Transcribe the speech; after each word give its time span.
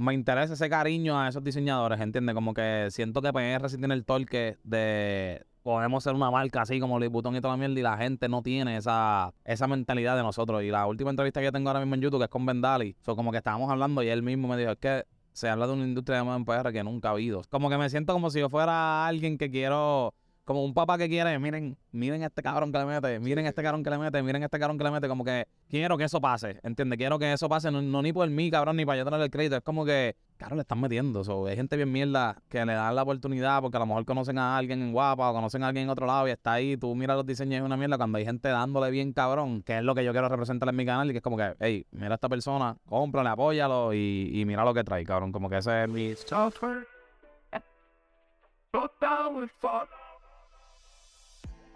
me 0.00 0.14
interesa 0.14 0.54
ese 0.54 0.68
cariño 0.68 1.20
a 1.20 1.28
esos 1.28 1.44
diseñadores, 1.44 2.00
¿entiendes? 2.00 2.34
Como 2.34 2.54
que 2.54 2.88
siento 2.90 3.22
que 3.22 3.32
PR 3.32 3.68
sí 3.68 3.78
tiene 3.78 3.94
el 3.94 4.04
torque 4.04 4.56
de 4.64 5.44
podemos 5.62 6.02
ser 6.02 6.14
una 6.14 6.30
marca 6.30 6.62
así 6.62 6.80
como 6.80 6.98
Louis 6.98 7.10
Vuitton 7.10 7.36
y 7.36 7.40
toda 7.40 7.54
la 7.54 7.58
mierda 7.58 7.78
y 7.78 7.82
la 7.82 7.96
gente 7.96 8.28
no 8.28 8.42
tiene 8.42 8.76
esa, 8.76 9.32
esa 9.44 9.66
mentalidad 9.66 10.16
de 10.16 10.22
nosotros. 10.22 10.62
Y 10.62 10.70
la 10.70 10.86
última 10.86 11.10
entrevista 11.10 11.40
que 11.40 11.46
yo 11.46 11.52
tengo 11.52 11.68
ahora 11.68 11.80
mismo 11.80 11.94
en 11.94 12.00
YouTube 12.00 12.18
que 12.18 12.24
es 12.24 12.30
con 12.30 12.46
Vendali, 12.46 12.96
so, 13.00 13.14
como 13.14 13.30
que 13.30 13.38
estábamos 13.38 13.70
hablando 13.70 14.02
y 14.02 14.08
él 14.08 14.22
mismo 14.22 14.48
me 14.48 14.56
dijo, 14.56 14.72
es 14.72 14.78
que 14.78 15.04
se 15.32 15.48
habla 15.48 15.66
de 15.66 15.74
una 15.74 15.84
industria 15.84 16.18
de 16.18 16.24
moda 16.24 16.36
en 16.36 16.44
PR 16.44 16.72
que 16.72 16.82
nunca 16.82 17.08
ha 17.08 17.12
habido. 17.12 17.42
Como 17.50 17.70
que 17.70 17.78
me 17.78 17.88
siento 17.90 18.12
como 18.12 18.30
si 18.30 18.40
yo 18.40 18.48
fuera 18.48 19.06
alguien 19.06 19.38
que 19.38 19.50
quiero 19.50 20.14
como 20.50 20.64
un 20.64 20.74
papá 20.74 20.98
que 20.98 21.08
quiere, 21.08 21.38
miren, 21.38 21.76
miren 21.92 22.24
este 22.24 22.42
cabrón 22.42 22.72
que 22.72 22.78
le 22.78 22.84
mete, 22.84 23.20
miren 23.20 23.46
este 23.46 23.62
cabrón 23.62 23.84
que 23.84 23.90
le 23.90 23.98
mete, 23.98 24.20
miren 24.20 24.42
este 24.42 24.58
cabrón 24.58 24.78
que 24.78 24.82
le 24.82 24.90
mete, 24.90 25.06
como 25.06 25.24
que 25.24 25.46
quiero 25.68 25.96
que 25.96 26.02
eso 26.02 26.20
pase, 26.20 26.58
¿entiendes? 26.64 26.98
Quiero 26.98 27.20
que 27.20 27.32
eso 27.32 27.48
pase, 27.48 27.70
no, 27.70 28.02
ni 28.02 28.12
por 28.12 28.28
mí, 28.28 28.50
cabrón, 28.50 28.74
ni 28.74 28.84
para 28.84 28.98
yo 28.98 29.04
tener 29.04 29.20
el 29.20 29.30
crédito, 29.30 29.54
es 29.58 29.62
como 29.62 29.84
que, 29.84 30.16
cabrón, 30.38 30.56
le 30.58 30.62
están 30.62 30.80
metiendo, 30.80 31.22
so, 31.22 31.46
hay 31.46 31.54
gente 31.54 31.76
bien 31.76 31.92
mierda 31.92 32.42
que 32.48 32.66
le 32.66 32.72
dan 32.72 32.96
la 32.96 33.04
oportunidad 33.04 33.62
porque 33.62 33.76
a 33.76 33.78
lo 33.78 33.86
mejor 33.86 34.04
conocen 34.04 34.38
a 34.38 34.56
alguien 34.56 34.82
en 34.82 34.92
guapa 34.92 35.30
o 35.30 35.34
conocen 35.34 35.62
a 35.62 35.68
alguien 35.68 35.84
en 35.84 35.90
otro 35.90 36.06
lado 36.06 36.26
y 36.26 36.32
está 36.32 36.54
ahí, 36.54 36.76
tú 36.76 36.96
miras 36.96 37.16
los 37.16 37.26
diseños 37.26 37.52
y 37.52 37.56
es 37.58 37.62
una 37.62 37.76
mierda. 37.76 37.96
Cuando 37.96 38.18
hay 38.18 38.24
gente 38.24 38.48
dándole 38.48 38.90
bien 38.90 39.12
cabrón, 39.12 39.62
que 39.62 39.78
es 39.78 39.84
lo 39.84 39.94
que 39.94 40.04
yo 40.04 40.10
quiero 40.10 40.28
representar 40.28 40.68
en 40.68 40.74
mi 40.74 40.84
canal 40.84 41.08
y 41.10 41.12
que 41.12 41.18
es 41.18 41.22
como 41.22 41.36
que, 41.36 41.54
hey, 41.60 41.86
mira 41.92 42.10
a 42.10 42.14
esta 42.14 42.28
persona, 42.28 42.76
cómprale, 42.88 43.28
apóyalo 43.28 43.94
y, 43.94 44.32
y 44.34 44.44
mira 44.46 44.64
lo 44.64 44.74
que 44.74 44.82
trae, 44.82 45.04
cabrón, 45.04 45.30
como 45.30 45.48
que 45.48 45.58
ese 45.58 45.84
es 45.84 45.88
mi... 45.88 46.12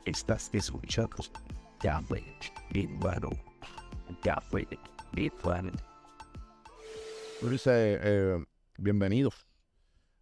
Estás 0.05 0.51
escuchando 0.53 1.17
Tablet 1.81 2.25
Bueno. 2.99 3.31
Tablet 4.23 4.79
Planet. 5.43 5.75
Dice, 7.43 7.99
eh, 8.03 8.45
bienvenidos. 8.79 9.47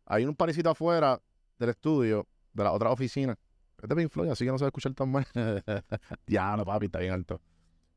Hay 0.06 0.24
un 0.24 0.34
parecito 0.34 0.70
afuera 0.70 1.20
del 1.58 1.70
estudio, 1.70 2.26
de 2.52 2.64
la 2.64 2.72
otra 2.72 2.90
oficina. 2.90 3.36
Es 3.82 3.88
de 3.88 3.96
Pink 3.96 4.10
Floyd, 4.10 4.30
así 4.30 4.44
que 4.44 4.50
no 4.50 4.58
se 4.58 4.64
va 4.64 4.66
a 4.66 4.70
escuchar 4.70 4.94
tan 4.94 5.10
mal. 5.10 5.26
ya, 6.26 6.56
no, 6.56 6.64
papi, 6.64 6.86
está 6.86 6.98
bien 7.00 7.12
alto. 7.12 7.40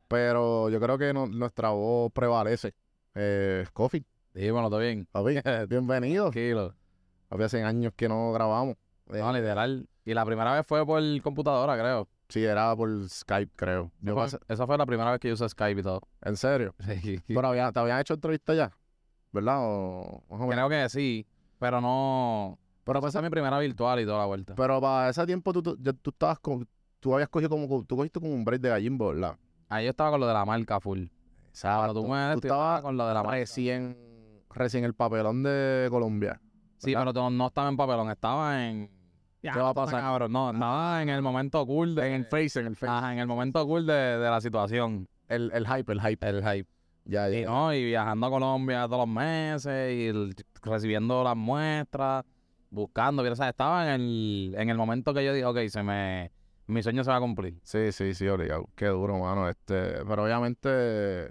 Pero 0.08 0.70
yo 0.70 0.80
creo 0.80 0.98
que 0.98 1.14
no- 1.14 1.28
nuestra 1.28 1.70
voz 1.70 2.12
prevalece. 2.14 2.74
Eh, 3.16 3.66
Coffee, 3.74 4.04
Sí, 4.34 4.50
bueno, 4.52 4.70
todo 4.70 4.80
bien. 4.80 5.08
papi, 5.12 5.36
bienvenido. 5.70 6.26
Tranquilo. 6.32 6.76
Papi, 7.30 7.44
hace 7.44 7.64
años 7.64 7.94
que 7.96 8.08
no 8.10 8.32
grabamos. 8.32 8.76
Eh, 9.10 9.20
No, 9.20 9.32
literal. 9.34 9.88
Y 10.06 10.14
la 10.14 10.24
primera 10.26 10.54
vez 10.54 10.66
fue 10.66 10.86
por 10.86 11.02
computadora, 11.22 11.78
creo. 11.78 12.08
Sí, 12.30 12.44
era 12.44 12.76
por 12.76 13.08
Skype, 13.10 13.52
creo. 13.56 13.92
Yo 14.02 14.14
Fue- 14.14 14.24
pasé- 14.24 14.40
esa 14.48 14.66
fue 14.66 14.78
la 14.78 14.86
primera 14.86 15.12
vez 15.12 15.20
que 15.20 15.28
yo 15.28 15.34
usé 15.34 15.48
Skype 15.50 15.80
y 15.80 15.84
todo. 15.84 16.02
¿En 16.22 16.38
serio? 16.38 16.74
Sí. 17.04 17.20
Pero 17.28 17.48
había- 17.48 17.72
te 17.72 17.80
habían 17.80 18.00
hecho 18.00 18.14
entrevista 18.14 18.54
ya, 18.54 18.72
¿verdad? 19.32 19.58
O. 19.62 20.24
Creo 20.50 20.70
que 20.70 20.90
sí, 20.90 21.26
pero 21.60 21.82
no... 21.82 22.58
Pero 22.84 23.00
Esa 23.08 23.18
es 23.20 23.24
mi 23.24 23.30
primera 23.32 23.58
virtual 23.60 24.00
y 24.00 24.06
toda 24.06 24.20
la 24.20 24.26
vuelta. 24.26 24.54
Pero 24.56 24.80
para 24.80 25.10
ese 25.10 25.26
tiempo 25.26 25.52
tú, 25.52 25.64
tú, 25.64 25.76
tú 25.76 26.10
estabas 26.12 26.38
con, 26.40 26.68
tú 27.00 27.14
habías 27.16 27.30
cogido 27.30 27.50
como, 27.50 27.84
tú 27.84 27.96
cogiste 27.98 28.20
como 28.20 28.32
un 28.34 28.46
break 28.46 28.62
de 28.62 28.70
gallimbo, 28.70 29.08
¿verdad? 29.08 29.38
Ahí 29.70 29.86
yo 29.86 29.90
estaba 29.90 30.12
con 30.12 30.20
lo 30.20 30.28
de 30.28 30.34
la 30.34 30.46
marca 30.46 30.80
full. 30.80 31.06
Cuando 31.60 31.94
tú 31.96 32.08
me 32.08 32.34
Tú 32.34 32.40
estabas 32.48 32.82
con 32.82 32.96
lo 32.98 33.08
de 33.08 33.14
la 33.16 33.24
marca. 33.24 33.38
recién, 33.38 33.98
recién 34.52 34.84
el 34.84 34.94
papelón 34.94 35.42
de 35.42 35.88
Colombia. 35.90 36.40
Sí, 36.78 36.94
pero 36.94 37.12
tú 37.12 37.28
no 37.32 37.48
estaba 37.48 37.70
en 37.70 37.78
papelón, 37.78 38.12
estaba 38.12 38.68
en... 38.68 38.92
¿Qué 39.54 39.60
va 39.60 39.70
a 39.70 39.74
pasar? 39.74 40.02
Cabrón, 40.02 40.32
no, 40.32 40.52
estaba 40.52 41.02
en 41.02 41.10
el 41.10 41.22
momento 41.22 41.66
cool 41.66 41.96
de... 41.96 42.08
En 42.08 42.14
el 42.14 42.26
face, 42.26 42.60
en 42.60 42.68
el 42.68 42.76
face. 42.76 42.92
Ajá, 42.92 43.14
en 43.14 43.20
el 43.20 43.28
momento 43.28 43.66
cool 43.66 43.86
de, 43.86 43.94
de 43.94 44.30
la 44.30 44.42
situación. 44.42 45.08
El, 45.28 45.52
el 45.54 45.66
hype, 45.68 45.92
el 45.92 46.02
hype. 46.02 46.28
El 46.30 46.42
hype. 46.44 46.70
Ya, 47.06 47.30
ya. 47.30 47.40
Y, 47.40 47.46
no, 47.46 47.74
y 47.74 47.84
viajando 47.86 48.28
a 48.28 48.30
Colombia 48.30 48.86
todos 48.88 49.08
los 49.08 49.16
meses 49.16 49.94
y 49.94 50.08
el- 50.08 50.36
recibiendo 50.64 51.24
las 51.24 51.36
muestras, 51.36 52.26
buscando, 52.72 53.22
mira, 53.24 53.36
¿sabes? 53.36 53.52
estaba 53.52 53.94
en 53.94 54.02
el, 54.02 54.56
en 54.58 54.70
el 54.70 54.78
momento 54.78 55.14
que 55.14 55.24
yo 55.24 55.32
dije, 55.34 55.46
ok, 55.46 55.60
se 55.68 55.84
me, 55.84 56.32
mi 56.68 56.82
sueño 56.82 57.04
se 57.04 57.12
va 57.12 57.18
a 57.18 57.20
cumplir. 57.20 57.60
Sí, 57.64 57.92
sí, 57.92 58.14
sí, 58.16 58.28
obligado. 58.28 58.68
Qué 58.76 58.88
duro, 58.88 59.20
mano. 59.20 59.48
Este, 59.48 60.04
pero 60.08 60.24
obviamente, 60.24 61.30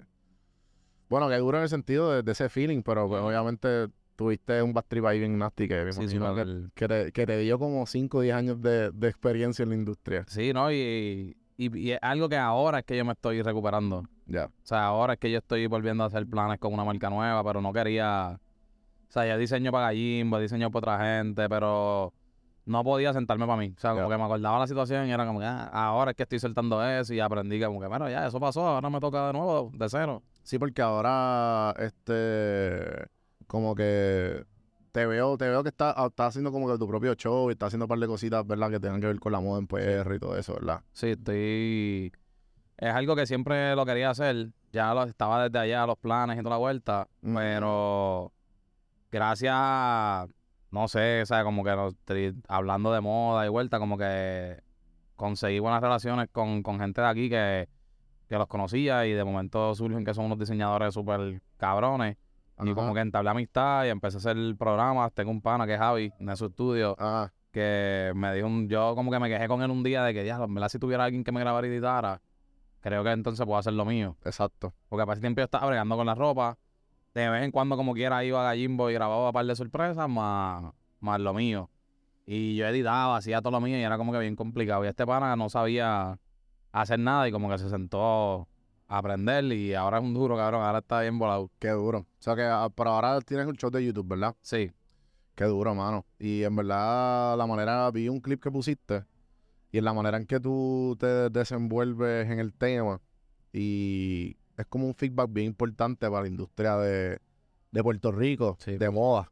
bueno, 1.09 1.29
qué 1.29 1.35
duro 1.37 1.57
en 1.57 1.63
el 1.63 1.69
sentido 1.69 2.11
de, 2.11 2.23
de 2.23 2.31
ese 2.31 2.49
feeling, 2.49 2.81
pero 2.81 3.07
pues, 3.07 3.21
obviamente 3.21 3.87
tuviste 4.15 4.61
un 4.61 4.73
back 4.73 4.85
trip 4.87 5.05
ahí 5.05 5.19
bien 5.19 5.37
nasty 5.37 5.67
que 5.67 5.91
Sí, 5.91 6.17
no, 6.17 6.33
que, 6.35 6.41
el- 6.41 6.71
que 6.73 6.87
te, 6.87 7.11
que 7.11 7.25
te 7.25 7.37
dio 7.39 7.59
como 7.59 7.85
5 7.85 8.19
o 8.19 8.21
10 8.21 8.35
años 8.35 8.61
de, 8.61 8.91
de 8.91 9.07
experiencia 9.07 9.63
en 9.63 9.69
la 9.69 9.75
industria. 9.75 10.23
sí, 10.27 10.53
¿no? 10.53 10.71
Y, 10.71 11.35
y, 11.57 11.77
y 11.77 11.91
es 11.91 11.99
algo 12.01 12.27
que 12.29 12.37
ahora 12.37 12.79
es 12.79 12.85
que 12.85 12.97
yo 12.97 13.05
me 13.05 13.13
estoy 13.13 13.41
recuperando. 13.41 14.03
Ya. 14.27 14.45
O 14.45 14.51
sea, 14.63 14.85
ahora 14.85 15.13
es 15.13 15.19
que 15.19 15.31
yo 15.31 15.37
estoy 15.37 15.67
volviendo 15.67 16.03
a 16.03 16.07
hacer 16.07 16.25
planes 16.25 16.59
con 16.59 16.73
una 16.73 16.83
marca 16.83 17.09
nueva, 17.09 17.43
pero 17.43 17.61
no 17.61 17.71
quería... 17.71 18.39
O 19.07 19.11
sea, 19.11 19.25
ya 19.25 19.37
diseño 19.37 19.71
para 19.71 19.85
Gallimbo, 19.87 20.39
diseño 20.39 20.71
para 20.71 20.93
otra 20.95 21.05
gente, 21.05 21.47
pero 21.47 22.11
no 22.65 22.83
podía 22.83 23.13
sentarme 23.13 23.45
para 23.45 23.57
mí. 23.59 23.73
O 23.77 23.79
sea, 23.79 23.93
como 23.93 24.09
que 24.09 24.17
me 24.17 24.23
acordaba 24.23 24.59
la 24.59 24.67
situación 24.67 25.07
y 25.07 25.11
era 25.11 25.25
como 25.25 25.39
que 25.39 25.45
ah, 25.45 25.69
ahora 25.71 26.11
es 26.11 26.17
que 26.17 26.23
estoy 26.23 26.39
soltando 26.39 26.83
eso 26.83 27.13
y 27.13 27.19
aprendí 27.19 27.61
como 27.61 27.79
que, 27.79 27.87
bueno, 27.87 28.09
ya, 28.09 28.25
eso 28.27 28.39
pasó, 28.39 28.67
ahora 28.67 28.89
me 28.89 28.99
toca 28.99 29.27
de 29.27 29.33
nuevo, 29.33 29.71
de 29.73 29.87
cero. 29.87 30.23
Sí, 30.43 30.57
porque 30.59 30.81
ahora, 30.81 31.73
este, 31.79 33.05
como 33.47 33.75
que 33.75 34.45
te 34.91 35.05
veo, 35.05 35.37
te 35.37 35.47
veo 35.49 35.63
que 35.63 35.69
estás 35.69 35.95
estás 35.97 36.27
haciendo 36.29 36.51
como 36.51 36.71
que 36.71 36.77
tu 36.77 36.87
propio 36.87 37.13
show 37.15 37.49
y 37.49 37.53
estás 37.53 37.67
haciendo 37.67 37.85
un 37.85 37.89
par 37.89 37.99
de 37.99 38.07
cositas, 38.07 38.45
¿verdad? 38.47 38.71
Que 38.71 38.79
tengan 38.79 39.01
que 39.01 39.07
ver 39.07 39.19
con 39.19 39.31
la 39.31 39.39
moda 39.39 39.59
en 39.59 39.67
PR 39.67 40.15
y 40.15 40.19
todo 40.19 40.37
eso, 40.37 40.53
¿verdad? 40.53 40.81
Sí, 40.93 41.07
estoy... 41.09 42.11
Es 42.77 42.93
algo 42.93 43.15
que 43.15 43.25
siempre 43.25 43.75
lo 43.75 43.85
quería 43.85 44.09
hacer. 44.09 44.49
Ya 44.71 44.93
lo 44.93 45.03
estaba 45.03 45.43
desde 45.47 45.59
allá, 45.59 45.85
los 45.85 45.97
planes 45.97 46.37
y 46.37 46.39
toda 46.39 46.55
la 46.55 46.59
vuelta. 46.59 47.07
Pero 47.21 48.33
gracias, 49.11 50.29
no 50.71 50.87
sé, 50.87 51.21
o 51.21 51.25
sea, 51.25 51.43
como 51.43 51.63
que 51.63 51.71
no- 51.71 51.91
hablando 52.47 52.91
de 52.91 53.01
moda 53.01 53.45
y 53.45 53.49
vuelta, 53.49 53.79
como 53.79 53.97
que 53.97 54.61
conseguí 55.15 55.59
buenas 55.59 55.81
relaciones 55.81 56.27
con, 56.31 56.63
con 56.63 56.79
gente 56.79 56.99
de 57.01 57.07
aquí 57.07 57.29
que, 57.29 57.69
que 58.27 58.37
los 58.37 58.47
conocía 58.47 59.05
y 59.05 59.13
de 59.13 59.23
momento 59.23 59.73
surgen 59.75 60.03
que 60.03 60.13
son 60.13 60.25
unos 60.25 60.39
diseñadores 60.39 60.93
súper 60.93 61.41
cabrones. 61.57 62.17
Y 62.59 62.63
Ajá. 62.63 62.73
como 62.75 62.93
que 62.93 63.01
entablé 63.01 63.29
amistad 63.29 63.85
y 63.85 63.89
empecé 63.89 64.17
a 64.17 64.19
hacer 64.19 64.37
programas. 64.57 65.11
Tengo 65.13 65.31
un 65.31 65.41
pana 65.41 65.65
que 65.65 65.73
es 65.73 65.79
Javi, 65.79 66.11
en 66.19 66.37
su 66.37 66.45
estudio 66.45 66.95
Ah, 66.97 67.29
que 67.51 68.11
me 68.15 68.33
dijo 68.33 68.47
un, 68.47 68.67
yo 68.69 68.95
como 68.95 69.11
que 69.11 69.19
me 69.19 69.27
quejé 69.29 69.47
con 69.47 69.61
él 69.61 69.71
un 69.71 69.83
día 69.83 70.03
de 70.03 70.13
que 70.13 70.25
ya, 70.25 70.35
en 70.35 70.53
verdad 70.53 70.69
si 70.69 70.79
tuviera 70.79 71.03
alguien 71.05 71.23
que 71.23 71.31
me 71.31 71.39
grabara 71.41 71.67
y 71.67 71.69
editara, 71.69 72.21
creo 72.81 73.03
que 73.03 73.11
entonces 73.11 73.45
puedo 73.45 73.57
hacer 73.57 73.73
lo 73.73 73.83
mío. 73.85 74.15
exacto. 74.23 74.73
Porque 74.89 75.03
para 75.05 75.13
ese 75.13 75.21
tiempo 75.21 75.39
yo 75.41 75.45
estaba 75.45 75.67
bregando 75.67 75.97
con 75.97 76.05
la 76.05 76.15
ropa, 76.15 76.57
de 77.13 77.29
vez 77.29 77.43
en 77.43 77.51
cuando 77.51 77.75
como 77.77 77.93
quiera 77.93 78.23
iba 78.23 78.41
a 78.41 78.43
Gallimbo 78.43 78.89
y 78.89 78.93
grababa 78.93 79.27
un 79.27 79.33
par 79.33 79.45
de 79.45 79.55
sorpresas 79.55 80.07
más, 80.09 80.73
más 80.99 81.19
lo 81.19 81.33
mío. 81.33 81.69
Y 82.25 82.55
yo 82.55 82.67
editaba, 82.67 83.17
hacía 83.17 83.41
todo 83.41 83.51
lo 83.51 83.61
mío 83.61 83.77
y 83.77 83.81
era 83.83 83.97
como 83.97 84.11
que 84.11 84.19
bien 84.19 84.35
complicado. 84.35 84.83
Y 84.83 84.87
este 84.87 85.05
pana 85.05 85.35
no 85.35 85.49
sabía 85.49 86.17
hacer 86.71 86.99
nada 86.99 87.27
y 87.27 87.31
como 87.31 87.49
que 87.49 87.57
se 87.57 87.69
sentó 87.69 88.47
aprender 88.87 89.43
y 89.45 89.73
ahora 89.73 89.97
es 89.97 90.03
un 90.03 90.13
duro, 90.13 90.35
cabrón, 90.37 90.61
ahora 90.63 90.79
está 90.79 91.01
bien 91.01 91.17
volado. 91.17 91.49
Qué 91.59 91.69
duro. 91.69 91.99
O 91.99 92.05
sea 92.19 92.35
que 92.35 92.43
ah, 92.43 92.69
por 92.73 92.87
ahora 92.87 93.19
tienes 93.21 93.47
un 93.47 93.55
show 93.55 93.69
de 93.69 93.83
YouTube, 93.85 94.07
¿verdad? 94.07 94.35
Sí, 94.41 94.71
Qué 95.35 95.43
duro, 95.43 95.75
mano. 95.75 96.05
Y 96.17 96.43
en 96.43 96.55
verdad, 96.55 97.37
la 97.37 97.45
manera, 97.45 97.91
vi 97.91 98.07
un 98.07 98.21
clip 98.21 98.41
que 98.41 98.49
pusiste 98.49 99.03
y 99.69 99.77
en 99.79 99.83
la 99.83 99.91
manera 99.93 100.15
en 100.17 100.25
que 100.25 100.39
tú 100.39 100.95
te 100.97 101.29
desenvuelves 101.29 102.29
en 102.31 102.39
el 102.39 102.53
tema 102.53 103.01
y 103.51 104.37
es 104.57 104.65
como 104.67 104.87
un 104.87 104.95
feedback 104.95 105.29
bien 105.33 105.47
importante 105.47 106.09
para 106.09 106.21
la 106.21 106.27
industria 106.29 106.77
de, 106.77 107.19
de 107.71 107.83
Puerto 107.83 108.13
Rico, 108.13 108.55
Sí. 108.59 108.77
de 108.77 108.89
moda. 108.89 109.29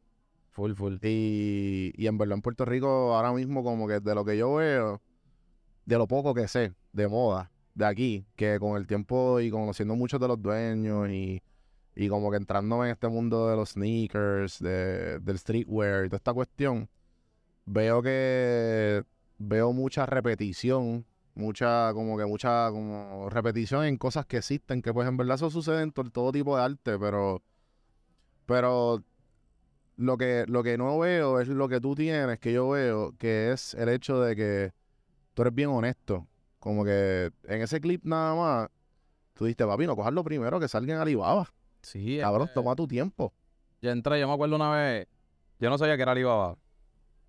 full, 0.50 0.74
full. 0.74 0.96
Y, 1.02 1.92
y 1.96 2.06
en 2.06 2.18
verdad 2.18 2.36
en 2.36 2.42
Puerto 2.42 2.66
Rico 2.66 3.14
ahora 3.14 3.32
mismo 3.32 3.64
como 3.64 3.88
que 3.88 4.00
de 4.00 4.14
lo 4.14 4.24
que 4.26 4.36
yo 4.36 4.54
veo, 4.56 5.00
de 5.86 5.96
lo 5.98 6.06
poco 6.06 6.34
que 6.34 6.48
sé 6.48 6.74
de 6.92 7.08
moda 7.08 7.50
de 7.74 7.86
aquí, 7.86 8.26
que 8.36 8.58
con 8.60 8.76
el 8.76 8.86
tiempo 8.86 9.40
y 9.40 9.50
conociendo 9.50 9.96
muchos 9.96 10.20
de 10.20 10.28
los 10.28 10.40
dueños 10.40 11.08
y, 11.10 11.42
y 11.96 12.08
como 12.08 12.30
que 12.30 12.36
entrándome 12.38 12.86
en 12.86 12.92
este 12.92 13.08
mundo 13.08 13.48
de 13.48 13.56
los 13.56 13.70
sneakers, 13.70 14.60
de, 14.60 15.20
del 15.20 15.38
streetwear 15.38 16.06
y 16.06 16.08
toda 16.08 16.18
esta 16.18 16.32
cuestión, 16.34 16.88
veo 17.66 18.02
que 18.02 19.04
veo 19.38 19.72
mucha 19.72 20.06
repetición, 20.06 21.06
mucha, 21.34 21.92
como 21.94 22.16
que 22.18 22.26
mucha 22.26 22.70
como 22.70 23.28
repetición 23.30 23.84
en 23.86 23.98
cosas 23.98 24.26
que 24.26 24.38
existen, 24.38 24.82
que 24.82 24.92
pues 24.94 25.08
en 25.08 25.16
verdad 25.16 25.36
eso 25.36 25.50
sucede 25.50 25.82
en 25.82 25.92
to- 25.92 26.10
todo 26.10 26.32
tipo 26.32 26.56
de 26.56 26.62
arte, 26.64 26.98
pero, 26.98 27.42
pero 28.46 29.02
lo 29.96 30.16
que, 30.18 30.44
lo 30.48 30.62
que 30.62 30.78
no 30.78 30.98
veo 31.00 31.40
es 31.40 31.48
lo 31.48 31.68
que 31.68 31.80
tú 31.80 31.94
tienes, 31.94 32.38
que 32.40 32.52
yo 32.52 32.70
veo, 32.70 33.14
que 33.18 33.52
es 33.52 33.74
el 33.74 33.88
hecho 33.90 34.20
de 34.20 34.36
que 34.36 34.72
tú 35.34 35.42
eres 35.42 35.54
bien 35.54 35.70
honesto. 35.70 36.26
Como 36.64 36.82
que 36.82 37.30
en 37.44 37.60
ese 37.60 37.78
clip 37.78 38.02
nada 38.06 38.34
más, 38.34 38.68
tú 39.34 39.44
dijiste, 39.44 39.66
papi, 39.66 39.86
no 39.86 39.94
cojas 39.94 40.14
lo 40.14 40.24
primero 40.24 40.58
que 40.58 40.66
salga 40.66 40.94
en 40.94 41.00
Alibaba. 41.00 41.46
Sí, 41.82 42.16
Cabrón, 42.18 42.48
que- 42.48 42.54
toma 42.54 42.74
tu 42.74 42.88
tiempo. 42.88 43.34
Yo 43.82 43.90
entré, 43.90 44.18
yo 44.18 44.26
me 44.26 44.32
acuerdo 44.32 44.56
una 44.56 44.70
vez, 44.70 45.06
yo 45.60 45.68
no 45.68 45.76
sabía 45.76 45.94
que 45.96 46.02
era 46.02 46.12
Alibaba. 46.12 46.56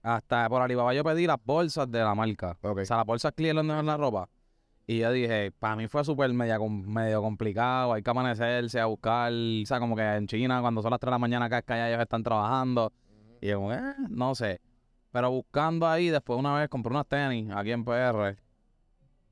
Hasta 0.01 0.47
por 0.47 0.61
Alibaba 0.61 0.93
yo 0.93 1.03
pedí 1.03 1.27
las 1.27 1.35
bolsas 1.43 1.91
de 1.91 1.99
la 1.99 2.15
marca. 2.15 2.57
O 2.61 2.85
sea, 2.85 2.95
las 2.95 3.05
bolsas 3.05 3.33
donde 3.35 3.73
ven 3.73 3.85
la 3.85 3.97
ropa. 3.97 4.29
Y 4.87 4.99
yo 4.99 5.11
dije, 5.11 5.51
para 5.51 5.75
mí 5.75 5.89
fue 5.89 6.05
súper 6.05 6.31
media 6.31 6.57
com- 6.57 6.85
medio 6.87 7.21
complicado, 7.21 7.91
hay 7.91 8.03
que 8.03 8.09
amanecerse 8.09 8.79
a 8.79 8.85
buscar, 8.85 9.33
o 9.33 9.65
sea, 9.65 9.79
como 9.81 9.97
que 9.97 10.03
en 10.03 10.27
China 10.27 10.61
cuando 10.61 10.81
son 10.81 10.91
las 10.91 10.99
3 11.01 11.07
de 11.09 11.11
la 11.11 11.19
mañana 11.19 11.45
acá 11.47 11.57
es 11.57 11.65
que 11.65 11.73
allá 11.73 11.89
ellos 11.89 12.01
están 12.01 12.23
trabajando. 12.23 12.93
Y 13.41 13.47
yo 13.47 13.73
eh, 13.73 13.81
no 14.09 14.33
sé. 14.33 14.61
Pero 15.11 15.29
buscando 15.31 15.87
ahí, 15.87 16.07
después 16.09 16.39
una 16.39 16.55
vez 16.55 16.69
compré 16.69 16.91
unas 16.91 17.07
tenis 17.07 17.51
aquí 17.53 17.71
en 17.71 17.83
PR 17.83 18.37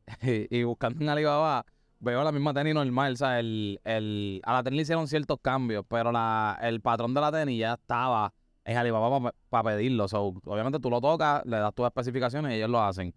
y, 0.21 0.63
buscando 0.63 1.01
en 1.01 1.09
Alibaba, 1.09 1.65
veo 1.99 2.23
la 2.23 2.31
misma 2.31 2.53
tenis 2.53 2.73
normal, 2.73 3.13
o 3.13 3.15
sea, 3.15 3.39
el, 3.39 3.79
el, 3.83 4.41
a 4.43 4.53
la 4.53 4.63
tenis 4.63 4.77
le 4.77 4.81
hicieron 4.83 5.07
ciertos 5.07 5.39
cambios, 5.41 5.85
pero 5.87 6.11
la, 6.11 6.57
el 6.61 6.81
patrón 6.81 7.13
de 7.13 7.21
la 7.21 7.31
tenis 7.31 7.59
ya 7.59 7.73
estaba 7.73 8.33
en 8.65 8.77
Alibaba 8.77 9.33
para 9.49 9.63
pedirlo. 9.75 10.07
So, 10.07 10.33
obviamente 10.45 10.79
tú 10.79 10.89
lo 10.89 11.01
tocas, 11.01 11.45
le 11.45 11.57
das 11.57 11.73
tus 11.73 11.85
especificaciones 11.85 12.51
y 12.51 12.55
ellos 12.55 12.69
lo 12.69 12.81
hacen. 12.81 13.13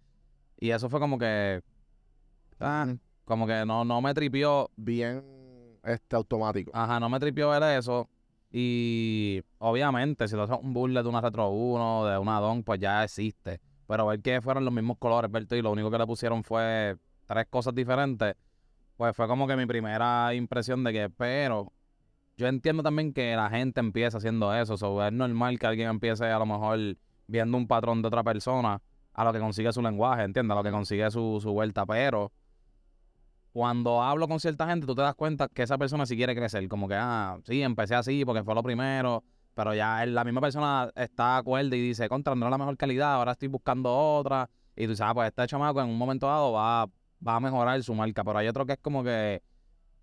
Y 0.59 0.71
eso 0.71 0.89
fue 0.89 0.99
como 0.99 1.17
que, 1.17 1.61
ah, 2.59 2.93
como 3.25 3.45
que 3.45 3.65
no, 3.65 3.85
no 3.85 4.01
me 4.01 4.13
tripió, 4.13 4.69
Bien 4.75 5.23
este 5.87 6.15
automático. 6.15 6.71
ajá, 6.73 6.99
no 6.99 7.09
me 7.09 7.19
tripió 7.19 7.49
ver 7.49 7.63
eso. 7.77 8.09
Y 8.51 9.41
obviamente, 9.59 10.27
si 10.27 10.35
tú 10.35 10.41
haces 10.41 10.57
un 10.61 10.73
bullet 10.73 11.03
de 11.03 11.09
una 11.09 11.21
Retro 11.21 11.49
1, 11.49 12.05
de 12.05 12.17
una 12.17 12.39
Don, 12.39 12.63
pues 12.63 12.79
ya 12.79 13.03
existe. 13.03 13.59
Pero 13.87 14.05
ver 14.07 14.21
que 14.21 14.41
fueron 14.41 14.65
los 14.65 14.73
mismos 14.73 14.97
colores, 14.97 15.31
Berto, 15.31 15.55
y 15.55 15.61
lo 15.61 15.71
único 15.71 15.89
que 15.89 15.97
le 15.97 16.05
pusieron 16.05 16.43
fue 16.43 16.97
tres 17.25 17.47
cosas 17.49 17.73
diferentes, 17.73 18.35
pues 18.97 19.15
fue 19.15 19.27
como 19.27 19.47
que 19.47 19.55
mi 19.55 19.65
primera 19.65 20.33
impresión 20.33 20.83
de 20.83 20.91
que, 20.91 21.09
pero 21.09 21.71
yo 22.37 22.47
entiendo 22.47 22.83
también 22.83 23.13
que 23.13 23.35
la 23.35 23.49
gente 23.49 23.79
empieza 23.79 24.17
haciendo 24.17 24.53
eso. 24.53 24.77
So, 24.77 25.05
es 25.05 25.11
normal 25.11 25.57
que 25.57 25.67
alguien 25.67 25.89
empiece 25.89 26.25
a 26.25 26.37
lo 26.37 26.45
mejor 26.45 26.97
viendo 27.27 27.57
un 27.57 27.67
patrón 27.67 28.01
de 28.01 28.07
otra 28.07 28.23
persona 28.23 28.81
a 29.13 29.23
lo 29.23 29.33
que 29.33 29.39
consigue 29.39 29.73
su 29.73 29.81
lenguaje, 29.81 30.23
¿entiendes? 30.23 30.53
A 30.53 30.55
lo 30.55 30.63
que 30.63 30.71
consigue 30.71 31.09
su, 31.09 31.39
su 31.41 31.51
vuelta. 31.51 31.85
Pero 31.85 32.31
cuando 33.51 34.03
hablo 34.03 34.27
con 34.27 34.39
cierta 34.39 34.67
gente, 34.67 34.85
tú 34.85 34.93
te 34.93 35.01
das 35.01 35.15
cuenta 35.15 35.47
que 35.47 35.63
esa 35.63 35.79
persona 35.79 36.05
sí 36.05 36.15
quiere 36.15 36.35
crecer. 36.35 36.67
Como 36.67 36.87
que, 36.87 36.95
ah, 36.95 37.39
sí, 37.43 37.63
empecé 37.63 37.95
así 37.95 38.23
porque 38.23 38.43
fue 38.43 38.53
lo 38.53 38.61
primero. 38.61 39.23
Pero 39.57 39.73
ya 39.73 40.05
la 40.05 40.23
misma 40.23 40.39
persona 40.39 40.91
está 40.95 41.33
de 41.33 41.39
acuerdo 41.39 41.75
y 41.75 41.81
dice, 41.81 42.07
contra, 42.07 42.35
no 42.35 42.45
es 42.45 42.51
la 42.51 42.59
mejor 42.59 42.77
calidad, 42.77 43.15
ahora 43.15 43.31
estoy 43.31 43.47
buscando 43.47 43.91
otra. 43.91 44.47
Y 44.75 44.83
tú 44.83 44.91
dices, 44.91 45.03
ah, 45.03 45.15
pues 45.15 45.29
este 45.29 45.47
chamaco 45.47 45.81
en 45.81 45.89
un 45.89 45.97
momento 45.97 46.27
dado 46.27 46.51
va, 46.51 46.85
va 46.85 47.35
a 47.37 47.39
mejorar 47.39 47.81
su 47.81 47.95
marca. 47.95 48.23
Pero 48.23 48.37
hay 48.37 48.47
otro 48.47 48.67
que 48.67 48.73
es 48.73 48.79
como 48.79 49.03
que 49.03 49.41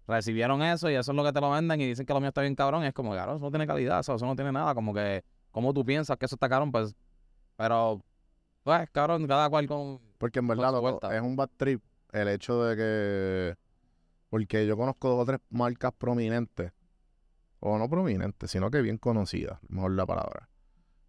recibieron 0.08 0.60
eso 0.60 0.90
y 0.90 0.94
eso 0.94 1.12
es 1.12 1.16
lo 1.16 1.22
que 1.22 1.32
te 1.32 1.40
lo 1.40 1.52
venden 1.52 1.80
y 1.80 1.86
dicen 1.86 2.04
que 2.04 2.12
lo 2.12 2.18
mío 2.18 2.30
está 2.30 2.40
bien 2.40 2.56
cabrón. 2.56 2.82
Y 2.82 2.88
es 2.88 2.92
como, 2.92 3.14
cabrón, 3.14 3.36
eso 3.36 3.44
no 3.44 3.52
tiene 3.52 3.64
calidad, 3.64 4.00
eso, 4.00 4.16
eso 4.16 4.26
no 4.26 4.34
tiene 4.34 4.50
nada. 4.50 4.74
Como 4.74 4.92
que, 4.92 5.22
¿cómo 5.52 5.72
tú 5.72 5.84
piensas 5.84 6.16
que 6.16 6.26
eso 6.26 6.34
está 6.34 6.48
cabrón? 6.48 6.72
Pues, 6.72 6.96
pero, 7.56 8.02
pues, 8.64 8.90
cabrón, 8.90 9.24
cada 9.28 9.48
cual 9.50 9.68
con... 9.68 10.00
Porque 10.18 10.40
en 10.40 10.48
verdad 10.48 10.72
loco, 10.72 10.98
es 11.12 11.22
un 11.22 11.36
bad 11.36 11.50
trip 11.56 11.80
el 12.10 12.26
hecho 12.26 12.60
de 12.64 12.76
que. 12.76 13.54
Porque 14.30 14.66
yo 14.66 14.76
conozco 14.76 15.10
dos 15.10 15.20
o 15.20 15.24
tres 15.24 15.38
marcas 15.50 15.92
prominentes. 15.96 16.72
O 17.66 17.78
no 17.78 17.88
prominentes, 17.88 18.50
sino 18.50 18.70
que 18.70 18.82
bien 18.82 18.98
conocidas. 18.98 19.58
Mejor 19.68 19.92
la 19.92 20.04
palabra. 20.04 20.50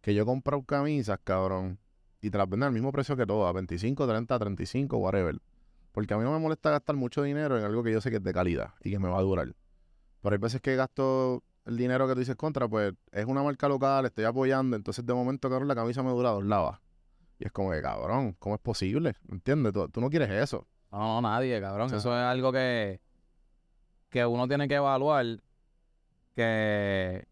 Que 0.01 0.13
yo 0.13 0.23
he 0.23 0.25
comprado 0.25 0.63
camisas, 0.63 1.19
cabrón. 1.23 1.79
Y 2.21 2.29
te 2.29 2.37
las 2.37 2.47
venden 2.49 2.67
al 2.67 2.73
mismo 2.73 2.91
precio 2.93 3.17
que 3.17 3.25
todas. 3.25 3.53
25, 3.53 4.07
30, 4.07 4.39
35, 4.39 4.97
whatever. 4.97 5.37
Porque 5.91 6.13
a 6.13 6.17
mí 6.17 6.23
no 6.23 6.31
me 6.31 6.39
molesta 6.39 6.69
gastar 6.71 6.95
mucho 6.95 7.23
dinero 7.23 7.57
en 7.57 7.65
algo 7.65 7.83
que 7.83 7.91
yo 7.91 7.99
sé 7.99 8.09
que 8.09 8.17
es 8.17 8.23
de 8.23 8.33
calidad 8.33 8.73
y 8.81 8.91
que 8.91 8.99
me 8.99 9.09
va 9.09 9.17
a 9.17 9.21
durar. 9.21 9.53
Pero 10.21 10.33
hay 10.33 10.39
veces 10.39 10.61
que 10.61 10.75
gasto 10.77 11.43
el 11.65 11.75
dinero 11.77 12.07
que 12.07 12.13
tú 12.13 12.19
dices 12.19 12.35
contra, 12.37 12.67
pues 12.69 12.93
es 13.11 13.25
una 13.25 13.43
marca 13.43 13.67
local, 13.67 14.05
estoy 14.05 14.23
apoyando. 14.23 14.77
Entonces 14.77 15.05
de 15.05 15.13
momento, 15.13 15.49
cabrón, 15.49 15.67
la 15.67 15.75
camisa 15.75 16.03
me 16.03 16.11
dura 16.11 16.29
dos 16.29 16.45
lavas. 16.45 16.79
Y 17.37 17.45
es 17.47 17.51
como 17.51 17.71
que, 17.71 17.81
cabrón, 17.81 18.33
¿cómo 18.39 18.55
es 18.55 18.61
posible? 18.61 19.15
¿Entiendes? 19.29 19.73
Tú, 19.73 19.89
tú 19.89 19.99
no 19.99 20.09
quieres 20.09 20.29
eso. 20.31 20.65
No, 20.91 20.99
no, 20.99 21.29
nadie, 21.29 21.59
cabrón. 21.59 21.87
O 21.87 21.89
sea- 21.89 21.97
Eso 21.97 22.09
es 22.17 22.23
algo 22.23 22.51
que, 22.53 23.01
que 24.09 24.25
uno 24.25 24.47
tiene 24.47 24.67
que 24.69 24.75
evaluar. 24.75 25.25
Que, 26.35 27.25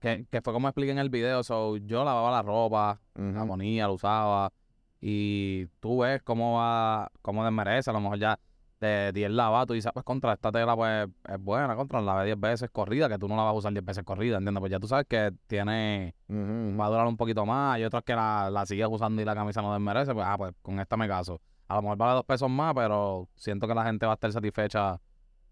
que, 0.00 0.26
que 0.30 0.40
fue 0.42 0.52
como 0.52 0.68
expliqué 0.68 0.90
en 0.92 0.98
el 0.98 1.10
video. 1.10 1.42
So, 1.42 1.76
yo 1.76 2.04
lavaba 2.04 2.30
la 2.30 2.42
ropa, 2.42 3.00
la 3.14 3.46
ponía, 3.46 3.86
la 3.86 3.92
usaba. 3.92 4.52
Y 5.00 5.66
tú 5.80 5.98
ves 5.98 6.22
cómo 6.22 6.58
va, 6.58 7.10
cómo 7.22 7.44
desmerece. 7.44 7.90
A 7.90 7.92
lo 7.92 8.00
mejor 8.00 8.18
ya 8.18 8.38
de 8.80 9.12
10 9.12 9.30
lavados, 9.30 9.68
tú 9.68 9.72
dices, 9.74 9.86
"Ah, 9.88 9.92
pues 9.92 10.04
contra 10.04 10.32
esta 10.32 10.50
tela 10.50 10.74
pues 10.74 11.08
es 11.28 11.38
buena, 11.38 11.76
contra 11.76 12.00
la 12.00 12.14
lavé 12.14 12.26
10 12.26 12.40
veces 12.40 12.68
corrida, 12.70 13.08
que 13.08 13.16
tú 13.16 13.28
no 13.28 13.36
la 13.36 13.44
vas 13.44 13.52
a 13.52 13.56
usar 13.58 13.72
10 13.72 13.84
veces 13.84 14.02
corrida, 14.02 14.38
¿entiendes? 14.38 14.58
Pues 14.60 14.72
ya 14.72 14.80
tú 14.80 14.88
sabes 14.88 15.06
que 15.08 15.32
tiene, 15.46 16.16
va 16.28 16.86
a 16.86 16.88
durar 16.88 17.06
un 17.06 17.16
poquito 17.16 17.46
más. 17.46 17.76
Hay 17.76 17.84
otras 17.84 18.02
que 18.02 18.14
la, 18.14 18.50
la 18.50 18.66
sigues 18.66 18.88
usando 18.90 19.22
y 19.22 19.24
la 19.24 19.34
camisa 19.36 19.62
no 19.62 19.72
desmerece, 19.72 20.12
pues 20.12 20.26
ah, 20.28 20.36
pues 20.36 20.52
con 20.62 20.80
esta 20.80 20.96
me 20.96 21.06
caso. 21.06 21.40
A 21.68 21.76
lo 21.76 21.82
mejor 21.82 21.96
vale 21.96 22.14
dos 22.14 22.24
pesos 22.24 22.50
más, 22.50 22.74
pero 22.74 23.28
siento 23.36 23.68
que 23.68 23.74
la 23.74 23.84
gente 23.84 24.04
va 24.04 24.12
a 24.12 24.14
estar 24.14 24.32
satisfecha 24.32 25.00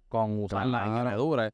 con 0.09 0.43
usarla 0.43 0.89
y 0.89 0.99
que 0.99 1.11
le 1.11 1.17
dure. 1.17 1.51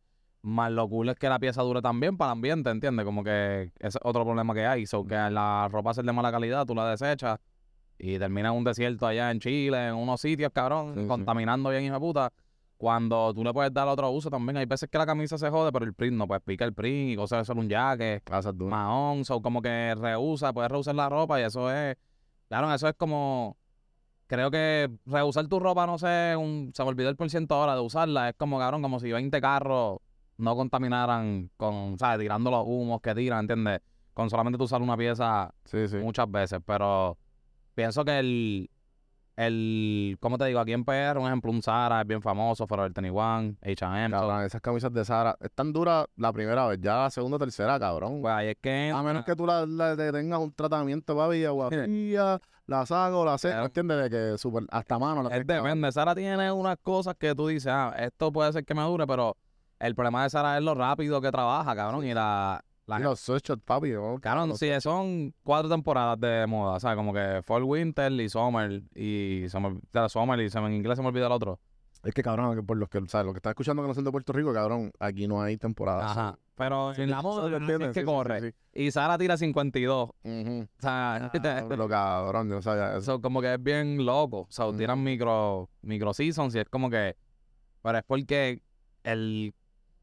Más 0.46 0.70
lo 0.70 0.88
cool 0.88 1.08
es 1.08 1.16
que 1.16 1.28
la 1.28 1.40
pieza 1.40 1.60
dure 1.62 1.82
también 1.82 2.16
para 2.16 2.30
el 2.30 2.32
ambiente, 2.34 2.70
¿entiendes? 2.70 3.04
Como 3.04 3.24
que 3.24 3.72
ese 3.80 3.98
es 3.98 3.98
otro 4.04 4.24
problema 4.24 4.54
que 4.54 4.64
hay. 4.64 4.86
So, 4.86 5.04
que 5.04 5.16
la 5.16 5.66
ropa 5.72 5.92
ser 5.92 6.04
de 6.04 6.12
mala 6.12 6.30
calidad, 6.30 6.64
tú 6.64 6.72
la 6.72 6.88
desechas 6.88 7.40
y 7.98 8.16
termina 8.16 8.50
en 8.50 8.54
un 8.54 8.62
desierto 8.62 9.08
allá 9.08 9.32
en 9.32 9.40
Chile, 9.40 9.88
en 9.88 9.94
unos 9.96 10.20
sitios, 10.20 10.52
cabrón, 10.52 10.94
Sí, 10.94 11.00
sí. 11.00 11.06
contaminando 11.08 11.70
bien, 11.70 11.82
hijo 11.82 11.94
de 11.94 12.00
puta. 12.00 12.32
Cuando 12.76 13.34
tú 13.34 13.42
le 13.42 13.52
puedes 13.52 13.72
dar 13.72 13.88
otro 13.88 14.08
uso 14.10 14.30
también. 14.30 14.56
Hay 14.58 14.66
veces 14.66 14.88
que 14.88 14.96
la 14.98 15.06
camisa 15.06 15.36
se 15.36 15.50
jode, 15.50 15.72
pero 15.72 15.84
el 15.84 15.94
print 15.94 16.16
no, 16.16 16.28
pues 16.28 16.40
pica 16.42 16.64
el 16.64 16.72
print 16.74 17.10
y 17.14 17.16
cosas 17.16 17.40
de 17.40 17.44
ser 17.46 17.56
un 17.56 17.68
jacket 17.68 18.22
Casas 18.22 18.56
duras. 18.56 18.70
mahón, 18.70 19.24
so 19.24 19.42
como 19.42 19.60
que 19.60 19.96
reusa, 19.98 20.52
puedes 20.52 20.70
reusar 20.70 20.94
la 20.94 21.08
ropa 21.08 21.40
y 21.40 21.42
eso 21.44 21.72
es, 21.72 21.96
claro, 22.48 22.72
eso 22.72 22.86
es 22.86 22.94
como, 22.96 23.56
creo 24.28 24.50
que 24.52 24.90
reusar 25.06 25.48
tu 25.48 25.58
ropa, 25.58 25.86
no 25.86 25.98
sé, 25.98 26.36
un, 26.36 26.70
se 26.72 26.84
me 26.84 26.90
olvidó 26.90 27.08
el 27.08 27.16
por 27.16 27.28
ciento 27.30 27.56
ahora 27.56 27.74
de 27.74 27.80
usarla, 27.80 28.28
es 28.28 28.36
como, 28.36 28.60
cabrón, 28.60 28.82
como 28.82 29.00
si 29.00 29.10
20 29.10 29.40
carros 29.40 29.98
no 30.38 30.54
contaminaran 30.56 31.50
con, 31.56 31.98
¿sabes? 31.98 32.20
Tirando 32.20 32.50
los 32.50 32.64
humos 32.66 33.00
que 33.00 33.14
tiran, 33.14 33.40
¿entiendes? 33.40 33.80
Con 34.14 34.30
solamente 34.30 34.58
tú 34.58 34.64
usar 34.64 34.80
una 34.82 34.96
pieza 34.96 35.52
Sí, 35.64 35.88
sí. 35.88 35.96
muchas 35.96 36.30
veces, 36.30 36.60
pero 36.64 37.18
pienso 37.74 38.04
que 38.04 38.18
el, 38.18 38.70
el, 39.36 40.16
¿cómo 40.20 40.38
te 40.38 40.46
digo? 40.46 40.60
Aquí 40.60 40.72
en 40.72 40.84
PR, 40.84 41.18
un 41.20 41.26
ejemplo, 41.26 41.50
un 41.50 41.60
Zara 41.62 42.00
es 42.00 42.06
bien 42.06 42.22
famoso, 42.22 42.66
Forever 42.66 42.90
21, 42.94 43.56
H&M, 43.60 44.10
Cabrón, 44.10 44.42
esas 44.44 44.60
camisas 44.62 44.92
de 44.92 45.04
Sara 45.04 45.36
están 45.40 45.72
duras 45.72 46.06
la 46.16 46.32
primera 46.32 46.66
vez, 46.66 46.78
ya 46.80 46.96
la 47.02 47.10
segunda 47.10 47.36
o 47.36 47.38
tercera, 47.38 47.78
cabrón. 47.78 48.22
pues 48.22 48.32
ahí 48.32 48.48
es 48.48 48.56
que... 48.60 48.90
A 48.94 49.02
menos 49.02 49.24
que 49.24 49.36
tú 49.36 49.44
la, 49.46 49.66
la- 49.66 49.94
le 49.94 50.10
tengas 50.12 50.38
un 50.40 50.52
tratamiento, 50.52 51.14
papi, 51.14 51.44
agua 51.44 51.68
fría, 51.70 52.40
la 52.66 52.86
saco, 52.86 53.24
la 53.26 53.36
seco, 53.36 53.52
Claro. 53.52 53.66
¿entiendes? 53.66 54.02
De 54.04 54.10
que 54.32 54.38
super, 54.38 54.64
hasta 54.70 54.98
mano 54.98 55.22
la 55.24 55.36
Es 55.36 55.46
depende. 55.46 55.92
Sara 55.92 56.14
tiene 56.14 56.50
unas 56.50 56.78
cosas 56.82 57.14
que 57.18 57.34
tú 57.34 57.48
dices, 57.48 57.70
ah, 57.70 57.94
esto 57.98 58.32
puede 58.32 58.52
ser 58.54 58.64
que 58.64 58.74
me 58.74 58.82
dure, 58.82 59.06
pero 59.06 59.36
el 59.78 59.94
problema 59.94 60.22
de 60.22 60.30
Sara 60.30 60.56
es 60.58 60.64
lo 60.64 60.74
rápido 60.74 61.20
que 61.20 61.30
trabaja, 61.30 61.74
cabrón. 61.76 62.04
Y 62.04 62.14
la. 62.14 62.62
la 62.86 63.00
Y 63.00 63.02
los 63.02 63.20
sweatshirts, 63.20 63.62
papi, 63.64 63.90
¿no? 63.90 64.18
cabrón, 64.20 64.50
Los- 64.50 64.58
sí, 64.58 64.68
son 64.80 65.34
cuatro 65.42 65.68
temporadas 65.68 66.18
de 66.20 66.46
moda, 66.46 66.78
¿sabes? 66.80 66.96
Como 66.96 67.12
que 67.12 67.40
Fall, 67.44 67.62
Winter 67.64 68.12
y 68.12 68.28
Summer. 68.28 68.82
Y 68.94 69.44
o 69.44 69.48
sea, 69.92 70.08
Summer 70.08 70.40
y 70.40 70.50
se 70.50 70.60
me- 70.60 70.68
en 70.68 70.74
inglés 70.74 70.96
se 70.96 71.02
me 71.02 71.08
olvida 71.08 71.26
el 71.26 71.32
otro. 71.32 71.58
Es 72.04 72.14
que, 72.14 72.22
cabrón, 72.22 72.54
que 72.54 72.62
por 72.62 72.76
los 72.76 72.88
que, 72.88 73.00
¿sabes? 73.08 73.24
Los 73.24 73.34
que 73.34 73.38
están 73.38 73.50
escuchando 73.50 73.82
que 73.82 73.88
no 73.88 73.94
son 73.94 74.04
de 74.04 74.12
Puerto 74.12 74.32
Rico, 74.32 74.52
cabrón, 74.52 74.92
aquí 75.00 75.26
no 75.26 75.42
hay 75.42 75.56
temporada. 75.56 76.04
Ajá. 76.10 76.38
Pero 76.54 76.94
en 76.94 77.10
la 77.10 77.20
moda 77.20 77.48
¿me 77.58 77.72
es 77.72 77.78
que 77.80 77.92
Sí, 77.94 78.00
sí, 78.00 78.04
corre. 78.06 78.40
sí, 78.40 78.54
Y 78.72 78.90
Sara 78.92 79.18
tira 79.18 79.36
52. 79.36 80.08
O 80.10 80.14
sí. 80.22 80.28
Ujú. 80.30 80.68
sea, 80.78 81.30
Lo 81.76 81.88
cabrón, 81.88 82.48
yo 82.48 82.62
sabía 82.62 82.96
eso. 82.96 83.20
Como 83.20 83.40
que 83.42 83.54
es 83.54 83.62
bien 83.62 84.06
loco. 84.06 84.42
O 84.42 84.46
sea, 84.50 84.66
Ujú. 84.66 84.78
tiran 84.78 85.02
micro, 85.02 85.68
micro 85.82 86.14
seasons 86.14 86.54
y 86.54 86.60
es 86.60 86.68
como 86.70 86.88
que. 86.88 87.16
Pero 87.82 87.98
es 87.98 88.04
porque 88.06 88.62
el 89.02 89.52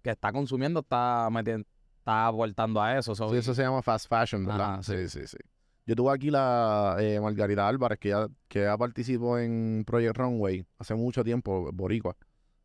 que 0.04 0.12
está 0.12 0.32
consumiendo 0.32 0.82
está 0.82 1.28
metiendo, 1.32 1.66
está 1.98 2.28
aportando 2.28 2.82
a 2.82 2.98
eso. 2.98 3.16
so, 3.16 3.30
Sí, 3.30 3.38
eso 3.38 3.54
se 3.56 3.64
llama 3.64 3.82
fast 3.82 4.08
fashion, 4.08 4.46
¿verdad? 4.46 4.74
Ajá, 4.76 4.84
sí, 4.84 5.10
sí, 5.10 5.26
sí. 5.26 5.38
Yo 5.86 5.96
tuve 5.96 6.14
aquí 6.14 6.30
la 6.30 6.96
eh, 7.00 7.20
Margarita 7.20 7.68
Álvarez, 7.68 8.00
que 8.00 8.10
ya, 8.10 8.28
que 8.48 8.62
ya 8.64 8.78
participó 8.78 9.38
en 9.40 9.84
Project 9.86 10.18
Runway 10.18 10.66
hace 10.78 10.94
mucho 10.96 11.24
tiempo, 11.24 11.70
Boricua. 11.74 12.16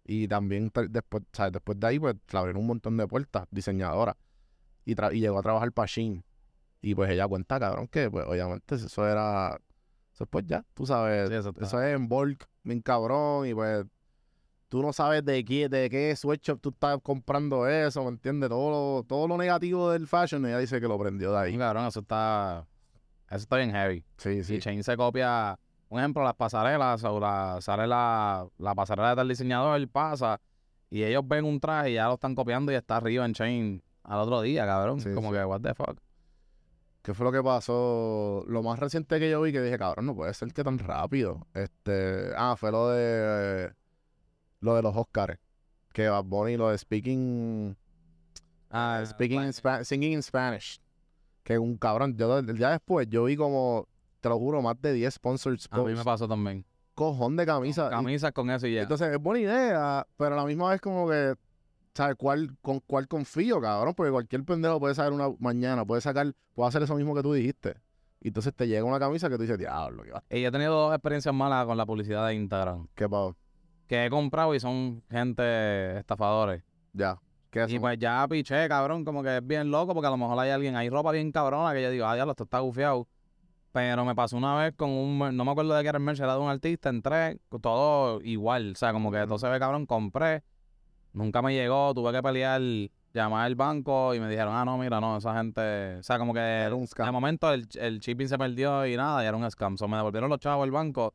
Y 0.05 0.29
también 0.29 0.71
después, 0.89 1.23
¿sabes? 1.33 1.53
después 1.53 1.79
de 1.81 1.87
ahí, 1.87 1.99
pues, 1.99 2.15
le 2.33 2.39
abrieron 2.39 2.61
un 2.63 2.67
montón 2.69 2.97
de 2.97 3.07
puertas, 3.07 3.47
diseñadora. 3.51 4.17
Y, 4.85 4.95
tra- 4.95 5.15
y 5.15 5.21
llegó 5.21 5.39
a 5.39 5.43
trabajar 5.43 5.73
para 5.73 5.87
Shein. 5.87 6.25
Y 6.81 6.95
pues 6.95 7.11
ella 7.11 7.27
cuenta, 7.27 7.59
cabrón, 7.59 7.89
que 7.89 8.11
pues 8.11 8.25
obviamente 8.27 8.77
eso 8.77 9.07
era... 9.07 9.59
Eso 10.15 10.27
pues 10.27 10.47
ya, 10.47 10.65
tú 10.75 10.87
sabes, 10.87 11.29
Sí, 11.29 11.35
eso 11.35 11.83
es 11.83 11.95
en 11.95 12.09
bulk, 12.09 12.49
bien 12.63 12.81
cabrón, 12.81 13.47
y 13.47 13.55
pues 13.55 13.85
tú 14.69 14.83
no 14.83 14.93
sabes 14.93 15.25
de 15.25 15.45
qué, 15.45 15.69
de 15.69 15.89
qué 15.91 16.15
sweatshop 16.15 16.61
tú 16.61 16.69
estás 16.71 16.99
comprando 17.03 17.67
eso, 17.67 18.03
¿me 18.05 18.11
entiendes? 18.11 18.49
Todo 18.51 18.71
lo, 18.71 19.03
todo 19.05 19.27
lo 19.27 19.37
negativo 19.37 19.91
del 19.91 20.07
fashion, 20.07 20.45
ella 20.47 20.59
dice 20.59 20.81
que 20.81 20.87
lo 20.87 20.99
prendió 20.99 21.33
de 21.33 21.39
ahí. 21.39 21.59
cabrón, 21.59 21.87
eso 21.87 22.01
está. 22.01 22.67
Eso 23.29 23.39
está 23.39 23.57
bien 23.57 23.71
heavy. 23.73 24.05
Sí, 24.17 24.45
sí. 24.45 24.57
Y 24.57 24.59
Chain 24.61 24.83
se 24.83 24.97
copia. 24.97 25.59
Un 25.91 26.01
ejemplo, 26.01 26.23
las 26.23 26.35
pasarelas, 26.35 27.03
o 27.05 27.19
la, 27.19 27.59
sale 27.61 27.87
la, 27.87 28.47
la 28.59 28.75
pasarela 28.75 29.11
de 29.11 29.17
tal 29.17 29.29
diseñador, 29.29 29.89
pasa, 29.89 30.39
y 30.91 31.03
ellos 31.03 31.27
ven 31.27 31.45
un 31.45 31.61
traje 31.61 31.93
y 31.93 31.95
ya 31.95 32.07
lo 32.07 32.15
están 32.15 32.35
copiando 32.35 32.73
y 32.73 32.75
está 32.75 32.97
arriba 32.97 33.25
en 33.25 33.33
Chain 33.33 33.83
al 34.05 34.21
otro 34.21 34.43
día, 34.43 34.67
cabrón. 34.67 35.01
Sí, 35.01 35.13
como 35.15 35.31
sí. 35.31 35.37
que, 35.37 35.45
what 35.45 35.61
the 35.61 35.75
fuck. 35.75 35.99
¿Qué 37.03 37.15
fue 37.15 37.25
lo 37.25 37.33
que 37.33 37.43
pasó? 37.43 38.45
Lo 38.49 38.63
más 38.63 38.79
reciente 38.79 39.19
que 39.19 39.31
yo 39.31 39.41
vi 39.41 39.53
que 39.53 39.63
dije, 39.63 39.79
cabrón, 39.79 40.07
no 40.07 40.15
puede 40.15 40.35
ser 40.35 40.53
que 40.53 40.63
tan 40.63 40.79
rápido. 40.79 41.47
Este, 41.55 42.33
ah, 42.37 42.55
fue 42.59 42.71
lo 42.71 42.91
de 42.91 43.73
lo 44.61 44.75
de 44.75 44.83
los 44.83 44.97
Oscars. 44.97 45.39
Que 45.93 46.09
Bad 46.09 46.25
Bunny, 46.25 46.57
lo 46.57 46.69
de 46.71 46.79
Speaking 46.79 47.77
Ah, 48.71 49.03
Speaking 49.07 49.43
in 49.43 49.49
Spa- 49.53 49.85
Singing 49.85 50.13
in 50.13 50.23
Spanish. 50.23 50.81
Que 51.43 51.59
un 51.59 51.77
cabrón, 51.79 52.17
yo 52.17 52.41
ya 52.55 52.71
después 52.73 53.09
yo 53.09 53.25
vi 53.25 53.37
como, 53.37 53.89
te 54.21 54.29
lo 54.29 54.39
juro, 54.39 54.61
más 54.61 54.81
de 54.83 54.93
10 54.93 55.15
sponsors 55.15 55.67
A 55.71 55.79
mí 55.83 55.95
me 55.95 56.05
pasó 56.05 56.29
también. 56.29 56.65
Cojón 56.95 57.37
de 57.37 57.47
camisa. 57.47 57.87
y- 57.87 57.91
Camisas 57.91 58.33
con 58.33 58.51
eso 58.51 58.67
y 58.67 58.75
ya. 58.75 58.83
Entonces 58.83 59.09
es 59.13 59.19
buena 59.19 59.41
idea, 59.41 60.07
pero 60.19 60.35
a 60.35 60.39
la 60.39 60.45
misma 60.45 60.69
vez 60.71 60.81
como 60.83 61.09
que, 61.09 61.35
¿sabes 61.95 62.17
cuál, 62.17 62.55
con 62.61 62.81
cuál 62.81 63.09
confío, 63.09 63.61
cabrón? 63.61 63.95
Porque 63.95 64.13
cualquier 64.13 64.45
pendejo 64.45 64.79
puede 64.79 64.95
sacar 64.95 65.13
una 65.13 65.31
mañana, 65.39 65.87
puede 65.87 66.03
sacar, 66.03 66.35
puede 66.55 66.69
hacer 66.69 66.83
eso 66.83 66.95
mismo 66.97 67.15
que 67.15 67.23
tú 67.23 67.33
dijiste. 67.33 67.77
Y 68.21 68.29
entonces 68.29 68.53
te 68.55 68.67
llega 68.67 68.85
una 68.85 68.99
camisa 68.99 69.31
que 69.31 69.37
tú 69.37 69.43
dices, 69.43 69.57
diablo, 69.59 70.03
¿qué, 70.03 70.11
va- 70.11 70.25
yo 70.29 70.37
he 70.49 70.51
tenido 70.51 70.73
dos 70.75 70.93
experiencias 70.93 71.35
malas 71.35 71.65
con 71.65 71.77
la 71.79 71.87
publicidad 71.87 72.27
de 72.27 72.35
Instagram. 72.35 72.89
qué 72.95 73.09
pavo? 73.09 73.37
Que 73.89 74.07
he 74.07 74.11
comprado 74.11 74.55
y 74.55 74.61
son 74.61 75.03
gente 75.11 75.99
estafadores. 75.99 76.63
Ya. 76.93 77.19
¿Qué 77.51 77.65
es 77.65 77.73
Y 77.73 77.79
pues 77.79 77.99
ya 77.99 78.27
piché, 78.29 78.69
cabrón, 78.69 79.05
como 79.05 79.23
que 79.23 79.39
es 79.39 79.47
bien 79.47 79.71
loco 79.71 79.95
porque 79.95 80.07
a 80.07 80.11
lo 80.11 80.19
mejor 80.19 80.39
hay 80.39 80.51
alguien, 80.51 80.77
hay 80.77 80.91
ropa 80.91 81.11
bien 81.11 81.33
cabrona 81.33 81.73
que 81.73 81.83
yo 81.83 81.91
digo, 81.91 82.07
ah, 82.07 82.15
diablo, 82.15 82.33
esto 82.33 82.45
está 82.45 82.59
gufiado. 82.61 83.09
Pero 83.73 84.05
me 84.05 84.15
pasó 84.15 84.37
una 84.37 84.55
vez 84.57 84.75
con 84.77 84.91
un, 84.91 85.19
no 85.37 85.45
me 85.45 85.51
acuerdo 85.51 85.75
de 85.75 85.83
qué 85.83 85.89
era 85.89 85.99
el 85.99 86.05
merch, 86.05 86.21
era 86.21 86.35
de 86.35 86.41
un 86.41 86.49
artista, 86.49 86.89
entré, 86.91 87.39
todo 87.61 88.21
igual, 88.23 88.73
o 88.73 88.75
sea, 88.75 88.93
como 88.93 89.11
que 89.11 89.27
todo 89.27 89.39
se 89.39 89.49
ve 89.49 89.59
cabrón, 89.59 89.87
compré, 89.87 90.43
nunca 91.13 91.43
me 91.43 91.55
llegó, 91.55 91.95
tuve 91.95 92.13
que 92.13 92.23
pelear, 92.23 92.61
llamar 93.13 93.45
al 93.47 93.55
banco 93.55 94.15
y 94.15 94.21
me 94.21 94.29
dijeron, 94.29 94.55
ah, 94.55 94.65
no, 94.65 94.79
mira, 94.79 95.01
no, 95.01 95.19
esa 95.19 95.35
gente, 95.37 95.97
o 95.97 96.03
sea, 96.03 96.19
como 96.19 96.33
que 96.35 96.41
Era 96.41 96.75
un 96.75 96.83
de 96.83 96.87
scam. 96.89 97.13
momento 97.13 97.53
el, 97.53 97.67
el 97.75 98.01
shipping 98.01 98.29
se 98.29 98.39
perdió 98.39 98.87
y 98.87 98.97
nada, 98.97 99.23
y 99.23 99.27
era 99.27 99.37
un 99.37 99.49
scam, 99.51 99.77
so, 99.77 99.87
me 99.87 99.97
devolvieron 99.97 100.31
los 100.31 100.41
chavos 100.41 100.65
al 100.65 100.71
banco, 100.71 101.15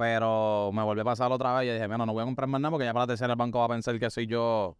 pero 0.00 0.70
me 0.72 0.82
volvió 0.82 1.02
a 1.02 1.04
pasar 1.04 1.30
otra 1.30 1.58
vez 1.58 1.68
y 1.68 1.72
dije, 1.74 1.86
mira, 1.86 2.06
no 2.06 2.14
voy 2.14 2.22
a 2.22 2.24
comprar 2.24 2.48
más 2.48 2.58
nada 2.58 2.70
porque 2.70 2.86
ya 2.86 2.92
para 2.94 3.02
la 3.02 3.08
tercera 3.08 3.34
el 3.34 3.38
banco 3.38 3.58
va 3.58 3.66
a 3.66 3.68
pensar 3.68 3.98
que 4.00 4.08
soy 4.08 4.26
yo 4.26 4.74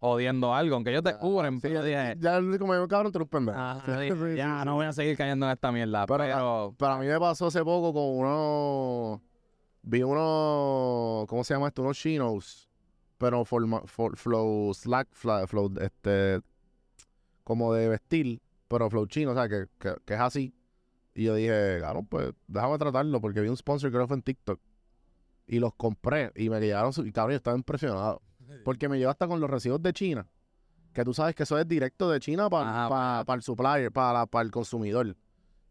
jodiendo 0.00 0.52
algo, 0.52 0.74
aunque 0.74 0.90
ellos 0.90 1.04
te 1.04 1.16
cubren, 1.16 1.54
Sí, 1.54 1.60
pero 1.62 1.74
yo 1.74 1.82
dije, 1.84 2.16
ya 2.18 2.40
yo, 2.40 2.88
cabrón, 2.88 3.12
eres 3.14 3.22
un 3.22 3.28
pendejo. 3.28 3.56
Ajá, 3.56 3.82
Sí, 3.86 4.02
dije, 4.10 4.16
sí, 4.32 4.36
ya 4.36 4.58
sí, 4.60 4.64
no 4.66 4.74
voy 4.74 4.86
a 4.86 4.92
seguir 4.92 5.16
cayendo 5.16 5.46
en 5.46 5.52
esta 5.52 5.70
mierda. 5.70 6.04
Pero- 6.06 6.24
Pero, 6.24 6.74
Pero 6.76 6.90
a 6.92 6.98
mí 6.98 7.06
me 7.06 7.20
pasó 7.20 7.46
hace 7.46 7.62
poco 7.62 7.92
con 7.92 8.02
uno. 8.18 9.22
Vi 9.82 10.02
uno. 10.02 11.26
¿Cómo 11.28 11.44
se 11.44 11.54
llama 11.54 11.68
esto? 11.68 11.82
Unos 11.82 11.96
chinos. 11.96 12.68
Pero 13.18 13.44
forma- 13.44 13.82
for- 13.86 14.16
flow 14.16 14.74
slack, 14.74 15.08
fla- 15.12 15.46
flow, 15.46 15.72
este. 15.80 16.40
Como 17.44 17.72
de 17.74 17.88
vestir. 17.88 18.40
Pero 18.68 18.90
flow 18.90 19.06
chino, 19.06 19.30
o 19.30 19.34
sea, 19.34 19.48
que, 19.48 19.66
que, 19.78 19.94
que 20.04 20.14
es 20.14 20.20
así. 20.20 20.52
Y 21.14 21.24
yo 21.24 21.34
dije, 21.34 21.76
claro, 21.78 22.02
pues 22.02 22.32
déjame 22.46 22.78
tratarlo. 22.78 23.20
Porque 23.20 23.40
vi 23.40 23.48
un 23.48 23.56
sponsor 23.56 23.90
que 23.90 24.06
fue 24.06 24.16
en 24.16 24.22
TikTok. 24.22 24.60
Y 25.46 25.58
los 25.58 25.74
compré. 25.74 26.32
Y 26.36 26.48
me 26.50 26.60
llegaron. 26.60 26.92
Y 27.04 27.12
cabrón, 27.12 27.32
yo 27.32 27.36
estaba 27.36 27.56
impresionado. 27.56 28.22
Porque 28.64 28.88
me 28.88 28.98
llevo 28.98 29.10
hasta 29.10 29.26
con 29.28 29.40
los 29.40 29.48
recibos 29.50 29.82
de 29.82 29.92
China. 29.92 30.26
Que 30.92 31.04
tú 31.04 31.14
sabes 31.14 31.34
que 31.36 31.44
eso 31.44 31.56
es 31.58 31.66
directo 31.68 32.10
de 32.10 32.18
China 32.20 32.48
para 32.50 33.34
el 33.34 33.42
supplier, 33.42 33.92
para 33.92 34.26
el 34.42 34.50
consumidor. 34.50 35.16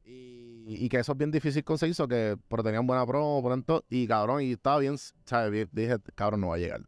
Y, 0.06 0.86
y 0.86 0.90
que 0.90 0.98
eso 1.00 1.12
es 1.14 1.18
bien 1.18 1.32
difícil 1.32 1.64
conseguir, 1.64 1.92
eso 1.92 2.08
que 2.08 2.38
pero 2.48 2.64
tenían 2.64 2.86
buena 2.88 3.06
promo, 3.06 3.44
pronto, 3.44 3.84
y 3.90 4.08
cabrón, 4.08 4.42
y 4.42 4.54
estaba 4.54 4.80
bien, 4.80 4.98
¿sabes? 5.26 5.52
Bien- 5.52 5.70
Dije, 5.72 5.98
cabrón, 6.16 6.42
no 6.42 6.48
va 6.50 6.56
a 6.56 6.60
llegar. 6.60 6.82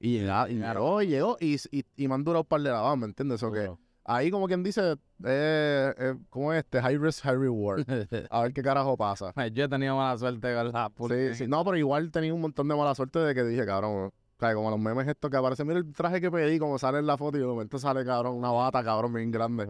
Y 0.00 0.18
llega- 0.18 0.48
y 0.50 0.54
llegó, 0.74 1.02
y 1.02 1.06
llegó, 1.08 1.36
y, 1.40 1.56
y, 1.70 1.84
y 1.96 2.08
me 2.08 2.14
han 2.14 2.24
durado 2.24 2.42
un 2.42 2.46
par 2.48 2.60
de 2.60 2.70
lavadas, 2.70 2.98
¿me 2.98 3.06
entiendes? 3.06 3.36
Eso 3.36 3.50
que. 3.52 3.66
Ahí 4.08 4.30
como 4.30 4.48
quien 4.48 4.62
dice, 4.62 4.96
eh, 5.24 5.94
eh, 5.96 6.14
¿cómo 6.30 6.52
es 6.52 6.60
este? 6.60 6.80
High 6.80 6.98
risk, 6.98 7.22
high 7.22 7.36
reward. 7.36 7.84
A 8.30 8.42
ver 8.42 8.52
qué 8.52 8.62
carajo 8.62 8.96
pasa. 8.96 9.32
Yo 9.52 9.64
he 9.64 9.68
tenido 9.68 9.96
mala 9.96 10.16
suerte 10.18 10.54
con 10.54 10.72
la 10.72 10.90
Sí, 11.08 11.34
sí. 11.34 11.46
No, 11.46 11.64
pero 11.64 11.76
igual 11.76 12.10
tenía 12.10 12.32
un 12.32 12.40
montón 12.40 12.66
de 12.68 12.74
mala 12.74 12.94
suerte 12.94 13.18
de 13.18 13.34
que 13.34 13.44
dije, 13.44 13.66
cabrón, 13.66 14.06
o 14.06 14.12
sea, 14.38 14.54
como 14.54 14.70
los 14.70 14.80
memes 14.80 15.06
estos 15.06 15.30
que 15.30 15.36
aparecen, 15.36 15.66
mira 15.66 15.78
el 15.78 15.92
traje 15.92 16.20
que 16.20 16.30
pedí, 16.30 16.58
como 16.58 16.78
sale 16.78 16.98
en 16.98 17.06
la 17.06 17.16
foto, 17.18 17.36
y 17.36 17.40
de 17.40 17.46
momento 17.46 17.78
sale, 17.78 18.04
cabrón, 18.04 18.34
una 18.36 18.50
bata, 18.50 18.82
cabrón, 18.82 19.12
bien 19.12 19.30
grande. 19.30 19.66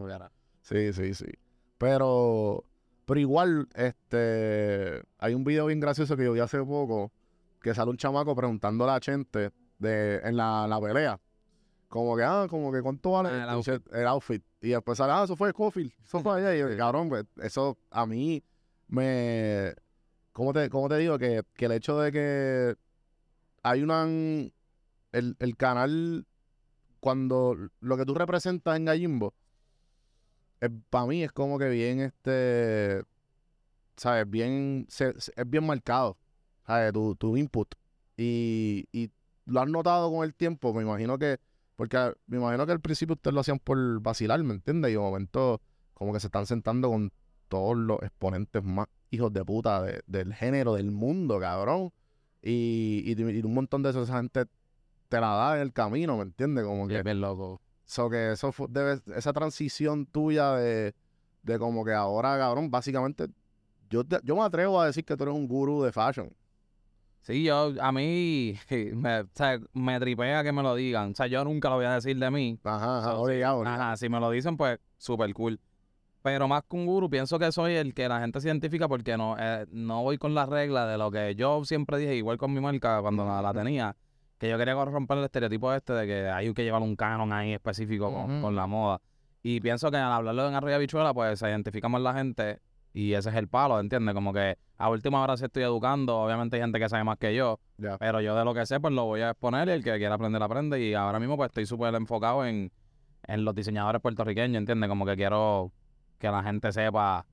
Sí, 0.61 0.93
sí, 0.93 1.13
sí. 1.13 1.25
Pero, 1.77 2.63
pero 3.05 3.19
igual, 3.19 3.67
este, 3.75 5.01
hay 5.17 5.33
un 5.33 5.43
video 5.43 5.65
bien 5.65 5.79
gracioso 5.79 6.15
que 6.15 6.23
yo 6.23 6.33
vi 6.33 6.39
hace 6.39 6.59
poco, 6.59 7.11
que 7.61 7.73
sale 7.73 7.91
un 7.91 7.97
chamaco 7.97 8.35
preguntándole 8.35 8.91
a 8.93 8.99
Chente 8.99 9.51
de, 9.79 10.21
en 10.23 10.37
la, 10.37 10.65
la 10.67 10.79
pelea. 10.79 11.19
Como 11.89 12.15
que, 12.15 12.23
ah, 12.23 12.45
como 12.49 12.71
que 12.71 12.81
cuánto 12.81 13.11
vale 13.11 13.29
Ah, 13.29 13.59
el 13.65 13.83
el 13.91 14.07
outfit. 14.07 14.43
Y 14.61 14.69
después 14.69 14.97
sale, 14.97 15.11
ah, 15.11 15.23
eso 15.25 15.35
fue 15.35 15.49
Scofield, 15.51 15.91
eso 16.03 16.19
fue 16.21 16.37
allá. 16.39 16.55
Y 16.55 16.59
yo, 16.59 16.67
cabrón, 16.77 17.09
pues, 17.09 17.25
eso 17.41 17.77
a 17.89 18.05
mí 18.05 18.43
me, 18.87 19.73
¿cómo 20.31 20.53
te, 20.53 20.69
cómo 20.69 20.87
te 20.87 20.97
digo? 20.97 21.17
Que, 21.17 21.43
que 21.55 21.65
el 21.65 21.71
hecho 21.73 21.99
de 21.99 22.11
que 22.11 22.75
hay 23.63 23.81
una, 23.83 24.03
el, 24.03 25.35
el 25.39 25.57
canal, 25.57 26.25
cuando 26.99 27.55
lo 27.79 27.97
que 27.97 28.05
tú 28.05 28.13
representas 28.13 28.77
en 28.77 28.85
Gallimbo, 28.85 29.33
para 30.89 31.05
mí 31.05 31.23
es 31.23 31.31
como 31.31 31.57
que 31.57 31.69
bien, 31.69 32.01
este, 32.01 33.03
¿sabes? 33.95 34.29
Bien, 34.29 34.85
se- 34.89 35.19
se- 35.19 35.33
es 35.35 35.49
bien 35.49 35.65
marcado, 35.65 36.17
¿sabes? 36.67 36.91
Tu, 36.93 37.15
tu 37.15 37.37
input. 37.37 37.73
Y, 38.17 38.85
y 38.91 39.09
lo 39.45 39.61
has 39.61 39.69
notado 39.69 40.11
con 40.11 40.23
el 40.25 40.33
tiempo, 40.35 40.73
me 40.73 40.83
imagino 40.83 41.17
que, 41.17 41.39
porque 41.79 42.11
me 42.27 42.35
imagino 42.35 42.65
que 42.65 42.73
al 42.73 42.81
principio 42.81 43.13
ustedes 43.13 43.33
lo 43.33 43.39
hacían 43.39 43.57
por 43.57 44.01
vacilar, 44.01 44.43
¿me 44.43 44.53
entiendes? 44.53 44.89
Y 44.91 44.95
de 44.95 44.99
momento 44.99 45.61
como 45.93 46.11
que 46.11 46.19
se 46.19 46.27
están 46.27 46.45
sentando 46.45 46.89
con 46.89 47.13
todos 47.47 47.77
los 47.77 48.03
exponentes 48.03 48.61
más 48.61 48.87
hijos 49.11 49.31
de 49.31 49.45
puta 49.45 49.81
de- 49.83 50.03
del 50.05 50.33
género, 50.33 50.73
del 50.73 50.91
mundo, 50.91 51.39
cabrón. 51.39 51.93
Y, 52.41 53.01
y, 53.05 53.13
y 53.17 53.41
un 53.43 53.53
montón 53.53 53.81
de 53.81 53.91
eso, 53.91 54.03
esa 54.03 54.17
gente 54.17 54.43
te 55.07 55.21
la 55.21 55.29
da 55.29 55.55
en 55.55 55.61
el 55.61 55.71
camino, 55.71 56.17
¿me 56.17 56.23
entiendes? 56.23 56.65
Como 56.65 56.85
que 56.89 57.01
bien 57.01 57.21
loco. 57.21 57.61
So 57.85 58.09
que 58.09 58.33
eso 58.33 58.51
fue, 58.51 58.67
debe, 58.69 58.99
esa 59.15 59.31
transición 59.31 60.05
tuya 60.05 60.55
de, 60.55 60.93
de 61.43 61.59
como 61.59 61.85
que 61.85 61.93
ahora, 61.93 62.37
cabrón, 62.37 62.69
básicamente, 62.69 63.27
yo, 63.89 64.03
te- 64.03 64.19
yo 64.25 64.35
me 64.35 64.43
atrevo 64.43 64.81
a 64.81 64.87
decir 64.87 65.05
que 65.05 65.15
tú 65.15 65.23
eres 65.23 65.35
un 65.35 65.47
gurú 65.47 65.81
de 65.83 65.93
fashion. 65.93 66.35
Sí, 67.21 67.43
yo, 67.43 67.73
a 67.79 67.91
mí, 67.91 68.57
me, 68.93 69.19
o 69.21 69.27
sea, 69.33 69.59
me 69.73 69.99
tripea 69.99 70.43
que 70.43 70.51
me 70.51 70.63
lo 70.63 70.75
digan. 70.75 71.11
O 71.11 71.15
sea, 71.15 71.27
yo 71.27 71.43
nunca 71.43 71.69
lo 71.69 71.75
voy 71.75 71.85
a 71.85 71.95
decir 71.95 72.17
de 72.17 72.31
mí. 72.31 72.59
Ajá, 72.63 72.99
ajá, 72.99 73.15
obligado, 73.15 73.63
Ajá, 73.65 73.97
si 73.97 74.09
me 74.09 74.19
lo 74.19 74.31
dicen, 74.31 74.57
pues, 74.57 74.79
súper 74.97 75.33
cool. 75.33 75.59
Pero 76.21 76.47
más 76.47 76.63
que 76.69 76.75
un 76.75 76.85
guru, 76.85 77.09
pienso 77.09 77.39
que 77.39 77.51
soy 77.51 77.75
el 77.75 77.93
que 77.93 78.09
la 78.09 78.19
gente 78.19 78.41
se 78.41 78.47
identifica 78.47 78.87
porque 78.87 79.15
no, 79.17 79.37
eh, 79.39 79.65
no 79.71 80.03
voy 80.03 80.17
con 80.17 80.33
la 80.33 80.45
regla 80.45 80.85
de 80.85 80.97
lo 80.97 81.11
que 81.11 81.35
yo 81.35 81.63
siempre 81.63 81.97
dije, 81.97 82.15
igual 82.15 82.37
con 82.37 82.53
mi 82.53 82.59
marca 82.59 83.01
cuando 83.01 83.25
la, 83.25 83.41
la 83.41 83.53
tenía, 83.53 83.95
que 84.37 84.49
yo 84.49 84.57
quería 84.57 84.73
romper 84.73 85.17
el 85.17 85.23
estereotipo 85.25 85.73
este 85.73 85.93
de 85.93 86.07
que 86.07 86.29
hay 86.29 86.53
que 86.53 86.63
llevar 86.63 86.81
un 86.81 86.95
canon 86.95 87.31
ahí 87.31 87.53
específico 87.53 88.13
con, 88.13 88.41
con 88.41 88.55
la 88.55 88.67
moda. 88.67 89.01
Y 89.41 89.61
pienso 89.61 89.89
que 89.91 89.97
al 89.97 90.11
hablarlo 90.11 90.49
en 90.49 90.55
Arriba 90.55 90.77
Bichuela, 90.77 91.13
pues 91.13 91.39
se 91.39 91.49
identifica 91.49 91.87
más 91.87 92.01
la 92.01 92.13
gente 92.13 92.59
y 92.93 93.13
ese 93.13 93.29
es 93.29 93.35
el 93.35 93.47
palo, 93.47 93.79
¿entiendes? 93.79 94.15
Como 94.15 94.33
que 94.33 94.57
a 94.77 94.89
última 94.89 95.21
hora 95.21 95.37
sí 95.37 95.45
estoy 95.45 95.63
educando, 95.63 96.19
obviamente 96.19 96.55
hay 96.55 96.61
gente 96.61 96.79
que 96.79 96.89
sabe 96.89 97.03
más 97.03 97.17
que 97.17 97.35
yo, 97.35 97.59
pero 97.99 98.21
yo 98.21 98.35
de 98.35 98.45
lo 98.45 98.53
que 98.53 98.65
sé, 98.65 98.79
pues 98.79 98.93
lo 98.93 99.05
voy 99.05 99.21
a 99.21 99.31
exponer 99.31 99.67
y 99.67 99.71
el 99.71 99.83
que 99.83 99.97
quiera 99.97 100.15
aprender, 100.15 100.41
aprende. 100.41 100.81
Y 100.81 100.93
ahora 100.93 101.19
mismo, 101.19 101.37
pues 101.37 101.49
estoy 101.49 101.65
súper 101.65 101.93
enfocado 101.95 102.45
en, 102.45 102.71
en 103.27 103.45
los 103.45 103.53
diseñadores 103.53 104.01
puertorriqueños, 104.01 104.57
¿entiendes? 104.57 104.89
Como 104.89 105.05
que 105.05 105.15
quiero 105.15 105.71
que 106.17 106.29
la 106.29 106.43
gente 106.43 106.71
sepa 106.71 107.25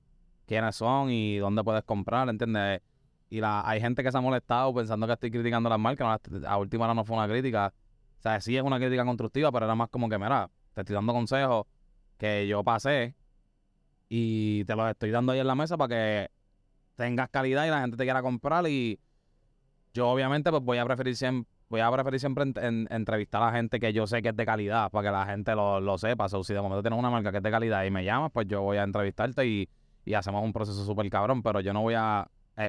quiénes 0.45 0.75
son 0.75 1.09
y 1.09 1.37
dónde 1.37 1.63
puedes 1.63 1.83
comprar, 1.83 2.29
¿entiendes? 2.29 2.81
Y 3.29 3.41
la, 3.41 3.67
hay 3.67 3.81
gente 3.81 4.03
que 4.03 4.11
se 4.11 4.17
ha 4.17 4.21
molestado 4.21 4.73
pensando 4.73 5.07
que 5.07 5.13
estoy 5.13 5.31
criticando 5.31 5.69
las 5.69 5.79
marcas. 5.79 6.21
a 6.45 6.57
última 6.57 6.85
hora 6.85 6.93
no 6.93 7.03
fue 7.03 7.17
una 7.17 7.27
crítica. 7.27 7.73
O 8.19 8.21
sea, 8.21 8.39
sí 8.39 8.55
es 8.55 8.63
una 8.63 8.77
crítica 8.77 9.03
constructiva, 9.03 9.51
pero 9.51 9.65
era 9.65 9.75
más 9.75 9.89
como 9.89 10.07
que, 10.07 10.17
mira, 10.17 10.49
te 10.73 10.81
estoy 10.81 10.95
dando 10.95 11.13
consejos 11.13 11.65
que 12.17 12.47
yo 12.47 12.63
pasé 12.63 13.15
y 14.09 14.63
te 14.65 14.75
los 14.75 14.89
estoy 14.89 15.11
dando 15.11 15.31
ahí 15.31 15.39
en 15.39 15.47
la 15.47 15.55
mesa 15.55 15.77
para 15.77 15.89
que 15.89 16.31
tengas 16.95 17.29
calidad 17.29 17.65
y 17.65 17.69
la 17.69 17.81
gente 17.81 17.97
te 17.97 18.03
quiera 18.03 18.21
comprar 18.21 18.67
y 18.67 18.99
yo 19.93 20.09
obviamente 20.09 20.49
pues 20.51 20.63
voy 20.63 20.77
a 20.77 20.85
preferir 20.85 21.15
siempre 21.15 21.49
voy 21.69 21.81
a 21.81 21.91
preferir 21.91 22.19
siempre 22.19 22.43
en- 22.45 22.53
en- 22.61 22.87
entrevistar 22.89 23.43
a 23.43 23.47
la 23.47 23.51
gente 23.51 23.79
que 23.79 23.91
yo 23.91 24.07
sé 24.07 24.21
que 24.21 24.29
es 24.29 24.35
de 24.37 24.45
calidad 24.45 24.89
para 24.89 25.09
que 25.09 25.11
la 25.11 25.25
gente 25.25 25.53
lo, 25.53 25.81
lo 25.81 25.97
sepa. 25.97 26.29
So, 26.29 26.41
si 26.43 26.53
de 26.53 26.61
momento 26.61 26.81
tienes 26.81 26.97
una 26.97 27.09
marca 27.09 27.29
que 27.29 27.37
es 27.37 27.43
de 27.43 27.51
calidad 27.51 27.83
y 27.83 27.91
me 27.91 28.05
llamas, 28.05 28.31
pues 28.31 28.47
yo 28.47 28.61
voy 28.61 28.77
a 28.77 28.83
entrevistarte 28.83 29.45
y, 29.45 29.67
y 30.05 30.13
hacemos 30.13 30.43
un 30.45 30.53
proceso 30.53 30.85
súper 30.85 31.09
cabrón, 31.09 31.43
pero 31.43 31.59
yo 31.59 31.73
no 31.73 31.81
voy 31.81 31.95
a 31.95 32.25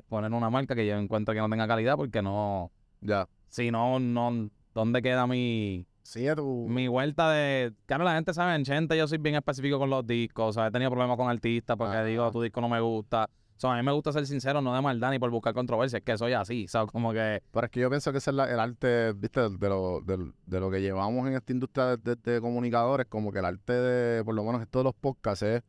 poner 0.08 0.32
una 0.32 0.50
marca 0.50 0.74
que 0.74 0.84
yo 0.84 0.96
encuentro 0.98 1.32
que 1.32 1.40
no 1.40 1.48
tenga 1.48 1.68
calidad 1.68 1.96
porque 1.96 2.20
no, 2.22 2.72
Ya. 3.00 3.28
si 3.48 3.70
no, 3.70 4.00
no, 4.00 4.50
¿dónde 4.74 5.00
queda 5.00 5.28
mi, 5.28 5.86
Sigue 6.08 6.34
tu... 6.36 6.66
mi 6.70 6.88
vuelta 6.88 7.30
de. 7.30 7.74
Claro, 7.84 8.02
la 8.02 8.14
gente 8.14 8.32
sabe, 8.32 8.54
en 8.54 8.64
Chente 8.64 8.96
yo 8.96 9.06
soy 9.06 9.18
bien 9.18 9.34
específico 9.34 9.78
con 9.78 9.90
los 9.90 10.06
discos. 10.06 10.48
O 10.48 10.52
sea, 10.54 10.68
he 10.68 10.70
tenido 10.70 10.90
problemas 10.90 11.18
con 11.18 11.28
artistas 11.28 11.76
porque 11.76 11.96
Ajá. 11.98 12.04
digo, 12.04 12.30
tu 12.32 12.40
disco 12.40 12.62
no 12.62 12.68
me 12.70 12.80
gusta. 12.80 13.24
O 13.24 13.60
sea, 13.60 13.74
a 13.74 13.76
mí 13.76 13.82
me 13.82 13.92
gusta 13.92 14.10
ser 14.12 14.26
sincero, 14.26 14.62
no 14.62 14.74
de 14.74 14.80
maldad 14.80 15.10
ni 15.10 15.18
por 15.18 15.30
buscar 15.30 15.52
controversia. 15.52 15.98
Es 15.98 16.04
que 16.04 16.16
soy 16.16 16.32
así. 16.32 16.64
O 16.64 16.68
sea, 16.68 16.86
como 16.86 17.12
que. 17.12 17.42
Pero 17.50 17.66
es 17.66 17.70
que 17.70 17.80
yo 17.80 17.90
pienso 17.90 18.10
que 18.10 18.18
ese 18.18 18.30
es 18.30 18.36
la- 18.36 18.50
el 18.50 18.58
arte, 18.58 19.12
viste, 19.12 19.50
de 19.50 19.68
lo, 19.68 20.00
del- 20.00 20.32
de 20.46 20.60
lo 20.60 20.70
que 20.70 20.80
llevamos 20.80 21.26
en 21.28 21.34
esta 21.34 21.52
industria 21.52 21.96
de, 21.98 22.14
de- 22.16 22.32
de 22.32 22.40
comunicadores, 22.40 23.06
como 23.06 23.30
que 23.30 23.40
el 23.40 23.44
arte 23.44 23.74
de, 23.74 24.24
por 24.24 24.34
lo 24.34 24.44
menos 24.44 24.62
esto 24.62 24.78
de 24.78 24.84
los 24.84 24.94
podcasts 24.94 25.42
es 25.42 25.62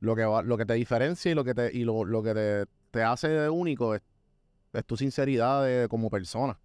lo 0.00 0.16
que 0.16 0.24
va- 0.24 0.42
lo 0.42 0.56
que 0.56 0.66
te 0.66 0.74
diferencia 0.74 1.30
y 1.30 1.34
lo 1.36 1.44
que 1.44 1.54
te, 1.54 1.70
y 1.72 1.84
lo, 1.84 2.04
lo 2.04 2.24
que 2.24 2.34
te, 2.34 2.66
te 2.90 3.04
hace 3.04 3.48
único 3.50 3.94
es, 3.94 4.02
es 4.72 4.84
tu 4.84 4.96
sinceridad 4.96 5.62
de- 5.64 5.86
como 5.88 6.10
persona. 6.10 6.58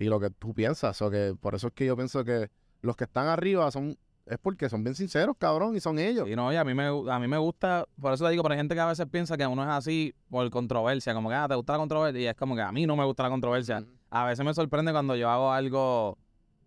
Y 0.00 0.06
lo 0.06 0.18
que 0.18 0.30
tú 0.30 0.54
piensas. 0.54 1.00
O 1.02 1.10
que 1.10 1.36
por 1.38 1.54
eso 1.54 1.68
es 1.68 1.72
que 1.74 1.86
yo 1.86 1.94
pienso 1.94 2.24
que 2.24 2.50
los 2.80 2.96
que 2.96 3.04
están 3.04 3.28
arriba 3.28 3.70
son, 3.70 3.96
es 4.26 4.38
porque 4.38 4.68
son 4.68 4.82
bien 4.82 4.94
sinceros, 4.94 5.36
cabrón, 5.38 5.76
y 5.76 5.80
son 5.80 5.98
ellos. 5.98 6.26
Y 6.28 6.34
no, 6.34 6.52
y 6.52 6.56
a 6.56 6.64
mí, 6.64 6.74
me, 6.74 6.86
a 6.86 7.18
mí 7.18 7.28
me 7.28 7.36
gusta, 7.36 7.86
por 8.00 8.14
eso 8.14 8.24
te 8.24 8.30
digo, 8.30 8.42
pero 8.42 8.54
hay 8.54 8.58
gente 8.58 8.74
que 8.74 8.80
a 8.80 8.86
veces 8.86 9.06
piensa 9.06 9.36
que 9.36 9.46
uno 9.46 9.62
es 9.62 9.68
así 9.68 10.14
por 10.30 10.48
controversia, 10.50 11.12
como 11.12 11.28
que, 11.28 11.34
ah, 11.34 11.46
¿te 11.46 11.54
gusta 11.54 11.74
la 11.74 11.78
controversia? 11.78 12.20
Y 12.20 12.26
es 12.26 12.34
como 12.34 12.56
que 12.56 12.62
a 12.62 12.72
mí 12.72 12.86
no 12.86 12.96
me 12.96 13.04
gusta 13.04 13.24
la 13.24 13.28
controversia. 13.28 13.84
A 14.08 14.24
veces 14.24 14.44
me 14.44 14.54
sorprende 14.54 14.90
cuando 14.92 15.14
yo 15.14 15.28
hago 15.28 15.52
algo 15.52 16.16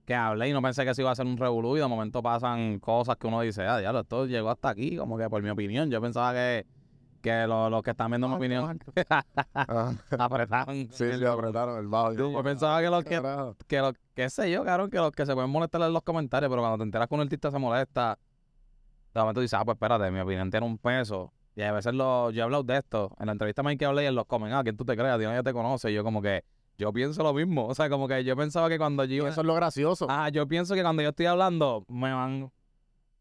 que 0.05 0.13
hablé 0.13 0.49
y 0.49 0.53
no 0.53 0.61
pensé 0.61 0.85
que 0.85 0.93
se 0.93 1.01
iba 1.01 1.09
a 1.09 1.13
hacer 1.13 1.25
un 1.25 1.37
revolú 1.37 1.77
y 1.77 1.79
de 1.79 1.87
momento 1.87 2.21
pasan 2.21 2.79
cosas 2.79 3.17
que 3.17 3.25
uno 3.25 3.41
dice, 3.41 3.63
ah, 3.63 3.79
diablo, 3.79 4.01
esto 4.01 4.25
llegó 4.27 4.49
hasta 4.49 4.69
aquí, 4.69 4.97
como 4.97 5.17
que 5.17 5.29
por 5.29 5.41
mi 5.41 5.49
opinión. 5.49 5.89
Yo 5.89 6.01
pensaba 6.01 6.33
que, 6.33 6.65
que 7.23 7.47
lo- 7.47 7.69
los 7.69 7.81
que 7.81 7.91
están 7.91 8.11
viendo 8.11 8.27
mi 8.27 8.33
Ah, 8.35 8.37
opinión 8.37 8.79
Ajá. 9.53 9.93
apretaron. 10.19 10.87
Sí, 10.91 11.05
le 11.05 11.25
apretaron 11.27 11.79
el 11.79 11.87
bajo. 11.87 12.13
Yo 12.13 12.43
pensaba 12.43 12.81
que 12.81 12.89
los 12.89 13.03
que, 13.03 13.21
que 13.65 13.79
los, 13.79 13.93
qué 14.13 14.29
sé 14.29 14.51
yo, 14.51 14.63
cabrón, 14.63 14.89
que 14.89 14.97
los 14.97 15.11
que 15.11 15.25
se 15.25 15.33
pueden 15.33 15.49
molestar 15.49 15.81
en 15.81 15.93
los 15.93 16.03
comentarios, 16.03 16.49
pero 16.49 16.61
cuando 16.61 16.77
te 16.77 16.83
enteras 16.83 17.07
que 17.07 17.15
un 17.15 17.21
artista 17.21 17.49
se 17.49 17.57
molesta, 17.57 18.19
de 19.13 19.19
momento 19.21 19.41
dices, 19.41 19.57
ah, 19.59 19.63
pues 19.63 19.75
espérate, 19.75 20.11
mi 20.11 20.19
opinión 20.19 20.51
tiene 20.51 20.65
un 20.65 20.77
peso. 20.77 21.31
Y 21.55 21.61
a 21.61 21.71
veces 21.71 21.93
lo, 21.93 22.29
yo 22.31 22.41
he 22.41 22.43
hablado 22.43 22.63
de 22.63 22.77
esto. 22.77 23.15
En 23.19 23.27
la 23.27 23.31
entrevista 23.31 23.61
a 23.61 23.63
Mike 23.63 23.85
hablé 23.85 24.03
y 24.03 24.07
en 24.07 24.15
los 24.15 24.25
comen, 24.25 24.51
ah, 24.53 24.61
¿quién 24.63 24.75
tú 24.75 24.83
te 24.85 24.95
creas? 24.97 25.17
Dios 25.17 25.31
ya 25.31 25.43
te 25.43 25.53
conoce. 25.53 25.91
Y 25.91 25.93
yo 25.93 26.03
como 26.03 26.21
que, 26.21 26.43
yo 26.77 26.91
pienso 26.91 27.23
lo 27.23 27.33
mismo. 27.33 27.67
O 27.67 27.75
sea, 27.75 27.89
como 27.89 28.07
que 28.07 28.23
yo 28.23 28.35
pensaba 28.35 28.67
que 28.69 28.77
cuando 28.77 29.05
yo... 29.05 29.27
Eso 29.27 29.41
es 29.41 29.47
lo 29.47 29.53
gracioso. 29.53 30.07
Ah, 30.09 30.29
yo 30.29 30.47
pienso 30.47 30.73
que 30.73 30.81
cuando 30.81 31.03
yo 31.03 31.09
estoy 31.09 31.27
hablando, 31.27 31.85
me 31.87 32.11
van... 32.11 32.51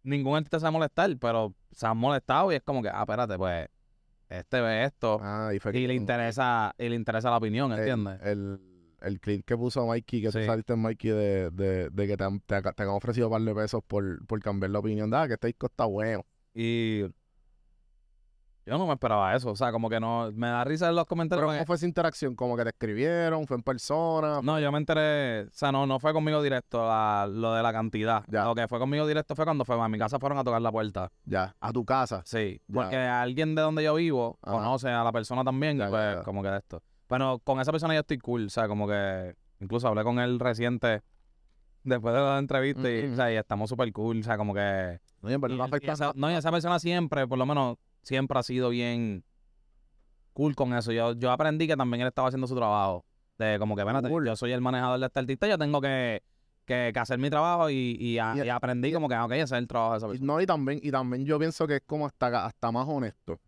Ningún 0.02 0.36
artista 0.36 0.58
se 0.58 0.64
va 0.64 0.68
a 0.70 0.72
molestar, 0.72 1.16
pero 1.20 1.54
se 1.70 1.86
han 1.86 1.96
molestado 1.96 2.50
y 2.50 2.56
es 2.56 2.62
como 2.62 2.82
que, 2.82 2.88
ah, 2.88 3.00
espérate, 3.02 3.36
pues, 3.38 3.68
este 4.32 4.60
ve 4.60 4.84
esto 4.84 5.18
Ah, 5.22 5.50
y 5.54 5.58
fue 5.58 5.76
y 5.78 5.86
le 5.86 5.94
interesa, 5.94 6.74
y 6.78 6.88
le 6.88 6.96
interesa 6.96 7.30
la 7.30 7.36
opinión, 7.36 7.72
el- 7.72 7.78
¿entiendes? 7.80 8.20
El, 8.22 8.58
el 9.00 9.20
clip 9.20 9.44
que 9.44 9.56
puso 9.56 9.86
Mikey, 9.86 10.22
que 10.22 10.30
tú 10.30 10.38
Sí. 10.38 10.44
saliste 10.44 10.72
en 10.74 10.78
Mikey 10.80 11.10
de, 11.10 11.50
de, 11.50 11.90
de 11.90 12.06
que 12.06 12.16
te 12.16 12.24
han, 12.24 12.40
te, 12.40 12.54
ha- 12.54 12.62
te 12.62 12.82
han 12.82 12.88
ofrecido 12.90 13.28
un 13.28 13.32
par 13.32 13.42
de 13.42 13.54
pesos 13.54 13.82
por, 13.86 14.24
por 14.26 14.40
cambiar 14.40 14.70
la 14.70 14.78
opinión. 14.78 15.10
Da, 15.10 15.26
que 15.26 15.34
este 15.34 15.48
disco 15.48 15.66
está 15.66 15.84
bueno. 15.86 16.24
Y 16.54 17.04
yo 18.64 18.78
no 18.78 18.86
me 18.86 18.92
esperaba 18.92 19.34
eso. 19.34 19.50
O 19.50 19.56
sea, 19.56 19.72
como 19.72 19.88
que 19.90 19.98
no. 19.98 20.30
Me 20.32 20.46
da 20.48 20.62
risa 20.64 20.88
en 20.88 20.94
los 20.94 21.06
comentarios. 21.06 21.42
Pero 21.46 21.52
¿cómo 21.58 21.66
fue 21.66 21.76
esa 21.76 21.86
interacción? 21.86 22.36
Como 22.36 22.56
que 22.56 22.62
te 22.64 22.68
escribieron, 22.70 23.46
fue 23.46 23.56
en 23.56 23.62
persona. 23.62 24.40
No, 24.42 24.60
yo 24.60 24.70
me 24.70 24.78
enteré. 24.78 25.42
O 25.42 25.50
sea, 25.52 25.72
no, 25.72 25.86
no 25.86 25.98
fue 25.98 26.12
conmigo 26.12 26.42
directo 26.42 26.86
la- 26.86 27.26
lo 27.28 27.54
de 27.54 27.62
la 27.62 27.72
cantidad. 27.72 28.24
Ya. 28.28 28.44
Lo 28.44 28.54
que 28.54 28.68
fue 28.68 28.78
conmigo 28.78 29.06
directo 29.06 29.34
fue 29.34 29.44
cuando 29.44 29.64
fue 29.64 29.80
a 29.80 29.88
mi 29.88 29.98
casa 29.98 30.18
fueron 30.18 30.38
a 30.38 30.44
tocar 30.44 30.62
la 30.62 30.70
puerta. 30.70 31.10
Ya, 31.24 31.54
a 31.60 31.72
tu 31.72 31.84
casa. 31.84 32.22
Sí. 32.24 32.60
Ya. 32.68 32.74
Porque 32.74 32.96
alguien 32.96 33.54
de 33.54 33.62
donde 33.62 33.82
yo 33.82 33.94
vivo 33.94 34.38
Ajá. 34.42 34.56
conoce 34.56 34.88
a 34.90 35.02
la 35.02 35.12
persona 35.12 35.42
también. 35.44 35.78
Ya, 35.78 35.88
pues, 35.90 36.18
como 36.24 36.42
que 36.42 36.48
de 36.50 36.58
esto. 36.58 36.82
Pero 37.08 37.40
con 37.44 37.60
esa 37.60 37.72
persona 37.72 37.94
yo 37.94 38.00
estoy 38.00 38.18
cool. 38.18 38.46
O 38.46 38.50
sea, 38.50 38.68
como 38.68 38.86
que. 38.86 39.34
Incluso 39.60 39.86
hablé 39.88 40.02
con 40.04 40.18
él 40.18 40.38
reciente. 40.40 41.02
Después 41.84 42.14
de 42.14 42.20
la 42.20 42.38
entrevista 42.38 42.88
y, 42.88 43.04
Ujú. 43.06 43.12
o 43.14 43.16
sea, 43.16 43.32
y 43.32 43.36
estamos 43.36 43.68
súper 43.68 43.92
cool. 43.92 44.20
O 44.20 44.22
sea, 44.22 44.36
como 44.36 44.54
que. 44.54 45.00
No, 45.20 45.30
y 45.30 45.36
esa, 45.88 46.12
no, 46.14 46.30
y 46.30 46.34
esa 46.34 46.50
persona 46.52 46.78
siempre, 46.78 47.26
por 47.26 47.38
lo 47.38 47.46
menos, 47.46 47.76
siempre 48.02 48.38
ha 48.38 48.42
sido 48.42 48.68
bien 48.70 49.24
cool 50.32 50.54
con 50.54 50.72
eso. 50.74 50.92
Yo, 50.92 51.12
yo 51.14 51.30
aprendí 51.30 51.66
que 51.66 51.76
también 51.76 52.02
él 52.02 52.08
estaba 52.08 52.28
haciendo 52.28 52.46
su 52.46 52.54
trabajo. 52.56 53.04
De 53.38 53.58
como 53.58 53.74
que, 53.74 53.82
espérate, 53.82 54.08
Cool. 54.08 54.26
yo 54.26 54.36
soy 54.36 54.52
el 54.52 54.60
manejador 54.60 55.00
de 55.00 55.06
este 55.06 55.18
artista, 55.20 55.46
yo 55.48 55.58
tengo 55.58 55.80
que, 55.80 56.22
que, 56.64 56.90
que 56.92 56.98
hacer 57.00 57.18
mi 57.18 57.30
trabajo 57.30 57.70
y, 57.70 57.96
y, 57.98 58.18
a- 58.18 58.34
Y- 58.36 58.42
y 58.46 58.48
aprendí 58.50 58.92
como 58.92 59.08
que, 59.08 59.16
ok, 59.16 59.32
ese 59.32 59.42
es 59.42 59.52
el 59.52 59.66
trabajo 59.66 59.92
de 59.92 59.98
esa 59.98 60.06
persona. 60.08 60.26
No, 60.34 60.40
y 60.40 60.46
también, 60.46 60.80
y 60.82 60.90
también 60.90 61.24
yo 61.24 61.38
pienso 61.38 61.66
que 61.66 61.76
es 61.76 61.82
como 61.86 62.06
hasta, 62.06 62.44
hasta 62.46 62.70
más 62.70 62.86
honesto. 62.88 63.40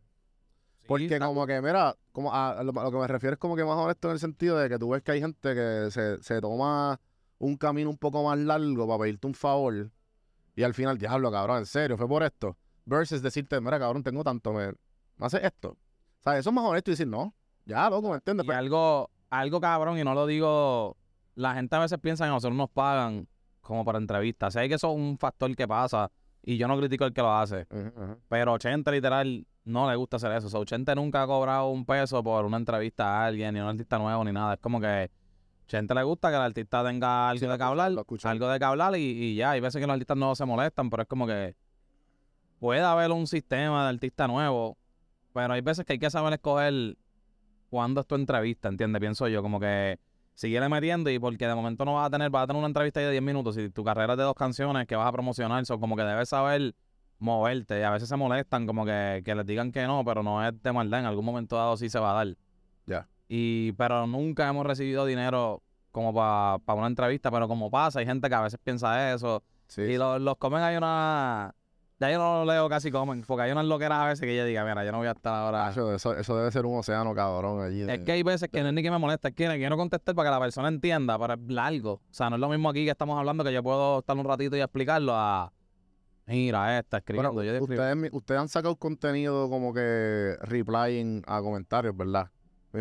Porque 0.87 1.19
como 1.19 1.47
que, 1.47 1.61
mira, 1.63 1.95
como 2.13 2.33
a, 2.33 2.59
a 2.59 2.63
lo, 2.63 2.79
a 2.79 2.85
lo 2.85 2.91
que 2.91 2.99
me 2.99 3.07
refiero 3.07 3.35
es 3.35 3.39
como 3.39 3.57
que 3.57 3.65
más 3.65 3.77
honesto 3.77 4.09
en 4.09 4.13
el 4.15 4.19
sentido 4.21 4.59
de 4.59 4.69
que 4.69 4.79
tú 4.79 4.91
ves 4.91 5.03
que 5.03 5.13
hay 5.13 5.21
gente 5.21 5.55
que 5.55 5.89
se, 5.91 6.23
se 6.23 6.41
toma 6.41 7.01
un 7.39 7.57
camino 7.57 7.89
un 7.89 7.97
poco 7.97 8.23
más 8.25 8.39
largo 8.39 8.87
para 8.87 9.01
pedirte 9.01 9.27
un 9.27 9.35
favor 9.35 9.91
y 10.57 10.63
al 10.63 10.75
final, 10.75 10.99
diablo, 10.99 11.31
cabrón, 11.33 11.59
en 11.59 11.67
serio, 11.67 11.97
fue 11.97 12.07
por 12.09 12.23
esto. 12.23 12.57
Versus 12.87 13.23
decirte, 13.23 13.61
mira, 13.61 13.79
cabrón, 13.79 14.03
tengo 14.03 14.23
tanto, 14.23 14.53
me, 14.53 14.69
me 14.69 15.27
haces 15.27 15.43
esto. 15.43 15.71
O 15.71 16.23
sea, 16.23 16.39
eso 16.39 16.51
es 16.51 16.55
más 16.55 16.65
honesto 16.65 16.91
y 16.91 16.93
decir, 16.93 17.07
no, 17.09 17.35
ya, 17.65 17.89
loco, 17.89 18.09
¿me 18.11 18.17
entiendes? 18.17 18.45
Y 18.45 18.49
Pero- 18.49 18.59
algo, 18.59 19.11
algo 19.31 19.61
cabrón, 19.61 19.99
y 19.99 20.05
no 20.05 20.15
lo 20.15 20.27
digo, 20.27 20.97
la 21.35 21.55
gente 21.55 21.75
a 21.77 21.81
veces 21.81 21.99
piensa 21.99 22.25
que 22.25 22.31
nosotros 22.31 22.57
nos 22.57 22.71
pagan 22.71 23.27
como 23.61 23.85
para 23.85 23.99
entrevistas. 23.99 24.53
Sé 24.53 24.69
que 24.69 24.75
eso 24.75 24.91
es 24.91 24.97
un 24.97 25.17
factor 25.19 25.55
que 25.57 25.67
pasa 25.67 26.11
y 26.43 26.59
yo 26.59 26.69
no 26.69 26.77
critico 26.79 27.07
el 27.07 27.15
que 27.15 27.23
lo 27.23 27.33
hace. 27.35 27.67
Ujú, 27.71 28.03
ujú. 28.03 28.19
Pero 28.29 28.53
80 28.53 28.91
literal 28.91 29.47
no 29.65 29.89
le 29.89 29.97
gusta 29.97 30.17
hacer 30.17 30.33
eso. 30.33 30.49
O 30.49 30.51
sea, 30.51 30.61
80 30.61 30.95
nunca 30.95 31.23
ha 31.23 31.27
cobrado 31.27 31.69
un 31.71 31.87
peso 31.87 32.23
por 32.23 32.45
una 32.45 32.59
entrevista 32.59 33.07
a 33.07 33.27
alguien, 33.27 33.55
ni 33.55 33.61
a 33.61 33.65
un 33.65 33.71
artista 33.71 33.97
nuevo, 33.99 34.23
ni 34.23 34.33
nada. 34.33 34.55
Es 34.55 34.61
como 34.61 34.79
que 34.79 35.11
80 35.65 35.95
le 35.95 36.03
gusta 36.03 36.29
que 36.29 36.37
el 36.37 36.43
artista 36.43 36.85
tenga 36.85 37.31
algo 37.31 37.41
Sí, 37.41 37.47
de 37.47 37.57
que 37.57 37.63
hablar, 37.65 37.93
algo 38.25 38.49
de 38.49 38.59
que 38.59 38.65
hablar 38.67 38.95
y, 38.97 39.01
y 39.03 39.35
ya. 39.37 39.53
Hay 39.53 39.61
veces 39.61 39.81
que 39.81 39.87
los 39.87 39.95
artistas 39.95 40.19
nuevos 40.19 40.37
se 40.37 40.45
molestan, 40.45 40.91
pero 40.91 41.03
es 41.05 41.09
como 41.09 41.27
que 41.27 41.57
puede 42.65 42.81
haber 42.81 43.11
un 43.13 43.27
sistema 43.27 43.83
de 43.83 43.91
artista 43.91 44.27
nuevo, 44.27 44.79
pero 45.35 45.53
hay 45.53 45.61
veces 45.61 45.85
que 45.85 45.93
hay 45.93 45.99
que 45.99 46.09
saber 46.09 46.33
escoger 46.33 46.97
cuándo 47.69 48.01
es 48.01 48.07
tu 48.07 48.15
entrevista, 48.15 48.71
¿entiendes? 48.71 49.01
Pienso 49.01 49.29
yo, 49.29 49.43
como 49.43 49.61
que 49.61 49.99
sigue 50.33 50.67
metiendo 50.67 51.11
y 51.11 51.19
porque 51.19 51.47
de 51.47 51.55
momento 51.55 51.85
no 51.85 51.97
vas 51.97 52.07
a 52.07 52.11
tener, 52.11 52.31
vas 52.31 52.45
a 52.45 52.47
tener 52.47 52.59
una 52.59 52.69
entrevista 52.69 53.01
de 53.01 53.11
10 53.11 53.23
minutos 53.23 53.59
y 53.59 53.69
tu 53.69 53.85
carrera 53.85 54.15
es 54.15 54.17
de 54.17 54.25
dos 54.25 54.35
canciones 54.35 54.87
que 54.87 54.97
vas 54.97 55.07
a 55.07 55.13
promocionar, 55.13 55.67
son 55.67 55.79
como 55.79 55.95
que 55.95 56.05
debes 56.05 56.31
saber 56.31 56.75
moverte 57.19 57.81
y 57.81 57.83
a 57.83 57.91
veces 57.91 58.09
se 58.09 58.17
molestan 58.17 58.67
como 58.67 58.87
que, 58.87 59.21
que 59.23 59.35
les 59.35 59.45
digan 59.45 59.71
que 59.71 59.87
no, 59.87 60.03
pero 60.03 60.23
no 60.23 60.43
es 60.43 60.55
de 60.63 60.73
maldad, 60.73 61.01
en 61.01 61.07
algún 61.07 61.27
momento 61.27 61.57
dado 61.57 61.77
sí 61.77 61.91
se 61.91 61.99
va 61.99 62.13
a 62.13 62.25
dar. 62.25 62.35
Ya. 62.87 63.07
Y, 63.29 63.73
pero 63.73 64.07
nunca 64.07 64.49
hemos 64.49 64.65
recibido 64.65 65.05
dinero 65.05 65.63
como 65.93 66.15
para 66.15 66.79
una 66.79 66.87
entrevista, 66.87 67.31
pero 67.31 67.47
como 67.47 67.71
pasa, 67.71 67.99
hay 67.99 68.07
gente 68.07 68.27
que 68.27 68.35
a 68.35 68.41
veces 68.41 68.59
piensa 68.65 69.13
eso. 69.13 69.43
Sí, 69.67 69.83
y 69.83 69.97
los, 69.99 70.19
los 70.19 70.39
comen 70.39 70.63
hay 70.63 70.77
una... 70.77 71.55
Ya 72.01 72.11
yo 72.11 72.19
no 72.19 72.45
lo 72.45 72.53
leo 72.53 72.69
casi 72.69 72.91
comen, 72.91 73.23
porque 73.23 73.43
hay 73.43 73.53
unas 73.53 73.67
loqueras 73.67 73.99
a 74.01 74.07
veces 74.09 74.21
que 74.27 74.37
yo 74.37 74.45
diga, 74.45 74.65
mira, 74.65 74.85
yo 74.85 74.91
no 74.91 74.99
voy 74.99 75.07
a 75.07 75.13
estar 75.13 75.33
ahora... 75.33 75.71
Eso, 75.71 75.95
eso 75.95 76.37
debe 76.37 76.51
ser 76.51 76.67
un 76.67 76.79
océano, 76.79 77.15
cabrón, 77.15 77.63
allí. 77.63 77.83
Es 77.89 78.01
que 78.01 78.13
hay 78.13 78.23
veces 78.25 78.49
que 78.49 78.63
no 78.63 78.69
es 78.69 78.75
ni 78.75 78.83
que 78.83 78.91
me 78.91 78.99
molesta, 78.99 79.29
es 79.29 79.35
que 79.35 79.47
quiero 79.47 79.77
contestar 79.77 80.15
para 80.15 80.29
que 80.29 80.35
la 80.35 80.41
persona 80.41 80.69
entienda, 80.69 81.17
pero 81.19 81.35
es 81.35 81.41
largo. 81.47 81.93
O 81.93 82.03
sea, 82.11 82.31
no 82.31 82.37
es 82.37 82.41
lo 82.41 82.49
mismo 82.49 82.69
aquí 82.69 82.85
que 82.85 82.91
estamos 82.91 83.17
hablando 83.17 83.45
que 83.45 83.53
yo 83.53 83.63
puedo 83.63 84.01
estar 84.01 84.17
un 84.17 84.25
ratito 84.25 84.57
y 84.57 84.61
explicarlo 84.61 85.13
a... 85.15 85.53
Mira, 86.27 86.79
esta, 86.79 86.99
escribiendo. 86.99 87.33
Bueno, 87.33 87.53
yo 87.53 87.63
ustedes, 87.63 88.11
ustedes 88.13 88.41
han 88.41 88.49
sacado 88.49 88.75
contenido 88.77 89.49
como 89.49 89.73
que 89.75 90.37
replying 90.41 91.23
a 91.27 91.41
comentarios, 91.43 91.97
¿verdad? 91.97 92.31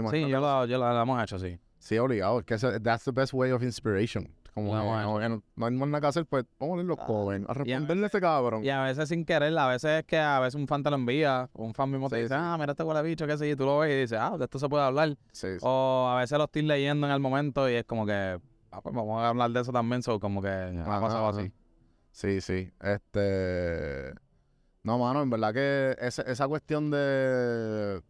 Sí, 0.09 0.27
yo 0.27 0.39
lo, 0.39 0.65
yo 0.65 0.79
lo, 0.79 0.91
lo 0.91 1.01
hemos 1.01 1.21
hecho, 1.21 1.37
sí. 1.37 1.59
Sí, 1.77 1.97
obligado. 1.97 2.39
Es 2.39 2.45
que 2.45 2.57
that's 2.79 3.03
the 3.03 3.11
best 3.11 3.33
way 3.33 3.51
of 3.51 3.61
inspiration. 3.61 4.33
Como 4.53 4.71
que, 4.71 4.77
hemos 4.79 5.03
como 5.03 5.19
que 5.19 5.29
no, 5.29 5.43
no 5.55 5.65
hay 5.65 5.71
más 5.73 5.87
nada 5.89 6.01
que 6.01 6.07
hacer, 6.07 6.25
pues 6.27 6.45
vamos 6.59 6.73
a 6.73 6.77
leer 6.77 6.87
los 6.87 6.97
Ah, 6.99 7.05
jóvenes. 7.05 7.49
A 7.49 7.53
y 7.53 7.71
a 7.71 7.77
responderle 7.79 8.03
a 8.03 8.07
ese 8.07 8.21
cabrón. 8.21 8.63
Y 8.63 8.69
a 8.69 8.83
veces 8.83 9.09
sin 9.09 9.25
querer, 9.25 9.57
a 9.57 9.67
veces 9.67 9.99
es 9.99 10.03
que 10.05 10.17
a 10.19 10.39
veces 10.39 10.55
un 10.55 10.67
fan 10.67 10.83
te 10.83 10.89
lo 10.91 10.95
envía, 10.95 11.49
un 11.53 11.73
fan 11.73 11.89
mismo 11.89 12.07
te 12.09 12.17
Sí, 12.17 12.21
dice, 12.23 12.35
sí. 12.35 12.39
ah, 12.39 12.55
mira 12.59 12.71
este 12.73 12.83
huele 12.83 13.01
bicho, 13.01 13.25
qué 13.25 13.37
sé 13.37 13.47
yo, 13.47 13.53
y 13.53 13.55
tú 13.55 13.65
lo 13.65 13.79
ves 13.79 13.91
y 13.91 14.01
dices, 14.01 14.19
ah, 14.21 14.37
de 14.37 14.43
esto 14.45 14.59
se 14.59 14.69
puede 14.69 14.83
hablar. 14.83 15.17
Sí, 15.31 15.47
sí. 15.53 15.59
O 15.61 16.07
a 16.09 16.19
veces 16.19 16.37
lo 16.37 16.43
estoy 16.43 16.61
leyendo 16.61 17.07
en 17.07 17.13
el 17.13 17.19
momento 17.19 17.67
y 17.69 17.73
es 17.73 17.85
como 17.85 18.05
que, 18.05 18.39
ah, 18.71 18.81
pues 18.81 18.93
vamos 18.95 19.21
a 19.23 19.29
hablar 19.29 19.49
de 19.51 19.61
eso 19.61 19.71
también, 19.71 20.03
so, 20.03 20.19
como 20.19 20.41
que 20.41 20.49
ha 20.49 20.67
Ajá, 20.81 21.01
pasado 21.01 21.27
ajá. 21.29 21.39
así. 21.39 21.51
Sí, 22.11 22.41
sí. 22.41 22.71
Este. 22.79 24.13
No, 24.83 24.99
mano, 24.99 25.23
en 25.23 25.29
verdad 25.29 25.53
que 25.53 25.95
ese- 25.99 26.29
esa 26.29 26.47
cuestión 26.47 26.91
de. 26.91 28.01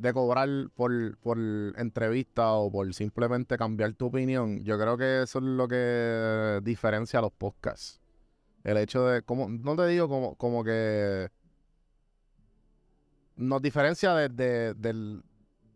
De 0.00 0.14
cobrar 0.14 0.48
por, 0.74 1.18
por 1.18 1.36
entrevista 1.76 2.52
o 2.54 2.70
por 2.72 2.92
simplemente 2.94 3.58
cambiar 3.58 3.92
tu 3.92 4.06
opinión, 4.06 4.64
yo 4.64 4.78
creo 4.78 4.96
que 4.96 5.22
eso 5.22 5.40
es 5.40 5.44
lo 5.44 5.68
que 5.68 6.60
diferencia 6.62 7.18
a 7.18 7.22
los 7.22 7.32
podcasts. 7.32 8.00
El 8.64 8.78
hecho 8.78 9.06
de, 9.06 9.20
como, 9.22 9.48
no 9.50 9.76
te 9.76 9.86
digo 9.88 10.08
como, 10.08 10.36
como 10.36 10.64
que 10.64 11.28
nos 13.36 13.62
diferencia 13.62 14.14
de- 14.14 14.28
de- 14.28 14.74
del, 14.74 15.22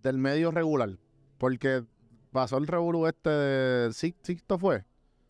del 0.02 0.18
medio 0.18 0.50
regular. 0.50 0.90
Porque 1.38 1.84
pasó 2.32 2.58
el 2.58 2.66
revolú 2.66 3.06
este 3.06 3.30
de 3.30 3.88
Six- 3.92 4.16
Sixto 4.22 4.58
fue, 4.58 4.84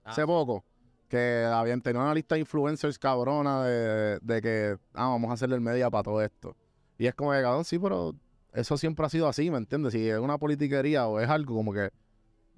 hace 0.04 0.22
Ah. 0.22 0.26
poco, 0.26 0.64
que 1.09 1.44
habían 1.44 1.80
tenido 1.80 2.02
una 2.04 2.14
lista 2.14 2.35
de 2.37 2.40
influencers 2.42 2.98
cabrona 2.98 3.64
de, 3.64 4.18
de 4.20 4.42
que, 4.42 4.78
ah, 4.94 5.09
vamos 5.09 5.30
a 5.30 5.35
hacerle 5.35 5.57
el 5.57 5.61
media 5.61 5.90
para 5.90 6.02
todo 6.04 6.22
esto. 6.22 6.57
Y 6.98 7.07
es 7.07 7.14
como 7.14 7.33
que, 7.33 7.42
cabrón, 7.42 7.64
sí, 7.64 7.78
pero 7.78 8.14
eso 8.55 8.77
siempre 8.79 9.07
ha 9.07 9.09
sido 9.11 9.29
así, 9.29 9.51
¿me 9.51 9.59
entiendes? 9.59 9.93
Si 9.93 10.09
es 10.09 10.19
una 10.19 10.38
politiquería 10.38 11.07
o 11.09 11.21
es 11.21 11.29
algo 11.29 11.55
como 11.57 11.73
que, 11.73 11.90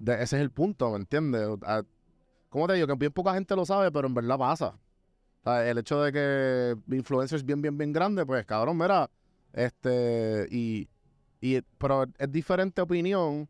ese 0.05 0.21
es 0.23 0.33
el 0.33 0.51
punto, 0.51 0.91
¿me 0.91 0.97
entiendes? 0.97 1.47
Ah, 1.63 1.83
¿Cómo 2.49 2.67
te 2.67 2.73
digo? 2.75 2.87
Que 2.87 2.95
bien 2.95 3.11
poca 3.11 3.33
gente 3.33 3.55
lo 3.55 3.65
sabe, 3.65 3.91
pero 3.91 4.07
en 4.07 4.13
verdad 4.13 4.37
pasa. 4.37 4.79
El 5.45 5.77
hecho 5.77 6.01
de 6.03 6.11
que 6.11 6.95
influencers 6.95 7.43
bien, 7.45 7.61
bien, 7.61 7.77
bien 7.77 7.93
grandes, 7.93 8.25
pues 8.25 8.45
cabrón, 8.45 8.77
mira, 8.77 9.09
este, 9.53 10.47
y, 10.51 10.89
y, 11.41 11.61
pero 11.77 12.05
es 12.17 12.31
diferente 12.31 12.81
opinión 12.81 13.47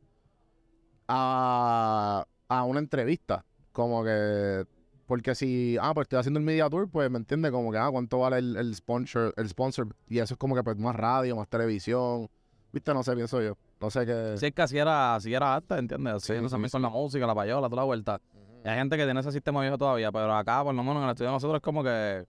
a, 1.07 2.25
a 2.47 2.63
una 2.63 2.79
entrevista. 2.79 3.45
Como 3.71 4.03
que 4.03 4.65
Porque 5.05 5.35
si, 5.35 5.77
ah, 5.81 5.93
pues 5.93 6.05
estoy 6.05 6.19
haciendo 6.19 6.39
el 6.39 6.45
media 6.45 6.69
tour, 6.69 6.89
pues 6.89 7.09
me 7.11 7.17
entiende 7.17 7.51
como 7.51 7.71
que, 7.71 7.77
ah, 7.77 7.89
cuánto 7.91 8.19
vale 8.19 8.39
el, 8.39 8.57
el 8.57 8.75
sponsor, 8.75 9.33
el 9.37 9.49
sponsor. 9.49 9.95
Y 10.07 10.19
eso 10.19 10.33
es 10.35 10.37
como 10.37 10.55
que 10.55 10.63
pues 10.63 10.77
más 10.77 10.95
radio, 10.95 11.35
más 11.35 11.47
televisión. 11.49 12.29
Viste, 12.77 12.93
no 12.93 13.01
sé, 13.03 13.15
pienso 13.15 13.41
yo. 13.41 13.57
No 13.81 13.89
sé 13.89 14.05
qué. 14.05 14.35
Si 14.37 14.45
es 14.45 14.51
que 14.53 14.61
así 14.61 14.77
era, 14.77 15.15
así 15.15 15.33
era 15.33 15.55
arte, 15.55 15.75
¿entiendes? 15.77 16.13
Así 16.15 16.27
Sí, 16.27 16.33
también 16.47 16.69
sí. 16.69 16.71
con 16.71 16.81
la 16.83 16.89
música, 16.89 17.25
la 17.25 17.33
payola, 17.35 17.67
toda 17.69 17.81
la 17.81 17.85
vuelta. 17.85 18.21
Y 18.63 18.67
hay 18.69 18.77
gente 18.77 18.97
que 18.97 19.03
tiene 19.05 19.19
ese 19.19 19.31
sistema 19.31 19.61
viejo 19.61 19.77
todavía, 19.77 20.11
pero 20.11 20.33
acá, 20.35 20.63
por 20.63 20.75
lo 20.75 20.83
menos 20.83 20.97
en 20.97 21.03
el 21.05 21.09
estudio 21.09 21.29
de 21.29 21.35
nosotros, 21.35 21.57
es 21.57 21.63
como 21.63 21.83
que 21.83 22.25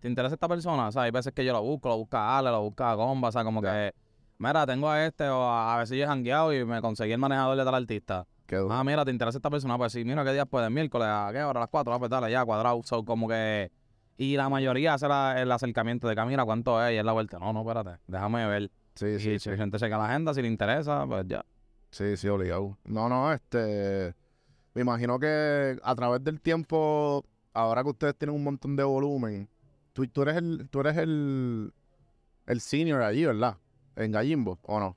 te 0.00 0.08
interesa 0.08 0.34
esta 0.34 0.46
persona. 0.48 0.88
O 0.88 0.92
sea, 0.92 1.02
hay 1.02 1.10
veces 1.10 1.32
que 1.32 1.44
yo 1.44 1.52
lo 1.52 1.62
busco, 1.62 1.88
lo 1.88 1.96
busca 1.98 2.38
Ale, 2.38 2.50
lo 2.50 2.62
busca 2.62 2.94
Gomba, 2.94 3.28
o 3.28 3.32
sea, 3.32 3.42
como 3.42 3.60
que, 3.60 3.92
mira, 4.38 4.66
tengo 4.66 4.88
a 4.88 5.04
este, 5.04 5.28
o 5.28 5.42
a, 5.42 5.74
a 5.74 5.78
ver 5.78 5.86
si 5.88 5.96
yo 5.98 6.04
he 6.04 6.06
jangueado 6.06 6.52
y 6.52 6.64
me 6.64 6.80
conseguí 6.80 7.12
el 7.12 7.18
manejador 7.18 7.56
de 7.56 7.64
tal 7.64 7.74
artista. 7.74 8.24
qué 8.46 8.56
duro. 8.56 8.72
Ah, 8.72 8.84
mira, 8.84 9.04
te 9.04 9.10
interesa 9.10 9.38
esta 9.38 9.50
persona, 9.50 9.76
pues 9.78 9.92
sí, 9.92 10.04
mira 10.04 10.22
qué 10.24 10.32
día 10.32 10.46
puede, 10.46 10.70
miércoles, 10.70 11.08
a 11.10 11.30
qué 11.32 11.42
hora, 11.42 11.58
a 11.58 11.62
las 11.62 11.70
4, 11.70 11.92
ah, 11.92 11.98
pues 11.98 12.10
dale, 12.10 12.30
ya, 12.30 12.44
cuadrado. 12.44 12.80
So, 12.84 13.04
como 13.04 13.26
que. 13.28 13.70
Y 14.20 14.36
la 14.36 14.48
mayoría 14.48 14.94
hace 14.94 15.06
la- 15.08 15.40
el 15.40 15.50
acercamiento 15.52 16.06
de 16.08 16.14
que, 16.16 16.20
ah, 16.20 16.26
mira, 16.26 16.44
cuánto 16.44 16.84
es, 16.84 16.92
y 16.94 16.98
es 16.98 17.04
la 17.04 17.12
vuelta. 17.12 17.38
No, 17.38 17.52
no, 17.52 17.60
espérate, 17.60 18.00
déjame 18.08 18.46
ver. 18.46 18.70
Sí, 18.98 19.06
Y 19.06 19.18
sí, 19.20 19.30
si 19.34 19.38
sí. 19.38 19.50
la 19.50 19.56
gente 19.56 19.78
checa 19.78 19.96
la 19.96 20.06
agenda, 20.06 20.34
si 20.34 20.42
le 20.42 20.48
interesa, 20.48 21.06
pues 21.06 21.24
ya. 21.28 21.44
Sí, 21.90 22.16
sí, 22.16 22.26
obligado. 22.28 22.76
No, 22.84 23.08
no, 23.08 23.32
este. 23.32 24.14
Me 24.74 24.82
imagino 24.82 25.18
que 25.18 25.78
a 25.82 25.94
través 25.94 26.22
del 26.24 26.40
tiempo, 26.40 27.24
ahora 27.52 27.82
que 27.82 27.90
ustedes 27.90 28.16
tienen 28.16 28.34
un 28.36 28.44
montón 28.44 28.76
de 28.76 28.84
volumen, 28.84 29.48
tú, 29.92 30.06
tú 30.08 30.22
eres 30.22 30.36
el, 30.36 30.68
tú 30.70 30.80
eres 30.80 30.96
el, 30.96 31.72
el 32.46 32.60
senior 32.60 33.02
allí, 33.02 33.24
¿verdad? 33.24 33.56
En 33.96 34.12
Gallimbo, 34.12 34.58
¿o 34.62 34.78
no? 34.80 34.96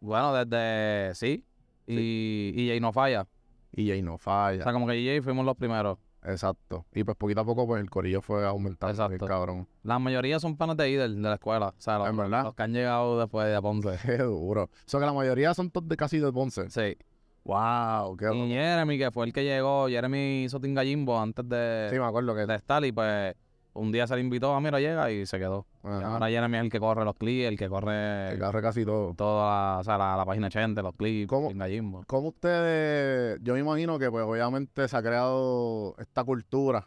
Bueno, 0.00 0.32
desde 0.44 1.14
sí. 1.14 1.44
Y, 1.86 2.52
y 2.56 2.68
Jay 2.68 2.80
no 2.80 2.92
falla. 2.92 3.26
Y 3.72 3.90
ahí 3.90 4.02
no 4.02 4.14
O 4.14 4.18
falla. 4.18 4.62
sea, 4.62 4.72
como 4.72 4.86
que 4.86 4.92
Jay 4.94 5.20
fuimos 5.20 5.44
los 5.44 5.56
primeros. 5.56 5.98
Exacto. 6.24 6.86
Y 6.92 7.04
pues 7.04 7.16
poquito 7.16 7.40
a 7.40 7.44
poco, 7.44 7.66
pues 7.66 7.80
el 7.80 7.90
corillo 7.90 8.20
fue 8.22 8.46
aumentando, 8.46 8.94
bien 9.08 9.14
Exacto. 9.14 9.26
cabrón. 9.26 9.68
La 9.82 9.98
mayoría 9.98 10.38
son 10.38 10.56
panas 10.56 10.76
de 10.76 10.90
Idel, 10.90 11.16
de 11.16 11.22
la 11.22 11.34
escuela. 11.34 11.68
O 11.68 11.74
sea, 11.80 11.98
los, 11.98 12.08
¿En 12.08 12.16
verdad? 12.16 12.44
los 12.44 12.54
que 12.54 12.62
han 12.62 12.72
llegado 12.72 13.18
después 13.18 13.46
de 13.46 13.60
Ponce. 13.60 13.98
Qué 14.06 14.18
duro. 14.18 14.64
O 14.64 14.70
sea 14.86 15.00
que 15.00 15.06
la 15.06 15.12
mayoría 15.12 15.54
son 15.54 15.70
todos 15.70 15.88
de 15.88 15.96
casi 15.96 16.18
de 16.18 16.32
Ponce. 16.32 16.70
Sí. 16.70 16.96
Wow, 17.44 18.16
qué 18.16 18.32
Y 18.32 18.48
Jeremy, 18.50 18.98
que 18.98 19.10
fue 19.10 19.26
el 19.26 19.32
que 19.32 19.42
llegó, 19.42 19.88
Jeremy 19.88 20.44
hizo 20.44 20.60
Tingallimbo 20.60 21.18
antes 21.18 21.48
de, 21.48 21.88
Sí, 21.90 21.98
me 21.98 22.04
acuerdo 22.04 22.36
que. 22.36 22.46
de 22.46 22.88
y 22.88 22.92
pues 22.92 23.34
un 23.74 23.92
día 23.92 24.06
se 24.06 24.14
le 24.14 24.20
invitó, 24.20 24.54
a 24.54 24.60
mira, 24.60 24.80
llega 24.80 25.10
y 25.10 25.26
se 25.26 25.38
quedó. 25.38 25.66
Ajá, 25.82 26.14
ahora 26.14 26.28
Jeremy 26.28 26.58
es 26.58 26.64
el 26.64 26.70
que 26.70 26.80
corre 26.80 27.04
los 27.04 27.16
clips, 27.16 27.48
el 27.48 27.58
que 27.58 27.64
que 27.64 27.70
corre 27.70 28.62
casi 28.62 28.84
todo. 28.84 29.14
toda 29.14 29.74
la, 29.74 29.78
o 29.80 29.84
sea, 29.84 29.98
la, 29.98 30.16
la 30.16 30.24
página 30.24 30.48
80, 30.48 30.82
los 30.82 30.94
clips, 30.94 31.28
¿Cómo? 31.28 31.48
Tingallimbo. 31.48 32.04
¿Cómo 32.06 32.28
ustedes, 32.28 33.38
yo 33.42 33.54
me 33.54 33.60
imagino 33.60 33.98
que 33.98 34.10
pues 34.10 34.24
obviamente 34.24 34.86
se 34.86 34.96
ha 34.96 35.02
creado 35.02 35.94
esta 35.98 36.24
cultura 36.24 36.86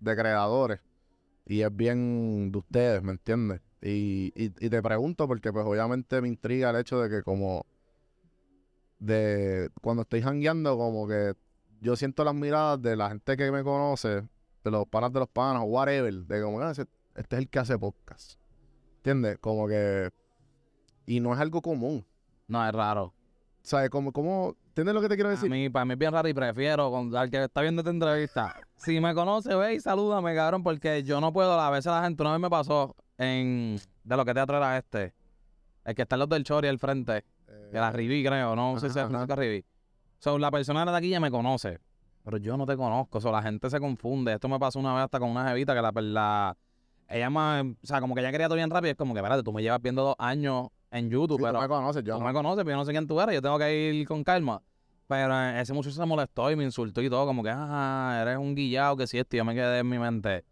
de 0.00 0.16
creadores 0.16 0.80
y 1.46 1.62
es 1.62 1.74
bien 1.74 2.52
de 2.52 2.58
ustedes, 2.58 3.02
¿me 3.02 3.12
entiendes? 3.12 3.60
Y, 3.82 4.32
y, 4.34 4.44
y 4.44 4.70
te 4.70 4.82
pregunto 4.82 5.28
porque 5.28 5.52
pues 5.52 5.66
obviamente 5.66 6.20
me 6.22 6.28
intriga 6.28 6.70
el 6.70 6.76
hecho 6.76 7.00
de 7.00 7.10
que 7.10 7.22
como 7.22 7.66
de 8.98 9.68
cuando 9.82 10.02
estoy 10.02 10.22
jangueando 10.22 10.78
como 10.78 11.06
que 11.06 11.34
yo 11.80 11.96
siento 11.96 12.24
las 12.24 12.34
miradas 12.34 12.80
de 12.80 12.96
la 12.96 13.10
gente 13.10 13.36
que 13.36 13.50
me 13.52 13.62
conoce, 13.62 14.22
de 14.64 14.70
los 14.70 14.86
panas 14.88 15.12
de 15.12 15.20
los 15.20 15.28
panas 15.28 15.62
o 15.62 15.66
whatever, 15.66 16.12
de 16.12 16.42
como 16.42 16.60
"Ah, 16.60 16.70
ese- 16.72 16.86
este 17.14 17.36
es 17.36 17.42
el 17.42 17.48
que 17.48 17.58
hace 17.58 17.78
podcast. 17.78 18.38
¿Entiendes? 18.96 19.38
Como 19.38 19.68
que 19.68 20.10
y 21.06 21.20
no 21.20 21.34
es 21.34 21.40
algo 21.40 21.60
común. 21.60 22.04
No, 22.48 22.66
es 22.66 22.72
raro. 22.74 23.12
¿Sabes? 23.62 23.88
Como, 23.90 24.12
como, 24.12 24.56
¿entiendes 24.68 24.94
lo 24.94 25.00
que 25.00 25.08
te 25.08 25.14
quiero 25.14 25.28
A 25.28 25.32
decir? 25.32 25.50
mí, 25.50 25.68
para 25.70 25.84
mí 25.84 25.92
es 25.92 25.98
bien 25.98 26.12
raro 26.12 26.28
y 26.28 26.34
prefiero 26.34 26.90
con, 26.90 27.14
al 27.16 27.30
que 27.30 27.44
está 27.44 27.60
viendo 27.62 27.80
esta 27.80 27.90
entrevista. 27.90 28.56
Si 28.76 29.00
me 29.00 29.14
conoce, 29.14 29.54
ve 29.54 29.74
y 29.74 29.80
salúdame, 29.80 30.34
cabrón, 30.34 30.62
porque 30.62 31.02
yo 31.02 31.20
no 31.20 31.32
puedo. 31.32 31.58
A 31.60 31.70
veces 31.70 31.86
la 31.86 32.02
gente, 32.04 32.22
una 32.22 32.32
vez 32.32 32.40
me 32.40 32.50
pasó 32.50 32.94
en. 33.18 33.78
De 34.02 34.16
lo 34.16 34.24
que 34.24 34.34
teatro 34.34 34.56
era 34.58 34.76
este. 34.76 35.14
El 35.84 35.94
que 35.94 36.02
está 36.02 36.16
en 36.16 36.20
los 36.20 36.28
del 36.28 36.44
Chori 36.44 36.68
al 36.68 36.78
frente. 36.78 37.24
Que 37.70 37.78
la 37.78 37.90
Riví, 37.90 38.24
creo. 38.24 38.54
No 38.56 38.78
sé 38.78 38.90
si 38.90 38.98
es 38.98 39.08
Riví. 39.10 39.64
So, 40.18 40.38
la 40.38 40.50
persona 40.50 40.84
de 40.84 40.96
aquí 40.96 41.10
ya 41.10 41.20
me 41.20 41.30
conoce. 41.30 41.80
Pero 42.24 42.38
yo 42.38 42.56
no 42.56 42.66
te 42.66 42.76
conozco. 42.76 43.20
So, 43.20 43.30
la 43.30 43.42
gente 43.42 43.68
se 43.70 43.78
confunde. 43.78 44.32
Esto 44.32 44.48
me 44.48 44.58
pasó 44.58 44.78
una 44.80 44.94
vez 44.94 45.04
hasta 45.04 45.18
con 45.20 45.30
una 45.30 45.46
jevita 45.48 45.74
que 45.74 45.82
la. 45.82 45.92
la 45.92 46.56
ella 47.08 47.30
me. 47.30 47.60
O 47.60 47.86
sea, 47.86 48.00
como 48.00 48.14
que 48.14 48.20
ella 48.22 48.32
quería 48.32 48.46
todo 48.48 48.56
bien 48.56 48.70
rápido. 48.70 48.92
Es 48.92 48.96
como 48.96 49.12
que, 49.14 49.20
espérate, 49.20 49.42
tú 49.42 49.52
me 49.52 49.62
llevas 49.62 49.80
viendo 49.82 50.02
dos 50.02 50.14
años 50.18 50.68
en 50.90 51.10
YouTube, 51.10 51.36
Sí, 51.38 51.42
tú 51.42 51.46
pero 51.48 51.60
me 51.60 51.68
conoces, 51.68 52.02
yo 52.04 52.14
tú 52.14 52.20
no. 52.20 52.26
me 52.26 52.32
conoces, 52.32 52.64
pero 52.64 52.70
yo 52.70 52.76
no 52.78 52.84
sé 52.84 52.92
quién 52.92 53.06
tú 53.06 53.20
eres, 53.20 53.34
yo 53.34 53.42
tengo 53.42 53.58
que 53.58 53.92
ir 53.92 54.06
con 54.08 54.24
calma. 54.24 54.62
Pero 55.06 55.38
ese 55.58 55.72
muchacho 55.74 55.94
se 55.96 56.06
molestó 56.06 56.50
y 56.50 56.56
me 56.56 56.64
insultó 56.64 57.02
y 57.02 57.10
todo, 57.10 57.26
como 57.26 57.42
que, 57.42 57.50
ah, 57.52 58.20
eres 58.22 58.38
un 58.38 58.54
guillado, 58.54 58.96
que 58.96 59.06
si 59.06 59.18
esto, 59.18 59.36
y 59.36 59.38
yo 59.38 59.44
me 59.44 59.54
quedé 59.54 59.80
en 59.80 59.88
mi 59.88 59.98
mente. 59.98 60.44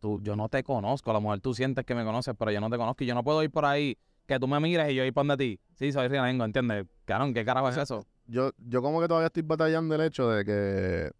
Tú, 0.00 0.20
yo 0.22 0.34
no 0.36 0.48
te 0.48 0.62
conozco, 0.62 1.10
a 1.10 1.14
lo 1.14 1.20
mejor 1.20 1.40
tú 1.40 1.52
sientes 1.52 1.84
que 1.84 1.94
me 1.94 2.04
conoces, 2.04 2.34
pero 2.38 2.50
yo 2.52 2.60
no 2.60 2.70
te 2.70 2.76
conozco 2.78 3.02
y 3.04 3.06
yo 3.08 3.14
no 3.14 3.22
puedo 3.24 3.42
ir 3.42 3.50
por 3.50 3.64
ahí, 3.66 3.98
que 4.26 4.38
tú 4.38 4.46
me 4.48 4.60
mires 4.60 4.90
y 4.90 4.94
yo 4.94 5.04
ir 5.04 5.12
por 5.12 5.26
donde 5.26 5.44
ti. 5.44 5.60
Sí, 5.74 5.92
soy 5.92 6.06
Rialengo, 6.08 6.44
¿entiendes? 6.44 6.86
Cabrón, 7.04 7.34
¿qué 7.34 7.44
carajo 7.44 7.68
es 7.68 7.76
eso? 7.76 8.04
Yo, 8.28 8.52
yo 8.58 8.82
como 8.82 9.00
que 9.00 9.08
todavía 9.08 9.26
estoy 9.26 9.42
batallando 9.42 9.94
el 9.94 10.02
hecho 10.02 10.30
de 10.30 10.44
que 10.44 11.10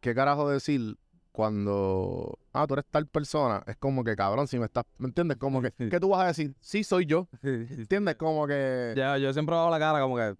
qué 0.00 0.14
carajo 0.14 0.50
decir 0.50 0.96
cuando 1.32 2.38
ah, 2.52 2.66
tú 2.66 2.74
eres 2.74 2.86
tal 2.90 3.06
persona, 3.06 3.62
es 3.66 3.76
como 3.76 4.02
que 4.02 4.16
cabrón, 4.16 4.48
si 4.48 4.58
me 4.58 4.66
estás, 4.66 4.84
¿me 4.98 5.06
entiendes? 5.06 5.36
Como 5.38 5.62
que 5.62 5.70
¿qué 5.90 6.00
tú 6.00 6.10
vas 6.10 6.24
a 6.24 6.26
decir? 6.28 6.54
Sí 6.60 6.82
soy 6.84 7.06
yo, 7.06 7.28
¿entiendes? 7.42 8.16
Como 8.16 8.46
que 8.46 8.94
Ya, 8.96 9.16
yo 9.16 9.32
siempre 9.32 9.54
hago 9.54 9.70
la 9.70 9.78
cara 9.78 10.00
como 10.00 10.16
que, 10.16 10.34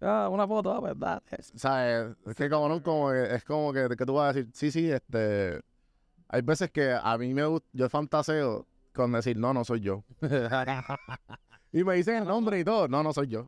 ah, 0.00 0.28
una 0.30 0.46
foto, 0.46 0.72
ah, 0.72 0.80
pues 0.80 0.98
dale. 0.98 1.22
¿sabes? 1.54 2.16
Es 2.26 2.34
que 2.34 2.48
cabrón 2.48 2.80
como 2.80 3.10
que 3.10 3.34
es 3.34 3.44
como 3.44 3.72
que, 3.72 3.88
que 3.88 4.06
tú 4.06 4.14
vas 4.14 4.30
a 4.30 4.32
decir, 4.32 4.50
sí, 4.52 4.70
sí, 4.70 4.90
este 4.90 5.60
hay 6.28 6.42
veces 6.42 6.70
que 6.70 6.92
a 6.92 7.16
mí 7.18 7.32
me 7.34 7.44
gusta, 7.46 7.66
yo 7.72 7.88
fantaseo 7.88 8.66
con 8.92 9.12
decir, 9.12 9.36
no, 9.36 9.52
no 9.54 9.64
soy 9.64 9.80
yo. 9.80 10.04
Y 11.70 11.84
me 11.84 11.94
dicen 11.96 12.16
el 12.16 12.24
nombre 12.24 12.58
y 12.58 12.64
todo, 12.64 12.88
no, 12.88 13.02
no 13.02 13.12
soy 13.12 13.28
yo. 13.28 13.46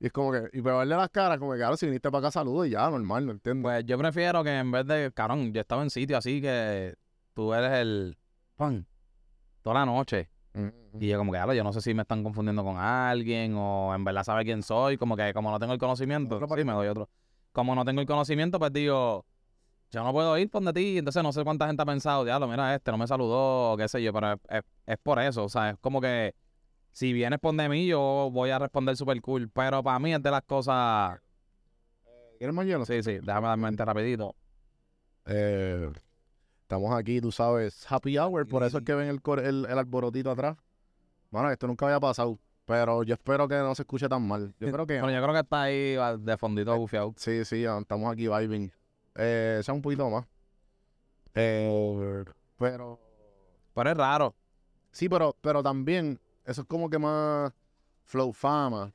Y 0.00 0.06
es 0.06 0.12
como 0.12 0.32
que, 0.32 0.50
y 0.52 0.60
pegarle 0.60 0.96
las 0.96 1.08
caras, 1.10 1.38
como 1.38 1.52
que, 1.52 1.58
claro, 1.58 1.76
si 1.76 1.86
viniste 1.86 2.10
para 2.10 2.26
acá, 2.26 2.30
saludo 2.32 2.66
y 2.66 2.70
ya, 2.70 2.90
normal, 2.90 3.26
¿no 3.26 3.32
entiendes? 3.32 3.62
Pues 3.62 3.86
yo 3.86 3.96
prefiero 3.96 4.42
que 4.44 4.50
en 4.58 4.70
vez 4.70 4.86
de, 4.86 5.12
cabrón, 5.14 5.52
yo 5.52 5.60
estaba 5.60 5.82
en 5.82 5.90
sitio 5.90 6.18
así 6.18 6.40
que 6.42 6.94
tú 7.32 7.54
eres 7.54 7.72
el 7.72 8.16
pan 8.56 8.86
toda 9.62 9.80
la 9.80 9.86
noche. 9.86 10.28
Mm, 10.52 10.68
Y 11.00 11.08
yo 11.08 11.18
como 11.18 11.32
que, 11.32 11.38
"Diablo, 11.38 11.54
yo 11.54 11.64
no 11.64 11.72
sé 11.72 11.80
si 11.80 11.94
me 11.94 12.02
están 12.02 12.22
confundiendo 12.22 12.62
con 12.62 12.76
alguien 12.78 13.54
o 13.56 13.94
en 13.94 14.04
verdad 14.04 14.22
sabe 14.24 14.44
quién 14.44 14.62
soy, 14.62 14.96
como 14.98 15.16
que 15.16 15.32
como 15.32 15.50
no 15.50 15.58
tengo 15.58 15.72
el 15.72 15.78
conocimiento, 15.78 16.36
Otro 16.36 16.56
sí, 16.56 16.64
me 16.64 16.72
doy 16.72 16.88
otro. 16.88 17.08
Como 17.52 17.74
no 17.74 17.84
tengo 17.84 18.00
el 18.00 18.06
conocimiento, 18.06 18.58
pues 18.58 18.72
digo, 18.72 19.24
yo 19.90 20.04
no 20.04 20.12
puedo 20.12 20.36
ir 20.38 20.50
por 20.50 20.62
donde 20.62 20.78
ti, 20.80 20.98
entonces 20.98 21.22
no 21.22 21.32
sé 21.32 21.42
cuánta 21.44 21.66
gente 21.66 21.82
ha 21.82 21.86
pensado, 21.86 22.24
diablo, 22.24 22.46
mira 22.48 22.74
este, 22.74 22.90
no 22.90 22.98
me 22.98 23.06
saludó, 23.06 23.72
o 23.72 23.76
qué 23.76 23.88
sé 23.88 24.02
yo, 24.02 24.12
pero 24.12 24.32
es, 24.32 24.38
es- 24.50 24.62
es 24.86 24.98
por 24.98 25.18
eso, 25.20 25.44
o 25.44 25.48
sea, 25.48 25.70
es 25.70 25.78
como 25.80 26.00
que 26.00 26.34
si 26.94 27.12
vienes 27.12 27.38
por 27.40 27.54
de 27.54 27.68
mí, 27.68 27.86
yo 27.86 28.30
voy 28.32 28.50
a 28.50 28.58
responder 28.58 28.96
super 28.96 29.20
cool, 29.20 29.50
pero 29.50 29.82
para 29.82 29.98
mí 29.98 30.14
es 30.14 30.22
de 30.22 30.30
las 30.30 30.42
cosas, 30.42 31.20
¿Quieres 32.38 32.54
más 32.54 32.66
hielo? 32.66 32.84
sí, 32.86 33.02
sí, 33.02 33.18
déjame 33.22 33.48
dar 33.48 33.58
mente 33.58 33.84
rapidito. 33.84 34.34
Eh, 35.26 35.90
estamos 36.62 36.94
aquí, 36.98 37.20
tú 37.20 37.32
sabes, 37.32 37.84
happy 37.90 38.16
hour, 38.18 38.46
por 38.46 38.62
eso 38.62 38.78
es 38.78 38.84
que 38.84 38.94
ven 38.94 39.08
el, 39.08 39.20
el, 39.44 39.66
el 39.68 39.78
alborotito 39.78 40.30
atrás. 40.30 40.56
Bueno, 41.30 41.50
esto 41.50 41.66
nunca 41.66 41.86
había 41.86 41.98
pasado, 42.00 42.38
pero 42.64 43.02
yo 43.02 43.14
espero 43.14 43.48
que 43.48 43.56
no 43.56 43.74
se 43.74 43.82
escuche 43.82 44.08
tan 44.08 44.26
mal. 44.26 44.54
Yo 44.60 44.70
creo 44.70 44.86
que 44.86 45.00
Bueno, 45.00 45.16
yo 45.16 45.22
creo 45.22 45.34
que 45.34 45.40
está 45.40 45.62
ahí 45.62 45.96
de 46.20 46.36
fondito 46.38 46.76
bufiado. 46.76 47.12
sí, 47.16 47.44
sí, 47.44 47.64
estamos 47.64 48.12
aquí 48.12 48.28
vibing. 48.28 48.70
Eh, 49.16 49.60
sea 49.64 49.74
un 49.74 49.82
poquito 49.82 50.08
más. 50.10 50.24
Eh, 51.34 52.24
pero 52.58 53.00
Pero 53.74 53.90
es 53.90 53.96
raro. 53.96 54.34
sí, 54.92 55.08
pero, 55.08 55.36
pero 55.40 55.62
también 55.62 56.20
eso 56.44 56.62
es 56.62 56.66
como 56.66 56.88
que 56.90 56.98
más 56.98 57.52
flow 58.04 58.32
fama. 58.32 58.92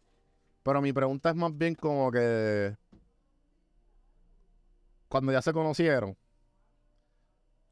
Pero 0.63 0.81
mi 0.81 0.93
pregunta 0.93 1.29
es 1.29 1.35
más 1.35 1.55
bien 1.57 1.75
como 1.75 2.11
que 2.11 2.75
cuando 5.07 5.31
ya 5.31 5.41
se 5.41 5.51
conocieron, 5.53 6.15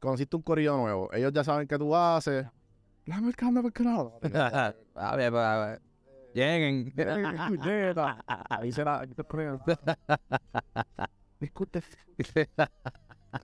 conociste 0.00 0.36
un 0.36 0.42
corillo 0.42 0.76
nuevo, 0.76 1.12
ellos 1.12 1.32
ya 1.32 1.44
saben 1.44 1.68
qué 1.68 1.78
tú 1.78 1.94
haces. 1.94 2.46
La 3.06 3.20
mercando 3.20 3.62
por 3.62 3.72
canal. 3.72 4.12
a 4.94 5.16
ver, 5.16 5.34
a 5.34 5.66
ver. 5.66 5.82
Lleguen. 6.34 6.84
Dice 8.62 8.84
la. 8.84 9.06
Discute. 11.40 11.82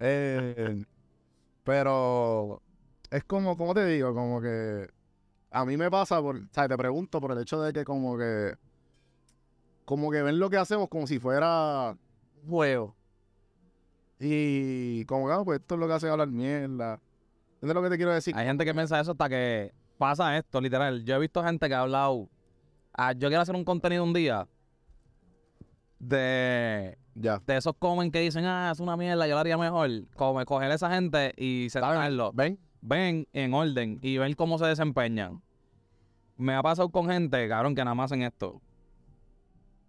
Eh, 0.00 0.84
pero 1.62 2.62
es 3.10 3.24
como, 3.24 3.56
como 3.56 3.74
te 3.74 3.86
digo, 3.86 4.14
como 4.14 4.40
que 4.40 4.88
a 5.54 5.64
mí 5.64 5.76
me 5.76 5.90
pasa 5.90 6.20
por, 6.20 6.36
o 6.36 6.40
sea, 6.50 6.68
te 6.68 6.76
pregunto 6.76 7.20
por 7.20 7.30
el 7.32 7.38
hecho 7.38 7.62
de 7.62 7.72
que 7.72 7.84
como 7.84 8.18
que 8.18 8.54
como 9.84 10.10
que 10.10 10.22
ven 10.22 10.38
lo 10.38 10.50
que 10.50 10.56
hacemos 10.56 10.88
como 10.88 11.06
si 11.06 11.18
fuera 11.18 11.96
un 12.42 12.48
juego. 12.50 12.96
Y 14.18 15.04
como 15.04 15.26
que, 15.26 15.32
ah, 15.32 15.42
pues 15.44 15.60
esto 15.60 15.74
es 15.74 15.80
lo 15.80 15.86
que 15.86 15.92
hace 15.92 16.08
hablar 16.08 16.28
mierda. 16.28 17.00
¿Entiendes 17.54 17.74
lo 17.74 17.82
que 17.82 17.90
te 17.90 17.96
quiero 17.96 18.12
decir? 18.12 18.34
Hay 18.36 18.46
gente 18.46 18.64
que 18.64 18.74
piensa 18.74 18.98
eso 18.98 19.12
hasta 19.12 19.28
que 19.28 19.72
pasa 19.98 20.36
esto, 20.36 20.60
literal. 20.60 21.04
Yo 21.04 21.16
he 21.16 21.18
visto 21.20 21.42
gente 21.44 21.68
que 21.68 21.74
ha 21.74 21.80
hablado. 21.80 22.28
ah, 22.92 23.12
yo 23.12 23.28
quiero 23.28 23.42
hacer 23.42 23.54
un 23.54 23.64
contenido 23.64 24.02
un 24.02 24.12
día 24.12 24.48
de 25.98 26.98
Ya. 27.14 27.40
de 27.46 27.56
esos 27.56 27.74
comen 27.78 28.10
que 28.10 28.20
dicen, 28.20 28.44
ah, 28.46 28.70
es 28.72 28.80
una 28.80 28.96
mierda, 28.96 29.26
yo 29.26 29.34
lo 29.34 29.40
haría 29.40 29.58
mejor. 29.58 29.90
Come, 30.16 30.44
coger 30.44 30.70
a 30.70 30.74
esa 30.74 30.90
gente 30.90 31.32
y 31.36 31.68
sentarlo. 31.70 32.32
¿Ven? 32.32 32.58
Ven 32.86 33.26
en 33.32 33.54
orden 33.54 33.98
y 34.02 34.18
ven 34.18 34.34
cómo 34.34 34.58
se 34.58 34.66
desempeñan. 34.66 35.40
Me 36.36 36.54
ha 36.54 36.62
pasado 36.62 36.90
con 36.90 37.08
gente, 37.08 37.48
cabrón, 37.48 37.74
que 37.74 37.82
nada 37.82 37.94
más 37.94 38.12
hacen 38.12 38.20
esto. 38.22 38.60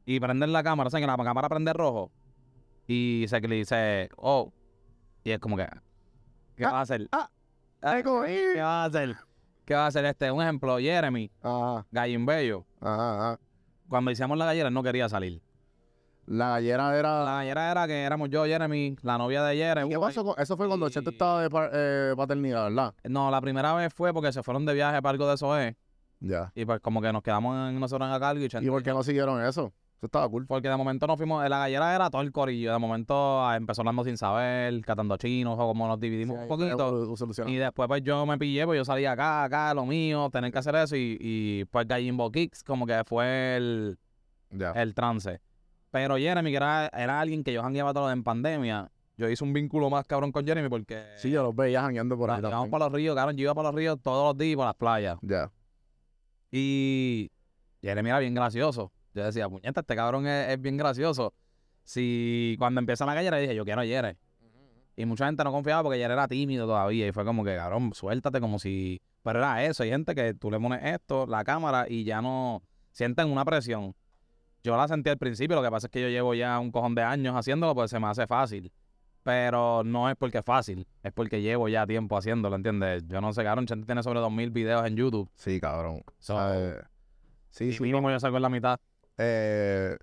Y 0.06 0.18
prenden 0.22 0.54
la 0.54 0.64
cámara, 0.64 0.90
¿saben? 0.90 1.04
Que 1.04 1.12
la 1.18 1.24
cámara 1.24 1.50
prende 1.50 1.74
rojo. 1.74 2.10
Y 2.88 3.26
se 3.28 3.42
dice, 3.42 4.10
oh. 4.16 4.54
Y 5.26 5.32
es 5.32 5.40
como 5.40 5.58
que, 5.58 5.68
¿qué 6.56 6.64
Ah, 6.66 6.72
va 6.72 6.80
a 6.80 6.82
hacer? 6.82 7.10
ah, 7.12 7.30
Ah. 7.82 8.02
¿Qué 8.02 8.62
va 8.62 8.84
a 8.84 8.86
hacer? 8.86 9.16
¿Qué 9.66 9.74
va 9.74 9.84
a 9.84 9.88
hacer 9.88 10.06
este? 10.06 10.32
Un 10.32 10.42
ejemplo, 10.42 10.78
Jeremy, 10.78 11.30
Ajá, 11.42 11.86
Gallin 11.92 12.26
Bello. 12.26 12.66
ajá, 12.80 13.32
ajá. 13.32 13.40
Cuando 13.90 14.10
hicimos 14.10 14.38
la 14.38 14.46
gallera, 14.46 14.70
no 14.70 14.82
quería 14.84 15.10
salir. 15.10 15.42
La 16.28 16.50
gallera 16.50 16.98
era... 16.98 17.24
La 17.24 17.32
gallera 17.38 17.72
era 17.72 17.88
que 17.88 18.02
éramos 18.04 18.30
yo, 18.30 18.46
Jeremy, 18.46 18.96
la 19.04 19.18
novia 19.18 19.44
de 19.44 19.56
Jeremy. 19.56 19.90
¿Qué 19.90 20.00
pasó 20.00 20.24
con- 20.26 20.36
Eso 20.38 20.58
fue 20.58 20.68
cuando 20.68 20.88
Y- 20.88 20.92
Cheto 20.92 21.12
estaba 21.12 21.42
de 21.48 21.50
eh, 21.74 22.14
paternidad, 22.18 22.64
¿verdad? 22.66 22.94
No, 23.04 23.30
la 23.30 23.42
primera 23.42 23.74
vez 23.76 23.94
fue 23.94 24.14
porque 24.14 24.32
se 24.34 24.42
fueron 24.42 24.66
de 24.66 24.74
viaje 24.74 25.02
para 25.02 25.12
algo 25.12 25.28
de 25.30 25.38
SOE. 25.38 25.76
Ya. 26.20 26.52
Y 26.56 26.66
pues 26.66 26.80
como 26.80 27.02
que 27.02 27.12
nos 27.14 27.22
quedamos 27.22 27.70
en 27.70 27.80
nosotros 27.80 28.08
en 28.08 28.14
a 28.16 28.20
cargo 28.20 28.44
y 28.44 28.48
Chente- 28.48 28.66
¿Y 28.66 28.70
por 28.70 28.82
qué 28.82 28.92
no 28.92 29.04
siguieron 29.04 29.40
eso? 29.46 29.72
Eso 29.98 30.08
estaba 30.08 30.28
cool. 30.28 30.46
Porque 30.48 30.68
de 30.68 30.76
momento 30.76 31.08
nos 31.08 31.16
fuimos, 31.18 31.48
la 31.48 31.60
gallera 31.60 31.96
era 31.96 32.10
todo 32.10 32.22
el 32.22 32.32
corillo. 32.32 32.74
De 32.74 32.80
momento 32.80 33.46
ah, 33.46 33.56
empezó 33.56 33.82
hablando 33.82 34.04
sin 34.04 34.18
saber, 34.18 34.82
catando 34.82 35.16
chinos, 35.18 35.56
o 35.58 35.68
como 35.68 35.88
nos 35.88 36.00
dividimos 36.00 36.38
un 36.40 36.48
poquito. 36.48 37.06
Eh. 37.16 37.44
Y 37.52 37.56
después 37.56 37.88
pues 37.88 38.02
yo 38.04 38.26
me 38.26 38.38
pillé, 38.38 38.66
pues 38.66 38.78
yo 38.78 38.84
salía 38.86 39.14
acá, 39.14 39.44
acá, 39.46 39.74
lo 39.74 39.86
mío, 39.86 40.30
tener 40.32 40.52
que 40.52 40.58
hacer 40.60 40.76
eso. 40.76 40.96
Y, 40.96 41.18
y 41.20 41.66
pues 41.66 41.88
Gallimbo 41.88 42.30
Kicks 42.32 42.64
como 42.64 42.86
que 42.86 43.04
fue 43.06 43.56
el, 43.58 43.98
Ya. 44.52 44.72
el 44.72 44.94
trance. 44.94 45.40
Pero 45.96 46.18
Jeremy, 46.18 46.52
que 46.52 46.58
era, 46.58 46.88
era 46.88 47.22
alguien 47.22 47.42
que 47.42 47.54
yo 47.54 47.64
jangueaba 47.64 47.94
todo 47.94 48.12
en 48.12 48.22
pandemia, 48.22 48.92
yo 49.16 49.30
hice 49.30 49.46
un 49.46 49.54
vínculo 49.54 49.90
más 49.90 50.06
cabrón 50.06 50.34
con 50.34 50.46
Jeremy 50.46 50.68
porque 50.68 51.06
Sí, 51.16 51.32
yo 51.32 51.42
los 51.42 51.56
veía 51.56 51.80
jangueando 51.80 52.18
por 52.18 52.30
ahí 52.30 52.40
íbamos 52.40 52.68
para 52.68 52.84
los 52.84 52.94
ríos, 52.94 53.16
cabrón. 53.16 53.38
Yo 53.38 53.44
iba 53.44 53.56
para 53.56 53.70
los 53.70 53.76
ríos 53.76 53.98
todos 54.02 54.34
los 54.34 54.38
días 54.38 54.52
y 54.52 54.56
por 54.58 54.66
las 54.66 54.76
playas. 54.76 55.18
Ya. 55.22 55.50
Y 56.52 57.32
Jeremy 57.82 58.10
era 58.10 58.20
bien 58.20 58.34
gracioso. 58.34 58.92
Yo 59.14 59.24
decía, 59.24 59.48
puñeta, 59.48 59.80
este 59.80 59.96
cabrón 59.96 60.28
es, 60.28 60.50
es 60.50 60.60
bien 60.60 60.76
gracioso. 60.76 61.34
Si 61.86 62.58
cuando 62.60 62.82
empieza 62.82 63.06
la 63.06 63.14
gallera 63.14 63.38
dije, 63.38 63.56
yo 63.56 63.64
quiero 63.64 63.80
a 63.80 63.86
Jere. 63.86 64.18
Y 64.98 65.06
mucha 65.06 65.28
gente 65.28 65.46
no 65.46 65.54
confiaba 65.54 65.82
porque 65.82 65.98
Jere 65.98 66.12
era 66.12 66.28
tímido 66.28 66.68
todavía. 66.68 67.08
Y 67.08 67.14
fue 67.14 67.24
como 67.24 67.46
que, 67.46 67.56
cabrón, 67.56 67.94
suéltate 67.94 68.42
como 68.42 68.60
si... 68.60 69.02
Pero 69.24 69.40
era 69.40 69.64
eso. 69.64 69.84
Hay 69.84 69.92
gente 69.92 70.14
que 70.14 70.34
tú 70.34 70.52
le 70.52 70.60
pones 70.60 70.84
esto, 70.84 71.26
la 71.26 71.46
cámara, 71.46 71.86
y 71.88 72.04
ya 72.04 72.22
no 72.22 72.64
sienten 72.92 73.32
una 73.32 73.46
presión. 73.46 73.96
Yo 74.66 74.76
la 74.78 74.88
sentí 74.88 75.10
al 75.10 75.18
principio. 75.18 75.56
Lo 75.56 75.64
que 75.64 75.70
pasa 75.72 75.88
es 75.88 75.92
que 75.92 76.02
yo 76.02 76.10
llevo 76.10 76.34
ya 76.34 76.60
un 76.60 76.72
cojón 76.72 76.96
de 76.96 77.04
años 77.04 77.36
haciéndolo, 77.36 77.76
pues 77.76 77.92
se 77.92 78.00
me 78.00 78.08
hace 78.08 78.26
fácil. 78.28 78.72
Pero 79.24 79.84
no 79.84 80.10
es 80.10 80.16
porque 80.18 80.40
es 80.40 80.46
fácil. 80.46 80.88
Es 81.04 81.12
porque 81.14 81.42
llevo 81.42 81.68
ya 81.70 81.88
tiempo 81.88 82.18
haciéndolo, 82.18 82.56
¿entiendes? 82.56 83.04
Yo 83.08 83.22
no 83.22 83.34
sé, 83.34 83.44
cabrón. 83.44 83.66
Chente 83.68 83.86
tiene 83.86 84.04
sobre 84.04 84.20
2.000 84.20 84.52
videos 84.52 84.86
en 84.86 84.96
YouTube. 84.96 85.30
Sí, 85.36 85.60
cabrón. 85.60 86.04
So. 86.20 86.38
Sí, 87.50 87.66
y 87.66 87.74
sí. 87.74 87.84
mínimo 87.84 88.10
yo 88.12 88.20
salgo 88.20 88.38
en 88.38 88.44
la 88.44 88.50
mitad. 88.50 88.80
Eh, 89.18 89.98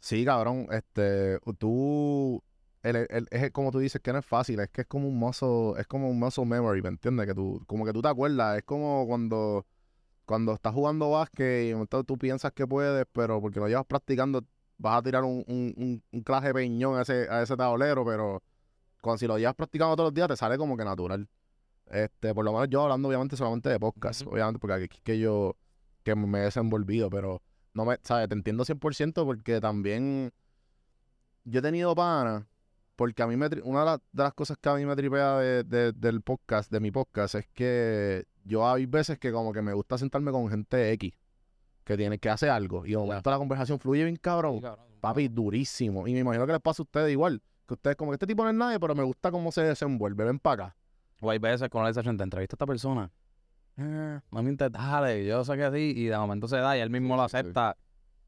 sí, 0.00 0.24
cabrón. 0.24 0.66
Este, 0.70 1.38
tú, 1.58 2.42
el, 2.82 2.96
el- 3.10 3.28
es 3.30 3.50
como 3.52 3.70
tú 3.70 3.78
dices 3.78 4.00
que 4.00 4.12
no 4.12 4.18
es 4.20 4.26
fácil, 4.26 4.60
es 4.60 4.68
que 4.70 4.82
es 4.82 4.86
como 4.86 5.08
un 5.08 5.18
muscle, 5.18 5.72
es 5.78 5.86
como 5.86 6.08
un 6.08 6.18
muscle 6.18 6.44
memory, 6.46 6.82
¿me 6.82 6.88
entiendes? 6.90 7.26
Que 7.26 7.34
tú, 7.34 7.62
como 7.66 7.84
que 7.84 7.92
tú 7.92 8.02
te 8.02 8.08
acuerdas, 8.08 8.58
es 8.58 8.64
como 8.64 9.06
cuando, 9.06 9.66
cuando 10.32 10.54
estás 10.54 10.72
jugando 10.72 11.10
básquet 11.10 11.68
y 11.68 11.72
momento 11.74 12.02
tú 12.04 12.16
piensas 12.16 12.52
que 12.52 12.66
puedes, 12.66 13.04
pero 13.12 13.38
porque 13.38 13.60
lo 13.60 13.68
llevas 13.68 13.84
practicando, 13.84 14.42
vas 14.78 14.98
a 14.98 15.02
tirar 15.02 15.24
un, 15.24 15.44
un, 15.46 16.02
un, 16.10 16.22
de 16.42 16.54
peñón 16.54 16.98
a 16.98 17.02
ese, 17.02 17.28
a 17.28 17.42
ese 17.42 17.54
tablero, 17.54 18.02
pero 18.02 18.42
cuando 19.02 19.18
si 19.18 19.26
lo 19.26 19.36
llevas 19.36 19.54
practicando 19.54 19.94
todos 19.94 20.06
los 20.06 20.14
días, 20.14 20.28
te 20.28 20.36
sale 20.36 20.56
como 20.56 20.74
que 20.78 20.86
natural. 20.86 21.28
Este, 21.84 22.32
por 22.32 22.46
lo 22.46 22.52
menos 22.54 22.68
yo 22.70 22.80
hablando 22.82 23.08
obviamente 23.08 23.36
solamente 23.36 23.68
de 23.68 23.78
podcast, 23.78 24.22
obviamente, 24.26 24.58
porque 24.58 24.84
aquí 24.84 24.96
es 24.96 25.02
que 25.02 25.18
yo 25.18 25.54
que 26.02 26.14
me 26.14 26.38
he 26.38 26.42
desenvolvido, 26.44 27.10
pero 27.10 27.42
no 27.74 27.84
me, 27.84 27.98
¿sabes? 28.02 28.26
Te 28.28 28.34
entiendo 28.34 28.64
100% 28.64 29.26
porque 29.26 29.60
también 29.60 30.32
yo 31.44 31.58
he 31.58 31.62
tenido 31.62 31.94
pana, 31.94 32.48
porque 32.96 33.22
a 33.22 33.26
mí 33.26 33.36
me, 33.36 33.48
una 33.64 33.80
de, 33.80 33.84
las- 33.86 34.00
de 34.12 34.22
las 34.22 34.32
cosas 34.32 34.56
que 34.58 34.68
a 34.70 34.76
mí 34.76 34.86
me 34.86 34.96
tripea 34.96 35.38
de- 35.40 35.64
de- 35.64 35.92
del 35.92 36.22
podcast, 36.22 36.70
de 36.72 36.80
mi 36.80 36.90
podcast, 36.90 37.34
es 37.34 37.46
que 37.48 38.24
yo 38.44 38.68
hay 38.68 38.86
veces 38.86 39.18
que 39.18 39.32
como 39.32 39.52
que 39.52 39.62
me 39.62 39.72
gusta 39.72 39.98
sentarme 39.98 40.30
con 40.30 40.48
gente 40.48 40.92
X, 40.92 41.12
que 41.84 41.96
tiene 41.96 42.18
que 42.18 42.28
hacer 42.30 42.50
algo, 42.50 42.86
y 42.86 42.90
de 42.90 42.96
momento 42.98 43.30
la 43.30 43.38
conversación 43.38 43.78
fluye 43.78 44.04
bien 44.04 44.16
cabrón, 44.16 44.60
papi, 45.00 45.28
durísimo, 45.28 46.06
y 46.06 46.12
me 46.12 46.20
imagino 46.20 46.46
que 46.46 46.52
les 46.52 46.60
pasa 46.60 46.82
a 46.82 46.84
ustedes 46.84 47.10
igual, 47.10 47.42
que 47.66 47.74
ustedes 47.74 47.96
como 47.96 48.10
que 48.10 48.16
este 48.16 48.26
tipo 48.26 48.44
no 48.44 48.50
es 48.50 48.56
nadie, 48.56 48.78
pero 48.78 48.94
me 48.94 49.02
gusta 49.02 49.30
cómo 49.30 49.50
se 49.52 49.62
desenvuelve, 49.62 50.24
ven 50.24 50.38
para 50.38 50.64
acá. 50.64 50.76
O 51.20 51.30
hay 51.30 51.38
veces 51.38 51.68
con 51.68 51.86
esa 51.86 52.02
gente, 52.02 52.24
entrevista 52.24 52.54
a 52.54 52.56
esta 52.56 52.66
persona. 52.66 53.10
Eh, 53.76 54.20
no 54.30 54.42
me 54.42 54.50
interesa, 54.50 54.78
dale, 54.78 55.24
yo 55.24 55.44
sé 55.44 55.56
que 55.56 55.70
sí, 55.70 55.92
y 55.96 56.04
de 56.06 56.18
momento 56.18 56.48
se 56.48 56.56
da 56.56 56.76
y 56.76 56.80
él 56.80 56.90
mismo 56.90 57.16
lo 57.16 57.28
sí. 57.28 57.36
acepta 57.36 57.76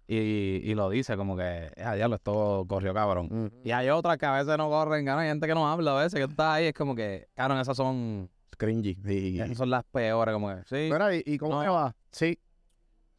y, 0.06 0.16
y 0.16 0.74
lo 0.74 0.90
dice 0.90 1.16
como 1.16 1.36
que, 1.36 1.72
a 1.76 1.94
diablo, 1.94 2.16
esto 2.16 2.64
corrió 2.68 2.94
cabrón. 2.94 3.52
Y 3.64 3.70
hay 3.70 3.88
otras 3.88 4.18
que 4.18 4.26
a 4.26 4.32
veces 4.32 4.56
no 4.58 4.68
corren, 4.68 5.04
cabrón, 5.04 5.24
hay 5.24 5.30
gente 5.30 5.46
que 5.46 5.54
no 5.54 5.70
habla 5.70 5.98
a 5.98 6.02
veces, 6.02 6.18
que 6.18 6.26
tú 6.26 6.30
estás 6.30 6.54
ahí, 6.54 6.66
es 6.66 6.74
como 6.74 6.94
que, 6.94 7.28
cabrón, 7.34 7.58
esas 7.58 7.76
son, 7.76 8.30
Cringy. 8.56 8.94
sí. 9.04 9.40
esas 9.40 9.56
son 9.56 9.70
las 9.70 9.84
peores, 9.84 10.32
como 10.32 10.48
que, 10.48 10.62
sí, 10.64 10.90
Mira, 10.92 11.14
¿y, 11.14 11.22
y 11.26 11.38
cómo 11.38 11.54
No. 11.54 11.62
te 11.62 11.68
va? 11.68 11.96
Sí. 12.10 12.38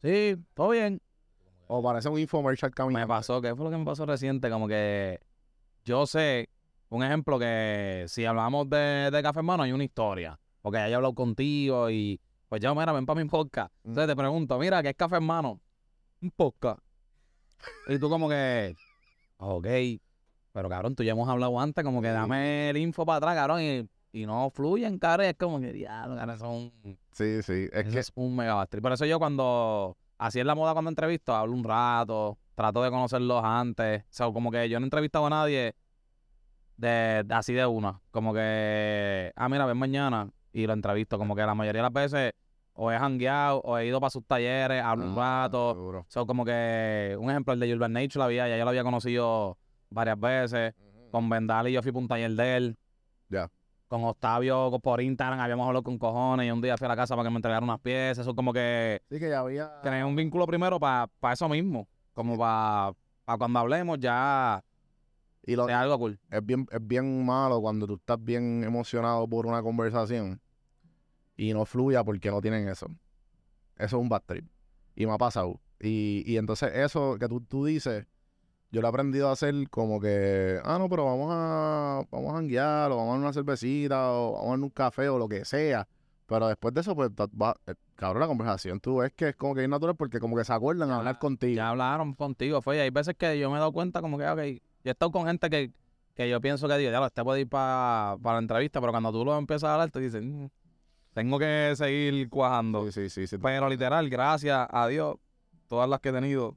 sí, 0.02 0.36
todo 0.54 0.70
bien. 0.70 1.00
O 1.68 1.82
parece 1.82 2.08
un 2.08 2.18
infomercial 2.18 2.70
caminando. 2.72 3.06
Me 3.06 3.08
pasó, 3.08 3.40
¿qué 3.42 3.54
fue 3.54 3.64
lo 3.64 3.70
que 3.70 3.76
me 3.78 3.84
pasó 3.84 4.06
reciente? 4.06 4.48
Como 4.50 4.68
que 4.68 5.20
yo 5.84 6.06
sé, 6.06 6.48
un 6.90 7.02
ejemplo 7.02 7.38
que 7.38 8.04
si 8.08 8.24
hablamos 8.24 8.68
de, 8.70 9.10
de 9.12 9.22
Café 9.22 9.40
Hermano 9.40 9.64
hay 9.64 9.72
una 9.72 9.84
historia. 9.84 10.38
Porque 10.62 10.78
ya 10.78 10.88
he 10.88 10.94
hablado 10.94 11.14
contigo 11.14 11.90
y 11.90 12.20
pues 12.48 12.60
ya, 12.60 12.72
mira, 12.74 12.92
ven 12.92 13.04
para 13.06 13.20
mi 13.20 13.28
podcast. 13.28 13.72
Mm. 13.82 13.88
Entonces 13.88 14.12
te 14.12 14.16
pregunto, 14.16 14.58
mira, 14.58 14.82
¿qué 14.82 14.90
es 14.90 14.96
Café 14.96 15.16
Hermano? 15.16 15.60
Un 16.22 16.30
podcast. 16.30 16.80
Y 17.88 17.98
tú 17.98 18.08
como 18.08 18.28
que, 18.28 18.74
ok, 19.38 19.66
pero 20.52 20.68
cabrón, 20.68 20.94
tú 20.94 21.02
ya 21.02 21.12
hemos 21.12 21.28
hablado 21.28 21.58
antes, 21.60 21.84
como 21.84 22.00
que 22.00 22.08
dame 22.08 22.70
el 22.70 22.76
info 22.76 23.04
para 23.04 23.16
atrás, 23.18 23.34
cabrón, 23.34 23.60
y, 23.62 23.88
y 24.16 24.26
no 24.26 24.50
fluyen, 24.50 24.98
cabrón, 24.98 25.26
es 25.26 25.34
como 25.36 25.60
que, 25.60 25.72
diablo, 25.72 26.16
cabrón, 26.16 26.38
son... 26.38 26.72
Sí, 27.12 27.42
sí. 27.42 27.68
Es 27.72 27.86
Eso 27.86 27.90
que 27.92 27.98
es 27.98 28.12
un 28.14 28.34
megabastrip. 28.34 28.82
Por 28.82 28.92
eso 28.92 29.04
yo 29.04 29.18
cuando, 29.18 29.96
así 30.18 30.40
es 30.40 30.46
la 30.46 30.54
moda 30.54 30.72
cuando 30.72 30.88
entrevisto, 30.90 31.34
hablo 31.34 31.54
un 31.54 31.64
rato, 31.64 32.38
trato 32.54 32.82
de 32.82 32.90
conocerlos 32.90 33.42
antes. 33.44 34.02
O 34.02 34.06
sea, 34.10 34.32
como 34.32 34.50
que 34.50 34.68
yo 34.68 34.80
no 34.80 34.84
he 34.84 34.88
entrevistado 34.88 35.26
a 35.26 35.30
nadie 35.30 35.74
de, 36.76 37.22
de- 37.24 37.34
así 37.34 37.52
de 37.52 37.66
una. 37.66 38.00
Como 38.10 38.32
que, 38.34 39.32
ah, 39.36 39.48
mira, 39.48 39.66
ven 39.66 39.76
mañana 39.76 40.30
y 40.52 40.66
lo 40.66 40.72
entrevisto. 40.72 41.18
Como 41.18 41.34
que 41.34 41.42
la 41.42 41.54
mayoría 41.54 41.82
de 41.82 41.88
las 41.90 41.92
veces 41.92 42.32
o 42.74 42.90
he 42.92 42.96
hangueado 42.96 43.60
o 43.64 43.78
he 43.78 43.86
ido 43.86 44.00
para 44.00 44.10
sus 44.10 44.24
talleres, 44.26 44.82
hablo 44.82 45.06
un 45.06 45.12
Ah, 45.18 45.42
rato. 45.44 45.72
seguro. 45.74 46.06
So, 46.08 46.26
como 46.26 46.44
que, 46.44 47.16
un 47.18 47.30
ejemplo, 47.30 47.54
el 47.54 47.60
de 47.60 47.72
Urban 47.74 47.92
Nature, 47.92 48.18
la 48.18 48.24
había, 48.26 48.48
ya 48.48 48.56
yo 48.58 48.64
lo 48.64 48.70
había 48.70 48.82
conocido 48.84 49.58
varias 49.90 50.18
veces. 50.20 50.74
Con 51.10 51.28
Vendali 51.30 51.72
yo 51.72 51.82
fui 51.82 51.92
para 51.92 52.00
un 52.02 52.08
taller 52.08 52.30
de 52.32 52.56
él. 52.56 52.76
Ya. 53.30 53.50
Con 53.88 54.02
Octavio 54.04 54.78
por 54.82 55.00
Instagram 55.00 55.38
habíamos 55.38 55.66
hablado 55.66 55.84
con 55.84 55.96
cojones 55.98 56.46
y 56.46 56.50
un 56.50 56.60
día 56.60 56.76
fui 56.76 56.86
a 56.86 56.88
la 56.88 56.96
casa 56.96 57.14
para 57.14 57.26
que 57.28 57.30
me 57.30 57.36
entregaran 57.36 57.64
unas 57.64 57.80
piezas. 57.80 58.18
Eso 58.18 58.34
como 58.34 58.52
que 58.52 59.00
Sí, 59.08 59.18
que 59.20 59.28
ya 59.28 59.40
había. 59.40 59.80
tener 59.82 60.04
un 60.04 60.16
vínculo 60.16 60.46
primero 60.46 60.80
para 60.80 61.08
eso 61.32 61.48
mismo. 61.48 61.86
Como 62.12 62.36
para 62.36 62.94
cuando 63.38 63.58
hablemos 63.60 63.98
ya 64.00 64.64
Y 65.44 65.54
lo, 65.54 65.66
sea 65.66 65.80
algo 65.82 65.98
cool. 65.98 66.18
es, 66.30 66.44
bien, 66.44 66.66
es 66.70 66.84
bien 66.84 67.24
malo 67.24 67.60
cuando 67.60 67.86
tú 67.86 67.94
estás 67.94 68.22
bien 68.22 68.64
emocionado 68.64 69.28
por 69.28 69.46
una 69.46 69.62
conversación 69.62 70.40
y 71.36 71.52
no 71.52 71.64
fluya 71.64 72.02
porque 72.02 72.30
no 72.30 72.40
tienen 72.40 72.66
eso. 72.68 72.86
Eso 73.76 73.96
es 73.98 74.02
un 74.02 74.08
bad 74.08 74.22
trip. 74.26 74.46
Y 74.96 75.06
me 75.06 75.12
ha 75.12 75.18
pasado. 75.18 75.60
Y, 75.78 76.24
y 76.26 76.38
entonces 76.38 76.72
eso 76.74 77.18
que 77.20 77.28
tú, 77.28 77.40
tú 77.42 77.66
dices, 77.66 78.06
yo 78.70 78.80
lo 78.80 78.88
he 78.88 78.90
aprendido 78.90 79.28
a 79.28 79.32
hacer 79.32 79.54
como 79.70 80.00
que, 80.00 80.58
ah, 80.64 80.78
no, 80.78 80.88
pero 80.88 81.04
vamos 81.04 81.28
a, 81.32 82.02
vamos 82.10 82.32
a 82.32 82.36
janguear, 82.36 82.90
o 82.92 82.96
vamos 82.96 83.14
a 83.16 83.18
una 83.18 83.32
cervecita, 83.32 84.10
o 84.12 84.32
vamos 84.34 84.50
a 84.60 84.62
un 84.64 84.70
café, 84.70 85.08
o 85.08 85.18
lo 85.18 85.28
que 85.28 85.44
sea. 85.44 85.86
Pero 86.26 86.48
después 86.48 86.74
de 86.74 86.80
eso, 86.80 86.94
pues, 86.96 87.10
va- 87.10 87.56
eh, 87.66 87.74
cabrón, 87.94 88.20
la 88.20 88.26
conversación 88.26 88.80
tú 88.80 88.96
ves 88.96 89.12
que 89.14 89.28
es 89.28 89.36
como 89.36 89.54
que 89.54 89.62
es 89.62 89.68
natural 89.68 89.94
porque 89.94 90.18
como 90.18 90.36
que 90.36 90.44
se 90.44 90.52
acuerdan 90.52 90.90
a 90.90 90.96
hablar 90.96 91.18
contigo. 91.20 91.54
Ya 91.54 91.68
hablaron 91.70 92.14
contigo, 92.14 92.60
fue. 92.60 92.76
y 92.78 92.80
Hay 92.80 92.90
veces 92.90 93.14
que 93.16 93.38
yo 93.38 93.48
me 93.50 93.56
he 93.56 93.60
dado 93.60 93.72
cuenta 93.72 94.00
como 94.00 94.18
que, 94.18 94.26
ok, 94.28 94.38
yo 94.38 94.42
he 94.84 94.90
estado 94.90 95.12
con 95.12 95.26
gente 95.26 95.48
que, 95.48 95.70
que 96.14 96.28
yo 96.28 96.40
pienso 96.40 96.66
que 96.66 96.76
digo, 96.78 96.90
ya 96.90 96.98
lo, 96.98 97.06
este 97.06 97.22
puede 97.22 97.42
ir 97.42 97.48
para 97.48 98.16
la 98.20 98.38
entrevista, 98.38 98.80
pero 98.80 98.92
cuando 98.92 99.12
tú 99.12 99.24
lo 99.24 99.38
empiezas 99.38 99.68
a 99.68 99.74
hablar, 99.74 99.90
te 99.90 100.00
dicen, 100.00 100.44
"Mm, 100.44 100.48
tengo 101.14 101.38
que 101.38 101.72
seguir 101.76 102.28
cuajando. 102.28 102.84
Sí, 102.86 102.92
sí, 102.92 103.08
sí. 103.08 103.26
sí. 103.28 103.38
Pero 103.38 103.68
literal, 103.68 104.10
gracias 104.10 104.66
a 104.68 104.86
Dios, 104.88 105.16
todas 105.68 105.88
las 105.88 106.00
que 106.00 106.08
he 106.08 106.12
tenido, 106.12 106.56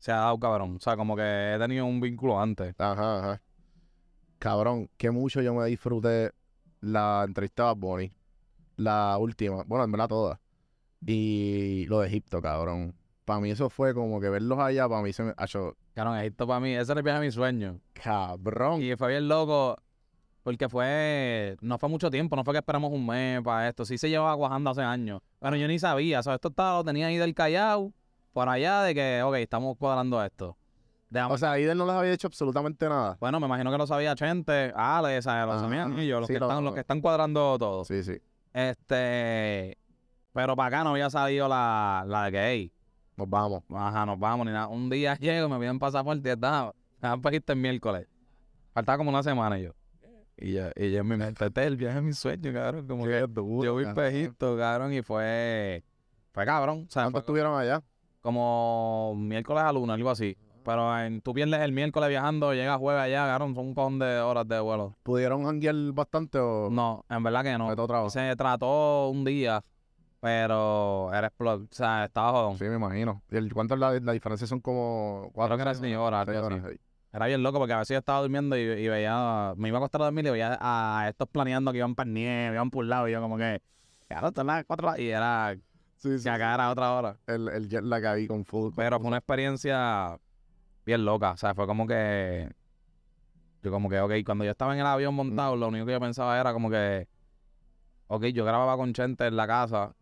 se 0.00 0.10
ha 0.10 0.16
dado 0.16 0.38
cabrón. 0.40 0.76
O 0.76 0.80
sea, 0.80 0.96
como 0.96 1.14
que 1.14 1.54
he 1.54 1.58
tenido 1.58 1.84
un 1.86 2.00
vínculo 2.00 2.40
antes. 2.40 2.74
Ajá, 2.78 3.18
ajá. 3.18 3.42
Cabrón, 4.38 4.88
que 4.96 5.10
mucho 5.10 5.42
yo 5.42 5.54
me 5.54 5.66
disfruté 5.66 6.32
la 6.80 7.22
entrevista 7.26 7.68
a 7.68 7.74
Bunny. 7.74 8.10
La 8.76 9.18
última. 9.18 9.62
Bueno, 9.64 9.84
en 9.84 9.92
verdad 9.92 10.08
todas. 10.08 10.38
Y 11.06 11.84
lo 11.86 12.00
de 12.00 12.08
Egipto, 12.08 12.40
cabrón. 12.40 12.94
para 13.26 13.40
mí 13.40 13.50
eso 13.50 13.68
fue 13.68 13.94
como 13.94 14.20
que 14.20 14.28
verlos 14.30 14.58
allá, 14.58 14.88
para 14.88 15.02
mí 15.02 15.12
se 15.12 15.22
me... 15.22 15.34
Acho, 15.36 15.76
Cabrón, 15.94 16.18
Egipto 16.18 16.46
para 16.46 16.60
mí, 16.60 16.74
ese 16.74 16.92
era 16.92 17.00
el 17.00 17.04
viaje 17.04 17.20
de 17.20 17.26
mi 17.26 17.32
sueño. 17.32 17.80
cabrón. 17.92 18.82
Y 18.82 18.96
fue 18.96 19.08
bien 19.08 19.28
loco 19.28 19.76
porque 20.42 20.68
fue, 20.70 21.56
no 21.60 21.78
fue 21.78 21.90
mucho 21.90 22.10
tiempo, 22.10 22.34
no 22.36 22.44
fue 22.44 22.54
que 22.54 22.58
esperamos 22.58 22.90
un 22.92 23.06
mes 23.06 23.42
para 23.42 23.68
esto. 23.68 23.84
Sí 23.84 23.98
se 23.98 24.08
llevaba 24.08 24.34
cuajando 24.36 24.70
hace 24.70 24.82
años. 24.82 25.20
Pero 25.38 25.56
yo 25.56 25.68
ni 25.68 25.78
sabía, 25.78 26.20
o 26.20 26.22
sea, 26.22 26.34
esto 26.34 26.48
estaba, 26.48 26.78
lo 26.78 26.84
tenía 26.84 27.08
ahí 27.08 27.18
del 27.18 27.34
Callao, 27.34 27.92
por 28.32 28.48
allá 28.48 28.82
de 28.82 28.94
que, 28.94 29.22
ok, 29.24 29.34
estamos 29.36 29.76
cuadrando 29.76 30.22
esto. 30.24 30.56
Dejamos- 31.10 31.34
O 31.34 31.38
sea, 31.38 31.52
Aiden 31.52 31.76
no 31.76 31.86
les 31.86 31.94
había 31.96 32.12
hecho 32.12 32.28
absolutamente 32.28 32.88
nada. 32.88 33.16
bueno, 33.20 33.40
me 33.40 33.46
imagino 33.46 33.70
que 33.72 33.78
lo 33.78 33.86
sabía 33.86 34.14
Chente, 34.14 34.72
Ale, 34.76 35.20
¿sabes? 35.22 35.46
Lo 35.46 35.52
Ajá, 35.52 35.60
sabían 35.62 35.98
ellos, 35.98 36.20
los, 36.20 36.26
sí, 36.28 36.34
que 36.34 36.38
lo- 36.40 36.46
están, 36.48 36.64
los 36.64 36.74
que 36.74 36.80
están 36.80 37.00
cuadrando 37.00 37.58
todo. 37.58 37.84
Sí, 37.84 38.02
sí. 38.04 38.20
Este, 38.52 39.76
pero 40.32 40.54
para 40.56 40.68
acá 40.68 40.84
no 40.84 40.90
había 40.90 41.10
salido 41.10 41.48
la, 41.48 42.04
la 42.06 42.24
de 42.26 42.30
que, 42.32 42.38
hey, 42.48 42.72
Nos 43.16 43.28
vamos. 43.28 43.62
Ajá, 43.74 44.06
nos 44.06 44.18
vamos 44.18 44.46
ni 44.46 44.52
nada. 44.52 44.68
Un 44.68 44.88
día 44.88 45.14
llego, 45.20 45.48
me 45.48 45.58
piden 45.58 45.78
pasaporte 45.78 46.28
y 46.28 46.32
estaba, 46.32 46.72
me 47.02 47.18
pejito 47.18 47.52
el 47.52 47.58
miércoles. 47.58 48.06
Faltaba 48.72 48.98
como 48.98 49.10
una 49.10 49.22
semana 49.22 49.58
y 49.58 49.64
yo. 49.64 49.72
Y 50.36 50.52
yo, 50.54 50.70
y 50.76 50.90
yo 50.92 51.00
en 51.00 51.08
mi 51.08 51.16
mente, 51.18 51.44
este 51.44 51.60
es 51.60 51.66
el 51.66 51.76
viaje 51.76 51.96
de 51.96 52.02
mis 52.02 52.18
sueños, 52.18 52.54
cabrón. 52.54 52.86
Como 52.86 53.04
que 53.04 53.20
duro, 53.26 53.64
yo 53.64 53.76
vi 53.76 53.84
pejito, 53.92 54.56
cabrón, 54.56 54.92
y 54.94 55.02
fue, 55.02 55.82
fue 56.32 56.46
cabrón. 56.46 56.86
O 56.88 56.90
sea, 56.90 57.02
¿Cuánto 57.02 57.10
fue 57.16 57.20
estuvieron 57.20 57.58
allá? 57.60 57.82
Como 58.20 59.14
miércoles 59.16 59.62
a 59.62 59.72
luna, 59.72 59.94
algo 59.94 60.10
así. 60.10 60.36
Pero 60.62 60.98
en, 60.98 61.22
tú 61.22 61.32
pierdes 61.32 61.60
el 61.60 61.72
miércoles 61.72 62.08
viajando, 62.10 62.52
llegas 62.52 62.78
jueves 62.78 63.02
allá, 63.02 63.38
son 63.38 63.56
un 63.56 63.74
cojón 63.74 63.98
de 63.98 64.20
horas 64.20 64.46
de 64.46 64.60
vuelo. 64.60 64.94
¿Pudieron 65.02 65.44
janguear 65.44 65.74
bastante 65.92 66.38
o 66.38 66.68
No, 66.70 67.04
en 67.08 67.22
verdad 67.22 67.42
que 67.42 67.56
no. 67.56 67.74
todo? 67.74 68.10
Se 68.10 68.36
trató 68.36 69.08
un 69.08 69.24
día, 69.24 69.62
pero 70.20 71.10
era 71.14 71.28
explot, 71.28 71.62
o 71.62 71.74
sea, 71.74 72.04
estaba 72.04 72.32
jodón. 72.32 72.58
Sí, 72.58 72.64
me 72.64 72.76
imagino. 72.76 73.22
¿Y 73.30 73.36
el, 73.36 73.52
¿Cuánto 73.52 73.74
es 73.74 73.80
la, 73.80 73.98
la 74.00 74.12
diferencia? 74.12 74.46
Son 74.46 74.60
como 74.60 75.30
cuatro 75.32 75.56
Creo 75.56 75.64
que 75.64 75.70
era 75.70 75.74
seis 75.74 75.96
horas, 75.96 76.26
seis 76.26 76.36
algo 76.36 76.48
así. 76.48 76.58
horas, 76.60 76.72
sí. 76.72 76.80
Era 77.12 77.26
bien 77.26 77.42
loco 77.42 77.58
porque 77.58 77.72
a 77.72 77.78
veces 77.78 77.94
yo 77.94 77.98
estaba 77.98 78.20
durmiendo 78.20 78.56
y, 78.56 78.60
y 78.60 78.88
veía, 78.88 79.54
me 79.56 79.68
iba 79.68 79.78
a 79.78 79.80
acostar 79.80 80.02
a 80.02 80.04
dormir 80.04 80.26
y 80.26 80.30
veía 80.30 80.58
a 80.60 81.08
estos 81.08 81.26
planeando 81.28 81.72
que 81.72 81.78
iban 81.78 81.94
para 81.94 82.06
el 82.06 82.14
nieve, 82.14 82.54
iban 82.54 82.70
por 82.70 82.84
un 82.84 82.90
lado 82.90 83.08
y 83.08 83.12
yo 83.12 83.20
como 83.20 83.36
que, 83.36 83.60
claro, 84.06 84.28
esto 84.28 84.42
es 84.42 84.46
las 84.46 84.64
cuatro 84.64 84.88
horas", 84.88 85.00
y 85.00 85.08
era, 85.08 85.56
Sí, 86.00 86.18
sí, 86.18 86.28
acá 86.30 86.54
era 86.54 86.70
otra 86.70 86.92
hora. 86.94 87.16
El, 87.26 87.48
el 87.48 87.68
jet 87.68 87.82
lag 87.82 88.04
ahí 88.06 88.26
con 88.26 88.44
full. 88.44 88.72
Pero 88.74 88.98
fue 88.98 89.08
una 89.08 89.18
experiencia 89.18 90.18
bien 90.86 91.04
loca, 91.04 91.32
o 91.32 91.36
sea, 91.36 91.54
fue 91.54 91.66
como 91.66 91.86
que, 91.86 92.50
yo 93.62 93.70
como 93.70 93.90
que, 93.90 94.00
ok, 94.00 94.12
cuando 94.24 94.44
yo 94.44 94.50
estaba 94.50 94.72
en 94.72 94.80
el 94.80 94.86
avión 94.86 95.14
montado, 95.14 95.56
lo 95.56 95.68
único 95.68 95.84
que 95.84 95.92
yo 95.92 96.00
pensaba 96.00 96.40
era 96.40 96.54
como 96.54 96.70
que, 96.70 97.06
ok, 98.06 98.24
yo 98.26 98.46
grababa 98.46 98.78
con 98.78 98.94
Chente 98.94 99.26
en 99.26 99.36
la 99.36 99.46
casa, 99.46 99.94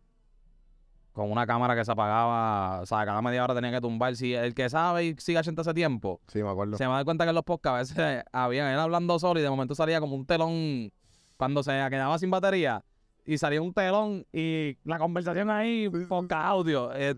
con 1.11 1.29
una 1.29 1.45
cámara 1.45 1.75
que 1.75 1.83
se 1.83 1.91
apagaba, 1.91 2.79
o 2.79 2.85
sea, 2.85 3.05
cada 3.05 3.21
media 3.21 3.43
hora 3.43 3.53
tenía 3.53 3.71
que 3.71 3.81
tumbar, 3.81 4.15
si 4.15 4.33
el 4.33 4.55
que 4.55 4.69
sabe 4.69 5.03
y 5.05 5.15
sigue 5.17 5.37
a 5.37 5.43
Chente 5.43 5.59
hace 5.61 5.73
tiempo, 5.73 6.21
Sí, 6.27 6.41
me 6.41 6.49
acuerdo. 6.49 6.77
se 6.77 6.87
me 6.87 6.93
da 6.93 7.03
cuenta 7.03 7.25
que 7.25 7.29
en 7.29 7.35
los 7.35 7.43
podcasts 7.43 7.91
a 7.99 8.05
veces 8.05 8.23
había 8.31 8.73
él 8.73 8.79
hablando 8.79 9.19
solo 9.19 9.37
y 9.41 9.43
de 9.43 9.49
momento 9.49 9.75
salía 9.75 9.99
como 9.99 10.15
un 10.15 10.25
telón 10.25 10.91
cuando 11.35 11.61
se 11.61 11.71
quedaba 11.89 12.17
sin 12.17 12.31
batería 12.31 12.85
y 13.33 13.37
salía 13.37 13.61
un 13.61 13.73
telón 13.73 14.25
y 14.33 14.75
la 14.83 14.97
conversación 14.97 15.49
ahí, 15.49 15.89
poca 16.07 16.47
audio. 16.47 16.91
Eh, 16.95 17.15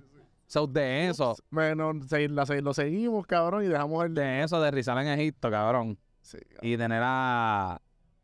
so, 0.48 0.68
de 0.68 1.08
eso, 1.10 1.36
Bueno, 1.50 1.94
se- 2.08 2.28
la 2.28 2.46
se- 2.46 2.62
lo 2.62 2.74
seguimos, 2.74 3.26
cabrón, 3.26 3.64
y 3.64 3.68
dejamos 3.68 4.06
el 4.06 4.14
de... 4.14 4.44
eso 4.44 4.60
de 4.62 4.72
Rizal 4.72 4.98
en 5.00 5.08
Egipto, 5.20 5.50
cabrón. 5.50 5.98
Sí, 6.22 6.38
Y 6.62 6.76
tener 6.78 7.02
a, 7.04 7.80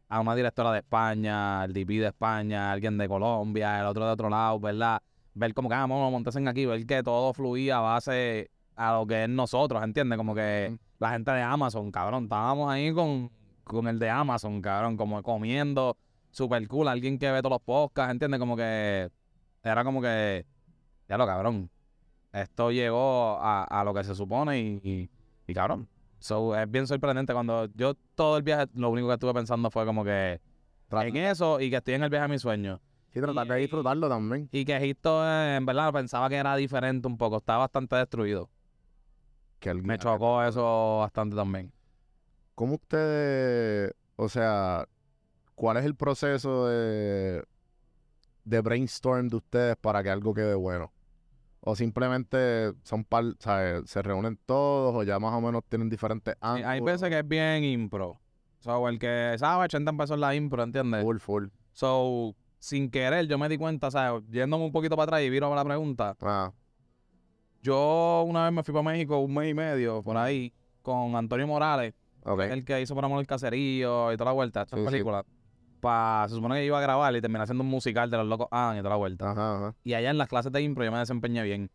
a 0.10 0.20
una 0.20 0.36
directora 0.36 0.72
de 0.74 0.80
España, 0.80 1.64
el 1.66 1.74
DP 1.74 2.00
de 2.00 2.08
España, 2.08 2.72
alguien 2.72 2.98
de 2.98 3.08
Colombia, 3.08 3.80
el 3.80 3.86
otro 3.86 4.06
de 4.06 4.12
otro 4.12 4.30
lado, 4.30 4.60
¿verdad? 4.60 5.02
Ver 5.34 5.54
como 5.54 5.70
que 5.70 5.76
ah, 5.76 5.82
vamos 5.82 6.08
a 6.08 6.12
montarse 6.12 6.46
aquí, 6.48 6.66
ver 6.66 6.86
que 6.86 7.02
todo 7.04 7.34
fluía 7.34 7.78
a 7.78 7.82
base 7.82 8.50
a 8.76 8.94
lo 8.94 9.08
que 9.08 9.24
es 9.24 9.30
nosotros, 9.30 9.84
¿entiendes? 9.84 10.18
Como 10.18 10.36
que 10.36 10.78
la 11.00 11.12
gente 11.12 11.32
de 11.32 11.42
Amazon, 11.42 11.92
cabrón. 11.92 12.24
Estábamos 12.24 12.70
ahí 12.70 12.92
con, 12.94 13.32
con 13.64 13.88
el 13.88 13.98
de 13.98 14.10
Amazon, 14.10 14.62
cabrón, 14.62 14.98
como 14.98 15.22
comiendo, 15.24 15.96
super 16.38 16.68
cool, 16.68 16.88
alguien 16.88 17.18
que 17.18 17.32
ve 17.32 17.40
todos 17.42 17.54
los 17.54 17.62
podcasts, 17.62 18.12
¿entiendes? 18.12 18.40
Como 18.40 18.56
que 18.56 19.10
era 19.64 19.84
como 19.84 20.02
que, 20.02 20.46
ya 21.10 21.18
lo 21.18 21.26
cabrón. 21.26 21.70
Esto 22.32 22.72
llegó 22.72 23.40
a, 23.42 23.64
a 23.64 23.84
lo 23.84 23.94
que 23.94 24.04
se 24.04 24.14
supone 24.14 24.60
y, 24.60 24.80
y, 24.84 25.10
y, 25.48 25.54
cabrón. 25.56 25.88
So, 26.20 26.56
es 26.56 26.70
bien 26.70 26.86
sorprendente 26.86 27.34
cuando 27.34 27.66
yo 27.74 27.96
todo 28.14 28.38
el 28.38 28.44
viaje, 28.44 28.68
lo 28.76 28.92
único 28.92 29.08
que 29.08 29.16
estuve 29.16 29.34
pensando 29.34 29.72
fue 29.72 29.86
como 29.86 30.04
que 30.04 30.40
en 30.92 31.16
eso 31.18 31.60
y 31.60 31.72
que 31.72 31.78
estoy 31.78 31.96
en 31.96 32.04
el 32.04 32.10
viaje 32.10 32.28
de 32.28 32.34
mis 32.34 32.42
sueños. 32.42 32.80
sí, 33.12 33.20
tratar 33.20 33.48
de 33.48 33.56
disfrutarlo 33.56 34.08
también. 34.08 34.48
Y 34.52 34.64
que 34.64 34.76
Egipto, 34.78 35.26
eh, 35.26 35.56
en 35.56 35.66
verdad, 35.66 35.92
pensaba 35.92 36.30
que 36.30 36.36
era 36.36 36.56
diferente 36.56 37.08
un 37.08 37.18
poco, 37.18 37.38
estaba 37.38 37.60
bastante 37.60 37.96
destruido. 37.96 38.50
Que 39.60 39.70
el- 39.72 39.82
Me 39.82 39.98
chocó 39.98 40.44
eso 40.44 41.00
bastante 41.00 41.36
también. 41.36 41.72
¿Cómo 42.54 42.76
ustedes, 42.76 43.94
o 44.16 44.30
sea, 44.30 44.88
cuál 45.58 45.78
es 45.78 45.86
el 45.86 45.96
proceso 45.96 46.68
de, 46.68 47.44
de 48.46 48.62
brainstorm 48.62 49.28
de 49.28 49.38
ustedes 49.38 49.76
para 49.76 50.04
que 50.04 50.12
algo 50.12 50.34
quede 50.34 50.54
bueno? 50.54 50.94
O 51.62 51.76
simplemente 51.76 52.74
son 52.84 53.04
par, 53.04 53.26
¿sabes? 53.40 53.90
se 53.90 54.02
reúnen 54.04 54.40
todos 54.46 54.96
o 54.96 55.02
ya 55.04 55.18
más 55.20 55.34
o 55.34 55.42
menos 55.42 55.64
tienen 55.68 55.90
diferentes 55.90 56.34
Sí, 56.36 56.40
ángulos. 56.42 56.70
hay 56.70 56.80
veces 56.80 57.10
que 57.10 57.20
es 57.20 57.28
bien 57.28 57.64
impro. 57.64 58.22
So, 58.60 58.88
el 58.88 59.00
que 59.00 59.36
sabe, 59.38 59.68
Chente 59.68 59.90
empezó 59.90 60.14
en 60.14 60.22
la 60.22 60.36
impro, 60.36 60.62
¿entiendes? 60.64 61.04
Full, 61.04 61.18
full. 61.18 61.46
So, 61.74 62.36
sin 62.60 62.90
querer, 62.92 63.28
yo 63.28 63.38
me 63.40 63.50
di 63.50 63.58
cuenta, 63.58 63.88
o 63.88 63.92
sea, 63.92 64.22
yéndome 64.30 64.64
un 64.64 64.72
poquito 64.72 64.96
para 64.96 65.06
atrás 65.06 65.22
y 65.24 65.30
viro 65.32 65.52
a 65.52 65.56
la 65.56 65.66
pregunta. 65.66 66.16
Ah, 66.22 66.52
Yo 67.64 68.24
una 68.28 68.44
vez 68.46 68.54
me 68.54 68.64
fui 68.64 68.74
para 68.74 68.84
México 68.84 69.18
un 69.20 69.34
mes 69.34 69.50
y 69.50 69.54
medio, 69.56 70.02
por 70.04 70.16
ahí, 70.18 70.54
con 70.84 71.16
Antonio 71.16 71.48
Morales, 71.48 71.94
el 72.50 72.64
que 72.64 72.82
hizo 72.82 72.94
por 72.96 73.04
amor 73.04 73.20
el 73.20 73.28
caserío 73.28 74.12
y 74.14 74.18
toda 74.18 74.30
la 74.32 74.34
vuelta, 74.34 74.62
esta 74.62 74.78
Sí, 74.78 74.84
sí. 75.00 75.04
Pa, 75.80 76.26
se 76.28 76.36
supone 76.36 76.56
que 76.56 76.66
iba 76.66 76.78
a 76.78 76.82
grabar 76.82 77.16
y 77.16 77.22
terminé 77.22 77.44
haciendo 77.44 77.64
un 77.64 77.70
musical 77.70 78.10
de 78.10 78.18
los 78.18 78.28
locos 78.28 78.48
ah, 78.52 78.74
y 78.76 78.80
toda 78.80 78.92
la 78.92 78.96
vuelta. 78.96 79.32
Ajá, 79.32 79.58
ajá. 79.58 79.76
Y 79.84 79.94
allá 79.94 80.10
en 80.10 80.18
las 80.18 80.28
clases 80.28 80.52
de 80.52 80.62
impro 80.62 80.84
yo 80.84 80.92
me 80.92 81.00
desempeñé 81.00 81.44
bien. 81.44 81.70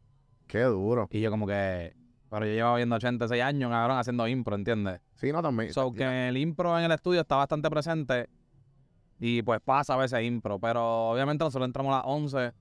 Qué 0.47 0.63
duro. 0.63 1.09
Y 1.11 1.21
yo 1.21 1.31
como 1.31 1.47
que... 1.47 1.95
Pero 2.31 2.47
yo 2.47 2.53
llevaba 2.53 2.77
viendo 2.77 2.97
86 2.97 3.43
años, 3.43 3.71
cabrón, 3.71 3.99
haciendo 3.99 4.27
impro, 4.27 4.57
¿entiendes? 4.57 5.01
Sí, 5.15 5.31
no, 5.33 5.43
también. 5.43 5.73
So 5.73 5.93
que 5.93 6.29
el 6.29 6.37
impro 6.39 6.79
en 6.79 6.85
el 6.85 6.93
estudio 6.93 7.21
está 7.21 7.37
bastante 7.37 7.69
presente 7.69 8.29
y 9.21 9.43
pues 9.43 9.61
pasa 9.61 9.95
a 9.95 9.97
veces 9.99 10.23
impro, 10.25 10.59
pero 10.59 11.11
obviamente 11.11 11.45
nosotros 11.45 11.67
entramos 11.67 11.93
a 11.93 11.99
las 11.99 12.07
11 12.07 12.53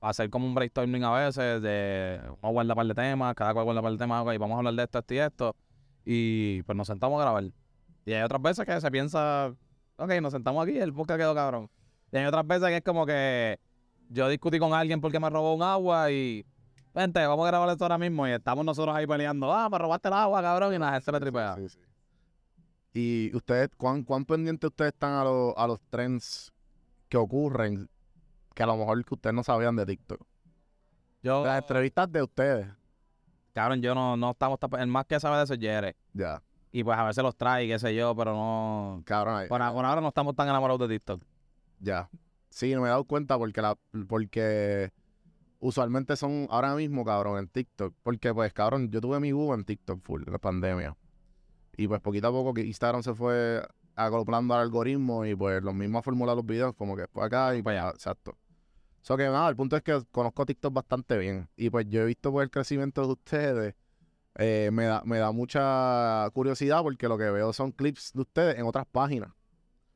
para 0.00 0.10
hacer 0.10 0.28
como 0.30 0.46
un 0.46 0.54
brainstorming 0.54 1.04
a 1.04 1.12
veces 1.12 1.62
de 1.62 2.20
uno 2.42 2.52
guarda 2.52 2.74
par 2.74 2.86
de 2.86 2.94
temas, 2.94 3.34
cada 3.34 3.54
cual 3.54 3.64
guarda 3.64 3.82
par 3.82 3.92
de 3.92 3.98
temas, 3.98 4.22
ok, 4.22 4.38
vamos 4.38 4.56
a 4.56 4.58
hablar 4.58 4.74
de 4.74 4.82
esto, 4.82 4.98
esto 4.98 5.14
y 5.14 5.18
esto 5.18 5.56
y 6.04 6.62
pues 6.62 6.76
nos 6.76 6.86
sentamos 6.86 7.18
a 7.18 7.22
grabar. 7.22 7.44
Y 8.04 8.12
hay 8.12 8.22
otras 8.22 8.42
veces 8.42 8.66
que 8.66 8.80
se 8.80 8.90
piensa, 8.90 9.54
ok, 10.00 10.20
nos 10.20 10.32
sentamos 10.32 10.66
aquí 10.66 10.78
el 10.78 10.92
podcast 10.92 11.18
quedó 11.18 11.34
cabrón. 11.34 11.70
Y 12.10 12.16
hay 12.16 12.24
otras 12.24 12.46
veces 12.46 12.68
que 12.68 12.76
es 12.76 12.82
como 12.82 13.06
que 13.06 13.60
yo 14.08 14.28
discutí 14.28 14.58
con 14.58 14.72
alguien 14.72 15.00
porque 15.00 15.20
me 15.20 15.30
robó 15.30 15.54
un 15.54 15.62
agua 15.62 16.10
y 16.10 16.44
vente, 16.94 17.24
vamos 17.26 17.44
a 17.46 17.50
grabar 17.50 17.68
esto 17.68 17.84
ahora 17.84 17.98
mismo 17.98 18.26
y 18.26 18.32
estamos 18.32 18.64
nosotros 18.64 18.96
ahí 18.96 19.06
peleando, 19.06 19.52
ah, 19.52 19.68
me 19.68 19.78
robaste 19.78 20.08
el 20.08 20.14
agua, 20.14 20.42
cabrón, 20.42 20.74
y 20.74 20.78
la 20.78 20.92
gente 20.92 21.12
le 21.12 21.20
tripea. 21.20 21.56
Sí, 21.56 21.68
sí. 21.68 21.78
¿Y 22.92 23.36
ustedes, 23.36 23.70
cuán, 23.76 24.02
cuán 24.02 24.24
pendientes 24.24 24.68
ustedes 24.68 24.92
están 24.92 25.12
a, 25.12 25.24
los 25.24 25.54
a 25.56 25.66
los 25.68 25.80
trends 25.90 26.52
que 27.08 27.16
ocurren 27.16 27.88
que 28.54 28.62
a 28.64 28.66
lo 28.66 28.76
mejor 28.76 29.04
que 29.04 29.14
ustedes 29.14 29.34
no 29.34 29.44
sabían 29.44 29.76
de 29.76 29.86
TikTok? 29.86 30.20
Yo, 31.22 31.44
Las 31.44 31.60
entrevistas 31.60 32.10
de 32.10 32.22
ustedes. 32.22 32.66
Cabrón, 33.52 33.82
yo 33.82 33.94
no, 33.94 34.16
no 34.16 34.30
estamos 34.30 34.58
El 34.78 34.86
más 34.88 35.06
que 35.06 35.20
sabe 35.20 35.36
de 35.36 35.44
eso 35.44 35.54
es 35.54 35.60
Jere. 35.60 35.96
Ya, 36.14 36.42
Y 36.72 36.84
pues 36.84 36.96
a 36.98 37.04
veces 37.04 37.22
los 37.24 37.36
trae, 37.36 37.66
qué 37.66 37.78
sé 37.78 37.94
yo, 37.94 38.14
pero 38.14 38.32
no. 38.32 39.02
cabrón. 39.04 39.36
ahí- 39.36 39.48
Por, 39.48 39.60
ahora 39.60 40.00
no 40.00 40.08
estamos 40.08 40.36
tan 40.36 40.48
enamorados 40.48 40.88
de 40.88 40.94
TikTok. 40.96 41.22
Ya. 41.80 42.08
Sí, 42.50 42.74
no 42.74 42.80
me 42.82 42.86
he 42.86 42.90
dado 42.90 43.04
cuenta 43.04 43.36
porque 43.38 43.60
la, 43.62 43.76
porque 44.08 44.92
usualmente 45.58 46.16
son 46.16 46.46
ahora 46.50 46.74
mismo, 46.74 47.04
cabrón, 47.04 47.38
en 47.38 47.48
TikTok. 47.48 47.94
Porque, 48.02 48.32
pues, 48.32 48.52
cabrón, 48.52 48.90
yo 48.90 49.00
tuve 49.00 49.18
mi 49.20 49.32
boo 49.32 49.54
en 49.54 49.64
TikTok 49.64 50.00
full, 50.02 50.22
en 50.26 50.32
la 50.32 50.38
pandemia. 50.38 50.96
Y 51.76 51.88
pues 51.88 52.00
poquito 52.00 52.28
a 52.28 52.30
poco 52.30 52.52
que 52.54 52.62
Instagram 52.62 53.02
se 53.02 53.14
fue 53.14 53.66
acoplando 53.96 54.54
al 54.54 54.60
algoritmo 54.60 55.24
y 55.24 55.34
pues 55.34 55.62
los 55.62 55.74
mismos 55.74 56.04
formular 56.04 56.34
los 56.36 56.44
videos 56.46 56.74
como 56.74 56.96
que 56.96 57.06
fue 57.08 57.24
acá 57.24 57.54
y 57.56 57.62
Para 57.62 57.82
allá. 57.82 57.90
Exacto. 57.94 58.36
So 59.02 59.16
que 59.16 59.24
nada, 59.24 59.48
el 59.48 59.56
punto 59.56 59.76
es 59.76 59.82
que 59.82 59.98
conozco 60.10 60.44
TikTok 60.44 60.72
bastante 60.74 61.16
bien. 61.18 61.48
Y 61.56 61.70
pues 61.70 61.86
yo 61.88 62.02
he 62.02 62.04
visto 62.06 62.30
pues 62.32 62.44
el 62.44 62.50
crecimiento 62.50 63.02
de 63.06 63.12
ustedes. 63.12 63.74
Eh, 64.40 64.70
me, 64.72 64.84
da, 64.86 65.02
me 65.04 65.18
da 65.18 65.32
mucha 65.32 66.28
curiosidad 66.32 66.82
porque 66.82 67.08
lo 67.08 67.18
que 67.18 67.30
veo 67.30 67.52
son 67.52 67.72
clips 67.72 68.12
de 68.14 68.22
ustedes 68.22 68.58
en 68.58 68.66
otras 68.66 68.86
páginas. 68.90 69.30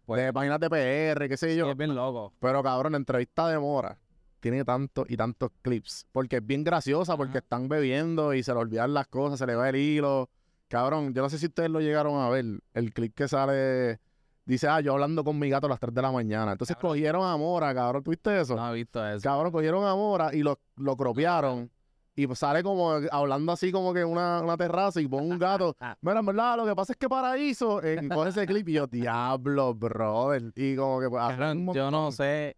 Pues- 0.05 0.20
de 0.22 0.32
páginas 0.34 0.61
de 0.61 0.68
PR, 0.68 1.28
qué 1.28 1.36
sé 1.36 1.57
yo. 1.57 1.70
es 1.70 1.76
bien 1.76 1.95
loco. 1.95 2.34
Pero 2.38 2.62
cabrón, 2.62 2.92
la 2.92 2.99
entrevista 2.99 3.49
de 3.49 3.59
Mora 3.59 3.99
tiene 4.40 4.62
tantos 4.62 5.07
y 5.09 5.16
tantos 5.16 5.51
clips. 5.62 6.07
Porque 6.12 6.36
es 6.36 6.47
bien 6.47 6.62
graciosa, 6.62 7.16
porque 7.16 7.38
Ajá. 7.38 7.45
están 7.45 7.68
bebiendo 7.68 8.34
y 8.34 8.42
se 8.42 8.53
le 8.53 8.59
olvidan 8.61 8.92
las 8.92 9.07
cosas, 9.07 9.38
se 9.38 9.47
le 9.47 9.55
va 9.55 9.70
el 9.70 9.76
hilo. 9.76 10.28
Cabrón, 10.68 11.14
yo 11.14 11.22
no 11.22 11.30
sé 11.30 11.38
si 11.38 11.47
ustedes 11.47 11.70
lo 11.70 11.80
llegaron 11.80 12.20
a 12.20 12.28
ver. 12.28 12.45
El 12.74 12.92
clip 12.92 13.14
que 13.14 13.28
sale, 13.28 13.99
dice, 14.45 14.68
ah, 14.68 14.80
yo 14.80 14.92
hablando 14.92 15.24
con 15.24 15.38
mi 15.38 15.49
gato 15.49 15.66
a 15.66 15.70
las 15.70 15.80
3 15.80 15.95
de 15.95 16.03
la 16.03 16.12
mañana. 16.12 16.53
Entonces 16.53 16.76
Cabrón. 16.76 16.90
cogieron 16.92 17.24
a 17.26 17.34
Mora, 17.38 17.74
cabrón. 17.74 18.03
¿Tuviste 18.03 18.38
eso? 18.38 18.57
No 18.57 18.70
he 18.70 18.74
visto 18.74 19.07
eso. 19.09 19.22
Cabrón, 19.22 19.51
cogieron 19.53 19.86
a 19.86 19.95
Mora 19.95 20.34
y 20.34 20.42
lo, 20.42 20.59
lo 20.76 20.95
cropearon. 20.97 21.70
Y 22.16 22.26
pues 22.26 22.38
sale 22.38 22.62
como 22.62 22.92
hablando 23.10 23.52
así 23.52 23.72
como 23.72 23.92
que 23.92 24.04
una, 24.04 24.40
una 24.40 24.56
terraza 24.56 25.00
y 25.00 25.08
pone 25.08 25.26
un 25.26 25.38
gato. 25.38 25.76
Mira, 26.00 26.20
en 26.20 26.26
verdad, 26.26 26.56
lo 26.56 26.66
que 26.66 26.74
pasa 26.74 26.92
es 26.92 26.98
que 26.98 27.08
Paraíso, 27.08 27.82
eh, 27.82 27.98
y 28.00 28.08
coge 28.08 28.30
ese 28.30 28.46
clip 28.46 28.68
y 28.68 28.74
yo, 28.74 28.86
diablo, 28.86 29.74
brother. 29.74 30.52
Y 30.54 30.76
como 30.76 31.00
que 31.00 31.10
pues, 31.10 31.74
yo 31.74 31.90
no 31.90 32.12
sé 32.12 32.56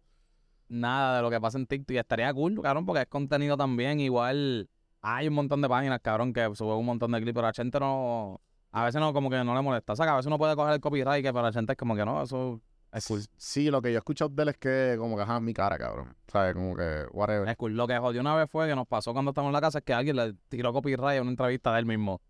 nada 0.69 1.17
de 1.17 1.21
lo 1.23 1.29
que 1.29 1.41
pasa 1.41 1.57
en 1.57 1.65
TikTok 1.65 1.95
y 1.95 1.97
estaría 1.97 2.33
cool, 2.33 2.61
cabrón, 2.61 2.85
porque 2.85 3.01
es 3.01 3.07
contenido 3.07 3.57
también. 3.57 3.99
Igual 3.99 4.69
hay 5.01 5.27
un 5.27 5.33
montón 5.33 5.61
de 5.61 5.69
páginas, 5.69 6.01
cabrón, 6.01 6.33
que 6.33 6.53
suben 6.55 6.77
un 6.77 6.85
montón 6.85 7.11
de 7.11 7.21
clips, 7.21 7.33
pero 7.33 7.47
a 7.47 7.49
la 7.49 7.53
gente 7.53 7.79
no. 7.79 8.41
A 8.71 8.83
veces 8.85 9.01
no, 9.01 9.11
como 9.13 9.29
que 9.29 9.43
no 9.43 9.55
le 9.55 9.61
molesta. 9.61 9.93
O 9.93 9.95
sea, 9.95 10.05
que 10.05 10.11
a 10.11 10.15
veces 10.17 10.27
uno 10.27 10.37
puede 10.37 10.55
coger 10.55 10.73
el 10.73 10.81
copyright, 10.81 11.23
que 11.23 11.33
para 11.33 11.47
la 11.47 11.53
gente 11.53 11.71
es 11.71 11.77
como 11.77 11.95
que 11.95 12.05
no, 12.05 12.21
eso 12.21 12.61
es 12.97 13.07
cool. 13.07 13.21
Sí, 13.37 13.69
lo 13.69 13.81
que 13.81 13.89
yo 13.89 13.95
he 13.95 13.99
escuchado 13.99 14.29
de 14.29 14.43
él 14.43 14.49
es 14.49 14.57
que 14.57 14.95
como 14.97 15.15
que 15.15 15.23
ajá, 15.23 15.39
mi 15.39 15.53
cara, 15.53 15.77
cabrón. 15.77 16.15
¿Sabes? 16.27 16.53
Como 16.53 16.75
que, 16.75 17.05
whatever. 17.11 17.47
Es 17.47 17.55
cool. 17.55 17.75
Lo 17.75 17.87
que 17.87 17.97
jodió 17.97 18.21
una 18.21 18.35
vez 18.35 18.49
fue 18.49 18.67
que 18.67 18.75
nos 18.75 18.87
pasó 18.87 19.13
cuando 19.13 19.31
estábamos 19.31 19.51
en 19.51 19.53
la 19.53 19.61
casa 19.61 19.79
es 19.79 19.83
que 19.83 19.93
alguien 19.93 20.15
le 20.15 20.33
tiró 20.49 20.73
copyright 20.73 21.19
a 21.19 21.21
una 21.21 21.31
entrevista 21.31 21.73
de 21.73 21.79
él 21.79 21.85
mismo. 21.85 22.21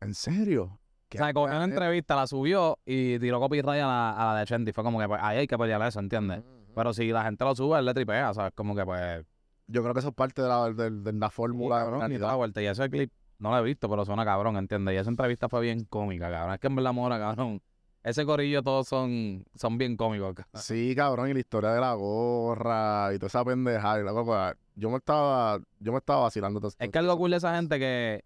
¿En 0.00 0.14
serio? 0.14 0.64
O 0.64 0.80
¿Qué 1.08 1.18
sea, 1.18 1.32
cogió 1.32 1.54
una 1.54 1.64
entrevista, 1.64 2.16
la 2.16 2.26
subió 2.26 2.78
y 2.84 3.18
tiró 3.18 3.40
copyright 3.40 3.80
a 3.82 3.86
la, 3.86 4.10
a 4.10 4.34
la 4.34 4.40
de 4.40 4.46
Chente. 4.46 4.70
Y 4.70 4.72
fue 4.72 4.84
como 4.84 4.98
que 4.98 5.06
pues, 5.06 5.20
ahí 5.22 5.38
hay 5.38 5.46
que 5.46 5.56
pelear 5.56 5.80
eso, 5.82 6.00
¿entiendes? 6.00 6.42
Pero 6.74 6.92
si 6.92 7.08
la 7.10 7.24
gente 7.24 7.44
lo 7.44 7.54
sube, 7.54 7.78
él 7.78 7.86
le 7.86 7.94
tripea, 7.94 8.34
¿sabes? 8.34 8.52
Como 8.54 8.74
que 8.74 8.84
pues. 8.84 9.24
Yo 9.68 9.82
creo 9.82 9.94
que 9.94 10.00
eso 10.00 10.10
es 10.10 10.14
parte 10.14 10.42
de 10.42 10.48
la, 10.48 10.70
de, 10.72 10.90
de 10.90 11.12
la 11.12 11.30
fórmula, 11.30 11.90
¿no? 11.90 12.06
la 12.06 12.34
vuelta. 12.34 12.62
Y 12.62 12.66
ese 12.66 12.88
clip 12.88 13.12
no 13.38 13.50
lo 13.50 13.58
he 13.58 13.62
visto, 13.62 13.88
pero 13.88 14.04
suena 14.04 14.24
cabrón, 14.24 14.56
¿entiendes? 14.56 14.94
Y 14.94 14.98
esa 14.98 15.10
entrevista 15.10 15.48
fue 15.48 15.60
bien 15.62 15.84
cómica, 15.84 16.30
cabrón. 16.30 16.54
Es 16.54 16.60
que 16.60 16.66
en 16.66 16.76
verdad, 16.76 16.92
mora, 16.92 17.18
cabrón. 17.18 17.62
Ese 18.06 18.24
corillo 18.24 18.62
todos 18.62 18.86
son, 18.86 19.44
son 19.56 19.78
bien 19.78 19.96
cómicos. 19.96 20.34
cabrón. 20.36 20.62
Sí, 20.62 20.94
cabrón, 20.94 21.28
y 21.28 21.32
la 21.34 21.40
historia 21.40 21.70
de 21.72 21.80
la 21.80 21.92
gorra 21.94 23.10
y 23.12 23.16
toda 23.18 23.26
esa 23.26 23.44
pendejada. 23.44 24.00
y 24.00 24.04
la 24.04 24.12
cosa, 24.12 24.54
yo 24.76 24.90
me 24.90 24.98
estaba, 24.98 25.58
yo 25.80 25.90
me 25.90 25.98
estaba 25.98 26.20
vacilando. 26.22 26.60
todo- 26.60 26.70
Es 26.78 26.88
que 26.88 26.98
algo 26.98 27.16
cool 27.18 27.32
de 27.32 27.38
esa 27.38 27.56
gente 27.56 27.80
que 27.80 28.22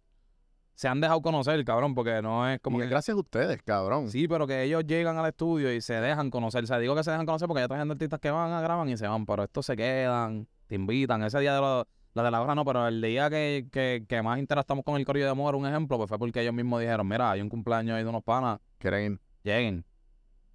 se 0.74 0.86
han 0.86 1.00
dejado 1.00 1.22
conocer, 1.22 1.64
cabrón, 1.64 1.94
porque 1.94 2.20
no 2.20 2.46
es 2.46 2.60
como 2.60 2.76
Y 2.78 2.82
que... 2.82 2.88
gracias 2.88 3.16
a 3.16 3.20
ustedes, 3.20 3.62
cabrón. 3.62 4.10
Sí, 4.10 4.28
pero 4.28 4.46
que 4.46 4.62
ellos 4.64 4.84
llegan 4.86 5.16
al 5.16 5.26
estudio 5.26 5.72
y 5.72 5.80
se 5.80 5.94
dejan 5.94 6.30
conocer. 6.30 6.62
O 6.64 6.66
sea, 6.66 6.78
digo 6.78 6.94
que 6.94 7.02
se 7.02 7.10
dejan 7.10 7.24
conocer 7.24 7.48
porque 7.48 7.60
hay 7.60 7.64
otras 7.64 7.80
gente 7.80 7.92
artistas 7.94 8.20
que 8.20 8.30
van 8.30 8.52
a 8.52 8.60
graban 8.60 8.86
y 8.90 8.98
se 8.98 9.08
van, 9.08 9.24
pero 9.24 9.44
estos 9.44 9.64
se 9.64 9.76
quedan, 9.76 10.46
te 10.66 10.74
invitan. 10.74 11.22
Ese 11.22 11.38
día 11.40 11.54
de 11.54 11.60
lo- 11.62 11.86
la 12.12 12.22
de 12.24 12.30
la 12.30 12.42
hora 12.42 12.54
no, 12.54 12.66
pero 12.66 12.86
el 12.86 13.00
día 13.00 13.30
que, 13.30 13.66
que, 13.72 14.04
que 14.06 14.20
más 14.20 14.38
interactuamos 14.40 14.84
con 14.84 14.96
el 14.96 15.06
Corillo 15.06 15.24
de 15.26 15.30
Amor, 15.30 15.54
un 15.54 15.64
ejemplo, 15.66 15.96
pues 15.96 16.08
fue 16.08 16.18
porque 16.18 16.42
ellos 16.42 16.52
mismos 16.52 16.80
dijeron, 16.80 17.06
mira, 17.08 17.30
hay 17.30 17.40
un 17.40 17.48
cumpleaños 17.48 17.96
ahí 17.96 18.02
de 18.02 18.08
unos 18.10 18.24
panas, 18.24 18.58
Quieren 18.78 19.18
lleguen. 19.42 19.84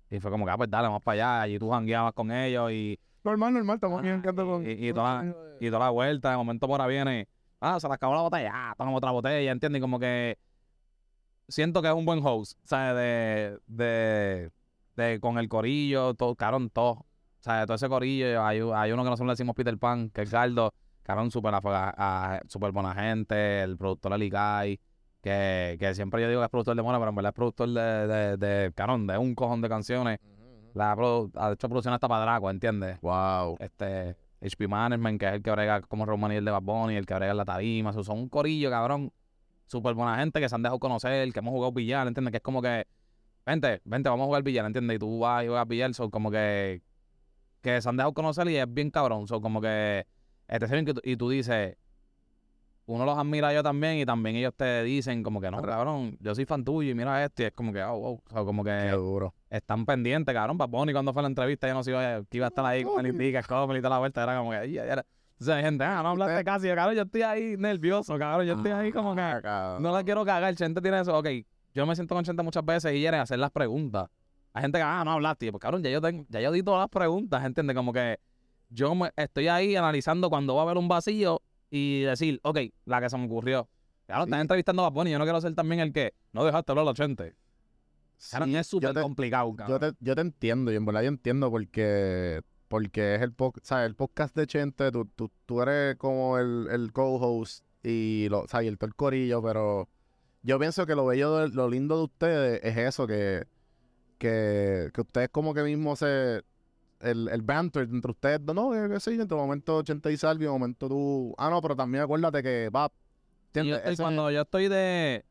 Y 0.10 0.20
fue 0.20 0.30
como 0.32 0.46
que, 0.46 0.52
ah, 0.52 0.58
pues 0.58 0.70
dale, 0.70 0.88
vamos 0.88 1.02
para 1.04 1.42
allá. 1.44 1.54
Y 1.54 1.60
tú 1.60 1.70
jangueabas 1.72 2.14
con 2.14 2.32
ellos 2.32 2.72
y, 2.72 3.00
Normal, 3.24 3.54
normal, 3.54 3.76
estamos 3.76 4.00
Ah, 4.00 4.02
bien 4.04 4.16
encantando 4.16 4.52
con... 4.52 4.66
y- 4.66 4.88
y 4.90 4.94
toda- 4.94 5.26
y 5.60 5.68
toda 5.68 5.80
la 5.86 5.90
vuelta. 5.90 6.30
De 6.32 6.38
momento 6.38 6.68
por 6.68 6.80
ahí 6.80 6.90
viene, 6.90 7.28
ah, 7.60 7.80
se 7.80 7.88
le 7.88 7.94
acabó 7.96 8.14
la 8.14 8.22
botella, 8.22 8.52
ah, 8.54 8.76
tomamos 8.78 9.00
otra 9.00 9.10
botella, 9.12 9.52
¿entiendes? 9.52 9.80
Y 9.80 9.82
como 9.82 10.00
que 10.00 10.38
siento 11.48 11.82
que 11.82 11.88
es 11.88 11.94
un 11.94 12.06
buen 12.06 12.20
host, 12.26 12.58
¿sabes? 12.64 12.96
De, 12.96 13.60
de, 13.68 14.52
de 14.96 15.20
con 15.20 15.38
el 15.38 15.48
corillo, 15.50 16.14
todo, 16.14 16.36
cabrón, 16.36 16.70
todo. 16.70 16.92
O 16.92 17.06
sea, 17.40 17.66
todo 17.66 17.76
ese 17.76 17.88
corillo, 17.90 18.44
hay, 18.44 18.60
hay 18.74 18.92
uno 18.92 19.04
que 19.04 19.10
nosotros 19.10 19.28
le 19.28 19.34
decimos 19.34 19.56
Peter 19.56 19.78
Pan, 19.78 20.10
que 20.10 20.24
es 20.24 20.32
Gardo, 20.32 20.74
cabrón, 21.04 21.30
súper 21.32 21.54
súper 22.48 22.72
buena 22.72 22.94
gente, 22.96 23.62
el 23.62 23.78
productor 23.78 24.14
Alicay, 24.14 24.80
que, 25.26 25.78
que 25.80 25.96
siempre 25.96 26.22
yo 26.22 26.30
digo 26.30 26.40
que 26.40 26.46
es 26.46 26.52
productor 26.52 26.76
de 26.76 26.84
Mona, 26.84 27.00
pero 27.00 27.10
en 27.10 27.16
verdad 27.16 27.32
es 27.32 27.34
productor 27.34 27.70
de, 27.70 27.82
de, 27.82 28.38
de, 28.38 28.72
cabrón, 28.74 29.08
de 29.08 29.18
un 29.18 29.34
cojón 29.34 29.60
de 29.60 29.68
canciones. 29.68 30.20
La 30.76 30.92
ha 30.92 31.52
hecho 31.52 31.68
producción 31.68 31.96
hasta 31.96 32.08
para 32.08 32.22
Draco, 32.22 32.48
¿entiendes? 32.52 33.02
Wow. 33.02 33.58
este 33.60 34.16
HP 34.40 34.68
Management, 34.68 35.20
que 35.20 35.26
es 35.26 35.34
el 35.34 35.42
que 35.42 35.50
brega 35.50 35.82
como 35.82 36.06
Roman 36.06 36.32
y 36.32 36.36
el 36.36 36.46
de 36.46 36.52
Bad 36.52 36.62
Bunny, 36.62 36.96
el 36.96 37.08
que 37.08 37.16
brega 37.16 37.32
en 37.32 37.38
la 37.38 37.46
tarima, 37.46 37.92
so, 37.92 38.04
son 38.04 38.20
un 38.20 38.30
corillo, 38.30 38.70
cabrón, 38.70 39.12
súper 39.66 39.96
buena 39.96 40.18
gente 40.18 40.40
que 40.40 40.48
se 40.48 40.54
han 40.54 40.62
dejado 40.62 40.78
conocer, 40.78 41.34
que 41.34 41.40
hemos 41.40 41.54
jugado 41.54 41.72
billar, 41.72 42.06
¿entiendes? 42.06 42.32
Que 42.32 42.38
es 42.38 42.44
como 42.44 42.62
que, 42.62 42.86
vente, 43.48 43.82
vente, 43.84 44.10
vamos 44.10 44.26
a 44.26 44.28
jugar 44.28 44.44
billar, 44.44 44.68
¿entiendes? 44.68 44.98
Y 44.98 45.00
tú 45.00 45.18
vas 45.18 45.44
y 45.44 45.48
juegas 45.48 45.68
billar, 45.68 45.92
son 45.96 46.12
como 46.12 46.30
que, 46.30 46.84
que 47.64 47.82
se 47.82 47.90
han 47.90 47.98
dejado 47.98 48.14
conocer 48.14 48.48
y 48.48 48.58
es 48.58 48.72
bien 48.72 48.92
cabrón, 48.92 49.28
son 49.28 49.42
como 49.42 49.60
que, 49.60 50.06
este, 50.48 50.86
y 51.04 51.18
tú 51.18 51.30
dices, 51.32 51.78
uno 52.88 53.04
los 53.06 53.18
admira 53.18 53.52
yo 53.54 53.64
también 53.64 53.98
y 53.98 54.06
también 54.06 54.36
ellos 54.36 54.54
te 54.56 54.84
dicen 54.84 55.24
como 55.24 55.42
que 55.42 55.50
no, 55.50 55.62
cabrón, 55.62 56.18
yo 56.20 56.36
soy 56.36 56.46
fan 56.46 56.64
tuyo 56.64 56.92
y 56.92 56.94
mira 56.96 57.24
esto 57.24 57.42
y 57.42 57.46
es 57.46 57.52
como 57.54 57.74
que, 57.74 57.82
oh, 57.84 57.98
wow, 57.98 58.14
o 58.14 58.30
sea, 58.30 58.44
como 58.44 58.64
Qué 58.64 58.70
que 58.70 58.92
duro. 58.92 59.34
están 59.50 59.86
pendientes, 59.86 60.34
cabrón. 60.34 60.58
Bunny 60.58 60.94
cuando 60.94 61.12
fue 61.12 61.22
la 61.24 61.28
entrevista, 61.30 61.68
yo 61.68 61.74
no 61.74 61.84
sé 61.84 61.92
que 62.30 62.38
iba 62.38 62.46
a 62.46 62.50
estar 62.50 62.66
ahí 62.66 62.84
con 62.84 63.04
el 63.06 63.12
indica, 63.12 63.42
como 63.44 63.76
y 63.76 63.80
toda 63.80 63.90
la 63.92 64.00
vuelta, 64.00 64.22
era 64.24 64.38
como 64.38 64.52
que, 64.52 64.58
"Ay, 64.58 64.78
ay, 64.78 64.90
ay". 64.90 65.00
O 65.40 65.44
sea, 65.44 65.60
gente, 65.62 65.84
ah, 65.84 66.02
no 66.02 66.10
hablaste 66.10 66.44
casi, 66.44 66.68
cabrón, 66.70 66.96
yo 66.96 67.02
estoy 67.02 67.22
ahí 67.24 67.56
nervioso, 67.58 68.18
cabrón, 68.18 68.46
yo 68.48 68.54
estoy 68.54 68.72
ahí 68.72 68.92
como 68.92 69.16
que, 69.16 69.22
Ah, 69.22 69.78
no 69.82 69.92
la 69.92 70.04
quiero 70.04 70.24
cagar, 70.24 70.56
Chente 70.56 70.80
tiene 70.82 71.02
eso, 71.02 71.18
ok, 71.18 71.28
yo 71.74 71.86
me 71.86 71.96
siento 71.96 72.16
con 72.16 72.24
Chente 72.24 72.42
muchas 72.44 72.64
veces 72.64 72.94
y 72.94 73.00
quiere 73.00 73.18
hacer 73.18 73.40
las 73.40 73.52
preguntas. 73.52 74.08
Hay 74.54 74.62
gente 74.62 74.78
que, 74.78 74.84
ah, 74.84 75.04
no 75.04 75.12
hablaste, 75.12 75.52
pues 75.52 75.60
cabrón, 75.62 75.84
ya 75.84 75.90
yo, 75.90 76.00
tengo, 76.00 76.24
ya 76.30 76.40
yo 76.40 76.52
di 76.52 76.64
todas 76.64 76.80
las 76.82 76.90
preguntas, 76.90 77.44
¿entiendes? 77.44 77.76
Como 77.76 77.92
que 77.92 78.20
yo 78.70 78.96
me, 78.96 79.12
estoy 79.18 79.50
ahí 79.50 79.76
analizando 79.76 80.30
cuando 80.30 80.56
va 80.56 80.62
a 80.62 80.64
haber 80.66 80.78
un 80.78 80.88
vacío 80.88 81.42
y 81.70 82.01
decir, 82.01 82.39
ok, 82.43 82.59
la 82.86 83.01
que 83.01 83.09
se 83.09 83.18
me 83.18 83.26
ocurrió. 83.26 83.68
Claro, 84.05 84.24
Sí. 84.24 84.30
estás 84.30 84.41
entrevistando 84.41 84.86
a 84.86 84.89
Bad 84.91 85.05
yo 85.07 85.18
no 85.18 85.26
quiero 85.26 85.41
ser 85.41 85.55
también 85.55 85.80
el 85.82 85.91
que 85.91 86.13
no 86.32 86.45
dejaste 86.45 86.72
hablar 86.72 86.84
a 86.84 86.89
la 86.91 86.95
gente. 86.95 87.36
Sí, 88.18 88.55
es 88.55 88.68
súper 88.68 88.93
yo 88.95 89.01
complicado, 89.01 89.49
Yo 89.51 89.55
cabrón. 89.57 89.80
te, 89.80 90.05
yo 90.05 90.16
te 90.16 90.22
entiendo, 90.22 90.72
y 90.72 90.76
en 90.76 90.86
verdad 90.86 91.01
yo 91.01 91.09
entiendo 91.09 91.49
porque, 91.51 92.41
porque 92.70 93.16
es 93.16 93.22
el, 93.22 93.34
po- 93.34 93.53
¿sabes? 93.61 93.88
el 93.88 93.95
podcast 93.95 94.36
de 94.36 94.47
Chente, 94.47 94.91
tú, 94.91 95.05
tú, 95.16 95.30
tú 95.45 95.61
eres 95.61 95.95
como 95.97 96.38
el, 96.38 96.68
el 96.72 96.93
co-host 96.93 97.66
y, 97.84 98.28
lo, 98.30 98.47
¿sabes? 98.47 98.68
el 98.70 98.78
todo 98.78 98.88
el 98.88 98.95
corillo, 98.95 99.41
pero 99.43 99.89
yo 100.43 100.57
pienso 100.59 100.86
que 100.86 100.95
lo 100.95 101.05
bello, 101.05 101.47
lo 101.47 101.68
lindo 101.70 101.97
de 101.97 102.03
ustedes 102.05 102.61
es 102.63 102.78
eso, 102.78 103.05
que, 103.05 103.45
que, 104.18 104.89
que 104.93 105.01
ustedes 105.01 105.30
como 105.30 105.53
que 105.53 105.63
mismo 105.63 105.95
se... 105.95 106.41
El, 107.06 107.30
el 107.30 107.41
banter 107.41 107.84
entre 107.84 108.12
ustedes, 108.12 108.41
no, 108.41 108.72
que, 108.72 108.89
que 108.93 108.99
sí, 108.99 109.12
en 109.12 109.28
tu 109.28 109.36
momento 109.36 109.82
Chente 109.84 110.12
y 110.12 110.18
Salvi, 110.18 110.45
en 110.45 110.51
momento 110.51 110.88
tú... 110.88 111.34
Ah, 111.38 111.49
no, 111.49 111.62
pero 111.62 111.76
también 111.76 112.03
acuérdate 112.03 112.41
que 112.43 112.70
va... 112.70 112.91
Yo 113.64 113.78
cuando 113.97 114.32
yo 114.32 114.41
estoy 114.41 114.68
de. 114.68 115.24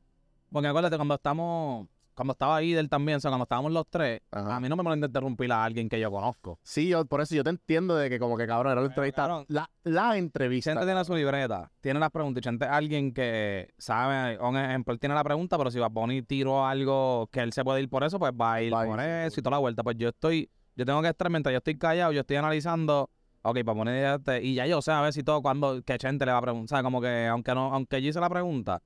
Porque 0.51 0.68
acuérdate, 0.68 0.97
cuando 0.97 1.14
estamos. 1.14 1.89
Cuando 2.14 2.31
estaba 2.31 2.55
ahí 2.55 2.72
él 2.72 2.89
también, 2.89 3.16
o 3.16 3.20
sea, 3.20 3.29
cuando 3.29 3.43
estábamos 3.43 3.72
los 3.72 3.89
tres, 3.91 4.20
Ajá. 4.31 4.55
a 4.55 4.61
mí 4.61 4.68
no 4.68 4.77
me 4.77 4.85
molesta 4.85 5.07
interrumpir 5.07 5.51
a 5.51 5.64
alguien 5.64 5.89
que 5.89 5.99
yo 5.99 6.12
conozco. 6.12 6.61
Sí, 6.62 6.87
yo, 6.87 7.05
por 7.07 7.20
eso 7.20 7.35
yo 7.35 7.43
te 7.43 7.51
entiendo 7.51 7.97
de 7.97 8.09
que 8.09 8.20
como 8.20 8.37
que 8.37 8.47
cabrón, 8.47 8.70
era 8.70 8.81
la 8.83 8.87
entrevista, 8.87 9.22
cabrón. 9.22 9.47
la, 9.49 9.68
la 9.83 10.16
entrevista. 10.16 10.70
Chente 10.70 10.87
tiene 10.87 11.05
su 11.05 11.16
libreta, 11.16 11.72
tiene 11.81 11.99
las 11.99 12.12
preguntas. 12.12 12.47
es 12.47 12.62
alguien 12.62 13.12
que 13.12 13.75
sabe, 13.79 14.39
un 14.39 14.57
ejemplo, 14.57 14.95
él 14.95 15.01
tiene 15.01 15.16
la 15.16 15.25
pregunta, 15.25 15.59
pero 15.59 15.72
si 15.72 15.81
va 15.81 15.87
a 15.87 15.91
poner 15.91 16.25
tiro 16.25 16.64
algo 16.64 17.29
que 17.33 17.41
él 17.41 17.53
se 17.53 17.64
puede 17.64 17.83
ir 17.83 17.89
por 17.89 18.05
eso, 18.05 18.20
pues 18.20 18.33
va 18.33 18.55
a 18.55 18.62
ir 18.62 18.72
ir, 18.72 18.72
por 18.72 19.01
eso 19.01 19.41
y 19.41 19.43
toda 19.43 19.57
la 19.57 19.59
vuelta. 19.59 19.83
Pues 19.83 19.97
yo 19.99 20.11
estoy, 20.11 20.49
yo 20.77 20.85
tengo 20.85 21.03
que 21.03 21.09
estar, 21.09 21.31
mientras 21.31 21.53
yo 21.53 21.59
estoy 21.59 21.79
callado, 21.79 22.12
yo 22.12 22.20
estoy 22.20 22.37
analizando, 22.37 23.11
ok, 23.43 23.59
para 23.64 23.79
poner 23.79 24.20
y 24.43 24.55
ya 24.55 24.66
yo 24.66 24.83
sé 24.83 24.93
a 24.93 25.01
ver 25.01 25.12
si 25.12 25.22
todo 25.22 25.43
cuando 25.43 25.83
que 25.83 25.97
Chente 25.99 26.27
le 26.27 26.33
va 26.33 26.39
a 26.39 26.43
preguntar, 26.43 26.64
o 26.64 26.68
sea, 26.77 26.83
como 26.83 27.01
que 27.01 27.27
aunque 27.27 27.55
no, 27.55 27.72
aunque 27.72 28.03
yo 28.03 28.11
hice 28.11 28.20
la 28.20 28.29
pregunta, 28.29 28.83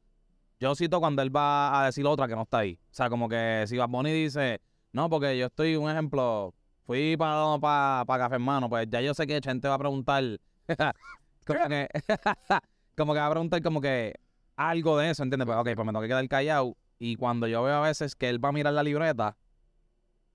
yo 0.60 0.74
cito 0.74 1.00
cuando 1.00 1.22
él 1.22 1.34
va 1.34 1.80
a 1.82 1.86
decir 1.86 2.04
otra 2.06 2.26
que 2.26 2.34
no 2.34 2.42
está 2.42 2.58
ahí. 2.58 2.78
O 2.90 2.94
sea, 2.94 3.08
como 3.08 3.28
que 3.28 3.64
si 3.66 3.76
Bad 3.76 3.88
dice, 4.04 4.60
no, 4.92 5.08
porque 5.08 5.38
yo 5.38 5.46
estoy, 5.46 5.76
un 5.76 5.90
ejemplo, 5.90 6.54
fui 6.84 7.16
para 7.16 7.58
pa, 7.60 8.04
pa 8.06 8.18
Café 8.18 8.34
Hermano, 8.34 8.68
pues 8.68 8.86
ya 8.90 9.00
yo 9.00 9.14
sé 9.14 9.26
que 9.26 9.40
Chente 9.40 9.68
va 9.68 9.74
a 9.74 9.78
preguntar, 9.78 10.24
como 11.46 11.68
que, 11.68 11.88
como 12.96 13.12
que 13.12 13.20
va 13.20 13.26
a 13.26 13.30
preguntar 13.30 13.62
como 13.62 13.80
que 13.80 14.14
algo 14.56 14.98
de 14.98 15.10
eso, 15.10 15.22
¿entiendes? 15.22 15.46
Pues, 15.46 15.58
ok, 15.58 15.68
pues 15.76 15.86
me 15.86 15.92
tengo 15.92 16.00
que 16.00 16.08
quedar 16.08 16.28
callado. 16.28 16.76
Y 16.98 17.14
cuando 17.14 17.46
yo 17.46 17.62
veo 17.62 17.76
a 17.76 17.86
veces 17.86 18.16
que 18.16 18.28
él 18.28 18.44
va 18.44 18.48
a 18.48 18.52
mirar 18.52 18.72
la 18.72 18.82
libreta, 18.82 19.36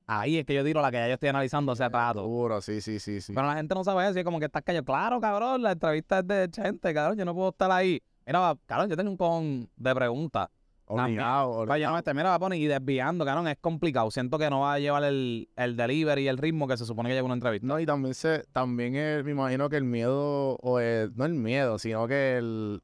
ahí 0.07 0.37
es 0.37 0.45
que 0.45 0.53
yo 0.53 0.63
tiro 0.63 0.81
la 0.81 0.91
que 0.91 0.97
ya 0.97 1.07
yo 1.07 1.13
estoy 1.13 1.29
analizando 1.29 1.71
hace 1.71 1.87
rato. 1.89 2.21
Seguro, 2.21 2.61
sí, 2.61 2.81
sí, 2.81 2.99
sí, 2.99 3.21
sí. 3.21 3.33
Pero 3.33 3.47
la 3.47 3.55
gente 3.55 3.73
no 3.75 3.83
sabe 3.83 4.05
eso, 4.07 4.15
y 4.17 4.19
es 4.19 4.25
como 4.25 4.39
que 4.39 4.45
estás 4.45 4.61
callado. 4.63 4.85
Claro, 4.85 5.19
cabrón, 5.21 5.61
la 5.61 5.71
entrevista 5.73 6.19
es 6.19 6.27
de 6.27 6.49
Chente, 6.49 6.93
cabrón, 6.93 7.17
yo 7.17 7.25
no 7.25 7.33
puedo 7.33 7.49
estar 7.49 7.71
ahí. 7.71 8.01
Mira, 8.25 8.55
cabrón, 8.65 8.89
yo 8.89 8.95
tengo 8.97 9.11
un 9.11 9.17
con 9.17 9.69
de 9.75 9.95
preguntas. 9.95 10.47
Obligado, 10.85 11.65
Vaya, 11.65 11.73
obligado. 11.73 11.91
no, 11.93 11.97
este, 11.97 12.13
mira, 12.13 12.29
va 12.29 12.35
a 12.35 12.39
poner 12.39 12.59
y 12.59 12.67
desviando, 12.67 13.25
cabrón, 13.25 13.47
es 13.47 13.57
complicado. 13.59 14.11
Siento 14.11 14.37
que 14.37 14.49
no 14.49 14.59
va 14.61 14.73
a 14.73 14.79
llevar 14.79 15.03
el, 15.05 15.49
el 15.55 15.77
delivery 15.77 16.23
y 16.23 16.27
el 16.27 16.37
ritmo 16.37 16.67
que 16.67 16.75
se 16.77 16.85
supone 16.85 17.09
que 17.09 17.15
lleva 17.15 17.25
una 17.25 17.33
entrevista. 17.35 17.65
No, 17.65 17.79
y 17.79 17.85
también 17.85 18.13
se, 18.13 18.43
también 18.51 18.95
el- 18.95 19.23
me 19.23 19.31
imagino 19.31 19.69
que 19.69 19.77
el 19.77 19.85
miedo, 19.85 20.57
o 20.61 20.79
el, 20.79 21.11
no 21.15 21.25
el 21.25 21.33
miedo, 21.33 21.79
sino 21.79 22.05
que 22.07 22.37
el, 22.37 22.81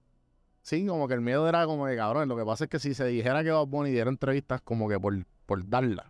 sí, 0.61 0.85
como 0.87 1.07
que 1.09 1.13
el 1.13 1.21
miedo 1.21 1.47
era 1.49 1.65
como 1.65 1.85
que, 1.87 1.95
cabrón, 1.97 2.29
lo 2.29 2.37
que 2.37 2.45
pasa 2.45 2.63
es 2.63 2.69
que 2.69 2.79
si 2.79 2.93
se 2.93 3.05
dijera 3.05 3.43
que 3.43 3.51
Bad 3.51 3.67
Bunny 3.67 3.91
diera 3.91 4.09
entrevistas 4.09 4.61
como 4.61 4.87
que 4.87 4.97
por, 4.99 5.13
por 5.45 5.67
darla, 5.69 6.09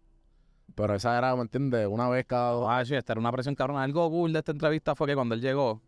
pero 0.76 0.96
esa 0.96 1.18
era, 1.18 1.36
¿me 1.36 1.42
entiendes? 1.44 1.88
Una 1.88 2.10
vez 2.10 2.26
cada 2.26 2.52
dos. 2.52 2.68
Ah, 2.70 2.84
sí, 2.86 2.96
esta 2.96 3.14
era 3.14 3.20
una 3.20 3.32
presión 3.32 3.56
cabrón. 3.56 3.78
Algo 3.78 4.10
cool 4.10 4.34
de 4.34 4.40
esta 4.40 4.52
entrevista 4.52 4.96
fue 4.96 5.08
que 5.08 5.16
cuando 5.16 5.36
él 5.36 5.42
llegó, 5.42 5.82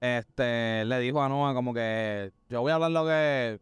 este, 0.00 0.84
le 0.84 0.98
dijo 1.00 1.22
a 1.22 1.28
Noah 1.28 1.54
como 1.54 1.72
que 1.74 2.32
yo 2.48 2.60
voy 2.60 2.72
a 2.72 2.76
hablar 2.76 2.90
lo 2.90 3.04
que, 3.06 3.60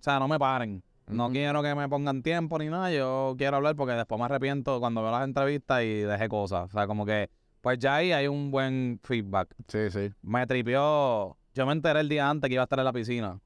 o 0.00 0.02
sea, 0.02 0.18
no 0.18 0.28
me 0.28 0.38
paren. 0.38 0.82
No 1.08 1.26
Ujú. 1.26 1.34
quiero 1.34 1.62
que 1.62 1.74
me 1.74 1.88
pongan 1.88 2.22
tiempo 2.22 2.58
ni 2.58 2.66
nada. 2.66 2.90
Yo 2.90 3.34
quiero 3.38 3.56
hablar 3.56 3.76
porque 3.76 3.94
después 3.94 4.18
me 4.18 4.24
arrepiento 4.24 4.80
cuando 4.80 5.02
veo 5.02 5.12
las 5.12 5.24
entrevistas 5.24 5.82
y 5.82 6.00
dejé 6.00 6.28
cosas. 6.28 6.64
O 6.64 6.72
sea, 6.72 6.86
como 6.86 7.06
que, 7.06 7.30
pues 7.60 7.78
ya 7.78 7.96
ahí 7.96 8.12
hay 8.12 8.26
un 8.26 8.50
buen 8.50 9.00
feedback. 9.04 9.54
Sí, 9.68 9.90
sí. 9.90 10.12
Me 10.22 10.46
tripió 10.46 11.36
yo 11.56 11.64
me 11.64 11.72
enteré 11.72 12.00
el 12.00 12.08
día 12.10 12.28
antes 12.28 12.48
que 12.48 12.54
iba 12.54 12.62
a 12.62 12.64
estar 12.64 12.78
en 12.78 12.84
la 12.84 12.92
piscina. 12.92 13.40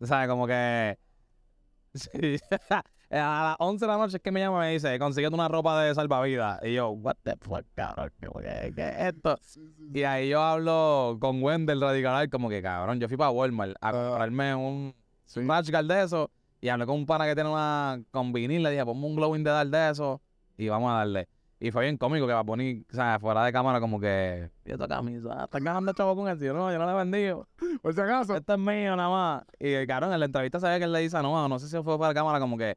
O 0.00 0.06
sea, 0.06 0.26
como 0.26 0.46
que... 0.46 0.98
Sí. 1.94 2.38
A 3.10 3.44
las 3.44 3.56
11 3.58 3.84
de 3.86 3.90
la 3.92 3.98
noche 3.98 4.16
es 4.18 4.22
que 4.22 4.30
me 4.30 4.40
llama 4.40 4.64
y 4.64 4.68
me 4.68 4.72
dice, 4.74 4.98
consíguete 4.98 5.34
una 5.34 5.48
ropa 5.48 5.82
de 5.82 5.94
salvavidas. 5.94 6.60
Y 6.62 6.74
yo, 6.74 6.90
what 6.90 7.16
the 7.22 7.34
fuck, 7.40 7.64
cabrón, 7.74 8.10
¿qué, 8.20 8.72
qué- 8.74 8.88
es 8.88 9.14
esto? 9.14 9.38
Y 9.94 10.02
ahí 10.02 10.28
yo 10.28 10.42
hablo 10.42 11.16
con 11.20 11.42
Wendell 11.42 11.80
Radical, 11.80 12.28
como 12.30 12.48
que, 12.48 12.60
cabrón, 12.62 13.00
yo 13.00 13.08
fui 13.08 13.16
para 13.16 13.30
Walmart 13.30 13.76
a 13.80 13.88
Ah. 13.88 13.92
comprarme 13.92 14.54
un 14.54 14.94
Sí. 15.24 15.40
un 15.40 15.48
rash 15.48 15.70
guard 15.70 15.86
de 15.86 16.02
eso 16.04 16.30
y 16.60 16.68
hablé 16.68 16.86
con 16.86 16.96
un 16.96 17.06
pana 17.06 17.26
que 17.26 17.34
tiene 17.34 17.50
una 17.50 18.00
con 18.10 18.32
vinil, 18.32 18.62
le 18.62 18.70
dije, 18.70 18.84
ponme 18.84 19.06
un 19.06 19.16
glowing 19.16 19.44
de 19.44 19.50
dar 19.50 19.66
de 19.66 19.90
eso 19.90 20.20
y 20.56 20.68
vamos 20.68 20.90
a 20.90 20.94
darle. 20.96 21.28
Y 21.60 21.72
fue 21.72 21.82
bien 21.82 21.96
cómico 21.96 22.24
que 22.26 22.32
va 22.32 22.38
a 22.40 22.44
poner, 22.44 22.84
o 22.88 22.94
sea, 22.94 23.18
fuera 23.18 23.44
de 23.44 23.52
cámara 23.52 23.80
como 23.80 23.98
que, 23.98 24.48
y 24.64 24.70
esta 24.70 24.86
camisa, 24.86 25.44
estás 25.44 25.60
ganando 25.62 25.92
chavo 25.92 26.14
con 26.14 26.28
eso, 26.28 26.44
yo 26.44 26.54
no, 26.54 26.70
yo 26.70 26.78
no 26.78 26.86
la 26.86 26.92
he 26.92 26.96
vendido. 26.96 27.48
Por 27.82 27.92
si 27.94 28.00
acaso. 28.00 28.36
Esto 28.36 28.52
es 28.52 28.58
mío 28.60 28.94
nada 28.94 29.08
más. 29.08 29.42
Y 29.58 29.84
cabrón, 29.86 30.12
en 30.12 30.20
la 30.20 30.26
entrevista 30.26 30.58
ve 30.58 30.78
que 30.78 30.84
él 30.84 30.92
le 30.92 31.00
dice, 31.00 31.20
no, 31.20 31.48
no 31.48 31.58
sé 31.58 31.66
si 31.68 31.82
fue 31.82 31.98
para 31.98 32.14
cámara 32.14 32.38
como 32.38 32.56
que 32.56 32.76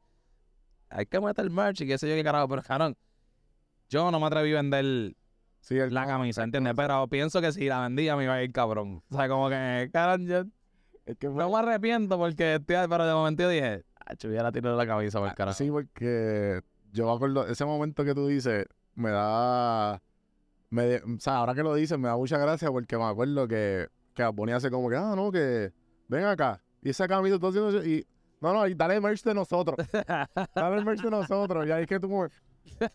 hay 0.91 1.05
que 1.05 1.19
meter 1.19 1.49
merch 1.49 1.81
y 1.81 1.87
qué 1.87 1.97
sé 1.97 2.07
yo 2.09 2.15
qué 2.15 2.23
carajo, 2.23 2.47
pero 2.47 2.61
cabrón, 2.63 2.95
yo 3.89 4.09
no 4.11 4.19
me 4.19 4.25
atreví 4.27 4.51
a 4.53 4.57
vender 4.57 5.15
Sí, 5.59 5.77
el- 5.77 5.93
la 5.93 6.05
camisa, 6.07 6.43
¿entiendes? 6.43 6.73
Pero 6.75 7.07
pienso 7.07 7.39
que 7.39 7.51
si 7.51 7.67
la 7.67 7.81
vendía 7.81 8.15
me 8.15 8.23
iba 8.23 8.33
a 8.33 8.43
ir 8.43 8.51
cabrón. 8.51 9.03
O 9.11 9.15
sea, 9.15 9.27
como 9.29 9.47
que, 9.49 9.89
cabrón, 9.93 10.25
yo 10.27 10.43
es 11.05 11.17
que 11.17 11.27
no 11.29 11.49
me 11.51 11.57
arrepiento 11.57 12.17
porque, 12.17 12.55
estoy- 12.55 12.87
pero 12.89 13.05
de 13.05 13.13
momento 13.13 13.43
yo 13.43 13.49
dije, 13.49 13.83
ah, 14.05 14.13
hubiera 14.23 14.51
tirado 14.51 14.75
la 14.77 14.87
camisa 14.87 15.19
por 15.19 15.29
el 15.29 15.35
carajo. 15.35 15.57
Sí, 15.57 15.69
porque 15.69 16.61
yo 16.91 17.05
me 17.05 17.13
acuerdo, 17.13 17.47
ese 17.47 17.63
momento 17.65 18.03
que 18.03 18.15
tú 18.15 18.27
dices, 18.27 18.65
me 18.95 19.11
da. 19.11 20.01
Me 20.69 20.83
de- 20.83 20.97
o 21.03 21.19
sea, 21.19 21.37
ahora 21.37 21.53
que 21.53 21.63
lo 21.63 21.75
dices, 21.75 21.99
me 21.99 22.07
da 22.07 22.15
mucha 22.17 22.37
gracia 22.37 22.71
porque 22.71 22.97
me 22.97 23.03
acuerdo 23.03 23.47
que, 23.47 23.87
que 24.15 24.25
Bunny 24.27 24.53
hace 24.53 24.71
como 24.71 24.89
que, 24.89 24.95
ah, 24.95 25.13
no, 25.15 25.31
que 25.31 25.71
ven 26.07 26.23
acá. 26.25 26.61
Y 26.81 26.89
esa 26.89 27.07
camisa, 27.07 27.37
tú 27.37 27.47
haciendo. 27.47 27.85
Y, 27.85 28.07
no, 28.41 28.53
no, 28.53 28.67
y 28.67 28.73
dale 28.73 28.99
merch 28.99 29.23
de 29.23 29.33
nosotros. 29.33 29.77
dale 30.55 30.83
merch 30.83 31.01
de 31.01 31.09
nosotros. 31.11 31.67
Y 31.67 31.71
ahí 31.71 31.83
es 31.83 31.87
que 31.87 31.99
tú 31.99 32.27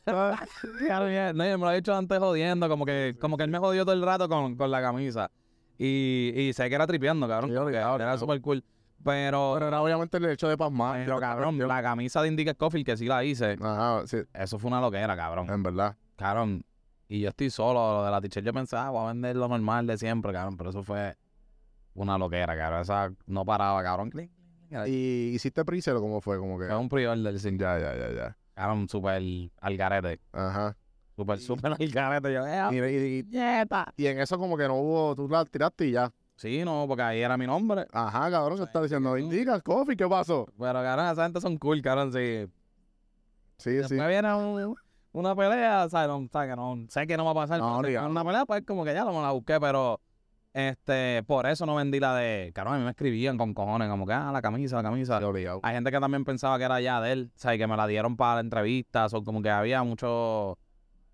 Claro, 0.04 1.06
no, 1.34 1.44
yo 1.46 1.58
me 1.58 1.64
lo 1.64 1.72
he 1.72 1.76
dicho 1.76 1.94
antes 1.94 2.18
jodiendo, 2.18 2.68
como 2.68 2.84
que, 2.84 3.16
como 3.20 3.36
que 3.36 3.44
él 3.44 3.50
me 3.50 3.58
jodió 3.58 3.84
todo 3.84 3.94
el 3.94 4.02
rato 4.02 4.28
con, 4.28 4.56
con 4.56 4.70
la 4.70 4.80
camisa. 4.80 5.30
Y, 5.78 6.32
y 6.34 6.52
sé 6.52 6.68
que 6.68 6.74
era 6.74 6.86
tripeando, 6.86 7.28
cabrón. 7.28 7.50
Sí, 7.50 7.56
obligado, 7.56 7.96
Era 7.96 8.04
claro. 8.04 8.18
súper 8.18 8.40
cool. 8.40 8.64
Pero, 9.04 9.52
Pero 9.54 9.68
era 9.68 9.82
obviamente 9.82 10.16
el 10.16 10.24
hecho 10.24 10.48
de 10.48 10.56
pasmar. 10.56 11.04
pero 11.04 11.20
cabrón, 11.20 11.58
la 11.58 11.82
camisa 11.82 12.22
de 12.22 12.28
Indica 12.28 12.52
Scofield 12.54 12.84
que 12.86 12.96
sí 12.96 13.06
la 13.06 13.22
hice, 13.22 13.56
Ajá, 13.60 14.02
sí, 14.06 14.18
eso 14.34 14.58
fue 14.58 14.68
una 14.68 14.80
loquera, 14.80 15.14
cabrón. 15.16 15.48
en 15.50 15.62
verdad. 15.62 15.96
Cabrón. 16.16 16.64
Y 17.08 17.20
yo 17.20 17.28
estoy 17.28 17.50
solo, 17.50 17.98
lo 17.98 18.04
de 18.04 18.10
la 18.10 18.20
t-shirt 18.20 18.44
yo 18.44 18.52
pensaba, 18.52 18.90
voy 18.90 19.04
a 19.04 19.08
vender 19.08 19.36
lo 19.36 19.46
normal 19.46 19.86
de 19.86 19.96
siempre, 19.96 20.32
cabrón. 20.32 20.56
Pero 20.56 20.70
eso 20.70 20.82
fue 20.82 21.16
una 21.94 22.18
loquera, 22.18 22.56
cabrón. 22.56 22.80
Esa 22.80 23.12
no 23.26 23.44
paraba, 23.44 23.80
cabrón. 23.82 24.10
Clink. 24.10 24.32
¿Y 24.86 25.32
hiciste 25.34 25.64
pre-sale 25.64 25.98
o 25.98 26.00
cómo 26.00 26.20
fue? 26.20 26.38
Como 26.38 26.58
que. 26.58 26.66
Fue 26.66 26.76
un 26.76 26.88
prior 26.88 27.16
del 27.18 27.38
sin 27.40 27.58
Ya, 27.58 27.78
ya, 27.78 27.94
ya, 27.96 28.12
ya. 28.14 28.36
Cabrón, 28.54 28.88
súper 28.88 29.22
al 29.60 29.76
garete. 29.76 30.20
Ajá. 30.32 30.76
Súper, 31.14 31.38
súper 31.38 31.72
al 31.80 31.88
garete. 31.88 32.32
Yo, 32.32 32.46
eh, 32.46 32.68
Y, 32.72 32.76
y- 32.78 33.18
y- 33.18 33.22
nieta. 33.24 33.92
y 33.96 34.06
en 34.06 34.18
eso 34.20 34.38
como 34.38 34.56
que 34.56 34.66
no 34.68 34.74
hubo, 34.76 35.14
tú 35.14 35.28
la 35.28 35.44
tiraste 35.44 35.86
y 35.86 35.92
ya. 35.92 36.12
Sí, 36.36 36.62
no, 36.64 36.84
porque 36.86 37.02
ahí 37.02 37.20
era 37.20 37.36
mi 37.38 37.46
nombre. 37.46 37.86
Ajá, 37.92 38.30
cabrón, 38.30 38.58
se 38.58 38.64
está 38.64 38.82
diciendo, 38.82 39.16
indica, 39.16 39.58
coffee, 39.60 39.96
¿qué 39.96 40.06
pasó? 40.06 40.46
Pero, 40.58 40.72
cabrón, 40.82 41.06
esa 41.06 41.22
gente 41.24 41.40
son 41.40 41.56
cool, 41.56 41.80
cabrón. 41.80 42.12
Sí. 42.12 42.46
Sí, 43.58 43.70
Después 43.70 44.00
sí. 44.00 44.06
viene 44.06 44.34
un- 44.34 44.76
una 45.12 45.34
pelea, 45.34 45.88
¿sabes? 45.88 46.08
No, 46.08 46.28
¿sabes? 46.30 46.50
Que 46.50 46.56
no, 46.56 46.76
sé 46.90 47.06
que 47.06 47.16
no 47.16 47.24
va 47.24 47.30
a 47.30 47.34
pasar. 47.34 47.58
No, 47.58 47.80
pero 47.82 48.06
una 48.06 48.22
pelea, 48.24 48.44
pues 48.44 48.62
como 48.66 48.84
que 48.84 48.92
ya 48.92 49.04
lo 49.04 49.12
me 49.14 49.22
la 49.22 49.30
busqué, 49.32 49.58
pero 49.58 49.98
este, 50.56 51.22
por 51.24 51.46
eso 51.46 51.66
no 51.66 51.74
vendí 51.74 52.00
la 52.00 52.14
de. 52.14 52.50
Cabrón, 52.54 52.74
a 52.74 52.78
mí 52.78 52.84
me 52.84 52.90
escribían 52.90 53.36
con 53.36 53.52
cojones, 53.52 53.88
como 53.90 54.06
que, 54.06 54.14
ah, 54.14 54.30
la 54.32 54.40
camisa, 54.40 54.76
la 54.76 54.82
camisa. 54.84 55.18
Hay 55.62 55.74
gente 55.74 55.90
que 55.90 56.00
también 56.00 56.24
pensaba 56.24 56.56
que 56.58 56.64
era 56.64 56.80
ya 56.80 57.00
de 57.02 57.12
él, 57.12 57.30
¿sabes? 57.36 57.58
Que 57.58 57.66
me 57.66 57.76
la 57.76 57.86
dieron 57.86 58.16
para 58.16 58.40
entrevistas, 58.40 59.12
o 59.12 59.22
como 59.22 59.42
que 59.42 59.50
había 59.50 59.82
mucho 59.82 60.58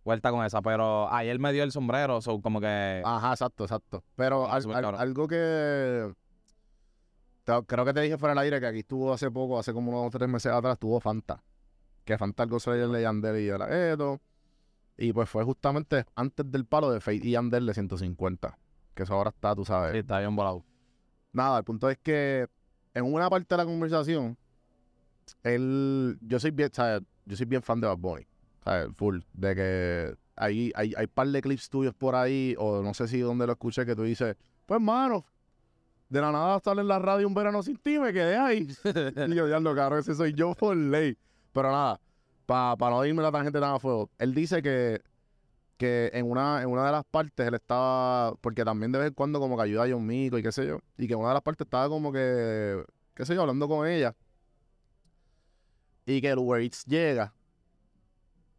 vuelta 0.04 0.30
con 0.30 0.44
esa, 0.44 0.62
pero 0.62 1.12
ayer 1.12 1.38
me 1.40 1.52
dio 1.52 1.64
el 1.64 1.72
sombrero, 1.72 2.18
o 2.24 2.40
como 2.40 2.60
que. 2.60 3.02
Ajá, 3.04 3.30
exacto, 3.32 3.64
exacto. 3.64 4.04
Pero 4.14 4.48
al- 4.50 4.74
al- 4.74 4.94
algo 4.94 5.26
que 5.26 6.12
te- 7.44 7.66
creo 7.66 7.84
que 7.84 7.92
te 7.92 8.00
dije 8.02 8.18
fuera 8.18 8.34
del 8.34 8.44
aire 8.44 8.60
que 8.60 8.66
aquí 8.66 8.78
estuvo 8.80 9.12
hace 9.12 9.30
poco, 9.30 9.58
hace 9.58 9.72
como 9.72 9.90
unos 10.00 10.10
tres 10.12 10.28
meses 10.28 10.52
atrás, 10.52 10.74
estuvo 10.74 11.00
Fanta. 11.00 11.42
Que 12.04 12.18
Fanta 12.18 12.42
algo 12.44 12.58
se 12.60 12.70
le 12.86 13.02
Yandel 13.02 13.40
y 13.40 13.48
era 13.48 13.92
esto. 13.92 14.20
Y 14.96 15.12
pues 15.12 15.28
fue 15.28 15.42
justamente 15.44 16.04
antes 16.14 16.50
del 16.50 16.64
palo 16.66 16.90
de 16.90 17.00
Fate 17.00 17.20
y 17.26 17.30
Yandel 17.32 17.66
de 17.66 17.74
150. 17.74 18.56
Que 18.94 19.04
eso 19.04 19.14
ahora 19.14 19.30
está, 19.30 19.54
tú 19.54 19.64
sabes. 19.64 19.92
Sí, 19.92 19.98
está 19.98 20.18
bien 20.18 20.34
volado. 20.34 20.64
Nada, 21.32 21.58
el 21.58 21.64
punto 21.64 21.88
es 21.88 21.98
que 21.98 22.46
en 22.94 23.04
una 23.04 23.30
parte 23.30 23.46
de 23.48 23.56
la 23.56 23.64
conversación, 23.64 24.36
él, 25.42 26.18
yo 26.20 26.38
soy 26.38 26.50
bien, 26.50 26.70
¿sabes? 26.72 27.02
Yo 27.24 27.36
soy 27.36 27.46
bien 27.46 27.62
fan 27.62 27.80
de 27.80 27.86
Bad 27.86 27.98
Bunny, 27.98 28.26
¿sabes? 28.64 28.88
Full. 28.96 29.20
De 29.32 29.54
que 29.54 30.16
hay, 30.36 30.72
hay, 30.74 30.92
hay 30.96 31.06
par 31.06 31.28
de 31.28 31.40
clips 31.40 31.68
tuyos 31.68 31.94
por 31.94 32.14
ahí, 32.14 32.54
o 32.58 32.82
no 32.82 32.92
sé 32.94 33.08
si 33.08 33.20
donde 33.20 33.46
lo 33.46 33.52
escuché, 33.52 33.86
que 33.86 33.96
tú 33.96 34.02
dices, 34.02 34.36
pues 34.66 34.80
mano, 34.80 35.24
de 36.08 36.20
la 36.20 36.30
nada 36.30 36.60
sale 36.62 36.82
en 36.82 36.88
la 36.88 36.98
radio 36.98 37.26
un 37.26 37.34
verano 37.34 37.62
sin 37.62 37.76
ti, 37.78 37.98
me 37.98 38.12
quedé 38.12 38.36
ahí. 38.36 38.68
y 39.28 39.34
yo, 39.34 39.46
diablo, 39.46 39.74
cabrón, 39.74 40.00
ese 40.00 40.14
soy 40.14 40.34
yo 40.34 40.54
por 40.54 40.76
ley. 40.76 41.16
Pero 41.52 41.70
nada, 41.70 42.00
para 42.44 42.90
no 42.90 43.04
irme 43.06 43.22
la 43.22 43.32
tangente 43.32 43.60
tan 43.60 43.74
a 43.74 43.78
fuego, 43.78 44.10
él 44.18 44.34
dice 44.34 44.62
que, 44.62 45.00
que 45.82 46.10
en 46.14 46.30
una, 46.30 46.62
en 46.62 46.68
una 46.68 46.86
de 46.86 46.92
las 46.92 47.04
partes 47.04 47.46
él 47.46 47.54
estaba, 47.54 48.34
porque 48.40 48.64
también 48.64 48.92
de 48.92 48.98
vez 49.00 49.08
en 49.08 49.14
cuando 49.14 49.38
como 49.40 49.56
que 49.56 49.64
ayuda 49.64 49.84
a 49.84 49.88
John 49.90 50.06
Mico 50.06 50.38
y 50.38 50.42
qué 50.42 50.52
sé 50.52 50.66
yo, 50.66 50.78
y 50.96 51.06
que 51.06 51.12
en 51.14 51.18
una 51.18 51.28
de 51.28 51.34
las 51.34 51.42
partes 51.42 51.66
estaba 51.66 51.88
como 51.88 52.12
que, 52.12 52.82
qué 53.14 53.26
sé 53.26 53.34
yo, 53.34 53.40
hablando 53.42 53.68
con 53.68 53.86
ella, 53.86 54.14
y 56.06 56.20
que 56.20 56.30
el 56.30 56.38
Uber 56.38 56.60
Eats 56.62 56.84
llega, 56.86 57.32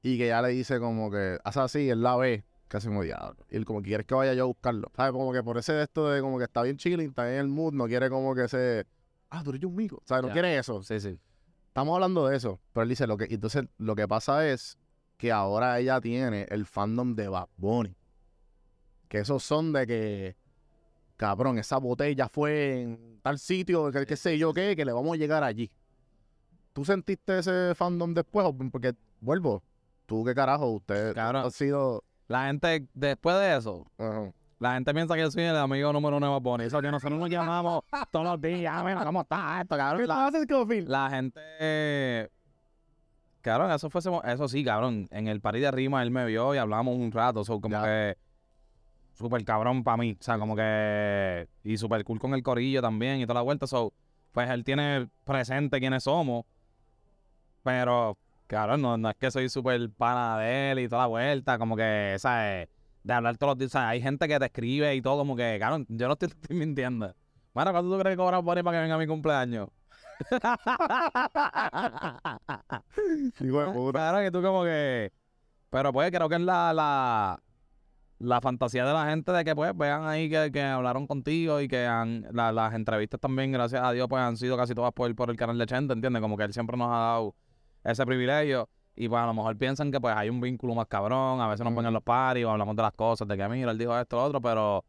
y 0.01 0.17
que 0.17 0.27
ya 0.27 0.41
le 0.41 0.49
dice 0.49 0.79
como 0.79 1.09
que, 1.09 1.37
hace 1.43 1.59
así, 1.59 1.89
él 1.89 2.03
la 2.03 2.15
ve, 2.17 2.43
casi 2.67 2.87
como 2.87 3.03
diablo, 3.03 3.37
y 3.49 3.55
él 3.55 3.65
como 3.65 3.81
que 3.81 3.87
quieres 3.89 4.05
que 4.05 4.15
vaya 4.15 4.33
yo 4.33 4.43
a 4.43 4.47
buscarlo, 4.47 4.91
¿sabes? 4.95 5.11
Como 5.13 5.31
que 5.31 5.43
por 5.43 5.57
ese 5.57 5.73
de 5.73 5.83
esto 5.83 6.09
de 6.09 6.21
como 6.21 6.37
que 6.37 6.43
está 6.45 6.61
bien 6.63 6.77
chilling, 6.77 7.09
está 7.09 7.31
en 7.33 7.39
el 7.39 7.47
mood, 7.47 7.73
no 7.73 7.85
quiere 7.87 8.09
como 8.09 8.35
que 8.35 8.47
se, 8.47 8.85
ah, 9.29 9.41
tú 9.43 9.51
eres 9.51 9.61
John 9.63 9.75
Mico, 9.75 10.01
¿sabes? 10.05 10.23
No 10.23 10.27
Ya. 10.29 10.33
quiere 10.33 10.57
eso, 10.57 10.83
Sí, 10.83 10.99
sí. 10.99 11.17
Estamos 11.67 11.95
hablando 11.95 12.27
de 12.27 12.35
eso, 12.37 12.59
pero 12.71 12.83
él 12.83 12.89
dice 12.89 13.07
lo 13.07 13.17
que, 13.17 13.25
entonces 13.33 13.65
lo 13.79 13.95
que 13.95 14.07
pasa 14.07 14.47
es 14.47 14.77
que 15.23 15.31
ahora 15.31 15.79
ella 15.79 16.01
tiene 16.01 16.45
el 16.49 16.65
fandom 16.65 17.15
de 17.15 17.29
Bad 17.29 17.47
Bunny. 17.55 17.95
Que 19.07 19.19
esos 19.19 19.41
son 19.41 19.71
de 19.71 19.87
que, 19.87 20.35
cabrón, 21.15 21.57
esa 21.57 21.77
botella 21.77 22.27
fue 22.27 22.81
en 22.81 23.19
tal 23.21 23.39
sitio, 23.39 23.89
que 23.89 24.05
qué 24.05 24.17
sé 24.17 24.37
yo 24.37 24.53
qué, 24.53 24.75
que 24.75 24.83
le 24.83 24.91
vamos 24.91 25.13
a 25.13 25.15
llegar 25.17 25.41
allí. 25.41 25.71
¿Tú 26.73 26.83
sentiste 26.83 27.39
ese 27.39 27.73
fandom 27.73 28.13
después? 28.13 28.45
Porque, 28.69 28.95
vuelvo, 29.21 29.63
tú 30.07 30.25
qué 30.25 30.35
carajo, 30.35 30.71
usted 30.71 31.13
Cabrón. 31.15 31.45
ha 31.45 31.49
sido... 31.51 32.03
La 32.27 32.47
gente, 32.47 32.85
después 32.93 33.37
de 33.37 33.55
eso, 33.55 33.87
la 34.59 34.73
gente 34.73 34.93
piensa 34.93 35.15
que 35.15 35.21
yo 35.21 35.31
soy 35.31 35.43
el 35.43 35.55
amigo 35.55 35.93
número 35.93 36.17
uno 36.17 36.25
de 36.25 36.31
Bad 36.33 36.41
Bunny. 36.41 36.63
Eso 36.65 36.81
que 36.81 36.91
nosotros 36.91 37.17
nos 37.17 37.29
llamamos 37.29 37.83
todos 38.11 38.25
los 38.25 38.41
días. 38.41 38.73
"Ah, 38.75 38.83
Mira, 38.83 39.05
¿cómo 39.05 39.21
está 39.21 39.61
esto, 39.61 39.77
cabrón? 39.77 40.05
La, 40.05 40.27
haces, 40.27 40.45
Cofield? 40.47 40.89
la 40.89 41.09
gente. 41.09 42.29
Cabrón, 43.43 43.71
eso 43.71 43.89
fue 43.89 43.99
eso 43.99 44.47
sí, 44.47 44.63
cabrón. 44.63 45.09
En 45.11 45.27
el 45.27 45.41
party 45.41 45.59
de 45.59 45.69
rima 45.69 46.01
él 46.01 46.11
me 46.11 46.25
vio 46.25 46.55
y 46.55 46.57
hablamos 46.57 46.95
un 46.97 47.11
rato. 47.11 47.43
So, 47.43 47.59
como 47.59 47.75
Ya. 47.75 47.83
que. 47.83 48.17
Súper 49.15 49.43
cabrón 49.43 49.83
para 49.83 49.97
mí. 49.97 50.17
O 50.19 50.23
sea, 50.23 50.39
como 50.39 50.55
que. 50.55 51.47
Y 51.63 51.77
súper 51.77 52.05
cool 52.05 52.19
con 52.19 52.33
el 52.33 52.41
corillo 52.41 52.81
también 52.81 53.19
y 53.19 53.23
toda 53.25 53.35
la 53.35 53.41
vuelta. 53.41 53.67
So, 53.67 53.91
pues 54.31 54.49
él 54.49 54.63
tiene 54.63 55.09
presente 55.25 55.79
quiénes 55.81 56.03
somos. 56.05 56.45
Pero, 57.63 58.17
cabrón, 58.47 58.81
no, 58.81 58.97
no 58.97 59.09
es 59.09 59.15
que 59.17 59.29
soy 59.29 59.49
súper 59.49 59.89
pana 59.91 60.37
de 60.39 60.71
él 60.71 60.79
y 60.79 60.87
toda 60.87 61.01
la 61.03 61.07
vuelta. 61.07 61.57
Como 61.57 61.75
que, 61.75 62.15
¿sabes? 62.19 62.69
De 63.03 63.13
hablar 63.13 63.37
todos 63.37 63.51
los 63.51 63.57
días. 63.57 63.71
O 63.71 63.77
sea, 63.77 63.89
hay 63.89 64.01
gente 64.01 64.25
que 64.25 64.39
te 64.39 64.45
escribe 64.45 64.95
y 64.95 65.01
todo, 65.01 65.17
como 65.17 65.35
que, 65.35 65.57
cabrón, 65.59 65.85
yo 65.89 66.07
no 66.07 66.13
estoy 66.13 66.29
mintiendo. 66.49 67.13
Bueno, 67.53 67.71
¿cuánto 67.73 67.91
tú 67.91 67.99
crees 67.99 68.13
que 68.13 68.17
cobras 68.17 68.41
por 68.41 68.57
ahí 68.57 68.63
para 68.63 68.77
que 68.77 68.81
venga 68.83 68.95
a 68.95 68.97
mi 68.97 69.05
cumpleaños? 69.05 69.67
Hijo 73.41 73.59
de 73.65 73.71
puta. 73.71 73.99
Claro 73.99 74.17
que 74.19 74.31
tú 74.31 74.41
como 74.41 74.63
que... 74.63 75.11
Pero 75.69 75.91
pues 75.91 76.11
creo 76.11 76.29
que 76.29 76.35
es 76.35 76.41
la, 76.41 76.71
la, 76.73 77.41
la 78.19 78.41
fantasía 78.41 78.85
de 78.85 78.93
la 78.93 79.09
gente 79.09 79.31
de 79.31 79.43
que 79.43 79.55
pues 79.55 79.75
vean 79.75 80.05
ahí 80.05 80.29
que, 80.29 80.51
que 80.51 80.61
hablaron 80.61 81.07
contigo 81.07 81.59
y 81.61 81.67
que 81.67 81.85
han, 81.87 82.27
la- 82.31 82.51
las 82.51 82.73
entrevistas 82.75 83.19
también, 83.19 83.51
gracias 83.51 83.81
a 83.83 83.91
Dios, 83.91 84.07
pues 84.07 84.21
han 84.21 84.37
sido 84.37 84.55
casi 84.55 84.75
todas 84.75 84.93
por, 84.93 85.13
por 85.15 85.31
el 85.31 85.35
canal 85.35 85.57
de 85.57 85.65
Chente, 85.65 85.93
¿entiendes? 85.93 86.21
Como 86.21 86.37
que 86.37 86.43
él 86.43 86.53
siempre 86.53 86.77
nos 86.77 86.89
ha 86.89 86.97
dado 86.99 87.35
ese 87.83 88.05
privilegio 88.05 88.69
y 88.95 89.09
pues 89.09 89.19
a 89.21 89.25
lo 89.25 89.33
mejor 89.33 89.57
piensan 89.57 89.91
que 89.91 89.99
pues 89.99 90.15
hay 90.15 90.29
un 90.29 90.39
vínculo 90.39 90.75
más 90.75 90.85
cabrón, 90.87 91.41
a 91.41 91.47
veces 91.47 91.63
nos 91.65 91.73
ponen 91.73 91.91
los 91.91 92.03
paris 92.03 92.45
o 92.45 92.51
hablamos 92.51 92.75
de 92.75 92.83
las 92.83 92.93
cosas, 92.93 93.27
de 93.27 93.35
que 93.35 93.47
mira, 93.49 93.71
él 93.71 93.77
dijo 93.79 93.97
esto, 93.99 94.15
lo 94.17 94.23
otro, 94.25 94.41
pero 94.41 94.85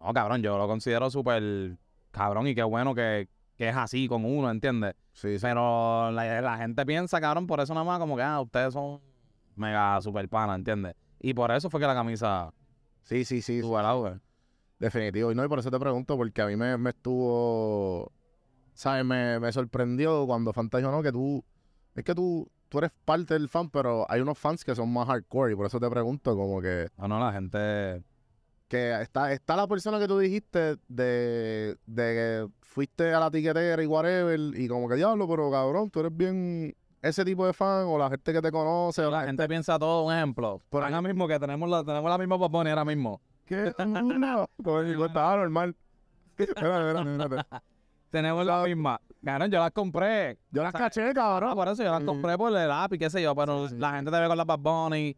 no, 0.00 0.12
cabrón, 0.12 0.42
yo 0.42 0.58
lo 0.58 0.66
considero 0.66 1.08
súper 1.10 1.76
cabrón 2.10 2.48
y 2.48 2.54
qué 2.56 2.64
bueno 2.64 2.92
que, 2.94 3.28
que 3.58 3.68
es 3.68 3.76
así 3.76 4.08
con 4.08 4.24
uno, 4.24 4.50
¿entiendes? 4.50 4.94
Sí, 5.12 5.38
sí. 5.38 5.42
Pero 5.42 6.10
la, 6.12 6.40
la 6.40 6.56
gente 6.56 6.86
piensa, 6.86 7.20
cabrón, 7.20 7.46
por 7.46 7.60
eso 7.60 7.74
nada 7.74 7.84
más 7.84 7.98
como 7.98 8.16
que, 8.16 8.22
ah, 8.22 8.40
ustedes 8.40 8.72
son 8.72 9.00
mega 9.56 10.00
super 10.00 10.28
pana, 10.28 10.54
¿entiendes? 10.54 10.94
Y 11.20 11.34
por 11.34 11.50
eso 11.50 11.68
fue 11.68 11.80
que 11.80 11.86
la 11.86 11.94
camisa 11.94 12.54
Sí, 13.02 13.24
sí, 13.24 13.42
sí. 13.42 13.60
tuvo 13.60 13.80
el 13.80 13.86
auge. 13.86 14.20
Definitivo. 14.78 15.32
Y 15.32 15.34
no, 15.34 15.44
y 15.44 15.48
por 15.48 15.58
eso 15.58 15.70
te 15.70 15.78
pregunto, 15.78 16.16
porque 16.16 16.42
a 16.42 16.46
mí 16.46 16.54
me, 16.56 16.76
me 16.78 16.90
estuvo. 16.90 18.12
¿Sabes? 18.74 19.04
Me, 19.04 19.40
me 19.40 19.50
sorprendió 19.50 20.26
cuando 20.26 20.52
Fanta 20.52 20.78
dijo, 20.78 20.90
no, 20.92 21.02
que 21.02 21.10
tú. 21.10 21.44
Es 21.96 22.04
que 22.04 22.14
tú, 22.14 22.48
tú 22.68 22.78
eres 22.78 22.92
parte 23.04 23.34
del 23.34 23.48
fan, 23.48 23.70
pero 23.70 24.06
hay 24.08 24.20
unos 24.20 24.38
fans 24.38 24.64
que 24.64 24.74
son 24.76 24.92
más 24.92 25.08
hardcore. 25.08 25.52
Y 25.52 25.56
por 25.56 25.66
eso 25.66 25.80
te 25.80 25.90
pregunto, 25.90 26.36
como 26.36 26.60
que. 26.60 26.88
No, 26.98 27.08
no, 27.08 27.18
la 27.18 27.32
gente. 27.32 28.04
Que 28.68 29.00
está, 29.00 29.32
está 29.32 29.56
la 29.56 29.66
persona 29.66 29.98
que 29.98 30.06
tú 30.06 30.18
dijiste 30.18 30.76
de, 30.88 31.76
de 31.86 32.02
que 32.14 32.48
fuiste 32.60 33.14
a 33.14 33.18
la 33.20 33.30
tiquetera 33.30 33.82
y 33.82 33.86
whatever. 33.86 34.38
Y 34.38 34.68
como 34.68 34.88
que 34.88 34.96
diablo, 34.96 35.26
pero 35.26 35.50
cabrón, 35.50 35.90
tú 35.90 36.00
eres 36.00 36.14
bien 36.14 36.76
ese 37.00 37.24
tipo 37.24 37.46
de 37.46 37.54
fan 37.54 37.86
o 37.86 37.96
la 37.96 38.10
gente 38.10 38.30
que 38.32 38.42
te 38.42 38.52
conoce. 38.52 39.02
o 39.06 39.10
La 39.10 39.24
gente 39.24 39.48
piensa 39.48 39.78
todo, 39.78 40.04
un 40.04 40.12
ejemplo. 40.12 40.60
Por 40.68 40.84
ahora 40.84 41.00
mismo 41.00 41.26
que 41.26 41.38
tenemos 41.38 41.68
la, 41.68 41.82
tenemos 41.82 42.10
la 42.10 42.18
misma 42.18 42.38
popone 42.38 42.68
ahora 42.70 42.84
mismo. 42.84 43.22
¿Qué? 43.46 43.72
No, 43.78 44.46
digo, 44.84 45.06
estaba 45.06 45.36
normal. 45.36 45.74
Espérate, 46.36 46.60
espérate, 46.60 47.22
espérate. 47.22 47.48
Tenemos 48.10 48.44
la 48.46 48.62
misma. 48.64 49.00
Cabrón, 49.24 49.50
yo 49.50 49.58
las 49.60 49.70
compré. 49.72 50.38
Yo 50.50 50.62
las 50.62 50.74
O 50.74 50.78
sea, 50.78 50.86
caché, 50.86 51.08
Ah, 51.10 51.14
cabrón. 51.14 51.54
por 51.54 51.68
eso 51.68 51.82
yo 51.82 51.90
las 51.90 52.02
compré 52.04 52.36
por 52.36 52.54
el 52.56 52.70
app 52.70 52.92
y 52.92 52.98
qué 52.98 53.08
sé 53.10 53.22
yo, 53.22 53.34
pero 53.34 53.68
sí. 53.68 53.76
la 53.78 53.92
gente 53.92 54.10
te 54.10 54.20
ve 54.20 54.28
con 54.28 54.36
las 54.36 54.46
Bad 54.46 54.58
Bunny. 54.58 55.16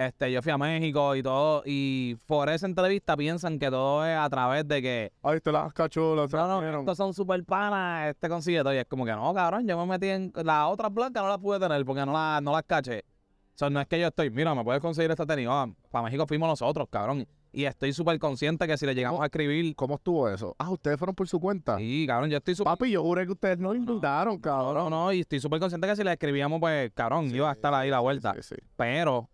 Este, 0.00 0.32
yo 0.32 0.40
fui 0.40 0.50
a 0.50 0.56
México 0.56 1.14
y 1.14 1.22
todo, 1.22 1.62
y 1.66 2.14
por 2.24 2.48
esa 2.48 2.64
entrevista 2.64 3.18
piensan 3.18 3.58
que 3.58 3.68
todo 3.68 4.06
es 4.06 4.16
a 4.16 4.30
través 4.30 4.66
de 4.66 4.80
que, 4.80 5.12
Ahí 5.22 5.40
te 5.42 5.52
las 5.52 5.74
cachó, 5.74 6.16
las 6.16 6.32
no, 6.32 6.62
no, 6.62 6.80
estos 6.80 6.96
son 6.96 7.12
super 7.12 7.44
panas, 7.44 8.08
este 8.08 8.30
consigue 8.30 8.60
todo, 8.60 8.72
y 8.72 8.78
es 8.78 8.86
como 8.86 9.04
que 9.04 9.12
no, 9.12 9.34
cabrón, 9.34 9.68
yo 9.68 9.76
me 9.76 9.84
metí 9.84 10.08
en, 10.08 10.32
las 10.42 10.70
otras 10.70 10.90
blancas 10.90 11.22
no 11.22 11.28
las 11.28 11.36
pude 11.36 11.60
tener 11.60 11.84
porque 11.84 12.06
no, 12.06 12.14
las 12.14 12.42
no 12.42 12.52
las 12.52 12.62
caché. 12.62 13.00
O 13.00 13.58
sea, 13.60 13.68
no 13.68 13.78
es 13.78 13.86
que 13.88 14.00
yo 14.00 14.06
estoy, 14.06 14.30
mira, 14.30 14.54
me 14.54 14.64
puedes 14.64 14.80
conseguir 14.80 15.10
esta 15.10 15.26
tenis, 15.26 15.46
para 15.90 16.04
México 16.04 16.26
fuimos 16.26 16.48
nosotros, 16.48 16.88
cabrón, 16.90 17.28
y 17.52 17.64
estoy 17.64 17.92
súper 17.92 18.18
consciente 18.18 18.66
que 18.66 18.78
si 18.78 18.86
le 18.86 18.94
llegamos 18.94 19.20
a 19.20 19.26
escribir, 19.26 19.76
¿Cómo 19.76 19.96
estuvo 19.96 20.30
eso? 20.30 20.56
Ah, 20.58 20.70
ustedes 20.70 20.98
fueron 20.98 21.14
por 21.14 21.28
su 21.28 21.38
cuenta. 21.38 21.76
sí, 21.76 22.06
cabrón, 22.08 22.30
yo 22.30 22.38
estoy 22.38 22.54
súper 22.54 22.70
Papi, 22.70 22.90
yo 22.90 23.02
juré 23.02 23.26
que 23.26 23.32
ustedes 23.32 23.58
no 23.58 23.74
invitaron, 23.74 24.36
No, 24.36 24.40
cabrón. 24.40 24.88
no, 24.88 24.88
no, 24.88 25.12
y 25.12 25.20
estoy 25.20 25.40
súper 25.40 25.60
consciente 25.60 25.86
que 25.86 25.94
si 25.94 26.04
le 26.04 26.12
escribíamos, 26.12 26.58
pues, 26.58 26.90
cabrón, 26.94 27.26
iba 27.34 27.50
a 27.50 27.52
estar 27.52 27.74
ahí 27.74 27.90
la 27.90 28.00
vuelta. 28.00 28.32
Sí, 28.36 28.54
sí. 28.54 28.56
Pero 28.76 29.28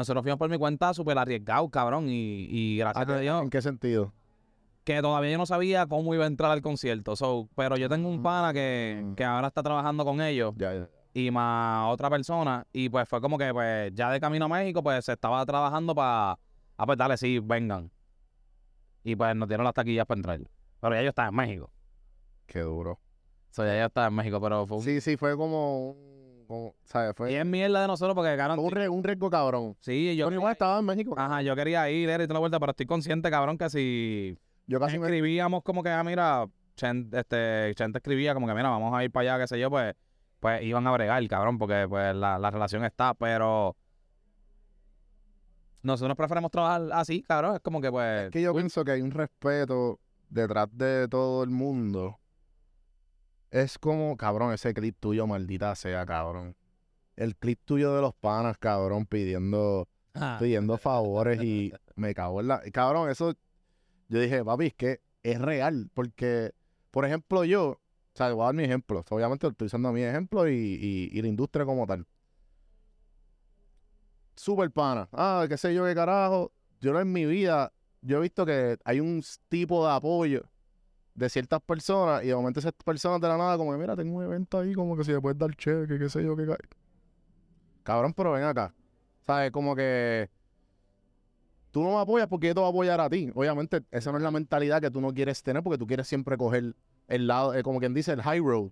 nosotros 0.00 0.22
fuimos 0.22 0.38
por 0.38 0.50
mi 0.50 0.58
cuenta 0.58 0.92
súper 0.94 1.16
arriesgados, 1.18 1.70
cabrón. 1.70 2.08
Y, 2.08 2.46
y 2.50 2.78
gracias 2.78 3.08
a 3.08 3.18
Dios 3.18 3.42
¿En 3.42 3.50
qué 3.50 3.62
sentido? 3.62 4.12
que 4.84 5.00
todavía 5.02 5.30
yo 5.32 5.38
no 5.38 5.46
sabía 5.46 5.86
cómo 5.86 6.14
iba 6.14 6.24
a 6.24 6.26
entrar 6.26 6.50
al 6.50 6.62
concierto. 6.62 7.14
So, 7.14 7.48
pero 7.54 7.76
yo 7.76 7.88
tengo 7.88 8.08
un 8.08 8.22
pana 8.22 8.52
que, 8.52 9.00
Mm. 9.04 9.14
que 9.14 9.24
ahora 9.24 9.48
está 9.48 9.62
trabajando 9.62 10.04
con 10.04 10.20
ellos 10.20 10.54
Ya, 10.56 10.72
ya. 10.74 10.88
y 11.14 11.30
más 11.30 11.92
otra 11.92 12.08
persona. 12.10 12.66
Y 12.72 12.88
pues 12.88 13.08
fue 13.08 13.20
como 13.20 13.36
que 13.38 13.52
pues 13.52 13.92
ya 13.94 14.10
de 14.10 14.18
camino 14.20 14.46
a 14.46 14.48
México, 14.48 14.82
pues 14.82 15.04
se 15.04 15.12
estaba 15.12 15.44
trabajando 15.46 15.94
para... 15.94 16.38
Ah, 16.76 16.86
pues 16.86 16.96
dale, 16.98 17.16
sí, 17.18 17.38
vengan. 17.40 17.90
Y 19.04 19.14
pues 19.16 19.36
nos 19.36 19.48
dieron 19.48 19.64
las 19.64 19.74
taquillas 19.74 20.06
para 20.06 20.18
entrar. 20.18 20.40
Pero 20.80 20.94
ya 20.94 21.02
yo 21.02 21.08
estaba 21.10 21.28
en 21.28 21.34
México. 21.34 21.70
Qué 22.46 22.60
duro. 22.60 22.92
O 22.92 22.98
sea, 23.52 23.66
ya 23.66 23.78
yo 23.80 23.86
estaba 23.86 24.06
en 24.08 24.14
México, 24.14 24.40
pero 24.40 24.66
fue. 24.66 24.80
Sí, 24.80 25.00
sí, 25.00 25.16
fue 25.16 25.36
como 25.36 25.94
Y 27.28 27.34
es 27.34 27.46
mierda 27.46 27.82
de 27.82 27.86
nosotros 27.86 28.14
porque, 28.14 28.36
un, 28.58 28.70
re- 28.70 28.88
un 28.88 29.04
riesgo 29.04 29.30
cabrón. 29.30 29.76
Sí, 29.80 30.16
yo... 30.16 30.28
Estaba 30.50 30.78
en 30.80 30.84
México. 30.84 31.14
Ajá, 31.16 31.42
yo 31.42 31.54
quería 31.54 31.88
ir, 31.90 32.08
era 32.08 32.22
y 32.24 32.26
toda 32.26 32.34
la 32.34 32.40
vuelta, 32.40 32.58
pero 32.58 32.70
estoy 32.70 32.86
consciente, 32.86 33.30
cabrón, 33.30 33.56
que 33.56 33.70
si 33.70 34.36
Yo 34.66 34.80
casi 34.80 34.98
me. 34.98 35.06
escribíamos 35.06 35.62
como 35.62 35.82
que, 35.82 35.90
ah, 35.90 36.02
mira, 36.04 36.46
Chen, 36.76 37.10
este, 37.12 37.70
escribía 37.70 38.34
como 38.34 38.46
que, 38.46 38.54
mira, 38.54 38.68
vamos 38.70 38.94
a 38.94 39.04
ir 39.04 39.10
para 39.10 39.34
allá, 39.34 39.42
qué 39.42 39.48
sé 39.48 39.60
yo, 39.60 39.70
pues, 39.70 39.94
pues 40.40 40.62
iban 40.62 40.86
a 40.86 40.92
bregar, 40.92 41.26
cabrón, 41.28 41.58
porque 41.58 41.86
pues 41.88 42.14
la, 42.14 42.38
la 42.38 42.50
relación 42.50 42.84
está, 42.84 43.14
pero 43.14 43.76
nosotros 45.82 46.16
preferimos 46.16 46.50
trabajar 46.50 46.82
así, 46.92 47.22
cabrón, 47.22 47.56
es 47.56 47.60
como 47.60 47.80
que 47.80 47.90
pues... 47.90 48.24
Es 48.26 48.30
que 48.30 48.42
yo 48.42 48.54
pienso 48.54 48.84
que 48.84 48.92
hay 48.92 49.02
un 49.02 49.10
respeto 49.10 49.98
detrás 50.28 50.68
de 50.72 51.08
todo 51.08 51.42
el 51.42 51.50
mundo. 51.50 52.19
Es 53.50 53.78
como, 53.78 54.16
cabrón, 54.16 54.52
ese 54.52 54.72
clip 54.74 54.96
tuyo, 55.00 55.26
maldita 55.26 55.74
sea, 55.74 56.06
cabrón. 56.06 56.54
El 57.16 57.36
clip 57.36 57.60
tuyo 57.64 57.94
de 57.94 58.00
los 58.00 58.14
panas, 58.14 58.56
cabrón, 58.58 59.06
pidiendo, 59.06 59.88
ah, 60.14 60.36
pidiendo 60.40 60.78
favores 60.78 61.42
y 61.42 61.72
me 61.96 62.14
cago 62.14 62.40
en 62.40 62.48
la. 62.48 62.60
Cabrón, 62.72 63.10
eso. 63.10 63.34
Yo 64.08 64.20
dije, 64.20 64.44
papi, 64.44 64.66
es 64.66 64.74
que 64.74 65.00
es 65.22 65.40
real. 65.40 65.90
Porque, 65.94 66.52
por 66.90 67.04
ejemplo, 67.04 67.44
yo, 67.44 67.70
o 67.70 67.80
sea, 68.14 68.32
voy 68.32 68.42
a 68.42 68.46
dar 68.46 68.54
mi 68.54 68.64
ejemplo. 68.64 69.04
Obviamente 69.10 69.46
estoy 69.48 69.66
usando 69.66 69.92
mi 69.92 70.02
ejemplo 70.02 70.48
y, 70.48 70.52
y- 70.54 71.10
y 71.12 71.22
la 71.22 71.28
industria 71.28 71.64
como 71.64 71.86
tal. 71.86 72.06
Super 74.36 74.70
pana. 74.70 75.08
Ah, 75.12 75.44
qué 75.48 75.56
sé 75.56 75.74
yo, 75.74 75.84
qué 75.84 75.94
carajo. 75.94 76.52
Yo 76.80 76.98
en 76.98 77.12
mi 77.12 77.26
vida, 77.26 77.72
yo 78.00 78.18
he 78.18 78.20
visto 78.22 78.46
que 78.46 78.78
hay 78.84 79.00
un 79.00 79.22
tipo 79.48 79.86
de 79.86 79.92
apoyo 79.92 80.44
de 81.20 81.28
ciertas 81.28 81.60
personas 81.60 82.24
y 82.24 82.28
de 82.28 82.34
momento 82.34 82.60
esas 82.60 82.72
personas 82.72 83.20
de 83.20 83.28
la 83.28 83.36
nada 83.36 83.58
como 83.58 83.72
que, 83.72 83.78
mira, 83.78 83.94
tengo 83.94 84.16
un 84.16 84.24
evento 84.24 84.58
ahí, 84.58 84.72
como 84.72 84.96
que 84.96 85.04
si 85.04 85.12
le 85.12 85.20
puedes 85.20 85.38
dar 85.38 85.54
cheque, 85.54 85.98
qué 85.98 86.08
sé 86.08 86.24
yo, 86.24 86.34
qué... 86.34 86.46
ca-". 86.46 86.56
Cabrón, 87.82 88.14
pero 88.14 88.32
ven 88.32 88.44
acá. 88.44 88.74
¿Sabes? 89.26 89.50
Como 89.52 89.76
que 89.76 90.30
tú 91.70 91.82
no 91.82 91.90
me 91.90 92.00
apoyas 92.00 92.26
porque 92.26 92.48
yo 92.48 92.54
te 92.54 92.60
voy 92.60 92.68
a 92.68 92.70
apoyar 92.70 93.00
a 93.00 93.10
ti. 93.10 93.30
Obviamente, 93.34 93.82
esa 93.90 94.10
no 94.10 94.16
es 94.16 94.22
la 94.22 94.30
mentalidad 94.30 94.80
que 94.80 94.90
tú 94.90 95.00
no 95.00 95.12
quieres 95.12 95.42
tener 95.42 95.62
porque 95.62 95.78
tú 95.78 95.86
quieres 95.86 96.08
siempre 96.08 96.36
coger 96.38 96.74
el 97.06 97.26
lado, 97.26 97.54
eh, 97.54 97.62
como 97.62 97.80
quien 97.80 97.92
dice, 97.92 98.12
el 98.12 98.22
high 98.22 98.40
road. 98.40 98.70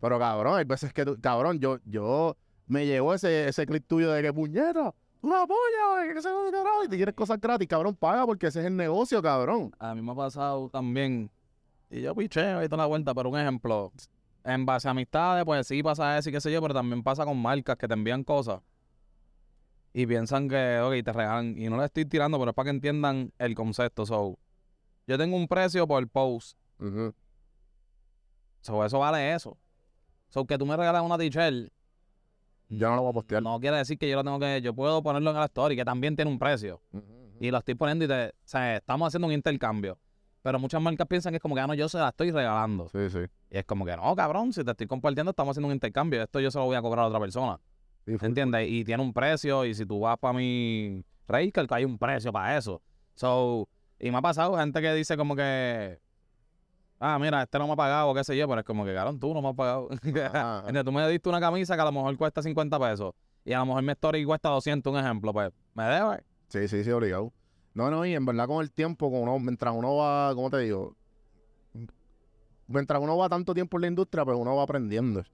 Pero 0.00 0.18
cabrón, 0.18 0.58
hay 0.58 0.64
veces 0.64 0.92
que 0.92 1.04
tú, 1.04 1.18
cabrón, 1.20 1.60
yo, 1.60 1.78
yo 1.86 2.36
me 2.66 2.86
llegó 2.86 3.14
ese, 3.14 3.48
ese 3.48 3.64
clip 3.64 3.86
tuyo 3.86 4.12
de 4.12 4.22
que 4.22 4.32
puñeta, 4.32 4.94
me 5.22 5.34
apoyas, 5.34 6.14
que 6.14 6.52
carajo, 6.52 6.84
y 6.84 6.88
te 6.88 6.96
quieres 6.96 7.14
cosas 7.14 7.40
gratis, 7.40 7.68
cabrón, 7.68 7.94
paga 7.94 8.26
porque 8.26 8.46
ese 8.46 8.60
es 8.60 8.66
el 8.66 8.76
negocio, 8.76 9.20
cabrón. 9.22 9.72
A 9.78 9.94
mí 9.94 10.02
me 10.02 10.12
ha 10.12 10.14
pasado 10.14 10.70
también, 10.70 11.30
y 11.90 12.00
yo 12.02 12.14
picheo 12.14 12.62
y 12.62 12.68
toda 12.68 12.84
la 12.84 12.86
vuelta, 12.86 13.14
pero 13.14 13.28
un 13.28 13.38
ejemplo, 13.38 13.92
en 14.44 14.64
base 14.64 14.88
a 14.88 14.92
amistades, 14.92 15.44
pues 15.44 15.66
sí 15.66 15.82
pasa 15.82 16.16
eso 16.18 16.30
y 16.30 16.32
qué 16.32 16.40
sé 16.40 16.52
yo, 16.52 16.62
pero 16.62 16.72
también 16.74 17.02
pasa 17.02 17.24
con 17.24 17.40
marcas 17.40 17.76
que 17.76 17.86
te 17.88 17.94
envían 17.94 18.24
cosas 18.24 18.60
y 19.92 20.06
piensan 20.06 20.48
que, 20.48 20.78
ok, 20.78 21.04
te 21.04 21.12
regalan, 21.12 21.58
y 21.58 21.68
no 21.68 21.76
le 21.76 21.84
estoy 21.84 22.04
tirando, 22.04 22.38
pero 22.38 22.50
es 22.50 22.54
para 22.54 22.64
que 22.66 22.70
entiendan 22.70 23.32
el 23.38 23.54
concepto. 23.56 24.06
So, 24.06 24.38
yo 25.06 25.18
tengo 25.18 25.36
un 25.36 25.48
precio 25.48 25.86
por 25.86 26.06
post, 26.08 26.56
Ujú. 26.78 27.12
so, 28.60 28.84
eso 28.84 28.98
vale 29.00 29.34
eso. 29.34 29.58
So, 30.28 30.46
que 30.46 30.56
tú 30.56 30.64
me 30.64 30.76
regalas 30.76 31.02
una 31.02 31.18
t-shirt, 31.18 31.72
Yo 32.68 32.88
no 32.88 32.96
lo 32.96 33.02
voy 33.02 33.10
a 33.10 33.14
postear. 33.14 33.42
no 33.42 33.58
quiere 33.58 33.78
decir 33.78 33.98
que 33.98 34.08
yo 34.08 34.14
lo 34.14 34.22
tengo 34.22 34.38
que, 34.38 34.62
yo 34.62 34.72
puedo 34.72 35.02
ponerlo 35.02 35.30
en 35.30 35.36
la 35.36 35.46
story, 35.46 35.74
que 35.74 35.84
también 35.84 36.14
tiene 36.14 36.30
un 36.30 36.38
precio. 36.38 36.80
Y 37.40 37.50
lo 37.50 37.58
estoy 37.58 37.74
poniendo 37.74 38.04
y 38.04 38.08
te, 38.08 38.28
o 38.28 38.32
sea, 38.44 38.76
estamos 38.76 39.08
haciendo 39.08 39.26
un 39.26 39.32
intercambio. 39.32 39.98
Pero 40.42 40.58
muchas 40.58 40.80
marcas 40.80 41.06
piensan 41.06 41.32
que 41.32 41.36
es 41.36 41.42
como 41.42 41.54
que, 41.54 41.60
ah, 41.60 41.66
no, 41.66 41.74
yo 41.74 41.88
se 41.88 41.98
la 41.98 42.08
estoy 42.08 42.30
regalando. 42.30 42.88
Sí, 42.88 43.10
sí. 43.10 43.18
Y 43.50 43.58
es 43.58 43.64
como 43.64 43.84
que, 43.84 43.96
no, 43.96 44.14
cabrón, 44.16 44.52
si 44.52 44.64
te 44.64 44.70
estoy 44.70 44.86
compartiendo, 44.86 45.30
estamos 45.30 45.52
haciendo 45.52 45.68
un 45.68 45.74
intercambio. 45.74 46.22
Esto 46.22 46.40
yo 46.40 46.50
se 46.50 46.58
lo 46.58 46.64
voy 46.64 46.76
a 46.76 46.82
cobrar 46.82 47.04
a 47.04 47.08
otra 47.08 47.20
persona. 47.20 47.60
Sí. 48.06 48.16
¿Entiendes? 48.20 48.66
Y 48.68 48.84
tiene 48.84 49.02
un 49.02 49.12
precio. 49.12 49.64
Y 49.66 49.74
si 49.74 49.84
tú 49.84 50.00
vas 50.00 50.18
para 50.18 50.32
mi 50.32 51.04
Raker, 51.28 51.66
que 51.66 51.74
hay 51.74 51.84
un 51.84 51.98
precio 51.98 52.32
para 52.32 52.56
eso. 52.56 52.80
So, 53.14 53.68
y 53.98 54.10
me 54.10 54.16
ha 54.16 54.22
pasado 54.22 54.56
gente 54.56 54.80
que 54.80 54.94
dice 54.94 55.16
como 55.16 55.36
que, 55.36 56.00
ah, 56.98 57.18
mira, 57.18 57.42
este 57.42 57.58
no 57.58 57.66
me 57.66 57.74
ha 57.74 57.76
pagado, 57.76 58.14
qué 58.14 58.24
sé 58.24 58.34
yo, 58.34 58.48
pero 58.48 58.60
es 58.60 58.66
como 58.66 58.86
que, 58.86 58.94
cabrón, 58.94 59.20
tú 59.20 59.34
no 59.34 59.42
me 59.42 59.48
has 59.48 59.54
pagado. 59.54 59.88
Ajá, 60.24 60.58
ajá. 60.60 60.84
Tú 60.84 60.92
me 60.92 61.06
diste 61.08 61.28
una 61.28 61.40
camisa 61.40 61.74
que 61.74 61.82
a 61.82 61.84
lo 61.84 61.92
mejor 61.92 62.16
cuesta 62.16 62.42
50 62.42 62.78
pesos. 62.78 63.12
Y 63.44 63.52
a 63.52 63.58
lo 63.58 63.66
mejor 63.66 63.82
mi 63.82 63.92
story 63.92 64.24
cuesta 64.24 64.48
200, 64.48 64.90
un 64.92 64.98
ejemplo. 64.98 65.32
Pues, 65.34 65.50
me 65.74 65.84
debe. 65.84 66.22
Sí, 66.48 66.66
sí, 66.66 66.82
sí, 66.82 66.90
obligado. 66.90 67.30
No, 67.74 67.90
no, 67.90 68.04
y 68.04 68.14
en 68.14 68.24
verdad 68.26 68.46
con 68.46 68.62
el 68.62 68.70
tiempo, 68.72 69.10
con 69.10 69.20
uno, 69.22 69.38
mientras 69.38 69.74
uno 69.74 69.96
va, 69.96 70.32
¿cómo 70.34 70.50
te 70.50 70.58
digo? 70.58 70.94
Mientras 72.66 73.00
uno 73.02 73.16
va 73.16 73.28
tanto 73.28 73.52
tiempo 73.52 73.76
en 73.78 73.80
la 73.82 73.86
industria, 73.88 74.24
pues 74.24 74.36
uno 74.38 74.54
va 74.56 74.62
aprendiendo. 74.62 75.24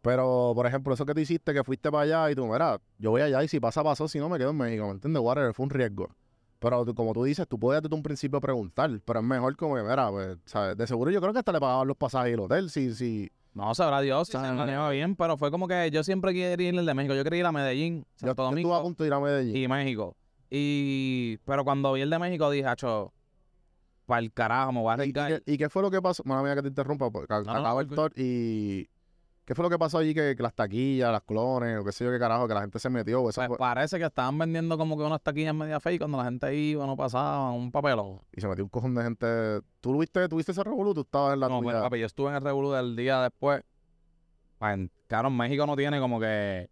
Pero, 0.00 0.52
por 0.54 0.64
ejemplo, 0.66 0.94
eso 0.94 1.04
que 1.04 1.12
tú 1.12 1.20
hiciste, 1.20 1.52
que 1.52 1.64
fuiste 1.64 1.90
para 1.90 2.04
allá 2.04 2.30
y 2.30 2.34
tú, 2.36 2.46
mira, 2.46 2.80
yo 2.98 3.10
voy 3.10 3.20
allá 3.22 3.42
y 3.42 3.48
si 3.48 3.58
pasa, 3.58 3.82
pasó, 3.82 4.06
si 4.06 4.18
no, 4.18 4.28
me 4.28 4.38
quedo 4.38 4.50
en 4.50 4.56
México, 4.56 4.84
¿me 4.86 4.92
entiendes? 4.92 5.20
Whatever, 5.22 5.52
fue 5.54 5.64
un 5.64 5.70
riesgo. 5.70 6.08
Pero 6.60 6.84
tú- 6.84 6.94
como 6.94 7.12
tú 7.12 7.24
dices, 7.24 7.46
tú 7.48 7.58
puedes 7.58 7.82
desde 7.82 7.94
un 7.94 8.02
principio 8.02 8.40
preguntar, 8.40 8.90
pero 9.04 9.20
es 9.20 9.24
mejor 9.26 9.56
como 9.56 9.74
que, 9.74 9.82
mira, 9.82 10.08
pues, 10.10 10.38
¿sabes? 10.44 10.76
De 10.76 10.86
seguro 10.86 11.10
yo 11.10 11.20
creo 11.20 11.32
que 11.32 11.40
hasta 11.40 11.52
le 11.52 11.60
pagaban 11.60 11.86
los 11.86 11.96
pasajes 11.96 12.30
y 12.30 12.34
el 12.34 12.40
hotel, 12.40 12.70
si, 12.70 12.94
si, 12.94 13.30
No, 13.54 13.74
sabrá 13.74 14.00
Dios, 14.00 14.28
se 14.28 14.38
manejaba 14.38 14.90
bien, 14.90 15.16
pero 15.16 15.36
fue 15.36 15.50
como 15.50 15.66
que 15.66 15.90
yo 15.90 16.04
siempre 16.04 16.32
quería 16.32 16.68
ir 16.68 16.78
al 16.78 16.86
de 16.86 16.94
México. 16.94 17.14
Yo 17.14 17.24
quería 17.24 17.40
ir 17.40 17.46
a 17.46 17.52
Medellín, 17.52 18.04
yo, 18.20 18.28
Santo 18.28 18.50
yo 18.50 18.56
estuve 18.56 18.74
a 18.74 18.82
punto 18.82 19.02
de 19.02 19.08
ir 19.08 19.12
a 19.14 19.20
Medellín. 19.20 19.56
y 19.56 19.68
México. 19.68 20.16
Y, 20.50 21.38
pero 21.44 21.64
cuando 21.64 21.92
vi 21.92 22.00
el 22.02 22.10
de 22.10 22.18
México 22.18 22.50
dije, 22.50 22.66
acho, 22.66 23.12
para 24.06 24.20
el 24.20 24.32
carajo, 24.32 24.72
me 24.72 24.80
voy 24.80 24.90
a 24.92 24.96
¿Y, 24.96 25.00
arriesgar. 25.00 25.42
qué, 25.44 25.52
y 25.52 25.58
qué 25.58 25.68
fue 25.68 25.82
lo 25.82 25.90
que 25.90 26.00
pasó? 26.00 26.22
Mala 26.24 26.42
mía 26.42 26.54
que 26.54 26.62
te 26.62 26.68
interrumpa, 26.68 27.10
porque 27.10 27.32
no, 27.44 27.50
acaba 27.52 27.80
el 27.80 27.88
tour 27.88 28.12
y... 28.16 28.88
¿Qué 29.44 29.54
fue 29.54 29.62
lo 29.62 29.70
que 29.70 29.78
pasó 29.78 29.96
allí? 29.96 30.12
Que, 30.12 30.36
que 30.36 30.42
las 30.42 30.52
taquillas, 30.52 31.10
las 31.10 31.22
clones, 31.22 31.78
o 31.80 31.84
qué 31.84 31.90
sé 31.90 32.04
yo, 32.04 32.10
qué 32.10 32.18
carajo, 32.18 32.46
que 32.46 32.52
la 32.52 32.60
gente 32.60 32.78
se 32.78 32.90
metió. 32.90 33.22
Pues 33.22 33.34
fue- 33.34 33.56
parece 33.56 33.98
que 33.98 34.04
estaban 34.04 34.36
vendiendo 34.36 34.76
como 34.76 34.94
que 34.98 35.04
unas 35.04 35.22
taquillas 35.22 35.54
media 35.54 35.80
fake 35.80 36.00
cuando 36.00 36.18
la 36.18 36.24
gente 36.24 36.54
iba, 36.54 36.84
no 36.86 36.94
pasaba, 36.98 37.50
un 37.52 37.72
papelón. 37.72 38.20
Y 38.36 38.42
se 38.42 38.46
metió 38.48 38.62
un 38.64 38.68
cojón 38.68 38.94
de 38.94 39.02
gente. 39.04 39.60
¿Tú 39.80 39.94
lo 39.94 40.00
viste, 40.00 40.28
tuviste 40.28 40.52
ese 40.52 40.62
revolú? 40.62 40.92
¿Tú 40.92 41.00
estabas 41.00 41.32
en 41.32 41.40
la 41.40 41.48
No, 41.48 41.62
pues, 41.62 41.74
papi, 41.76 41.98
yo 41.98 42.04
estuve 42.04 42.28
en 42.28 42.34
el 42.34 42.42
Revolu 42.42 42.72
del 42.72 42.94
día 42.94 43.22
después. 43.22 43.62
En- 44.60 44.90
Claro, 45.06 45.30
México 45.30 45.64
no 45.66 45.74
tiene 45.76 45.98
como 45.98 46.20
que 46.20 46.68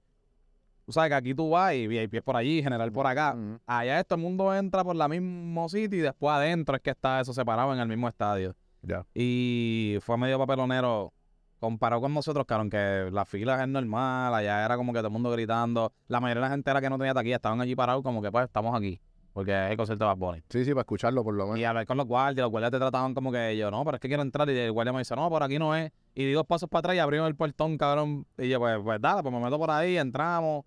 tú 0.86 0.92
sabes 0.92 1.10
que 1.10 1.14
aquí 1.16 1.34
tú 1.34 1.50
vas 1.50 1.74
y 1.74 1.86
VIP 1.88 2.14
es 2.14 2.22
por 2.22 2.36
allí, 2.36 2.62
general 2.62 2.92
por 2.92 3.06
acá. 3.06 3.34
Ujú. 3.36 3.58
Allá 3.66 4.00
esto 4.00 4.14
el 4.14 4.20
mundo 4.20 4.54
entra 4.54 4.84
por 4.84 4.94
la 4.94 5.08
mismo 5.08 5.68
sitio 5.68 5.98
y 5.98 6.02
después 6.02 6.32
adentro 6.32 6.76
es 6.76 6.82
que 6.82 6.90
está 6.90 7.20
eso 7.20 7.34
separado 7.34 7.74
en 7.74 7.80
el 7.80 7.88
mismo 7.88 8.08
estadio. 8.08 8.54
Ya. 8.82 9.04
Y 9.12 9.98
fue 10.00 10.16
medio 10.16 10.38
papelonero 10.38 11.12
comparado 11.58 12.00
con 12.02 12.14
nosotros, 12.14 12.46
cabrón, 12.46 12.70
que 12.70 13.08
la 13.12 13.24
fila 13.24 13.60
es 13.60 13.68
normal, 13.68 14.32
allá 14.32 14.64
era 14.64 14.76
como 14.76 14.92
que 14.92 15.00
todo 15.00 15.08
el 15.08 15.12
mundo 15.12 15.30
gritando. 15.32 15.92
La 16.06 16.20
mayoría 16.20 16.42
de 16.42 16.48
la 16.48 16.50
gente 16.50 16.70
era 16.70 16.80
que 16.80 16.88
no 16.88 16.98
tenía 16.98 17.14
taquilla, 17.14 17.36
estaban 17.36 17.60
allí 17.60 17.74
parados 17.74 18.04
como 18.04 18.22
que 18.22 18.30
pues 18.30 18.44
estamos 18.44 18.76
aquí, 18.76 19.00
porque 19.32 19.50
es 19.64 19.70
el 19.72 19.76
concierto 19.76 20.04
de 20.04 20.08
Bad 20.08 20.18
Bunny. 20.18 20.42
Sí, 20.50 20.64
sí, 20.64 20.70
para 20.70 20.82
escucharlo 20.82 21.24
por 21.24 21.34
lo 21.34 21.46
menos. 21.46 21.58
Y 21.58 21.64
hablar 21.64 21.84
con 21.86 21.96
los 21.96 22.06
guardias, 22.06 22.44
los 22.44 22.50
guardias 22.52 22.70
te 22.70 22.78
trataban 22.78 23.12
como 23.14 23.32
que 23.32 23.56
yo, 23.56 23.72
no, 23.72 23.84
pero 23.84 23.96
es 23.96 24.00
que 24.00 24.06
quiero 24.06 24.22
entrar. 24.22 24.48
Y 24.50 24.56
el 24.56 24.70
guardia 24.70 24.92
me 24.92 25.00
dice, 25.00 25.16
no, 25.16 25.28
por 25.28 25.42
aquí 25.42 25.58
no 25.58 25.74
es. 25.74 25.90
Y 26.14 26.24
di 26.24 26.32
dos 26.32 26.46
pasos 26.46 26.68
para 26.68 26.80
atrás 26.80 26.96
y 26.96 26.98
abrió 27.00 27.26
el 27.26 27.34
portón, 27.34 27.76
cabrón. 27.76 28.26
Y 28.38 28.48
yo, 28.48 28.60
pues, 28.60 28.78
pues 28.84 29.00
dale, 29.00 29.22
pues 29.22 29.34
me 29.34 29.40
meto 29.40 29.58
por 29.58 29.70
ahí, 29.70 29.96
entramos. 29.96 30.64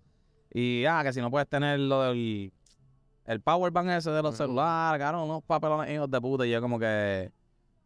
Y 0.52 0.84
ah, 0.86 1.02
que 1.04 1.12
si 1.12 1.20
no 1.20 1.30
puedes 1.30 1.48
tener 1.48 1.78
lo 1.78 2.02
del 2.02 2.52
el 3.26 3.40
power 3.40 3.70
bank 3.70 3.88
ese 3.90 4.10
de 4.10 4.22
los 4.22 4.34
Ujú. 4.34 4.44
celulares, 4.44 4.98
cabrón, 5.00 5.22
unos 5.30 5.42
papelones 5.44 5.88
hijos 5.94 6.10
de 6.10 6.20
puta. 6.20 6.46
Y 6.46 6.50
yo 6.50 6.60
como 6.60 6.78
que 6.78 7.30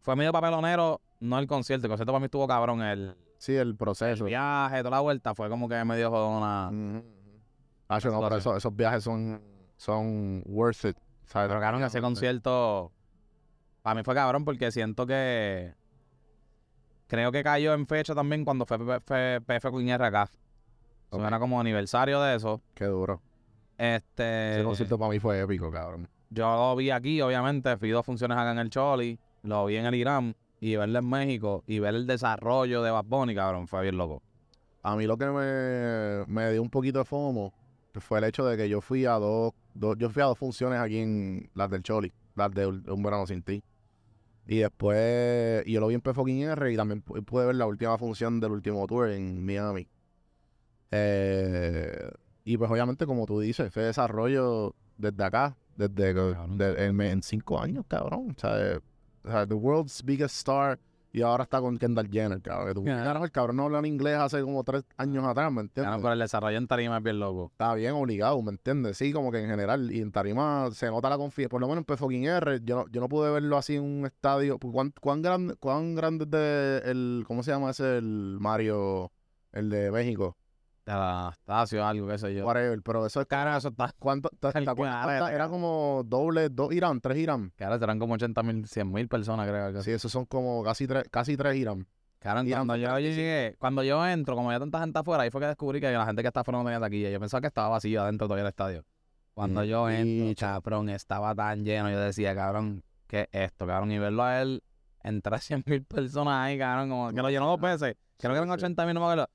fue 0.00 0.16
medio 0.16 0.32
papelonero, 0.32 1.00
no 1.20 1.38
el 1.38 1.46
concierto. 1.46 1.86
El 1.86 1.90
concierto 1.90 2.12
para 2.12 2.20
mí 2.20 2.26
estuvo 2.26 2.46
cabrón. 2.46 2.80
El, 2.82 3.14
Sí, 3.36 3.54
el 3.54 3.68
el 3.70 3.76
proceso. 3.76 4.24
viaje, 4.24 4.78
toda 4.78 4.90
la 4.92 5.00
vuelta, 5.00 5.34
fue 5.34 5.50
como 5.50 5.68
que 5.68 5.84
medio 5.84 6.10
jodona. 6.10 6.70
Ujú. 6.72 7.04
Hacho, 7.88 8.08
no, 8.10 8.20
pero 8.20 8.36
situación. 8.36 8.56
esos, 8.56 8.74
viajes 8.76 9.04
son, 9.04 9.42
son 9.76 10.42
worth 10.46 10.84
it. 10.86 10.96
¿sabes? 11.26 11.48
Pero 11.52 11.84
ese 11.86 12.00
concierto 12.00 12.90
para 13.82 13.96
mí 13.96 14.02
fue 14.02 14.14
cabrón 14.14 14.46
porque 14.46 14.70
siento 14.72 15.06
que 15.06 15.74
creo 17.06 17.30
que 17.32 17.42
cayó 17.42 17.74
en 17.74 17.86
fecha 17.86 18.14
también 18.14 18.44
cuando 18.46 18.64
fue 18.64 18.78
PF, 18.78 19.40
PF 19.42 19.70
Queen 19.70 19.88
Acá. 21.16 21.24
Eso. 21.24 21.28
Era 21.28 21.38
como 21.38 21.60
aniversario 21.60 22.20
de 22.20 22.36
eso. 22.36 22.60
Qué 22.74 22.84
duro. 22.86 23.20
Este, 23.78 24.54
Ese 24.54 24.64
concierto 24.64 24.98
para 24.98 25.10
mí 25.10 25.18
fue 25.18 25.40
épico, 25.40 25.70
cabrón. 25.70 26.08
yo 26.30 26.44
lo 26.54 26.76
vi 26.76 26.90
aquí, 26.90 27.20
obviamente, 27.20 27.76
fui 27.76 27.90
dos 27.90 28.04
funciones 28.06 28.36
acá 28.38 28.52
en 28.52 28.58
el 28.58 28.70
Choli, 28.70 29.18
lo 29.42 29.66
vi 29.66 29.76
en 29.76 29.86
el 29.86 29.94
Irán 29.94 30.36
y 30.60 30.76
verlo 30.76 30.98
en 31.00 31.08
México 31.08 31.64
y 31.66 31.78
ver 31.80 31.94
el 31.94 32.06
desarrollo 32.06 32.82
de 32.82 32.90
Bad 32.90 33.04
Bunny, 33.06 33.34
cabrón, 33.34 33.66
fue 33.68 33.82
bien 33.82 33.96
loco. 33.96 34.22
A 34.82 34.96
mí 34.96 35.06
lo 35.06 35.16
que 35.16 35.26
me, 35.26 36.24
me 36.32 36.52
dio 36.52 36.62
un 36.62 36.70
poquito 36.70 36.98
de 37.00 37.04
fomo 37.04 37.52
fue 37.94 38.18
el 38.18 38.24
hecho 38.24 38.44
de 38.46 38.56
que 38.56 38.68
yo 38.68 38.80
fui 38.80 39.06
a 39.06 39.12
dos, 39.14 39.52
dos- 39.74 39.96
yo 39.98 40.08
fui 40.10 40.22
a 40.22 40.26
dos 40.26 40.38
funciones 40.38 40.78
aquí 40.78 40.98
en 40.98 41.50
las 41.54 41.70
del 41.70 41.82
Choli, 41.82 42.12
las 42.36 42.50
de 42.52 42.66
Un 42.66 43.02
Verano 43.02 43.26
Sin 43.26 43.42
Ti. 43.42 43.62
Y 44.46 44.58
después, 44.58 45.66
y 45.66 45.72
yo 45.72 45.80
lo 45.80 45.86
vi 45.86 45.94
en 45.94 46.00
P 46.02 46.10
R 46.10 46.72
y 46.72 46.76
también 46.76 47.02
pu- 47.02 47.24
pude 47.24 47.46
ver 47.46 47.54
la 47.54 47.66
última 47.66 47.96
función 47.96 48.40
del 48.40 48.52
último 48.52 48.86
tour 48.86 49.08
en 49.08 49.44
Miami. 49.44 49.88
Eh, 50.96 52.10
y 52.44 52.56
pues 52.56 52.70
obviamente, 52.70 53.04
como 53.06 53.26
tú 53.26 53.40
dices, 53.40 53.66
ese 53.66 53.80
desarrollo 53.80 54.74
desde 54.96 55.24
acá, 55.24 55.56
desde 55.76 56.14
de- 56.14 56.86
en, 56.86 57.00
en 57.00 57.22
cinco 57.22 57.60
años, 57.60 57.84
cabrón. 57.88 58.34
O 58.36 58.40
sea, 58.40 58.60
eh, 58.60 58.80
o 59.24 59.30
sea, 59.30 59.46
the 59.46 59.54
world's 59.54 60.02
biggest 60.04 60.36
star 60.36 60.78
y 61.12 61.22
ahora 61.22 61.44
está 61.44 61.60
con 61.60 61.78
Kendall 61.78 62.08
Jenner, 62.10 62.40
cabrón. 62.42 62.74
Tú- 62.74 62.84
el 62.86 63.30
cabrón 63.32 63.56
no 63.56 63.64
habla 63.64 63.78
en 63.78 63.86
inglés 63.86 64.16
hace 64.16 64.40
como 64.42 64.62
tres 64.64 64.84
años 64.96 65.24
atrás, 65.24 65.50
¿me 65.52 65.62
entiendes? 65.62 65.84
Cabrón, 65.84 66.02
pero 66.02 66.12
el 66.12 66.18
desarrollo 66.20 66.58
en 66.58 66.66
tarima 66.66 66.96
es 66.98 67.02
bien 67.02 67.18
loco. 67.20 67.48
Está 67.52 67.74
bien 67.74 67.92
obligado, 67.92 68.40
¿me 68.42 68.50
entiendes? 68.50 68.98
Sí, 68.98 69.12
como 69.12 69.30
que 69.32 69.38
en 69.40 69.48
general, 69.48 69.90
y 69.92 70.00
en 70.00 70.12
tarima 70.12 70.68
se 70.72 70.86
nota 70.90 71.08
la 71.08 71.16
confianza, 71.16 71.50
por 71.50 71.60
lo 71.60 71.68
menos 71.68 71.84
en 71.88 71.96
fucking 71.96 72.24
R, 72.24 72.60
yo 72.64 72.76
no, 72.76 72.88
yo 72.88 73.00
no 73.00 73.08
pude 73.08 73.30
verlo 73.32 73.56
así 73.56 73.76
en 73.76 73.82
un 73.84 74.06
estadio. 74.06 74.58
pues, 74.58 74.72
¿Cuán, 74.72 74.92
cuán 75.00 75.22
grande, 75.22 75.54
cuán 75.56 75.94
grande 75.94 76.24
es 76.24 76.30
de 76.30 76.90
el, 76.90 77.24
¿cómo 77.26 77.42
se 77.42 77.52
llama 77.52 77.70
ese? 77.70 77.98
El 77.98 78.36
Mario, 78.40 79.10
el 79.52 79.70
de 79.70 79.90
México, 79.92 80.36
De 80.86 80.92
estación, 81.30 81.86
algo, 81.86 82.06
qué 82.08 82.18
sé 82.18 82.34
yo. 82.34 82.44
whatever, 82.46 82.80
pero 82.82 83.06
eso 83.06 83.20
es, 83.20 83.26
Cara, 83.26 83.56
eso 83.56 83.68
está. 83.68 83.92
¿cuánto? 83.98 84.28
era 84.52 85.48
como 85.48 86.02
doble, 86.04 86.48
dos 86.50 86.72
Irán, 86.74 87.00
tres 87.00 87.16
Irán. 87.18 87.52
Cara, 87.56 87.78
serán 87.78 87.98
como 87.98 88.14
80 88.14 88.42
mil, 88.42 88.66
100 88.66 88.92
mil 88.92 89.08
personas, 89.08 89.48
creo. 89.48 89.66
así. 89.66 89.82
Sí, 89.82 89.90
esos 89.92 90.12
son 90.12 90.26
como 90.26 90.62
casi 90.62 90.86
tres, 90.86 91.04
casi 91.10 91.36
tres 91.36 91.56
Irán. 91.56 91.86
Y 92.20 92.50
cuando 92.52 92.76
yo 92.76 92.88
35. 92.88 92.98
llegué, 92.98 93.56
cuando 93.58 93.82
yo 93.82 94.06
entro, 94.06 94.34
como 94.34 94.48
había 94.48 94.58
tanta 94.58 94.80
gente 94.80 94.98
afuera, 94.98 95.24
ahí 95.24 95.30
fue 95.30 95.42
que 95.42 95.46
descubrí 95.46 95.78
que 95.80 95.90
la 95.92 96.06
gente 96.06 96.22
que 96.22 96.28
estaba 96.28 96.40
afuera 96.42 96.58
no 96.58 96.64
tenía 96.64 96.80
taquilla. 96.80 97.10
Yo 97.10 97.20
pensaba 97.20 97.42
que 97.42 97.48
estaba 97.48 97.68
vacío 97.68 98.00
adentro 98.02 98.26
todavía 98.26 98.44
del 98.44 98.50
estadio. 98.50 98.84
Cuando 99.34 99.60
Mm, 99.60 99.64
yo 99.64 99.90
entro, 99.90 100.26
y- 100.30 100.34
cabrón, 100.34 100.88
estaba 100.88 101.34
tan 101.34 101.64
lleno. 101.64 101.90
Yo 101.90 101.98
decía, 102.00 102.34
cabrón, 102.34 102.82
¿qué 103.08 103.28
es 103.32 103.42
esto, 103.42 103.66
cabrón? 103.66 103.90
Y 103.92 103.98
verlo 103.98 104.22
a 104.22 104.40
él, 104.40 104.62
entrar 105.02 105.38
100 105.40 105.62
mil 105.66 105.82
personas 105.84 106.34
ahí, 106.46 106.56
cabrón, 106.58 106.88
como 106.88 107.10
que 107.10 107.20
lo 107.20 107.28
llenó 107.28 107.46
dos 107.46 107.60
veces. 107.60 107.96
Creo 108.18 108.32
que 108.32 108.38
eran 108.38 108.48
Sí, 108.48 108.52
sí. 108.52 108.64
80 108.64 108.86
mil, 108.86 108.94
no 108.94 109.00
me 109.00 109.06
acuerdo. 109.06 109.28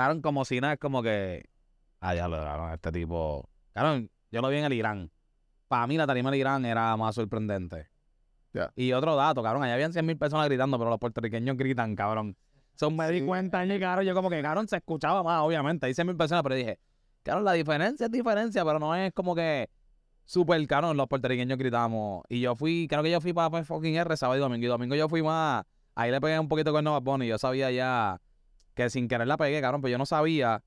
Cabrón, 0.00 0.22
como 0.22 0.46
si 0.46 0.62
nada, 0.62 0.72
es 0.72 0.80
como 0.80 1.02
que. 1.02 1.44
Ah, 2.00 2.14
ya 2.14 2.26
lo 2.26 2.38
cabrón, 2.38 2.72
este 2.72 2.90
tipo. 2.90 3.50
Cabrón, 3.74 4.10
yo 4.30 4.40
lo 4.40 4.48
vi 4.48 4.56
en 4.56 4.64
el 4.64 4.72
Irán. 4.72 5.10
Para 5.68 5.86
mí, 5.86 5.98
la 5.98 6.06
tarima 6.06 6.30
del 6.30 6.40
Irán 6.40 6.64
era 6.64 6.96
más 6.96 7.14
sorprendente. 7.16 7.90
Y 8.76 8.92
otro 8.94 9.14
dato, 9.14 9.42
cabrón, 9.42 9.62
allá 9.62 9.74
habían 9.74 9.92
100 9.92 10.06
mil 10.06 10.16
personas 10.16 10.46
gritando, 10.46 10.78
pero 10.78 10.88
los 10.88 10.98
puertorriqueños 10.98 11.54
gritan, 11.54 11.94
cabrón. 11.96 12.34
So, 12.76 12.90
me 12.90 13.10
di 13.10 13.20
cuenta, 13.20 13.62
y 13.62 13.78
cabrón, 13.78 14.06
yo 14.06 14.14
como 14.14 14.30
que, 14.30 14.40
cabrón, 14.40 14.68
se 14.68 14.78
escuchaba 14.78 15.22
más, 15.22 15.42
obviamente. 15.42 15.84
Hay 15.84 15.92
100 15.92 16.06
mil 16.06 16.16
personas, 16.16 16.42
pero 16.44 16.54
dije, 16.54 16.78
cabrón, 17.22 17.44
la 17.44 17.52
diferencia 17.52 18.06
es 18.06 18.10
diferencia, 18.10 18.64
pero 18.64 18.78
no 18.78 18.94
es 18.94 19.12
como 19.12 19.34
que 19.34 19.68
súper 20.24 20.66
cabrón. 20.66 20.96
Los 20.96 21.08
puertorriqueños 21.08 21.58
gritamos. 21.58 22.24
Y 22.30 22.40
yo 22.40 22.56
fui, 22.56 22.86
creo 22.88 23.02
que 23.02 23.10
yo 23.10 23.20
fui 23.20 23.34
para 23.34 23.62
fucking 23.64 23.96
R 23.96 24.16
sábado 24.16 24.38
y 24.38 24.40
domingo. 24.40 24.64
Y 24.64 24.68
domingo 24.68 24.94
yo 24.94 25.10
fui 25.10 25.22
más, 25.22 25.62
ahí 25.94 26.10
le 26.10 26.22
pegué 26.22 26.38
un 26.38 26.48
poquito 26.48 26.72
con 26.72 26.84
Nova 26.84 27.00
Bunny. 27.00 27.26
Yo 27.26 27.36
sabía 27.36 27.70
ya 27.70 28.18
que 28.74 28.88
sin 28.90 29.08
querer 29.08 29.26
la 29.26 29.36
pegué, 29.36 29.60
cabrón, 29.60 29.80
pero 29.82 29.92
yo 29.92 29.98
no 29.98 30.06
sabía 30.06 30.62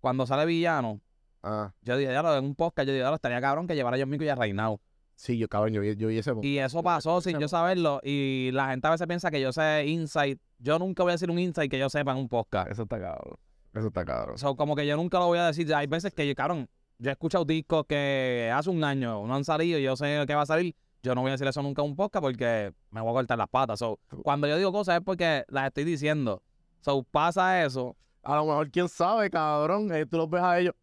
cuando 0.00 0.26
sale 0.26 0.46
Villano. 0.46 1.00
Ah, 1.42 1.72
Yo 1.82 1.96
dije, 1.96 2.12
ya 2.12 2.22
lo 2.22 2.36
en 2.36 2.44
un 2.44 2.54
podcast, 2.54 2.86
yo 2.86 2.92
dije, 2.92 3.02
ya 3.04 3.08
lo 3.10 3.16
estaría 3.16 3.40
cabrón 3.40 3.66
que 3.66 3.74
llevara 3.74 3.96
yo 3.96 4.06
Mico 4.06 4.22
y 4.24 4.28
a 4.28 4.34
Reinao. 4.36 4.80
sí, 5.16 5.36
yo, 5.38 5.48
cabrón, 5.48 5.72
yo, 5.72 5.80
vi- 5.80 5.96
yo 5.96 6.08
vi 6.08 6.18
ese. 6.18 6.32
Y 6.42 6.58
eso 6.58 6.82
pasó 6.82 7.20
sin 7.20 7.38
yo 7.38 7.48
saberlo. 7.48 8.00
Y 8.02 8.50
la 8.52 8.68
gente 8.70 8.86
a 8.86 8.90
veces 8.90 9.06
piensa 9.06 9.30
que 9.30 9.40
yo 9.40 9.52
sé 9.52 9.84
insight. 9.86 10.40
Yo 10.58 10.78
nunca 10.78 11.02
voy 11.02 11.10
a 11.10 11.14
decir 11.14 11.30
un 11.30 11.38
insight 11.38 11.70
que 11.70 11.78
yo 11.78 11.88
sepa 11.90 12.12
en 12.12 12.18
un 12.18 12.28
podcast. 12.28 12.70
Eso 12.70 12.82
está 12.84 13.00
cabrón. 13.00 13.36
Eso 13.74 13.86
está 13.88 14.04
cabrón. 14.04 14.38
So, 14.38 14.56
como 14.56 14.74
que 14.76 14.86
yo 14.86 14.96
nunca 14.96 15.18
lo 15.18 15.26
voy 15.26 15.38
a 15.38 15.46
decir. 15.46 15.72
Hay 15.74 15.86
veces 15.86 16.12
que 16.14 16.26
yo, 16.28 16.34
cabrón, 16.34 16.68
yo 16.98 17.10
he 17.10 17.12
escuchado 17.12 17.44
discos 17.44 17.86
que 17.88 18.50
hace 18.54 18.70
un 18.70 18.82
año 18.84 19.26
no 19.26 19.34
han 19.34 19.44
salido 19.44 19.78
y 19.78 19.82
yo 19.82 19.96
sé 19.96 20.24
que 20.26 20.34
va 20.34 20.42
a 20.42 20.46
salir. 20.46 20.74
Yo 21.02 21.14
no 21.16 21.22
voy 21.22 21.30
a 21.30 21.32
decir 21.32 21.46
eso 21.48 21.62
nunca 21.62 21.82
en 21.82 21.88
un 21.90 21.96
podcast 21.96 22.22
porque 22.22 22.72
me 22.90 23.00
voy 23.00 23.10
a 23.10 23.14
cortar 23.14 23.38
las 23.38 23.48
patas. 23.48 23.78
So, 23.80 23.98
cuando 24.22 24.46
yo 24.46 24.56
digo 24.56 24.70
cosas 24.72 24.98
es 24.98 25.04
porque 25.04 25.44
las 25.48 25.66
estoy 25.66 25.82
diciendo. 25.84 26.42
So, 26.82 27.04
pasa 27.04 27.64
eso. 27.64 27.96
A 28.22 28.36
lo 28.36 28.44
mejor, 28.44 28.70
quién 28.70 28.88
sabe, 28.88 29.30
cabrón. 29.30 29.92
eh, 29.94 30.04
tú 30.04 30.16
los 30.16 30.28
ves 30.28 30.42
a 30.42 30.58
ellos. 30.58 30.74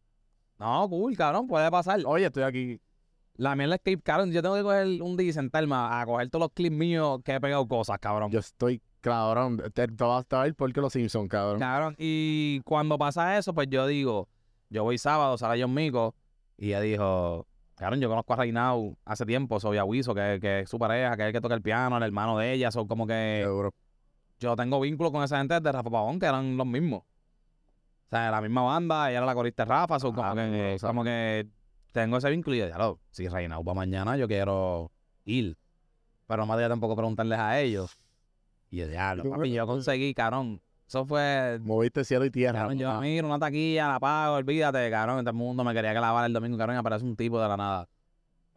No, 0.58 0.88
cool, 0.90 1.16
cabrón, 1.16 1.48
puede 1.48 1.70
pasar. 1.70 2.00
Oye, 2.06 2.26
estoy 2.26 2.44
aquí. 2.44 2.82
La 3.36 3.56
mierda 3.56 3.76
es 3.76 3.82
que, 3.82 3.98
cabrón, 4.02 4.32
yo 4.32 4.42
tengo 4.42 4.56
que 4.56 4.64
coger 4.64 5.02
un 5.02 5.16
día 5.16 5.30
y 5.30 5.34
sentarme 5.34 5.76
a, 5.76 6.04
coger 6.06 6.30
todos 6.30 6.44
los 6.44 6.52
clips 6.54 6.76
míos 6.76 7.20
que 7.24 7.36
he 7.36 7.40
pegado 7.40 7.66
cosas, 7.68 7.98
cabrón. 8.00 8.32
Yo 8.32 8.40
estoy, 8.40 8.82
cabrón. 9.02 9.62
Te, 9.74 9.88
te 9.88 10.04
vas 10.04 10.26
a 10.30 10.42
ver 10.44 10.56
porque 10.56 10.82
los 10.82 10.92
Simpsons, 10.92 11.30
cabrón. 11.30 11.60
Cabrón, 11.60 11.96
y 11.98 12.62
cuando 12.66 12.98
pasa 12.98 13.38
eso, 13.38 13.54
pues 13.54 13.68
yo 13.70 13.88
digo, 13.88 14.28
yo 14.70 14.84
voy 14.84 14.98
sábado, 14.98 15.38
sale 15.38 15.62
John 15.62 15.74
Mico, 15.74 16.16
y 16.58 16.68
ella 16.68 16.82
dijo, 16.82 17.48
cabrón, 17.76 18.02
yo 18.02 18.10
conozco 18.10 18.34
a 18.34 18.36
Reinao 18.38 18.98
hace 19.06 19.26
tiempo, 19.26 19.60
soy 19.62 19.78
Awiso, 19.78 20.14
que, 20.14 20.40
que 20.42 20.60
es 20.62 20.70
su 20.70 20.78
pareja, 20.78 21.16
que 21.16 21.24
es 21.24 21.28
el 21.28 21.34
que 21.34 21.42
toca 21.42 21.56
el 21.56 21.62
piano, 21.62 21.96
el 21.96 22.04
hermano 22.04 22.38
de 22.38 22.52
ella, 22.52 22.72
son 22.72 22.88
como 22.88 23.08
que 23.08 23.42
Seguro. 23.44 23.74
Yo 24.40 24.56
tengo 24.56 24.80
vínculo 24.80 25.12
con 25.12 25.24
esa 25.24 25.38
gente 25.38 25.54
desde 25.56 25.72
Rafa 25.72 25.90
Pavón, 25.90 26.20
que 26.20 26.26
eran 26.26 26.56
los 26.58 26.66
mismos. 26.68 27.02
O 27.02 28.10
sea, 28.10 28.32
la 28.32 28.42
misma 28.42 28.64
banda, 28.64 29.10
ella 29.10 29.18
era 29.20 29.26
la 29.26 29.36
corista 29.36 29.64
de 29.66 29.70
Rafa, 29.70 30.00
son 30.00 30.14
como, 30.16 30.28
Ah, 30.28 30.34
que, 30.36 30.72
no, 30.74 30.78
sea- 30.80 30.88
como 30.90 31.04
que 31.04 31.48
tengo 31.92 32.18
ese 32.18 32.30
vínculo 32.30 32.56
y 32.56 32.60
yo, 32.60 32.66
diablo, 32.66 33.00
si 33.12 33.28
Reinao 33.28 33.64
va 33.64 33.74
mañana, 33.74 34.18
yo 34.18 34.28
quiero 34.28 34.92
ir. 35.26 35.58
Pero 36.28 36.46
no 36.46 36.56
me 36.56 36.68
tampoco 36.68 36.96
preguntarles 36.96 37.38
a 37.40 37.60
ellos. 37.60 38.00
Y 38.72 38.78
yo, 38.78 38.88
diablo, 38.88 39.24
Tú- 39.24 39.30
papi, 39.32 39.52
yo 39.52 39.66
conseguí, 39.68 40.14
cabrón. 40.14 40.62
Eso 40.88 41.06
fue 41.06 41.60
Moviste 41.62 42.04
cielo 42.04 42.26
y 42.26 42.32
tierra. 42.32 42.60
Cabrón, 42.62 42.80
yo 42.80 43.00
miro 43.00 43.28
una 43.28 43.38
taquilla, 43.38 43.90
la 43.90 44.00
pago, 44.00 44.36
olvídate, 44.38 44.90
cabrón. 44.90 45.20
Todo 45.20 45.30
el 45.30 45.36
mundo 45.36 45.64
me 45.64 45.74
quería 45.74 45.92
clavar 45.92 46.26
el 46.26 46.34
domingo, 46.34 46.58
cabrón, 46.58 46.78
y 46.78 46.80
aparece 46.80 47.06
un 47.06 47.16
tipo 47.16 47.40
de 47.40 47.48
la 47.48 47.58
nada. 47.58 47.88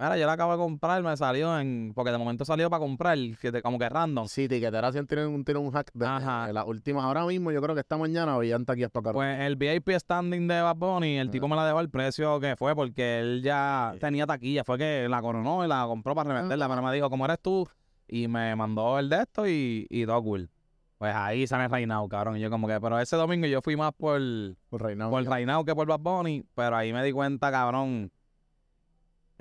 Mira, 0.02 0.16
yo 0.16 0.26
la 0.26 0.32
acabo 0.32 0.50
de 0.50 0.58
comprar, 0.58 1.00
me 1.00 1.16
salió 1.16 1.56
en. 1.60 1.92
Porque 1.94 2.10
de 2.10 2.18
momento 2.18 2.44
salió 2.44 2.68
para 2.68 2.80
comprar, 2.80 3.16
fíjate, 3.16 3.62
como 3.62 3.78
que 3.78 3.88
random. 3.88 4.26
Sí, 4.26 4.48
Tiquetera 4.48 4.90
siempre 4.90 5.16
tiene 5.16 5.32
un, 5.32 5.44
tiene 5.44 5.60
un 5.60 5.70
hack 5.70 5.92
de, 5.94 6.04
Ajá. 6.04 6.48
de 6.48 6.52
las 6.52 6.66
últimas. 6.66 7.04
Ahora 7.04 7.24
mismo, 7.24 7.52
yo 7.52 7.62
creo 7.62 7.76
que 7.76 7.82
esta 7.82 7.96
mañana 7.96 8.36
veían 8.36 8.64
taquillas 8.64 8.90
para 8.90 9.10
acá. 9.10 9.12
Pues 9.12 9.40
el 9.40 9.54
VIP 9.54 9.90
standing 9.90 10.48
de 10.48 10.60
Bad 10.60 10.74
Bunny, 10.74 11.18
el 11.18 11.30
tipo 11.30 11.46
me 11.46 11.54
la 11.54 11.64
dejó 11.64 11.78
al 11.78 11.88
precio 11.88 12.40
que 12.40 12.56
fue, 12.56 12.74
porque 12.74 13.20
él 13.20 13.42
ya 13.44 13.94
tenía 14.00 14.26
taquilla. 14.26 14.64
Fue 14.64 14.76
que 14.76 15.06
la 15.08 15.22
coronó 15.22 15.64
y 15.64 15.68
la 15.68 15.84
compró 15.86 16.16
para 16.16 16.30
revenderla. 16.34 16.68
Pero 16.68 16.82
me 16.82 16.92
dijo, 16.92 17.08
¿cómo 17.08 17.24
eres 17.24 17.38
tú? 17.40 17.68
Y 18.08 18.26
me 18.26 18.56
mandó 18.56 18.98
el 18.98 19.08
de 19.08 19.20
esto 19.20 19.46
y, 19.46 19.86
y 19.88 20.04
cool. 20.04 20.50
Pues 20.98 21.14
ahí 21.14 21.46
se 21.46 21.56
me 21.56 21.68
reinado, 21.68 22.08
cabrón. 22.08 22.36
Y 22.38 22.40
yo 22.40 22.50
como 22.50 22.66
que, 22.66 22.80
pero 22.80 22.98
ese 22.98 23.14
domingo 23.14 23.46
yo 23.46 23.62
fui 23.62 23.76
más 23.76 23.92
por. 23.92 24.20
Por 24.68 24.82
Reinao. 24.82 25.10
por 25.12 25.64
que 25.64 25.74
por 25.76 25.86
Bad 25.86 26.00
Bunny, 26.00 26.42
pero 26.56 26.74
ahí 26.74 26.92
me 26.92 27.04
di 27.04 27.12
cuenta, 27.12 27.52
cabrón. 27.52 28.10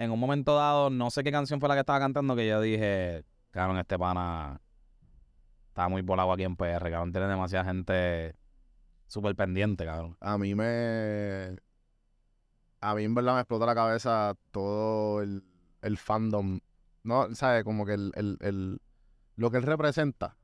En 0.02 0.10
un 0.10 0.20
momento 0.20 0.56
dado, 0.56 0.90
no 0.90 1.12
sé 1.12 1.24
qué 1.24 1.32
canción 1.32 1.60
fue 1.60 1.70
la 1.70 1.76
que 1.76 1.82
estaba 1.82 2.00
cantando, 2.00 2.36
que 2.36 2.48
yo 2.48 2.60
dije, 2.60 3.24
cabrón, 3.52 3.78
este 3.78 4.00
pana 4.00 4.60
está 5.68 5.88
muy 5.90 6.02
volado 6.02 6.32
aquí 6.32 6.44
en 6.44 6.56
PR, 6.56 6.90
cabrón. 6.90 7.12
Tiene 7.12 7.28
demasiada 7.28 7.66
gente 7.66 8.36
súper 9.08 9.36
pendiente, 9.36 9.86
cabrón. 9.86 10.18
A 10.20 10.38
mí 10.40 10.56
me. 10.56 11.56
a 12.80 12.96
mí 12.96 13.04
en 13.04 13.14
verdad 13.14 13.36
me 13.36 13.42
explota 13.42 13.66
la 13.66 13.76
cabeza 13.76 14.36
todo 14.52 15.22
el, 15.22 15.44
el 15.82 15.98
fandom. 15.98 16.60
No, 17.04 17.34
¿sabes? 17.36 17.64
Como 17.64 17.86
que 17.86 17.94
el, 17.94 18.12
el, 18.16 18.38
el- 18.42 18.82
lo 19.36 19.52
que 19.52 19.58
él 19.58 19.64
representa. 19.64 20.36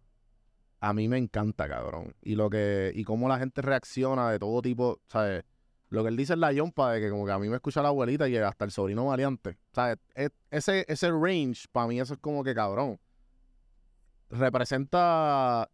A 0.80 0.93
mí 0.93 1.08
me 1.08 1.18
encanta, 1.18 1.68
cabrón. 1.68 2.16
Y 2.22 2.36
lo 2.36 2.49
que, 2.51 2.91
y 2.93 3.03
cómo 3.03 3.28
la 3.28 3.39
gente 3.39 3.62
reacciona 3.64 4.30
de 4.30 4.38
todo 4.39 4.62
tipo, 4.62 4.99
¿sabes? 5.08 5.43
Lo 5.90 6.04
que 6.04 6.10
él 6.10 6.18
dice 6.18 6.34
en 6.34 6.42
la 6.42 6.52
yompa 6.52 6.92
de 6.92 7.00
que 7.00 7.10
como 7.10 7.26
que 7.26 7.32
a 7.32 7.40
mí 7.40 7.48
me 7.48 7.56
escucha 7.56 7.82
la 7.82 7.88
abuelita 7.90 8.28
y 8.28 8.36
hasta 8.38 8.66
el 8.66 8.72
sobrino 8.72 9.06
variante. 9.06 9.58
¿Sabes? 9.72 9.98
E- 10.16 10.30
ese, 10.52 10.86
ese 10.90 11.10
range, 11.12 11.66
para 11.72 11.88
mí 11.88 12.00
eso 12.00 12.14
es 12.14 12.20
como 12.20 12.44
que 12.44 12.54
cabrón. 12.54 13.00
Representa. 14.30 15.70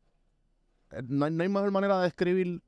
eh, 0.91 1.01
No 1.07 1.25
hay, 1.25 1.31
no 1.31 1.43
hay 1.43 1.49
mejor 1.49 1.71
manera 1.71 1.97
de 1.97 2.03
describir 2.05 2.61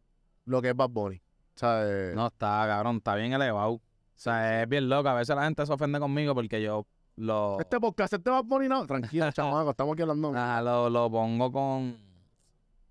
lo 0.46 0.62
que 0.62 0.70
es 0.70 0.76
Bad 0.76 0.89
Bunny. 0.89 1.22
¿Sabes? 1.56 2.16
No, 2.16 2.28
está, 2.28 2.66
cabrón, 2.68 2.98
está 2.98 3.16
bien 3.16 3.34
elevado. 3.34 3.74
O 3.74 3.82
sea, 4.16 4.64
es 4.64 4.70
bien 4.70 4.89
loco. 4.89 5.08
A 5.10 5.14
veces 5.14 5.36
la 5.36 5.43
gente 5.43 5.66
se 5.66 5.72
ofende 5.72 6.00
conmigo 6.00 6.34
porque 6.34 6.62
yo 6.62 6.86
lo, 7.18 7.60
Este 7.60 7.80
podcast, 7.80 8.14
este 8.14 8.30
Bad 8.30 8.43
Bunny, 8.46 8.68
no. 8.68 8.86
Tranquilo, 8.86 9.32
chamaco, 9.32 9.70
estamos 9.72 9.93
aquí 9.93 10.02
hablando. 10.02 10.34
ah, 10.36 10.62
lo, 10.64 10.89
lo 10.89 11.10
pongo 11.12 11.52
con... 11.52 11.98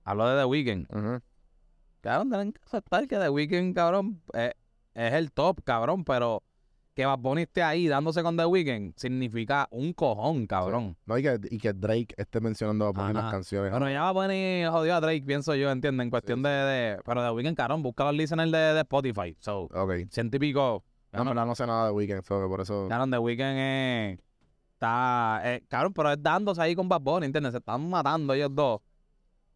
Hablo 0.05 0.29
de 0.29 0.39
The 0.41 0.45
Weeknd. 0.45 0.87
Ujú. 0.95 1.21
Cabrón, 2.05 2.29
tienen 2.29 2.53
que 2.53 2.61
aceptar 2.67 3.09
que 3.09 3.17
The 3.17 3.31
Weeknd, 3.31 3.75
cabrón, 3.75 4.21
es, 4.35 4.53
es 4.93 5.13
el 5.15 5.33
top, 5.33 5.63
cabrón, 5.65 6.05
pero 6.05 6.43
que 6.93 7.07
Bad 7.07 7.19
Bunny 7.19 7.43
esté 7.43 7.63
ahí 7.63 7.89
dándose 7.89 8.23
con 8.23 8.37
The 8.37 8.45
Weeknd 8.45 8.93
significa 8.95 9.67
un 9.71 9.95
cojón, 9.95 10.47
cabrón. 10.47 10.99
No, 11.07 11.17
y 11.17 11.23
que, 11.23 11.41
y 11.51 11.57
que 11.57 11.73
Drake 11.73 12.15
esté 12.19 12.43
mencionando 12.43 12.85
a 12.85 12.93
Bad 12.93 13.07
Bunny 13.07 13.19
en 13.19 13.25
las 13.25 13.33
canciones. 13.33 13.71
Bueno, 13.71 13.89
ya 13.91 14.03
Bad 14.03 14.13
Bunny 14.13 14.65
jodió 14.71 14.97
a 14.97 15.01
Drake, 15.01 15.23
pienso 15.27 15.55
yo, 15.55 15.71
entiendo, 15.71 16.03
en 16.03 16.11
cuestión 16.11 16.41
sí. 16.41 16.43
De, 16.43 16.51
de... 16.51 16.99
Pero 17.07 17.23
The 17.25 17.31
Weeknd, 17.31 17.57
cabrón, 17.57 17.83
busca 17.83 18.05
los 18.05 18.15
listeners 18.15 18.53
de, 18.53 18.59
de 18.59 18.81
Spotify. 18.81 19.35
So, 19.41 19.63
Ok. 19.73 19.93
ciento 20.11 20.37
y 20.37 20.41
pico. 20.41 20.85
No, 21.11 21.25
verdad 21.25 21.47
no 21.47 21.55
sé 21.55 21.67
nada 21.67 21.87
de 21.87 21.93
Weekend, 21.93 22.23
so 22.23 22.39
que 22.43 22.49
por 22.49 22.61
eso. 22.61 22.87
Cabrón, 22.91 23.11
The 23.11 23.19
Weeknd 23.19 23.59
es... 23.59 24.19
Está... 24.75 25.41
eh, 25.43 25.65
cabrón, 25.69 25.95
pero 25.95 26.13
es 26.13 26.23
dándose 26.23 26.61
ahí 26.61 26.75
con 26.75 26.87
Bad 26.87 27.01
Bunny, 27.01 27.25
¿entiendes? 27.27 27.53
Se 27.53 27.59
están 27.59 27.89
matando 27.89 28.35
ellos 28.35 28.51
dos. 28.55 28.83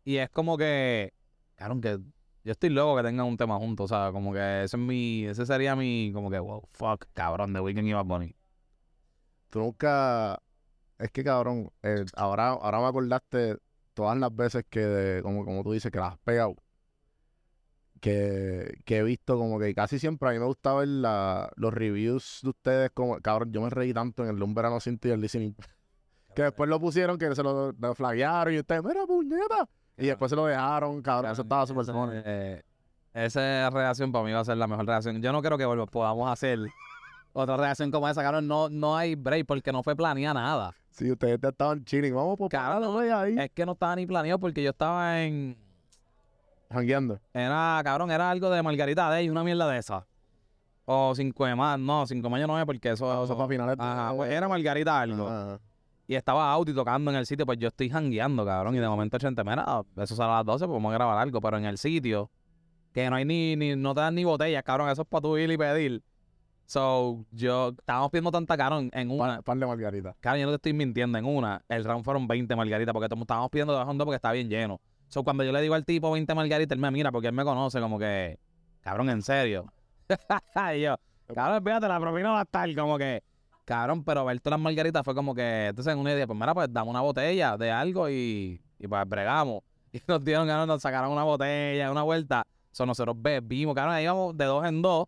Y 0.03 0.17
es 0.17 0.31
como 0.31 0.57
que... 0.57 1.13
Cabrón, 1.55 1.83
que... 1.83 1.99
Yo 2.45 2.53
estoy 2.53 2.71
loco 2.71 2.97
que 2.97 3.03
tengan 3.03 3.27
un 3.27 3.37
tema 3.37 3.57
juntos, 3.59 3.91
¿sabes? 3.91 4.13
Como 4.13 4.33
que 4.33 4.65
ese 4.65 4.77
es 4.77 4.83
mi... 4.83 5.25
Ese 5.27 5.45
sería 5.47 5.77
mi... 5.77 6.11
Como 6.15 6.31
que, 6.31 6.39
wow, 6.39 6.63
fuck, 6.73 7.05
cabrón, 7.13 7.53
The 7.53 7.61
Weeknd 7.61 7.87
y 7.89 7.93
Bad 7.93 8.05
Bunny. 8.07 8.35
Tú 9.51 9.61
nunca. 9.61 10.41
Es 10.99 11.11
que 11.11 11.23
cabrón, 11.25 11.71
eh, 11.83 12.05
ahora, 12.17 12.49
ahora 12.51 12.81
me 12.81 12.87
acordaste 12.87 13.57
todas 13.95 14.19
las 14.19 14.35
veces 14.35 14.65
que, 14.69 14.81
de- 14.81 15.23
como, 15.23 15.45
como 15.45 15.63
tú 15.63 15.73
dices, 15.73 15.91
que 15.93 15.99
las 15.99 16.13
has 16.15 16.19
pegado. 16.19 16.57
Que, 18.01 18.79
que 18.85 18.99
he 18.99 19.03
visto 19.03 19.37
como 19.37 19.59
que 19.59 19.75
casi 19.75 19.99
siempre 19.99 20.29
a 20.29 20.33
mí 20.33 20.39
me 20.39 20.45
gusta 20.45 20.73
ver 20.75 20.87
la- 20.89 21.51
los 21.57 21.75
reviews 21.75 22.41
de 22.43 22.51
ustedes. 22.51 22.91
Como, 22.93 23.19
cabrón, 23.21 23.53
yo 23.53 23.61
me 23.61 23.71
reí 23.71 23.93
tanto 23.93 24.23
en 24.25 24.31
el 24.37 24.43
Un 24.43 24.55
Verano 24.55 24.79
Sin 24.81 24.99
Ti 24.99 25.09
y 25.09 25.11
el 25.13 25.21
listening. 25.21 25.55
Que 26.37 26.43
después 26.43 26.71
lo 26.71 26.79
pusieron, 26.79 27.19
que 27.19 27.35
se 27.35 27.43
lo, 27.43 27.73
lo 27.73 27.95
flaguearon 27.97 28.55
y 28.55 28.59
ustedes, 28.61 28.85
mira, 28.85 29.05
puñeta. 29.07 29.69
Y 29.99 30.07
después 30.07 30.31
se 30.31 30.37
lo 30.37 30.47
dejaron, 30.47 31.03
cabrón. 31.03 31.33
Eso 31.33 31.43
estaba 31.43 31.67
súper. 31.67 31.85
Eh, 32.25 32.63
esa 33.15 33.69
reacción 33.71 34.13
para 34.13 34.25
mí 34.25 34.33
va 34.33 34.41
a 34.41 34.45
ser 34.45 34.57
la 34.57 34.67
mejor 34.67 34.87
reacción. 34.87 35.21
Yo 35.21 35.33
no 35.33 35.43
creo 35.43 35.59
que 35.59 35.67
vuelva- 35.67 35.87
podamos 35.87 36.31
hacer 36.31 36.61
otra 37.33 37.57
reacción 37.57 37.91
como 37.91 38.09
esa, 38.09 38.23
cabrón. 38.23 38.47
No, 38.47 38.69
no 38.69 38.97
hay 38.97 39.15
break 39.17 39.47
porque 39.47 39.73
no 39.73 39.83
fue 39.83 39.97
planeada 39.97 40.35
nada. 40.35 40.75
Sí, 40.91 41.11
ustedes 41.11 41.41
te 41.41 41.49
estaban 41.49 41.85
chilling. 41.85 42.15
Vamos 42.15 42.37
por 42.37 42.49
Cabrón, 42.49 42.83
no 42.83 42.99
ahí. 43.19 43.37
Es 43.39 43.51
que 43.51 43.65
no 43.67 43.73
estaba 43.73 43.95
ni 43.97 44.07
planeado 44.07 44.39
porque 44.39 44.63
yo 44.63 44.71
estaba 44.71 45.21
en... 45.23 45.57
Jangueando. 46.71 47.19
Era, 47.33 47.81
cabrón, 47.85 48.11
era 48.11 48.29
algo 48.31 48.51
de 48.51 48.63
Margarita 48.63 49.09
Day, 49.09 49.31
una 49.31 49.43
mierda 49.43 49.69
de 49.69 49.79
esa. 49.79 50.07
O 50.85 51.15
cinco 51.15 51.47
de 51.47 51.55
más, 51.55 51.79
no, 51.79 52.07
cinco 52.07 52.27
de 52.27 52.31
mayo 52.31 52.47
no 52.47 52.59
es 52.59 52.65
porque 52.67 52.91
eso... 52.91 53.25
Eso 53.25 53.37
para 53.37 53.49
finales. 53.49 53.77
de- 53.77 53.83
Ajá, 53.85 54.13
pues 54.15 54.31
era 54.33 54.49
Margarita 54.49 55.01
algo. 55.01 55.29
Ajá. 55.29 55.59
Y 56.09 56.15
estaba 56.15 56.51
Audi 56.51 56.73
tocando 56.73 57.11
en 57.11 57.19
el 57.19 57.27
sitio, 57.27 57.45
pues 57.45 57.59
yo 57.59 57.69
estoy 57.69 57.91
jangueando, 57.91 58.43
cabrón. 58.47 58.75
Y 58.75 58.79
de 58.79 58.89
momento, 58.89 59.19
gente, 59.21 59.45
mira, 59.45 59.85
eso 59.99 60.17
sale 60.17 60.33
a 60.33 60.37
las 60.37 60.47
12, 60.47 60.65
pues 60.65 60.75
vamos 60.75 60.91
a 60.91 60.95
grabar 60.95 61.19
algo. 61.19 61.39
Pero 61.39 61.59
en 61.59 61.67
el 61.67 61.77
sitio, 61.77 62.31
que 62.95 63.11
no 63.11 63.17
hay 63.17 63.27
ni, 63.27 63.57
ni 63.57 63.77
no 63.77 63.93
te 63.95 64.01
dan 64.01 64.15
ni 64.15 64.25
botellas, 64.25 64.63
cabrón, 64.63 64.89
eso 64.89 65.03
es 65.03 65.09
para 65.09 65.21
tú 65.21 65.37
ir 65.37 65.51
y 65.51 65.59
pedir. 65.59 66.03
So, 66.65 67.27
yo, 67.31 67.75
estábamos 67.79 68.11
pidiendo 68.11 68.31
tanta, 68.31 68.57
cabrón, 68.57 68.89
en 68.95 69.11
una, 69.11 69.37
Pan, 69.37 69.43
pan 69.43 69.61
de 69.61 69.67
margarita. 69.67 70.17
cabrón, 70.19 70.41
yo 70.41 70.47
no 70.47 70.53
te 70.53 70.57
estoy 70.57 70.73
mintiendo, 70.73 71.19
en 71.19 71.27
una, 71.27 71.63
el 71.69 71.85
round 71.85 72.05
fueron 72.05 72.27
20 72.27 72.57
margaritas, 72.57 72.93
porque 72.95 73.07
estábamos 73.15 73.51
pidiendo 73.51 73.79
de 73.79 73.85
dos 73.85 73.97
porque 73.99 74.17
está 74.17 74.33
bien 74.33 74.49
lleno. 74.49 74.81
So, 75.09 75.23
cuando 75.25 75.45
yo 75.45 75.53
le 75.53 75.61
digo 75.61 75.75
al 75.75 75.85
tipo 75.85 76.11
20 76.11 76.35
margaritas, 76.35 76.75
él 76.75 76.81
me 76.81 76.91
mira, 76.91 77.13
porque 77.13 77.29
él 77.29 77.35
me 77.35 77.45
conoce 77.45 77.81
como 77.81 77.99
que, 77.99 78.39
cabrón, 78.81 79.11
en 79.11 79.21
serio. 79.21 79.71
y 80.75 80.81
yo, 80.81 80.97
cabrón, 81.35 81.63
fíjate, 81.63 81.87
la 81.87 82.01
propina 82.01 82.31
va 82.31 82.41
a 82.41 82.45
estar 82.45 82.75
como 82.75 82.97
que, 82.97 83.23
cabrón, 83.69 84.03
pero 84.03 84.25
ver 84.25 84.41
todas 84.41 84.59
las 84.59 84.65
margaritas 84.65 85.03
fue 85.05 85.15
como 85.15 85.35
que, 85.35 85.67
entonces 85.69 85.93
en 85.93 85.99
una 85.99 86.13
idea, 86.13 86.27
pues 86.27 86.39
mira, 86.39 86.55
pues 86.55 86.73
dame 86.73 86.91
una 86.91 87.01
botella 87.03 87.57
de 87.57 87.71
algo 87.71 88.09
y, 88.09 88.61
y 88.79 88.87
pues 88.89 89.09
bregamos. 89.09 89.63
Y 89.93 90.03
nos 90.07 90.23
dieron, 90.23 90.47
cabrón, 90.47 90.69
nos 90.69 90.83
sacaron 90.83 91.11
una 91.13 91.23
botella, 91.25 91.91
una 91.91 92.03
vuelta. 92.03 92.43
So, 92.73 92.85
nosotros 92.85 93.17
bebimos, 93.19 93.75
cabrón, 93.75 93.95
ahí 93.95 94.05
íbamos 94.05 94.37
de 94.37 94.45
dos 94.45 94.65
en 94.67 94.83
dos, 94.83 95.07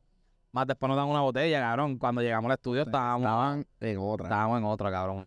más 0.52 0.66
después 0.66 0.88
nos 0.88 0.96
dan 0.96 1.06
una 1.06 1.20
botella, 1.20 1.60
cabrón. 1.60 1.98
Cuando 1.98 2.22
llegamos 2.22 2.48
al 2.50 2.54
estudio 2.56 2.82
estábamos, 2.82 3.20
Estaban 3.26 3.66
en 3.80 3.98
otra. 3.98 4.24
estábamos 4.26 4.58
en 4.58 4.64
otra, 4.64 4.90
cabrón. 4.90 5.26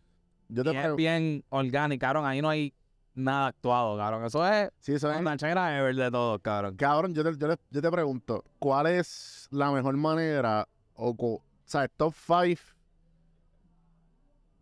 Yo 0.49 0.63
te 0.63 0.69
Y 0.71 0.73
es 0.75 0.79
pregunto. 0.81 0.95
bien 0.97 1.43
orgánico, 1.49 2.01
cabrón, 2.01 2.25
ahí 2.25 2.41
no 2.41 2.49
hay 2.49 2.73
nada 3.13 3.47
actuado, 3.47 3.95
cabrón. 3.97 4.25
Eso 4.25 4.45
es 4.47 4.71
Sí, 4.79 4.93
eso 4.93 5.11
es- 5.11 5.19
una 5.19 5.37
changra 5.37 5.77
ever 5.77 5.95
de 5.95 6.09
todos, 6.09 6.39
cabrón. 6.41 6.75
Cabrón, 6.75 7.13
yo 7.13 7.23
te, 7.23 7.37
yo, 7.37 7.55
yo 7.69 7.81
te 7.81 7.91
pregunto, 7.91 8.43
¿cuál 8.57 8.87
es 8.87 9.47
la 9.51 9.71
mejor 9.71 9.95
manera 9.97 10.67
o, 10.95 11.15
co- 11.15 11.43
sabes, 11.63 11.91
top 11.95 12.13
5 12.15 12.59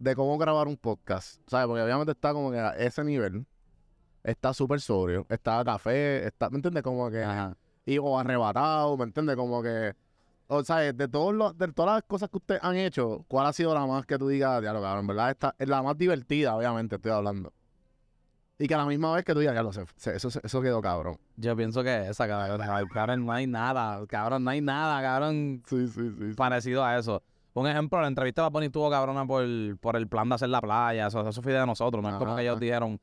de 0.02 0.16
cómo 0.16 0.38
grabar 0.38 0.68
un 0.68 0.78
podcast? 0.78 1.40
¿Sabes? 1.48 1.68
Porque 1.68 1.84
obviamente 1.84 2.12
está 2.12 2.34
como 2.34 2.52
que 2.52 2.58
a 2.58 2.72
ese 2.72 3.04
nivel, 3.04 3.46
está 4.24 4.54
súper 4.54 4.82
sobrio, 4.82 5.28
está 5.30 5.64
café, 5.64 6.26
está, 6.26 6.50
¿me 6.50 6.58
entiendes? 6.58 6.82
Como 6.84 7.10
que, 7.12 7.24
Ajá. 7.24 7.56
y, 7.86 8.00
o 8.00 8.18
arrebatado, 8.18 8.98
¿me 8.98 9.04
entiendes? 9.04 9.36
Como 9.36 9.62
que, 9.62 9.94
o 10.48 10.64
sea, 10.64 10.78
de, 10.78 11.08
todos 11.08 11.36
los, 11.36 11.56
de 11.58 11.68
todas 11.72 11.96
las 11.98 12.04
cosas 12.04 12.30
que 12.30 12.38
ustedes 12.38 12.64
han 12.64 12.76
hecho, 12.78 13.24
¿cuál 13.28 13.46
ha 13.46 13.54
sido 13.54 13.76
la 13.76 13.86
más 13.86 14.06
que 14.08 14.18
tú 14.18 14.28
digas, 14.28 14.62
cabrón, 14.62 15.00
en 15.00 15.08
verdad, 15.08 15.30
esta 15.30 15.56
es 15.60 15.70
la 15.70 15.84
más 15.84 15.96
divertida, 15.98 16.56
obviamente, 16.56 16.96
estoy 16.96 17.12
hablando? 17.12 17.54
Y 18.58 18.68
que 18.68 18.76
a 18.76 18.78
la 18.78 18.86
misma 18.86 19.14
vez 19.14 19.24
que 19.24 19.34
tú 19.34 19.40
digas, 19.40 19.56
ya 19.56 19.64
lo 19.64 19.72
sé, 19.74 19.86
eso, 20.16 20.30
eso 20.44 20.62
quedó 20.62 20.82
cabrón. 20.82 21.18
Yo 21.36 21.56
pienso 21.56 21.84
que 21.84 22.10
esa, 22.10 22.28
cabrón. 22.28 22.88
Cabrón, 22.94 23.26
no 23.26 23.32
hay 23.32 23.48
nada, 23.48 24.06
cabrón, 24.08 24.44
no 24.44 24.52
hay 24.52 24.62
nada, 24.62 25.02
cabrón, 25.02 25.64
Sí, 25.68 25.88
sí, 25.88 26.12
sí. 26.18 26.34
parecido 26.36 26.86
a 26.86 26.98
eso. 26.98 27.24
Un 27.54 27.68
ejemplo, 27.68 28.00
la 28.02 28.08
entrevista 28.08 28.42
de 28.42 28.46
Bad 28.46 28.52
Bunny 28.54 28.66
estuvo 28.68 28.90
cabrona 28.90 29.26
por, 29.26 29.44
por 29.80 29.96
el 29.98 30.08
plan 30.08 30.30
de 30.30 30.36
hacer 30.36 30.50
la 30.50 30.62
playa. 30.62 31.08
Eso, 31.08 31.28
eso 31.28 31.42
fue 31.42 31.52
de 31.54 31.66
nosotros, 31.66 32.02
no 32.02 32.10
es 32.10 32.16
como 32.16 32.36
que 32.36 32.44
ellos 32.44 32.60
dijeron. 32.60 32.94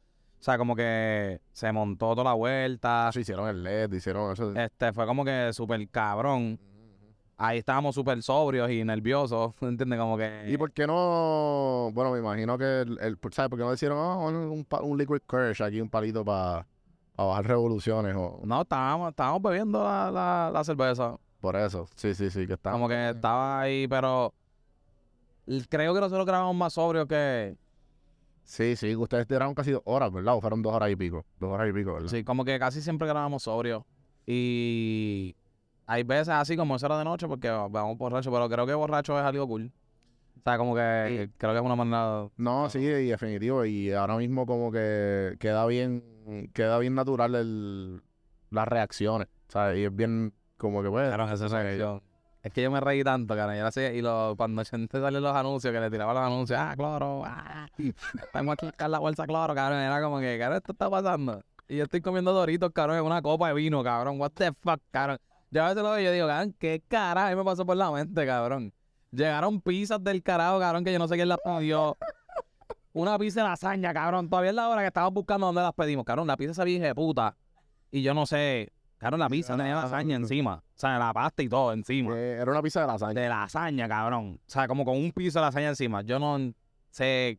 O 0.41 0.43
sea, 0.43 0.57
como 0.57 0.77
que 0.77 1.41
se 1.53 1.71
montó 1.73 2.11
toda 2.15 2.25
la 2.25 2.33
vuelta. 2.35 3.09
Eso 3.11 3.21
hicieron 3.21 3.49
el 3.49 3.63
LED, 3.63 3.93
hicieron 3.93 4.33
eso. 4.33 4.55
Este, 4.55 4.93
fue 4.93 5.05
como 5.07 5.25
que 5.25 5.51
súper 5.53 5.87
cabrón. 5.91 6.59
Ahí 7.41 7.59
estábamos 7.59 7.95
súper 7.95 8.21
sobrios 8.23 8.69
y 8.71 8.83
nerviosos, 8.85 9.53
¿entiendes? 9.61 9.99
Como 9.99 10.17
que... 10.17 10.45
¿Y 10.49 10.57
por 10.57 10.73
qué 10.73 10.87
no? 10.87 11.91
Bueno, 11.93 12.11
me 12.13 12.19
imagino 12.19 12.57
que 12.59 12.81
el, 12.81 12.99
el- 13.01 13.19
¿sabes? 13.33 13.49
¿Por 13.51 13.59
qué 13.59 13.65
no 13.65 13.73
hicieron 13.73 13.99
ah, 13.99 14.17
un, 14.17 14.35
un, 14.35 14.65
pa- 14.65 14.81
un 14.83 14.97
liquid 14.99 15.19
courage 15.27 15.63
aquí, 15.63 15.81
un 15.81 15.89
palito 15.91 16.25
para 16.25 16.67
bajar 17.17 17.47
revoluciones 17.47 18.15
o 18.17 18.41
No, 18.45 18.63
estábamos, 18.63 19.11
estábamos 19.11 19.43
bebiendo 19.43 19.83
la, 19.85 20.11
la, 20.11 20.51
la 20.53 20.65
cerveza. 20.65 21.17
Por 21.41 21.57
eso? 21.57 21.89
Sí, 21.95 22.14
sí, 22.14 22.30
sí, 22.30 22.47
que 22.47 22.55
está. 22.55 22.72
Como 22.72 22.89
que 22.89 23.11
estaba 23.11 23.61
ahí, 23.61 23.86
pero 23.89 24.34
creo 25.68 25.95
que 25.95 26.01
nosotros 26.01 26.26
grabamos 26.26 26.57
más 26.57 26.74
sobrio 26.74 27.07
que... 27.07 27.57
Sí, 28.45 28.76
sí, 28.76 28.97
ustedes 28.97 29.28
duraron 29.28 29.55
casi 29.55 29.72
dos 29.72 29.82
horas, 29.84 30.11
¿verdad? 30.11 30.34
O 30.34 30.41
fueron 30.41 30.62
dos 30.62 30.72
horas 30.72 30.91
y 30.91 30.97
pico. 30.97 31.24
Dos 31.39 31.53
horas 31.53 31.68
y 31.68 31.72
pico, 31.72 31.95
¿verdad? 31.95 32.09
Sí, 32.09 32.24
como 32.24 32.45
que 32.45 32.59
casi 32.59 32.80
siempre 32.80 33.07
grabamos 33.07 33.43
sobrio. 33.43 33.86
Y 34.26 35.36
hay 35.86 36.03
veces 36.03 36.30
así 36.30 36.57
como 36.57 36.76
eso 36.76 36.86
era 36.86 36.99
de 36.99 37.05
noche 37.05 37.28
porque 37.28 37.51
vamos 37.51 37.99
borrachos, 37.99 38.32
pero 38.32 38.49
creo 38.49 38.66
que 38.66 38.74
borracho 38.74 39.18
es 39.18 39.24
algo 39.24 39.47
cool. 39.47 39.70
O 40.39 40.43
sea, 40.43 40.57
como 40.57 40.74
que 40.74 41.30
creo 41.36 41.53
que 41.53 41.59
es 41.59 41.64
una 41.64 41.76
manera... 41.76 42.28
No, 42.36 42.70
sí, 42.70 42.78
y 42.78 43.09
definitivo. 43.09 43.64
Y 43.66 43.93
ahora 43.93 44.16
mismo 44.16 44.47
como 44.47 44.72
que 44.72 45.36
queda 45.39 45.66
bien, 45.66 46.51
queda 46.55 46.78
bien 46.78 46.95
natural 46.95 47.34
el, 47.34 48.03
las 48.51 48.68
reacciones. 48.68 49.28
¿Sabes? 49.49 49.78
Y 49.78 49.84
es 49.84 49.95
bien 49.95 50.32
como 50.59 50.83
que 50.83 50.91
pues. 50.91 51.09
Claro, 51.09 51.33
esa 51.33 51.49
reacción. 51.49 52.03
Es 52.43 52.53
que 52.53 52.63
yo 52.63 52.71
me 52.71 52.81
reí 52.81 53.03
tanto, 53.03 53.35
cara. 53.35 53.57
Y, 53.57 53.59
ahora 53.59 53.73
sí, 53.73 53.81
y 53.81 54.01
lo, 54.01 54.35
cuando 54.37 54.65
gente 54.65 55.01
salen 55.01 55.23
los 55.23 55.35
anuncios, 55.35 55.73
que 55.73 55.81
le 55.81 55.91
tiraba 55.91 56.15
los 56.15 56.23
anuncios, 56.23 56.59
ah, 56.59 56.75
cloro, 56.77 57.23
ah, 57.25 57.69
tengo 58.33 58.53
aquí 58.53 58.67
acá 58.67 58.87
la 58.89 58.99
bolsa 59.01 59.27
cloro, 59.27 59.55
cabrón. 59.55 59.79
Era 59.81 60.01
como 60.01 60.21
que, 60.21 60.39
cabrón, 60.39 60.59
esto 60.59 60.73
está 60.73 60.89
pasando. 60.89 61.43
Y 61.69 61.77
yo 61.77 61.85
estoy 61.85 62.01
comiendo 62.01 62.33
doritos, 62.33 62.71
cabrón, 62.73 62.99
en 62.99 63.05
una 63.05 63.21
copa 63.23 63.49
de 63.49 63.55
vino, 63.55 63.83
cabrón. 63.83 64.21
What 64.21 64.33
the 64.35 64.53
fuck, 64.53 64.81
cabrón. 64.91 65.19
Yo 65.51 65.65
a 65.65 65.69
veces 65.69 65.83
lo 65.83 65.91
veo 65.91 66.01
y 66.01 66.05
yo 66.05 66.13
digo, 66.13 66.27
cabrón, 66.27 66.55
qué 66.59 66.83
carajo 66.87 67.37
me 67.37 67.45
pasó 67.45 67.67
por 67.67 67.77
la 67.77 67.91
mente, 67.91 68.25
cabrón. 68.27 68.73
Llegaron 69.11 69.61
pizzas 69.61 70.03
del 70.03 70.23
carajo, 70.23 70.61
cabrón, 70.61 70.85
que 70.85 70.93
yo 70.93 70.99
no 70.99 71.09
sé 71.09 71.17
quién 71.17 71.29
las 71.29 71.39
pidió. 71.45 71.97
Una 72.93 73.19
pizza 73.19 73.43
de 73.43 73.49
lasaña, 73.49 73.93
cabrón. 73.93 74.29
Todavía 74.29 74.51
es 74.51 74.57
la 74.57 74.69
hora 74.69 74.83
que 74.83 74.89
estamos 74.89 75.13
buscando 75.13 75.47
dónde 75.47 75.63
las 75.63 75.73
pedimos, 75.73 76.05
cabrón. 76.05 76.27
La 76.27 76.37
pizza 76.37 76.65
vieja 76.65 76.87
de 76.87 76.95
puta. 76.95 77.37
Y 77.91 78.03
yo 78.03 78.15
no 78.15 78.27
sé, 78.27 78.73
Cabrón, 78.99 79.21
la 79.21 79.29
pizza 79.29 79.57
tenía 79.57 79.77
lasaña 79.77 80.17
encima. 80.17 80.57
O 80.57 80.79
sea, 80.79 80.99
la 80.99 81.13
pasta 81.13 81.43
y 81.43 81.49
todo 81.49 81.73
encima. 81.73 82.17
Eh, 82.17 82.39
era 82.41 82.51
una 82.51 82.63
pizza 82.63 82.81
de 82.81 82.87
lasaña. 82.89 83.21
De 83.21 83.29
lasaña, 83.29 83.89
cabrón. 83.89 84.41
O 84.47 84.51
sea, 84.51 84.67
como 84.67 84.85
con 84.85 84.97
un 84.97 85.13
piso 85.13 85.39
de 85.39 85.47
lasaña 85.47 85.69
encima. 85.69 86.03
Yo 86.03 86.19
no 86.19 86.53
sé 86.91 87.39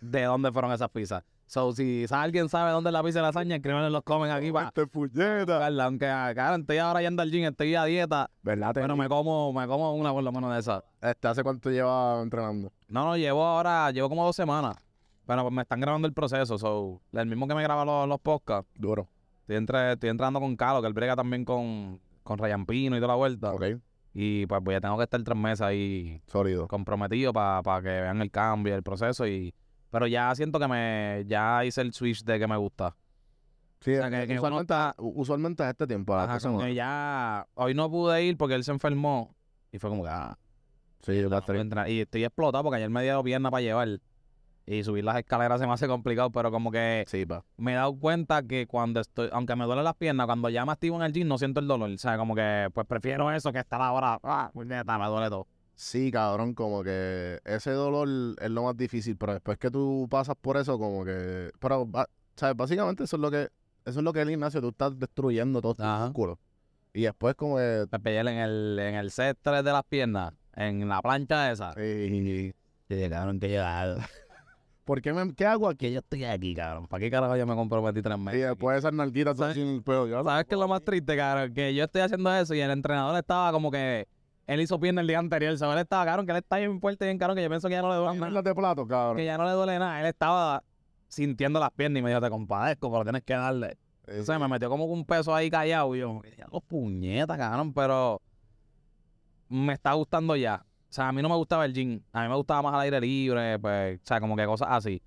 de 0.00 0.22
dónde 0.24 0.52
fueron 0.52 0.72
esas 0.72 0.90
pizzas. 0.90 1.24
So, 1.48 1.72
si 1.72 2.04
alguien 2.10 2.48
sabe 2.48 2.72
dónde 2.72 2.90
es 2.90 2.92
la 2.92 3.04
pizza 3.04 3.20
de 3.20 3.26
lasaña, 3.26 3.56
escríbanlo 3.56 3.86
en 3.86 3.92
los 3.92 4.02
comen 4.02 4.32
aquí 4.32 4.50
para 4.50 4.68
Este 4.68 4.86
puñeta. 4.86 5.64
Aunque, 5.84 6.06
ah, 6.06 6.32
cabrón, 6.34 6.62
estoy 6.62 6.78
ahora 6.78 7.00
yendo 7.00 7.22
al 7.22 7.30
gym, 7.30 7.44
estoy 7.44 7.74
a 7.76 7.84
dieta. 7.84 8.30
¿Verdad? 8.42 8.72
Pero 8.74 8.96
me 8.96 9.08
como, 9.08 9.52
me 9.52 9.66
como 9.68 9.94
una 9.94 10.12
por 10.12 10.24
lo 10.24 10.32
menos 10.32 10.52
de 10.52 10.58
esas. 10.58 10.82
Este, 11.00 11.28
¿Hace 11.28 11.44
cuánto 11.44 11.70
lleva 11.70 12.20
entrenando? 12.20 12.72
No, 12.88 13.04
no, 13.04 13.16
llevo 13.16 13.44
ahora, 13.44 13.90
llevo 13.92 14.08
como 14.08 14.24
dos 14.24 14.34
semanas. 14.34 14.74
Pero 15.24 15.42
pues 15.42 15.54
me 15.54 15.62
están 15.62 15.80
grabando 15.80 16.08
el 16.08 16.14
proceso. 16.14 16.58
So, 16.58 17.00
el 17.12 17.26
mismo 17.26 17.46
que 17.46 17.54
me 17.54 17.62
graba 17.62 17.84
los, 17.84 18.08
los 18.08 18.20
podcasts. 18.20 18.68
Duro. 18.74 19.08
Estoy, 19.46 19.56
entre, 19.58 19.92
estoy 19.92 20.10
entrando 20.10 20.40
con 20.40 20.56
Calo, 20.56 20.80
que 20.80 20.88
él 20.88 20.92
brega 20.92 21.14
también 21.14 21.44
con, 21.44 22.00
con 22.24 22.36
Ryan 22.36 22.66
Pino 22.66 22.96
y 22.96 22.98
toda 22.98 23.12
la 23.12 23.14
vuelta. 23.14 23.52
Ok. 23.52 23.64
Y 24.12 24.44
pues 24.46 24.60
voy 24.60 24.74
a 24.74 24.80
tengo 24.80 24.96
que 24.96 25.04
estar 25.04 25.22
tres 25.22 25.38
meses 25.38 25.60
ahí 25.60 26.20
Sólido. 26.26 26.66
comprometido 26.66 27.32
para 27.32 27.80
que 27.80 27.88
vean 27.88 28.20
el 28.22 28.30
cambio, 28.32 28.74
el 28.74 28.82
proceso. 28.82 29.24
y 29.24 29.54
Pero 29.90 30.08
ya 30.08 30.34
siento 30.34 30.58
que 30.58 30.66
me 30.66 31.24
ya 31.28 31.64
hice 31.64 31.80
el 31.82 31.92
switch 31.92 32.24
de 32.24 32.40
que 32.40 32.48
me 32.48 32.56
gusta. 32.56 32.96
Sí, 33.80 33.92
O 33.94 33.98
sea, 34.00 34.10
que- 34.10 34.26
que 34.26 34.32
uno 34.32 34.40
usualmente, 34.40 34.62
está- 34.74 34.94
usualmente 34.98 35.62
es 35.62 35.68
este 35.68 35.86
tiempo. 35.86 36.14
a 36.14 36.24
Ajá, 36.24 36.38
que 36.58 36.74
ya 36.74 37.46
hoy 37.54 37.74
no 37.74 37.88
pude 37.88 38.24
ir 38.24 38.36
porque 38.36 38.54
él 38.56 38.64
se 38.64 38.72
enfermó. 38.72 39.32
Y 39.70 39.78
fue 39.78 39.90
como 39.90 40.02
que, 40.02 40.08
ah, 40.10 40.36
Sí, 41.02 41.20
no 41.22 41.28
puedo 41.40 41.60
entrenar. 41.60 41.88
Y 41.88 42.00
estoy 42.00 42.24
explotado 42.24 42.64
porque 42.64 42.78
ayer 42.78 42.90
me 42.90 43.04
dio 43.04 43.22
pierna 43.22 43.48
para 43.48 43.60
llevar. 43.60 44.00
Y 44.68 44.82
subir 44.82 45.04
las 45.04 45.16
escaleras 45.16 45.60
se 45.60 45.66
me 45.66 45.72
hace 45.72 45.86
complicado, 45.86 46.30
pero 46.30 46.50
como 46.50 46.72
que 46.72 47.04
Sí, 47.06 47.24
pa. 47.24 47.44
me 47.56 47.72
he 47.72 47.74
dado 47.76 47.94
cuenta 47.96 48.42
que 48.42 48.66
cuando 48.66 48.98
estoy, 49.00 49.28
aunque 49.32 49.54
me 49.54 49.64
duelen 49.64 49.84
las 49.84 49.94
piernas, 49.94 50.26
cuando 50.26 50.48
ya 50.48 50.66
me 50.66 50.72
activo 50.72 50.96
en 50.96 51.02
el 51.02 51.12
gym 51.12 51.28
no 51.28 51.38
siento 51.38 51.60
el 51.60 51.68
dolor. 51.68 51.88
O 51.90 51.98
sea, 51.98 52.18
como 52.18 52.34
que 52.34 52.68
pues 52.74 52.84
prefiero 52.86 53.30
eso 53.30 53.52
que 53.52 53.60
estar 53.60 53.80
ahora, 53.80 54.18
ah, 54.24 54.50
puñeta, 54.52 54.98
me 54.98 55.06
duele 55.06 55.28
todo. 55.30 55.46
Sí, 55.76 56.10
cabrón, 56.10 56.54
como 56.54 56.82
que 56.82 57.38
ese 57.44 57.70
dolor 57.70 58.08
es 58.40 58.50
lo 58.50 58.64
más 58.64 58.76
difícil, 58.76 59.16
pero 59.16 59.34
después 59.34 59.56
que 59.58 59.70
tú 59.70 60.08
pasas 60.10 60.34
por 60.40 60.56
eso, 60.56 60.78
como 60.78 61.04
que... 61.04 61.50
Pero, 61.60 61.88
¿sabes? 62.34 62.56
Básicamente 62.56 63.04
eso 63.04 63.16
es 63.16 63.20
lo 63.22 63.30
que... 63.30 63.50
Eso 63.84 64.00
es 64.00 64.02
lo 64.02 64.12
que 64.12 64.22
el 64.22 64.30
gimnasio, 64.30 64.60
tú 64.60 64.70
estás 64.70 64.98
destruyendo 64.98 65.60
todos 65.60 65.76
tus 65.76 65.84
Ajá. 65.86 66.06
músculos. 66.06 66.38
Y 66.94 67.02
después 67.02 67.34
como 67.36 67.58
que... 67.58 67.86
Me 67.92 68.00
pegué 68.00 68.20
en 68.20 68.28
el, 68.28 68.78
en 68.80 68.94
el 68.96 69.10
set 69.12 69.38
3 69.42 69.62
de 69.62 69.70
las 69.70 69.84
piernas, 69.84 70.32
en 70.56 70.88
la 70.88 71.00
plancha 71.02 71.52
esa. 71.52 71.72
y- 71.80 72.52
Y 72.88 73.08
cabrón, 73.10 73.38
que 73.38 73.48
llegado. 73.48 73.98
¿Por 74.86 75.02
qué, 75.02 75.12
me, 75.12 75.34
qué 75.34 75.44
hago 75.44 75.68
aquí? 75.68 75.90
Yo 75.92 75.98
estoy 75.98 76.22
aquí, 76.24 76.54
cabrón. 76.54 76.86
¿Para 76.86 77.00
qué 77.00 77.10
carajo 77.10 77.36
yo 77.36 77.44
me 77.44 77.56
comprometí 77.56 78.00
tres 78.02 78.16
Y 78.16 78.20
meses? 78.20 78.40
aquí? 78.40 78.48
después 78.50 78.78
esas 78.78 78.92
nalguitas 78.92 79.36
sin 79.52 79.66
el 79.66 79.82
pelo. 79.82 80.06
Yo, 80.06 80.22
¿Sabes 80.22 80.44
qué 80.44 80.54
es 80.54 80.60
lo 80.60 80.68
más 80.68 80.80
triste, 80.82 81.16
cabrón? 81.16 81.52
Que 81.52 81.74
yo 81.74 81.82
estoy 81.84 82.02
haciendo 82.02 82.32
eso 82.32 82.54
y 82.54 82.60
el 82.60 82.70
entrenador 82.70 83.16
estaba 83.18 83.50
como 83.52 83.70
que. 83.70 84.06
Él 84.46 84.60
hizo 84.60 84.78
pierna 84.78 85.00
el 85.00 85.08
día 85.08 85.18
anterior, 85.18 85.58
¿sabes? 85.58 85.74
Él 85.74 85.80
estaba, 85.82 86.04
cabrón, 86.04 86.24
que 86.24 86.30
él 86.30 86.38
está 86.38 86.58
bien 86.58 86.80
fuerte, 86.80 87.04
bien 87.04 87.18
cabrón, 87.18 87.36
que 87.36 87.42
yo 87.42 87.48
pienso 87.48 87.66
que 87.66 87.74
ya 87.74 87.82
no 87.82 87.90
le 87.90 87.96
duele 87.96 88.16
nada. 88.20 88.42
De 88.42 88.54
plato, 88.54 88.86
cabrón. 88.86 89.16
Que 89.16 89.24
ya 89.24 89.36
no 89.36 89.44
le 89.44 89.50
duele 89.50 89.76
nada. 89.80 90.00
Él 90.00 90.06
estaba 90.06 90.62
sintiendo 91.08 91.58
las 91.58 91.72
piernas 91.72 91.98
y 91.98 92.02
me 92.04 92.10
dijo, 92.10 92.20
te 92.20 92.30
compadezco, 92.30 92.88
pero 92.88 93.02
tienes 93.02 93.24
que 93.24 93.34
darle. 93.34 93.76
Eh, 94.06 94.20
O 94.20 94.24
sea, 94.24 94.38
me 94.38 94.46
metió 94.46 94.68
como 94.70 94.84
un 94.84 95.04
peso 95.04 95.34
ahí 95.34 95.50
callado 95.50 95.96
y 95.96 95.98
yo, 95.98 96.22
los 96.52 96.62
puñetas, 96.62 97.36
cabrón, 97.36 97.72
pero 97.74 98.22
me 99.48 99.72
está 99.72 99.94
gustando 99.94 100.36
ya. 100.36 100.64
O 100.96 100.98
sea, 100.98 101.08
a 101.08 101.12
mí 101.12 101.20
no 101.20 101.28
me 101.28 101.36
gustaba 101.36 101.66
el 101.66 101.74
gym. 101.74 102.00
A 102.10 102.22
mí 102.22 102.28
me 102.30 102.36
gustaba 102.36 102.62
más 102.62 102.72
al 102.72 102.80
aire 102.80 102.98
libre, 103.02 103.58
pues, 103.58 104.00
o 104.02 104.06
sea, 104.06 104.18
como 104.18 104.34
que 104.34 104.46
cosas 104.46 104.68
así. 104.70 105.02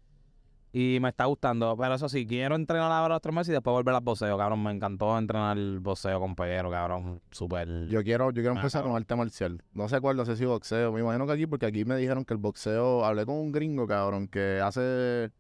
Y 0.72 1.00
me 1.02 1.10
está 1.10 1.26
gustando. 1.26 1.76
Pero 1.76 1.96
eso 1.96 2.08
sí, 2.08 2.28
quiero 2.28 2.56
entrenar 2.56 2.92
ahora 2.92 3.16
los 3.16 3.22
tres 3.24 3.34
meses 3.34 3.50
y 3.50 3.54
después 3.54 3.74
volver 3.74 3.96
al 3.96 4.02
boxeo, 4.02 4.38
cabrón. 4.38 4.62
Me 4.62 4.70
encantó 4.70 5.18
entrenar 5.18 5.58
el 5.58 5.80
boxeo 5.80 6.20
con 6.20 6.36
Peguero, 6.36 6.70
cabrón. 6.70 7.20
Súper. 7.32 7.88
Yo 7.88 8.04
quiero, 8.04 8.28
yo 8.30 8.36
quiero 8.44 8.52
Ah, 8.52 8.58
empezar 8.58 8.84
con 8.84 8.96
arte 8.96 9.16
marcial. 9.16 9.64
No 9.74 9.90
sé 9.90 10.00
cuál, 10.00 10.16
no 10.16 10.26
sé 10.26 10.36
si 10.36 10.46
boxeo. 10.46 10.92
Me 10.92 11.00
imagino 11.00 11.26
que 11.26 11.34
aquí, 11.34 11.48
porque 11.48 11.66
aquí 11.66 11.84
me 11.86 11.96
dijeron 11.96 12.24
que 12.24 12.36
el 12.36 12.40
boxeo, 12.40 13.04
hablé 13.04 13.26
con 13.26 13.38
un 13.38 13.52
gringo, 13.52 13.88
cabrón, 13.88 14.28
que 14.28 14.62
hace 14.64 15.32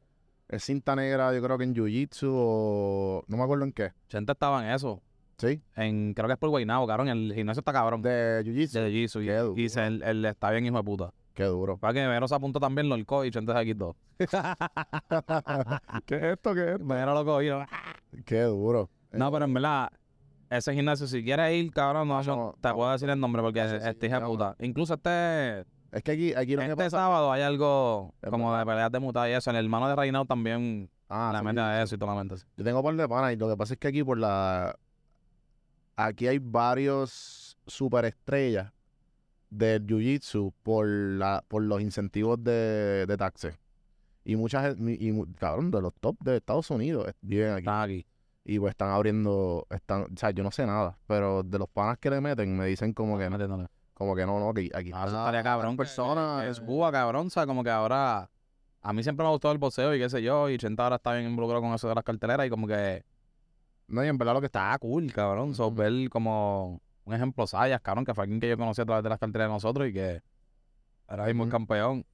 es 0.47 0.63
cinta 0.63 0.95
negra, 0.95 1.31
yo 1.31 1.43
creo 1.43 1.59
que 1.59 1.63
en 1.65 1.75
jiu-jitsu 1.75 2.27
o 2.27 3.23
no 3.27 3.37
me 3.37 3.43
acuerdo 3.43 3.65
en 3.65 3.71
qué. 3.71 3.91
Chente 4.07 4.31
estaba 4.31 4.65
en 4.65 4.71
eso. 4.73 4.99
¿Sí? 5.39 5.61
En, 5.75 6.13
creo 6.13 6.27
que 6.27 6.33
es 6.33 6.39
por 6.39 6.49
Guaynabo, 6.49 6.85
cabrón. 6.85 7.07
El 7.07 7.33
gimnasio 7.33 7.61
está 7.61 7.71
cabrón. 7.73 8.01
De, 8.01 8.09
De 8.43 8.43
jiu-jitsu. 8.43 8.87
Jiu-Jitsu. 8.89 9.53
Qué 9.55 9.61
Y, 9.61 9.65
y 9.65 9.69
se- 9.69 9.87
él, 9.87 10.03
él 10.05 10.25
está 10.25 10.51
bien 10.51 10.65
hijo 10.65 10.77
de 10.77 10.83
puta. 10.83 11.11
Qué 11.33 11.45
duro. 11.45 11.77
Para 11.77 11.93
que 11.93 12.05
Vero 12.05 12.27
se 12.27 12.35
apuntó 12.35 12.59
también, 12.59 12.89
lo 12.89 12.95
alcohol 12.95 13.25
y 13.25 13.31
Chente 13.31 13.53
se 13.53 13.65
quitó. 13.65 13.95
¿Qué 16.05 16.15
es 16.17 16.23
esto? 16.23 16.53
¿Qué 16.53 16.61
es 16.63 16.67
esto? 16.73 16.85
Vero 16.85 17.13
lo 17.13 17.25
cogió. 17.25 17.65
Qué 18.25 18.41
duro. 18.43 18.89
No, 19.11 19.31
pero 19.31 19.45
en 19.45 19.53
verdad, 19.53 19.89
ese 20.49 20.73
gimnasio, 20.73 21.07
si 21.07 21.23
quieres 21.23 21.53
ir, 21.55 21.71
cabrón, 21.71 22.07
no, 22.07 22.21
yo 22.21 22.35
No, 22.35 22.55
te 22.59 22.69
no. 22.69 22.75
puedo 22.75 22.91
decir 22.91 23.09
el 23.09 23.19
nombre 23.19 23.41
porque 23.41 23.67
sí, 23.67 23.75
este 23.81 24.07
hija 24.07 24.19
de 24.19 24.25
puta. 24.25 24.55
Incluso 24.59 24.95
este, 24.95 25.61
Es 25.91 26.03
que 26.03 26.11
aquí, 26.11 26.33
aquí 26.33 26.53
lo 26.55 26.59
que 26.61 26.65
este 26.65 26.75
pasa... 26.75 26.89
sábado 26.97 27.31
hay 27.31 27.41
algo 27.41 28.13
Es 28.21 28.29
como 28.29 28.55
de 28.57 28.65
peleas 28.65 28.91
de 28.91 28.99
mutada 28.99 29.29
y 29.29 29.33
eso. 29.33 29.49
El 29.51 29.55
hermano 29.57 29.87
de 29.87 29.95
Reinao 29.95 30.25
también 30.25 30.89
Ah, 31.11 31.31
le 31.33 31.39
sí, 31.39 31.45
mete 31.45 31.59
a 31.61 31.81
eso 31.81 31.95
y 31.95 31.97
toda 31.97 32.13
la 32.13 32.19
mente. 32.19 32.35
Yo 32.57 32.63
tengo 32.63 32.83
par 32.83 32.95
de 32.95 33.07
panas 33.07 33.33
y 33.33 33.35
lo 33.35 33.49
que 33.49 33.57
pasa 33.57 33.73
es 33.73 33.79
que 33.79 33.87
aquí 33.87 34.03
por 34.03 34.17
la... 34.19 34.77
Aquí 36.01 36.27
hay 36.27 36.39
varios 36.39 37.57
superestrellas 37.67 38.71
del 39.49 39.85
jiu-jitsu 39.85 40.53
por, 40.63 40.87
la, 40.87 41.43
por 41.47 41.61
los 41.63 41.81
incentivos 41.81 42.41
de, 42.41 43.05
de 43.05 43.17
taxes. 43.17 43.59
Y 44.23 44.37
muchas 44.37 44.77
y, 44.79 45.25
cabrón, 45.33 45.71
de 45.71 45.81
los 45.81 45.93
top 45.95 46.15
de 46.21 46.37
Estados 46.37 46.69
Unidos 46.71 47.07
eh, 47.09 47.13
viven 47.21 47.51
aquí. 47.51 47.59
Están 47.59 47.81
aquí. 47.81 48.05
Y 48.45 48.59
pues 48.59 48.71
están 48.71 48.91
abriendo, 48.91 49.67
están, 49.69 50.03
o 50.03 50.07
sea, 50.15 50.31
yo 50.31 50.41
no 50.43 50.51
sé 50.51 50.65
nada, 50.65 50.97
pero 51.05 51.43
de 51.43 51.59
los 51.59 51.67
panas 51.67 51.97
que 51.97 52.09
le 52.09 52.21
meten 52.21 52.55
me 52.55 52.65
dicen 52.65 52.93
como 52.93 53.17
que 53.17 53.27
como 53.93 54.15
que 54.15 54.25
no, 54.25 54.39
no, 54.39 54.53
que 54.53 54.71
aquí 54.73 54.91
Ah, 54.93 55.05
estaría 55.05 55.43
cabrón. 55.43 55.75
personas, 55.75 56.45
Es 56.45 56.59
eh, 56.59 56.65
Cuba, 56.65 56.93
cabrón. 56.93 57.27
O 57.27 57.29
sea, 57.29 57.45
como 57.45 57.61
que 57.63 57.69
ahora. 57.69 58.29
A 58.81 58.93
mí 58.93 59.03
siempre 59.03 59.23
me 59.23 59.27
ha 59.27 59.31
gustado 59.31 59.51
el 59.51 59.57
boxeo 59.57 59.93
y 59.93 59.99
qué 59.99 60.09
sé 60.09 60.21
yo. 60.21 60.49
Y 60.49 60.57
Chente 60.57 60.81
ahora 60.81 60.95
está 60.95 61.11
bien 61.13 61.29
involucrado 61.29 61.61
con 61.61 61.73
eso 61.73 61.89
de 61.89 61.95
las 61.95 62.03
carteleras 62.05 62.47
y 62.47 62.49
como 62.49 62.65
que 62.65 63.03
No, 63.89 64.03
y 64.05 64.07
en 64.07 64.17
verdad 64.17 64.33
lo 64.33 64.39
que 64.39 64.45
está 64.45 64.67
está 64.69 64.79
cool, 64.79 65.11
cabrón. 65.11 65.55
So, 65.55 65.71
ver 65.71 66.09
como 66.09 66.81
un 67.05 67.13
ejemplo 67.13 67.47
Sayas, 67.47 67.81
cabrón, 67.81 68.05
que 68.05 68.13
fue 68.13 68.23
alguien 68.23 68.39
que 68.39 68.47
yo 68.49 68.57
conocí 68.57 68.81
a 68.81 68.85
través 68.85 69.03
de 69.03 69.09
las 69.09 69.19
carteleras 69.19 69.49
de 69.49 69.53
nosotros 69.53 69.87
y 69.87 69.93
que 69.93 70.21
ahora 71.07 71.25
mismo 71.25 71.45
es 71.45 71.49
campeón. 71.49 72.05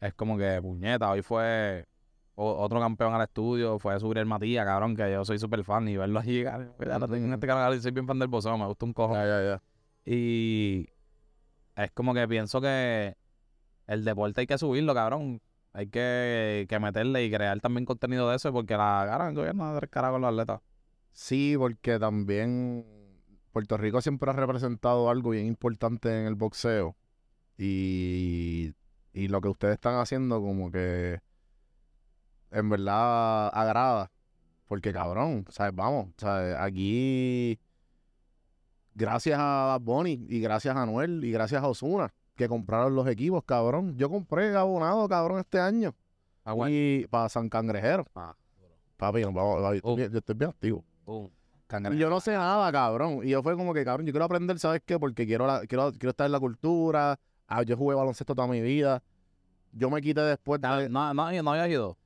Es 0.00 0.14
como 0.14 0.36
que, 0.38 0.60
puñeta, 0.62 1.10
hoy 1.10 1.22
fue 1.22 1.86
otro 2.34 2.80
campeón 2.80 3.14
al 3.14 3.22
estudio, 3.22 3.78
fue 3.78 3.98
Suriel 4.00 4.26
Matías, 4.26 4.64
cabrón, 4.64 4.96
que 4.96 5.12
yo 5.12 5.24
soy 5.24 5.38
súper 5.38 5.64
fan 5.64 5.86
y 5.86 5.96
verlo 5.96 6.18
allí, 6.18 6.42
cabrón, 6.42 6.72
ya 6.80 6.98
lo 6.98 7.06
tengo 7.08 7.26
en 7.26 7.32
este 7.34 7.46
canal 7.46 7.74
y 7.74 7.80
soy 7.80 7.92
bien 7.92 8.06
fan 8.06 8.18
del 8.18 8.28
boxeo, 8.28 8.56
me 8.56 8.66
gusta 8.66 8.86
un 8.86 8.92
cojo. 8.94 9.14
Ya, 9.14 9.26
ya, 9.26 9.42
ya. 9.42 9.62
Y 10.04 10.88
es 11.76 11.90
como 11.92 12.14
que 12.14 12.26
pienso 12.26 12.60
que 12.60 13.16
el 13.86 14.04
deporte 14.04 14.40
hay 14.40 14.46
que 14.46 14.58
subirlo, 14.58 14.94
cabrón. 14.94 15.40
Hay 15.74 15.86
que, 15.86 16.66
que 16.68 16.78
meterle 16.80 17.24
y 17.24 17.30
crear 17.30 17.58
también 17.60 17.86
contenido 17.86 18.28
de 18.28 18.36
eso, 18.36 18.52
porque 18.52 18.76
la 18.76 19.04
cara 19.08 19.26
del 19.26 19.34
gobierno 19.34 19.74
de 19.74 19.88
cara 19.88 20.10
con 20.10 20.20
los 20.20 20.30
atletas. 20.30 20.60
Sí, 21.12 21.54
porque 21.58 21.98
también 21.98 22.84
Puerto 23.52 23.76
Rico 23.76 24.00
siempre 24.00 24.30
ha 24.30 24.32
representado 24.34 25.10
algo 25.10 25.30
bien 25.30 25.46
importante 25.46 26.08
en 26.20 26.26
el 26.26 26.34
boxeo. 26.34 26.96
Y, 27.58 28.74
y 29.12 29.28
lo 29.28 29.40
que 29.40 29.48
ustedes 29.48 29.74
están 29.74 29.96
haciendo 29.96 30.40
como 30.40 30.70
que 30.70 31.20
en 32.50 32.68
verdad 32.68 33.48
agrada. 33.52 34.10
Porque 34.66 34.92
cabrón, 34.92 35.44
¿sabes? 35.50 35.74
Vamos, 35.74 36.08
¿sabes? 36.16 36.56
Aquí 36.58 37.58
gracias 38.94 39.38
a 39.40 39.78
Bunny 39.80 40.26
y 40.28 40.40
gracias 40.40 40.74
a 40.76 40.82
Anuel 40.82 41.24
y 41.24 41.30
gracias 41.30 41.62
a 41.62 41.68
Osuna 41.68 42.12
que 42.34 42.48
compraron 42.48 42.94
los 42.94 43.06
equipos, 43.06 43.44
cabrón. 43.44 43.96
Yo 43.96 44.08
compré 44.08 44.56
abonado, 44.56 45.06
cabrón, 45.08 45.40
este 45.40 45.60
año. 45.60 45.94
Ah, 46.44 46.54
bueno. 46.54 46.74
Y 46.74 47.06
para 47.10 47.28
San 47.28 47.48
Cangrejero. 47.50 48.06
Ah, 48.14 48.34
Papi, 48.96 49.24
vamos, 49.24 49.62
vamos, 49.62 49.80
Oh. 49.82 49.96
yo 49.98 50.04
estoy 50.18 50.34
bien 50.34 50.50
activo. 50.50 50.84
Pum, 51.12 51.26
Y 51.26 51.66
cangrejo. 51.66 51.96
yo 51.98 52.10
no 52.10 52.20
sé 52.20 52.32
nada, 52.32 52.70
cabrón. 52.72 53.20
Y 53.24 53.30
yo 53.30 53.42
fue 53.42 53.56
como 53.56 53.72
que, 53.74 53.84
cabrón, 53.84 54.06
yo 54.06 54.12
quiero 54.12 54.24
aprender, 54.24 54.58
¿sabes 54.58 54.82
qué? 54.84 54.98
Porque 54.98 55.26
quiero, 55.26 55.46
la- 55.46 55.66
quiero, 55.66 55.92
quiero 55.92 56.10
estar 56.10 56.26
en 56.26 56.32
la 56.32 56.40
cultura. 56.40 57.18
Ah, 57.46 57.62
yo 57.62 57.76
jugué 57.76 57.94
baloncesto 57.94 58.34
toda 58.34 58.48
mi 58.48 58.60
vida. 58.60 59.02
Yo 59.72 59.90
me 59.90 60.00
quité 60.02 60.20
después 60.22 60.60
de... 60.60 60.88
No, 60.88 61.12
no, 61.14 61.42
no 61.42 61.50
habías 61.52 61.68
ido. 61.68 61.96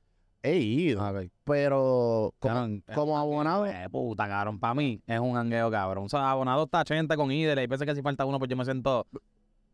He 0.43 0.57
ido, 0.57 1.01
Ah, 1.01 1.11
ok. 1.11 1.29
pero 1.43 2.33
como, 2.39 2.53
Cabrón, 2.53 2.83
como 2.93 3.13
un 3.13 3.19
abonado... 3.19 3.65
eh, 3.65 3.89
puta, 3.89 4.27
cabrón. 4.27 4.59
Para 4.59 4.75
mí 4.75 5.01
es 5.05 5.19
un 5.19 5.33
jangueo, 5.33 5.69
cabrón. 5.71 6.05
O 6.05 6.09
sea, 6.09 6.29
abonado 6.31 6.63
está 6.65 6.81
80 6.81 7.15
con 7.17 7.31
ídolo 7.31 7.61
y 7.61 7.67
veces 7.67 7.85
que 7.85 7.95
si 7.95 8.01
falta 8.01 8.23
uno, 8.25 8.37
pues 8.39 8.49
yo 8.49 8.55
me 8.55 8.63
siento 8.63 9.05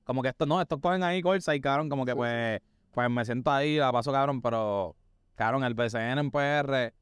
como 0.06 0.22
que 0.22 0.30
esto, 0.30 0.46
no, 0.46 0.60
estos 0.62 0.80
cogen 0.80 1.04
ahí 1.04 1.22
Corsa 1.22 1.54
y 1.56 1.62
cabrón, 1.62 1.90
como 1.90 2.06
que 2.06 2.16
pues, 2.16 2.60
pues 2.92 3.10
me 3.10 3.24
siento 3.26 3.52
ahí, 3.52 3.78
la 3.78 3.92
paso 3.92 4.12
cabrón, 4.12 4.42
pero 4.42 4.96
cabrón, 5.36 5.64
el 5.64 5.74
BCN 5.76 6.18
en 6.20 6.32
PR, 6.32 6.94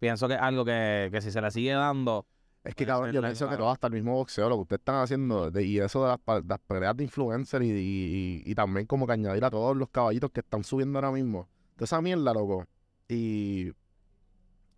pienso 0.00 0.26
que 0.26 0.34
es 0.34 0.40
algo 0.40 0.64
que, 0.64 1.08
que 1.12 1.20
si 1.20 1.30
se 1.30 1.40
le 1.40 1.50
sigue 1.52 1.72
dando, 1.72 2.26
Es 2.64 2.74
que, 2.74 2.84
Puede 2.84 2.94
cabrón, 2.96 3.12
yo 3.12 3.20
pienso 3.22 3.48
que 3.48 3.56
todo 3.56 3.70
hasta 3.70 3.86
el 3.86 3.92
mismo 3.92 4.14
boxeo, 4.14 4.48
lo 4.48 4.56
que 4.56 4.62
ustedes 4.62 4.80
están 4.80 4.96
haciendo, 4.96 5.50
de- 5.50 5.64
y 5.64 5.78
eso 5.78 6.02
de 6.04 6.08
las, 6.26 6.44
las 6.46 6.58
peleas 6.66 6.96
de 6.96 7.04
influencer 7.04 7.62
y, 7.62 7.70
y- 7.70 8.42
y 8.44 8.54
también 8.54 8.86
como 8.86 9.06
que 9.06 9.12
añadir 9.12 9.44
a 9.44 9.50
todos 9.50 9.76
los 9.76 9.88
caballitos 9.90 10.30
que 10.32 10.40
están 10.40 10.64
subiendo 10.64 10.98
ahora 10.98 11.12
mismo. 11.12 11.48
Toda 11.76 11.84
esa 11.84 12.00
mierda, 12.02 12.34
loco. 12.34 12.66
Y 13.08 13.70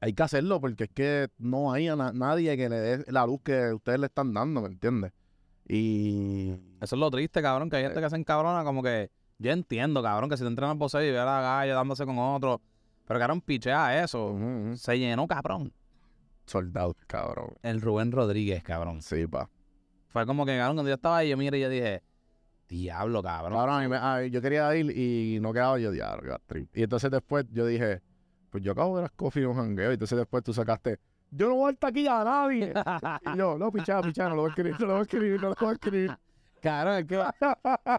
hay 0.01 0.12
que 0.12 0.23
hacerlo 0.23 0.61
porque 0.61 0.85
es 0.85 0.91
que 0.91 1.29
no 1.39 1.73
hay 1.73 1.89
a 1.89 1.97
na- 1.97 2.12
nadie 2.12 2.57
que 2.57 2.68
le 2.68 2.77
dé 2.77 3.05
la 3.12 3.25
luz 3.27 3.41
que 3.43 3.73
ustedes 3.73 3.99
le 4.01 4.07
están 4.07 4.33
dando, 4.35 4.61
¿me 4.61 4.68
entiendes? 4.68 5.12
Y 5.68 6.51
Eso 6.81 6.97
es 6.97 7.01
lo 7.01 7.11
triste, 7.11 7.41
cabrón, 7.41 7.70
que 7.70 7.77
hay 7.77 7.85
gente 7.85 8.01
que 8.01 8.11
se 8.11 8.16
encabrona 8.16 8.64
como 8.64 8.83
que... 8.83 9.11
Yo 9.39 9.51
entiendo, 9.51 10.03
cabrón, 10.03 10.29
que 10.31 10.37
si 10.37 10.43
te 10.45 10.49
entrenas 10.49 10.77
boxeo 10.77 11.03
y 11.03 11.11
ve 11.11 11.18
a 11.18 11.25
la 11.25 11.41
galla 11.41 11.75
dándose 11.75 12.05
con 12.05 12.18
otro... 12.18 12.61
Pero, 13.13 13.21
cabrón, 13.21 13.41
pichea 13.43 14.03
eso. 14.03 14.31
ujú, 14.31 14.77
Se 14.77 14.99
llenó, 14.99 15.27
cabrón. 15.27 15.73
soldado, 16.47 16.97
cabrón. 17.07 17.55
El 17.63 17.81
Rubén 17.81 18.11
Rodríguez, 18.11 18.63
cabrón. 18.63 19.03
Sí, 19.03 19.27
pa. 19.27 19.49
Fue 20.09 20.25
como 20.27 20.45
que, 20.47 20.57
cabrón, 20.57 20.77
cuando 20.77 20.89
yo 20.91 20.95
estaba 20.95 21.19
ahí, 21.19 21.29
yo 21.31 21.37
miré 21.37 21.59
y 21.59 21.61
yo 21.63 21.69
dije... 21.69 22.03
Diablo, 22.69 23.23
cabrón. 23.23 23.53
Cabrón, 23.59 23.83
a 23.85 23.89
me- 23.89 23.97
a- 23.97 24.27
yo 24.27 24.41
quería 24.41 24.75
ir 24.75 24.97
y 24.97 25.39
no 25.41 25.53
quedaba 25.53 25.79
yo 25.79 25.91
diablo. 25.91 26.39
Y 26.73 26.83
entonces 26.83 27.11
después 27.11 27.45
yo 27.51 27.67
dije, 27.67 28.01
pues 28.49 28.63
yo 28.65 28.73
acabo 28.73 28.97
de 28.97 29.03
las 29.03 29.13
coffee 29.13 29.43
en 29.43 29.51
un 29.51 29.57
jangueo. 29.57 29.91
Y 29.91 29.95
entonces 29.95 30.17
después 30.17 30.43
tú 30.43 30.55
sacaste, 30.55 30.99
yo 31.31 31.49
no 31.51 31.57
voy 31.57 31.73
a 31.73 31.77
taquilla 31.77 32.23
a 32.23 32.25
nadie. 32.25 32.73
y 33.35 33.37
yo, 33.37 33.59
no, 33.59 33.71
pichá, 33.71 34.01
pichá, 34.01 34.29
no 34.31 34.37
lo 34.37 34.43
voy 34.43 34.49
a 34.49 34.53
escribir, 34.53 34.81
no 34.81 34.87
lo 34.87 34.93
voy 34.95 35.01
a 35.01 35.03
escribir, 35.03 35.41
no 35.43 35.49
lo 35.51 35.55
voy 35.55 35.69
a 35.69 35.73
escribir. 35.73 36.17
Cabrón, 36.63 36.95
es 36.95 37.05
que 37.07 37.17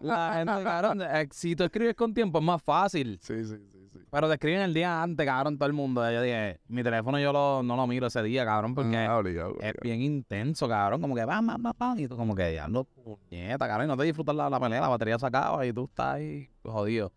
la 0.02 0.34
gente, 0.38 0.64
cabrón, 0.64 1.02
eh, 1.04 1.28
si 1.32 1.56
tú 1.56 1.64
escribes 1.66 1.96
con 1.96 2.12
tiempo 2.14 2.40
es 2.40 2.46
más 2.46 2.62
fácil. 2.64 3.20
Sí, 3.22 3.44
sí, 3.44 3.58
sí. 3.72 3.83
Pero 4.14 4.28
te 4.28 4.36
escriben 4.36 4.62
el 4.62 4.76
día 4.76 5.02
antes, 5.02 5.26
cabrón, 5.26 5.58
todo 5.58 5.66
el 5.66 5.74
mundo. 5.74 6.08
Yo 6.12 6.22
dije, 6.22 6.60
mi 6.68 6.84
teléfono 6.84 7.20
yo 7.20 7.34
lo, 7.34 7.64
no 7.64 7.76
lo 7.76 7.88
miro 7.88 8.06
ese 8.06 8.22
día, 8.22 8.46
cabrón, 8.46 8.76
porque 8.76 8.96
Ah, 8.96 9.18
obligado, 9.18 9.56
es 9.60 9.74
bien 9.82 10.04
intenso, 10.04 10.70
cabrón. 10.70 11.02
Como 11.02 11.16
que 11.16 11.26
pam, 11.26 11.48
pam, 11.48 11.74
pam. 11.74 12.00
Y 12.00 12.08
tú 12.08 12.16
como 12.16 12.36
que 12.36 12.52
diablo, 12.52 12.84
puñeta, 12.84 13.68
cabrón. 13.68 13.88
Y 13.88 13.90
no 13.90 13.98
te 13.98 14.04
disfrutas 14.04 14.36
la, 14.36 14.52
la 14.52 14.60
pelea, 14.60 14.82
la 14.82 14.88
batería 14.88 15.18
se 15.18 15.26
acaba 15.26 15.66
y 15.66 15.74
tú 15.74 15.86
estás 15.86 16.16
ahí 16.18 16.48
jodido. 16.64 17.12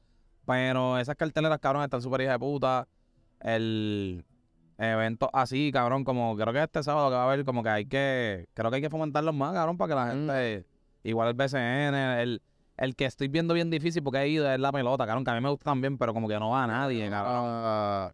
Pero 0.47 0.99
esas 0.99 1.17
carteleras, 1.17 1.59
cabrón, 1.59 1.83
están 1.85 2.01
súper 2.01 2.23
hijas 2.23 2.35
de 2.35 2.39
puta. 2.39 2.89
El 3.41 4.25
evento 4.79 5.29
así, 5.35 5.71
cabrón, 5.73 6.03
como 6.03 6.35
creo 6.37 6.53
que 6.55 6.63
este 6.63 6.83
sábado 6.83 7.11
que 7.11 7.15
va 7.17 7.25
a 7.25 7.27
haber, 7.33 7.45
como 7.45 7.63
que 7.63 7.69
hay 7.69 7.85
que, 7.87 8.47
creo 8.55 8.71
que 8.71 8.77
hay 8.77 8.83
que 8.83 8.91
fomentarlos 8.91 9.35
más, 9.35 9.53
cabrón, 9.53 9.77
para 9.77 9.89
que 9.89 9.95
la 9.95 10.07
Mm. 10.07 10.11
gente, 10.29 10.67
igual 11.05 11.29
el 11.29 11.35
BCN, 11.35 11.95
el, 12.23 12.43
el 12.77 12.95
que 12.95 13.05
estoy 13.07 13.29
viendo 13.29 13.55
bien 13.55 13.71
difícil 13.71 14.03
porque 14.03 14.19
he 14.21 14.29
ido 14.29 14.51
es 14.51 14.59
la 14.61 14.73
pelota, 14.73 15.07
cabrón, 15.07 15.25
que 15.25 15.31
a 15.31 15.35
mí 15.35 15.41
me 15.41 15.51
gusta 15.51 15.65
también, 15.65 15.97
pero 15.99 16.13
como 16.13 16.29
que 16.29 16.39
no 16.39 16.51
va 16.51 16.65
a 16.65 16.67
nadie, 16.67 17.09
cabrón. 17.09 17.35
Ah, 17.35 18.13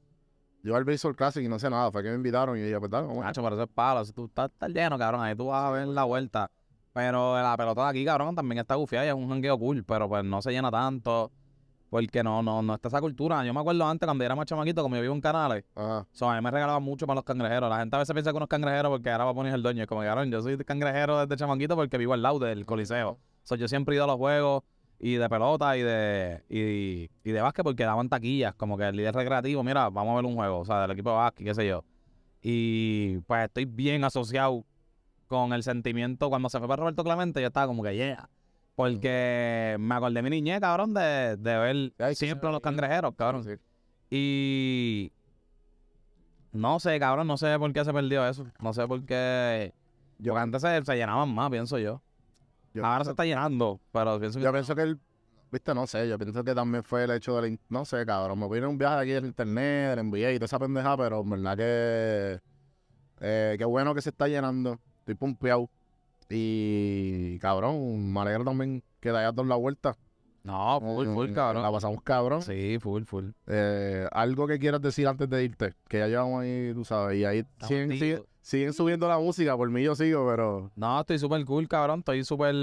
yo 0.62 0.76
al 0.76 0.84
Baseball 0.84 1.16
Classic 1.16 1.42
y 1.44 1.48
no 1.48 1.58
sé 1.58 1.68
nada, 1.68 1.90
fue 1.90 2.02
que 2.02 2.10
me 2.10 2.14
invitaron 2.14 2.56
y 2.56 2.70
yo 2.70 2.78
pues 2.78 2.90
vamos. 2.90 3.16
Nacho, 3.18 3.42
pero 3.42 3.56
eso 3.56 3.64
es 3.64 3.70
palo. 3.70 4.04
Tú 4.12 4.26
estás, 4.26 4.50
estás 4.50 4.70
lleno, 4.70 4.96
cabrón, 4.98 5.22
ahí 5.22 5.34
tú 5.34 5.46
vas 5.46 5.64
a 5.64 5.70
ver 5.70 5.88
la 5.88 6.04
vuelta. 6.04 6.50
Pero 6.92 7.40
la 7.40 7.56
pelota 7.56 7.84
de 7.84 7.88
aquí, 7.90 8.04
cabrón, 8.04 8.34
también 8.36 8.58
está 8.58 8.74
gufiada 8.74 9.06
y 9.06 9.08
es 9.08 9.14
un 9.14 9.28
jangueo 9.28 9.58
cool, 9.58 9.82
pero 9.82 10.08
pues 10.08 10.22
no 10.24 10.42
se 10.42 10.52
llena 10.52 10.70
tanto. 10.70 11.32
Porque 11.88 12.22
no, 12.22 12.42
no, 12.42 12.62
no 12.62 12.74
está 12.74 12.88
esa 12.88 13.00
cultura. 13.00 13.44
Yo 13.44 13.52
me 13.52 13.60
acuerdo 13.60 13.86
antes 13.86 14.06
cuando 14.06 14.24
era 14.24 14.34
más 14.34 14.46
chamaquito, 14.46 14.82
como 14.82 14.96
yo 14.96 15.02
vivo 15.02 15.14
en 15.14 15.20
Canales, 15.20 15.64
Ajá. 15.74 16.06
so, 16.12 16.30
a 16.30 16.36
mí 16.36 16.40
me 16.40 16.50
regalaban 16.50 16.82
mucho 16.82 17.06
para 17.06 17.16
los 17.16 17.24
cangrejeros. 17.24 17.68
La 17.68 17.80
gente 17.80 17.96
a 17.96 17.98
veces 17.98 18.14
piensa 18.14 18.30
que 18.30 18.36
unos 18.38 18.48
cangrejeros 18.48 18.90
porque 18.90 19.10
ahora 19.10 19.24
va 19.26 19.30
a 19.32 19.34
poner 19.34 19.52
el 19.54 19.62
dueño. 19.62 19.82
Es 19.82 19.88
como, 19.88 20.00
cabrón, 20.00 20.30
yo 20.30 20.40
soy 20.40 20.56
cangrejero 20.58 21.20
desde 21.20 21.36
chamaquito 21.36 21.76
porque 21.76 21.98
vivo 21.98 22.14
al 22.14 22.22
lado 22.22 22.38
del 22.38 22.64
coliseo. 22.64 23.18
So, 23.42 23.54
yo 23.56 23.68
siempre 23.68 23.94
he 23.94 23.96
ido 23.96 24.04
a 24.04 24.06
los 24.08 24.16
juegos 24.16 24.62
y 24.98 25.14
de 25.14 25.28
pelota 25.28 25.76
y 25.76 25.82
de 25.82 26.42
y, 26.48 27.10
y 27.28 27.32
de 27.32 27.40
básquet 27.40 27.64
porque 27.64 27.84
daban 27.84 28.08
taquillas, 28.08 28.54
como 28.54 28.76
que 28.78 28.84
el 28.88 28.96
líder 28.96 29.14
recreativo, 29.14 29.62
mira, 29.64 29.90
vamos 29.90 30.12
a 30.12 30.16
ver 30.16 30.24
un 30.26 30.34
juego, 30.36 30.60
o 30.60 30.64
sea, 30.64 30.82
del 30.82 30.92
equipo 30.92 31.10
de 31.10 31.16
básquet, 31.16 31.46
qué 31.46 31.54
sé 31.54 31.66
yo. 31.66 31.84
Y 32.40 33.18
pues 33.26 33.44
estoy 33.44 33.64
bien 33.64 34.04
asociado 34.04 34.64
con 35.26 35.52
el 35.52 35.62
sentimiento 35.62 36.28
cuando 36.28 36.48
se 36.48 36.58
fue 36.58 36.68
para 36.68 36.80
Roberto 36.80 37.02
Clemente, 37.04 37.40
yo 37.40 37.46
estaba 37.48 37.66
como 37.66 37.82
que 37.82 37.94
yeah. 37.96 38.28
Porque 38.74 39.76
me 39.78 39.94
acordé 39.94 40.14
de 40.14 40.22
mi 40.22 40.30
niñez, 40.30 40.60
cabrón, 40.60 40.94
de, 40.94 41.36
de 41.36 41.58
ver 41.58 41.76
Ay, 41.98 42.10
que 42.10 42.14
siempre 42.14 42.48
se 42.48 42.52
los 42.52 42.60
cangrejeros, 42.60 43.14
cabrón. 43.16 43.44
Sí. 43.44 43.50
Y 44.10 45.12
no 46.52 46.78
sé, 46.80 46.98
cabrón, 46.98 47.26
no 47.26 47.36
sé 47.36 47.58
por 47.58 47.72
qué 47.72 47.84
se 47.84 47.92
perdió 47.92 48.26
eso. 48.26 48.46
No 48.60 48.72
sé 48.72 48.86
por 48.86 49.04
qué. 49.04 49.72
Yo- 50.18 50.32
Porque 50.32 50.42
antes 50.42 50.62
se, 50.62 50.84
se 50.84 50.96
llenaban 50.96 51.34
más, 51.34 51.50
pienso 51.50 51.78
yo. 51.78 52.00
Yo- 52.74 52.84
Ahora 52.86 53.04
se 53.04 53.10
está 53.10 53.24
llenando, 53.24 53.80
pero 53.92 54.18
pienso 54.18 54.38
que 54.38 54.44
Yo 54.44 54.52
pienso 54.52 54.74
que 54.74 54.82
el, 54.82 54.98
viste, 55.50 55.74
no 55.74 55.86
sé, 55.86 56.08
yo 56.08 56.18
pienso 56.18 56.42
que 56.42 56.54
también 56.54 56.82
fue 56.84 57.04
el 57.04 57.10
hecho 57.10 57.40
del, 57.40 57.58
no 57.68 57.84
sé, 57.84 58.04
cabrón, 58.06 58.38
me 58.38 58.58
a 58.58 58.68
un 58.68 58.78
viaje 58.78 59.02
aquí 59.02 59.12
en 59.12 59.26
internet, 59.26 59.90
del 59.96 60.06
NBA 60.10 60.32
y 60.32 60.36
toda 60.36 60.46
esa 60.46 60.58
pendeja, 60.58 60.96
pero 60.96 61.20
en 61.20 61.30
verdad 61.30 61.56
que, 61.56 62.40
eh, 63.20 63.56
qué 63.58 63.64
bueno 63.64 63.94
que 63.94 64.00
se 64.02 64.10
está 64.10 64.26
llenando, 64.28 64.78
estoy 65.00 65.14
pompeado 65.14 65.68
y, 66.28 67.38
cabrón, 67.40 68.12
me 68.12 68.20
alegra 68.20 68.44
también 68.44 68.82
que 69.00 69.10
te 69.10 69.16
hayas 69.16 69.34
dado 69.34 69.44
la 69.48 69.56
vuelta. 69.56 69.96
No, 70.44 70.80
full, 70.80 71.06
full, 71.06 71.28
La 71.28 71.34
cabrón. 71.34 71.72
pasamos 71.72 72.02
cabrón. 72.02 72.42
Sí, 72.42 72.78
full, 72.80 73.04
full. 73.04 73.26
Eh, 73.46 74.08
algo 74.10 74.46
que 74.48 74.58
quieras 74.58 74.80
decir 74.80 75.06
antes 75.06 75.28
de 75.28 75.44
irte, 75.44 75.74
que 75.88 75.98
ya 75.98 76.08
llevamos 76.08 76.42
ahí, 76.42 76.72
tú 76.74 76.84
sabes, 76.84 77.18
y 77.18 77.24
ahí 77.24 77.44
siguen, 77.68 78.24
siguen 78.42 78.72
subiendo 78.72 79.08
la 79.08 79.18
música, 79.18 79.56
por 79.56 79.70
mí 79.70 79.82
yo 79.82 79.94
sigo, 79.94 80.26
pero... 80.28 80.70
No, 80.76 81.00
estoy 81.00 81.18
súper 81.18 81.44
cool, 81.44 81.68
cabrón. 81.68 82.00
Estoy 82.00 82.24
súper, 82.24 82.54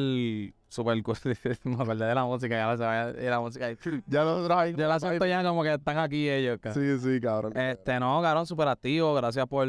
súper 0.67 1.01
cool. 1.01 1.17
me 1.63 1.73
acordé 1.75 2.05
de 2.05 2.15
la 2.15 2.25
música, 2.25 2.55
ya 2.55 3.19
la 3.29 3.39
música. 3.39 3.69
Ya 4.07 4.23
nosotros 4.23 4.57
ahí... 4.57 4.75
Yo 4.75 4.87
la 4.87 4.99
siento 4.99 5.25
ya 5.25 5.41
como 5.41 5.63
que 5.63 5.73
están 5.73 5.97
aquí 5.97 6.29
ellos, 6.29 6.59
cabrón. 6.61 6.99
Sí, 6.99 6.99
sí, 6.99 7.21
cabrón. 7.21 7.57
Este, 7.57 7.99
no, 7.99 8.21
cabrón, 8.21 8.45
súper 8.45 8.67
activo. 8.67 9.15
Gracias 9.15 9.47
por, 9.47 9.67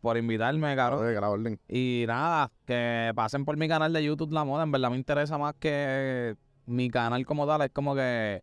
por 0.00 0.16
invitarme, 0.16 0.74
cabrón. 0.74 1.04
Oye, 1.04 1.14
que 1.14 1.20
la 1.20 1.30
orden. 1.30 1.60
Y 1.68 2.04
nada, 2.06 2.50
que 2.66 3.12
pasen 3.14 3.44
por 3.44 3.56
mi 3.56 3.68
canal 3.68 3.92
de 3.92 4.04
YouTube 4.04 4.32
La 4.32 4.44
Moda. 4.44 4.64
En 4.64 4.72
verdad 4.72 4.90
me 4.90 4.96
interesa 4.96 5.38
más 5.38 5.54
que 5.58 6.36
mi 6.66 6.90
canal 6.90 7.24
como 7.24 7.46
tal. 7.46 7.62
Es 7.62 7.70
como 7.70 7.94
que 7.94 8.42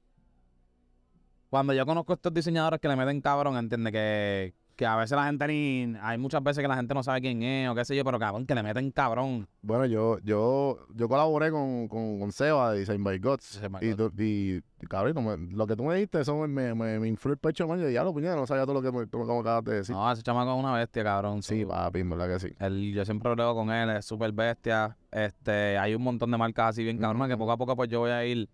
cuando 1.50 1.74
yo 1.74 1.86
conozco 1.86 2.14
a 2.14 2.16
estos 2.16 2.34
diseñadores 2.34 2.80
que 2.80 2.88
le 2.88 2.96
meten 2.96 3.22
cabrón, 3.22 3.58
entiende 3.58 3.92
que, 3.92 4.54
que 4.80 4.86
a 4.86 4.96
veces 4.96 5.12
la 5.18 5.26
gente 5.26 5.46
ni. 5.46 5.94
Hay 6.02 6.18
muchas 6.18 6.42
veces 6.42 6.62
que 6.62 6.68
la 6.70 6.78
gente 6.78 6.94
no 6.94 7.04
sabe 7.04 7.20
quién 7.20 7.44
es 7.44 7.70
o 7.70 7.76
qué 7.76 7.84
sé 7.84 7.98
yo, 7.98 8.06
pero 8.06 8.18
cabrón, 8.18 8.46
que 8.46 8.56
le 8.56 8.64
meten 8.64 8.92
cabrón. 8.92 9.46
Bueno, 9.62 9.86
yo, 9.86 10.20
yo, 10.24 10.78
yo 10.96 11.10
colaboré 11.10 11.52
con, 11.52 11.90
con, 11.90 12.18
con 12.18 12.32
Seba 12.32 12.72
de 12.72 12.80
Design 12.80 13.04
by 13.04 13.20
Gods. 13.20 13.62
Y, 13.82 13.94
tú- 13.94 14.10
y, 14.18 14.62
y, 14.82 14.86
cabrón, 14.88 15.16
tú 15.16 15.22
me- 15.22 15.54
lo 15.54 15.68
que 15.68 15.76
tú 15.76 15.84
me 15.84 15.96
diste, 15.96 16.22
eso 16.22 16.34
me, 16.48 16.74
me, 16.74 16.98
me 16.98 17.08
infló 17.10 17.34
el 17.34 17.38
pecho, 17.38 17.68
man. 17.68 17.82
Yo 17.82 17.90
ya 17.90 18.06
lo 18.06 18.14
puñal, 18.14 18.38
no 18.38 18.48
sabía 18.48 18.64
todo 18.64 18.76
lo 18.76 18.82
que 18.82 18.98
me, 18.98 19.06
tú 19.06 19.18
me 19.20 19.26
acabas 19.40 19.66
de 19.66 19.74
decir. 19.76 19.94
No, 19.94 20.10
ese 20.10 20.24
chamaco 20.24 20.54
es 20.54 20.60
una 20.64 20.72
bestia, 20.74 21.04
cabrón. 21.04 21.44
sí, 21.44 21.64
So, 21.64 21.68
papi, 21.68 22.00
en 22.00 22.10
verdad 22.12 22.30
que 22.30 22.40
sí. 22.40 22.54
él- 22.60 22.94
yo 22.94 23.04
siempre 23.04 23.36
leo 23.36 23.54
con 23.54 23.70
él, 23.72 23.90
es 23.90 24.06
súper 24.06 24.32
bestia. 24.32 24.96
Este, 25.12 25.78
hay 25.78 25.94
un 25.94 26.04
montón 26.04 26.32
de 26.32 26.38
marcas 26.38 26.70
así 26.70 26.84
bien 26.86 27.00
cabronas 27.00 27.28
que 27.28 27.36
poco 27.36 27.52
a 27.52 27.58
poco 27.58 27.76
pues 27.76 27.90
yo 27.90 28.00
voy 28.00 28.12
a 28.12 28.24
ir. 28.26 28.48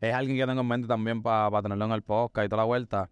Es 0.00 0.14
alguien 0.14 0.36
que 0.38 0.46
tengo 0.46 0.60
en 0.60 0.68
mente 0.68 0.86
también 0.86 1.22
para 1.22 1.60
tenerlo 1.60 1.86
en 1.86 1.92
el 1.92 2.02
podcast 2.02 2.46
y 2.46 2.48
toda 2.48 2.62
la 2.62 2.66
vuelta. 2.66 3.10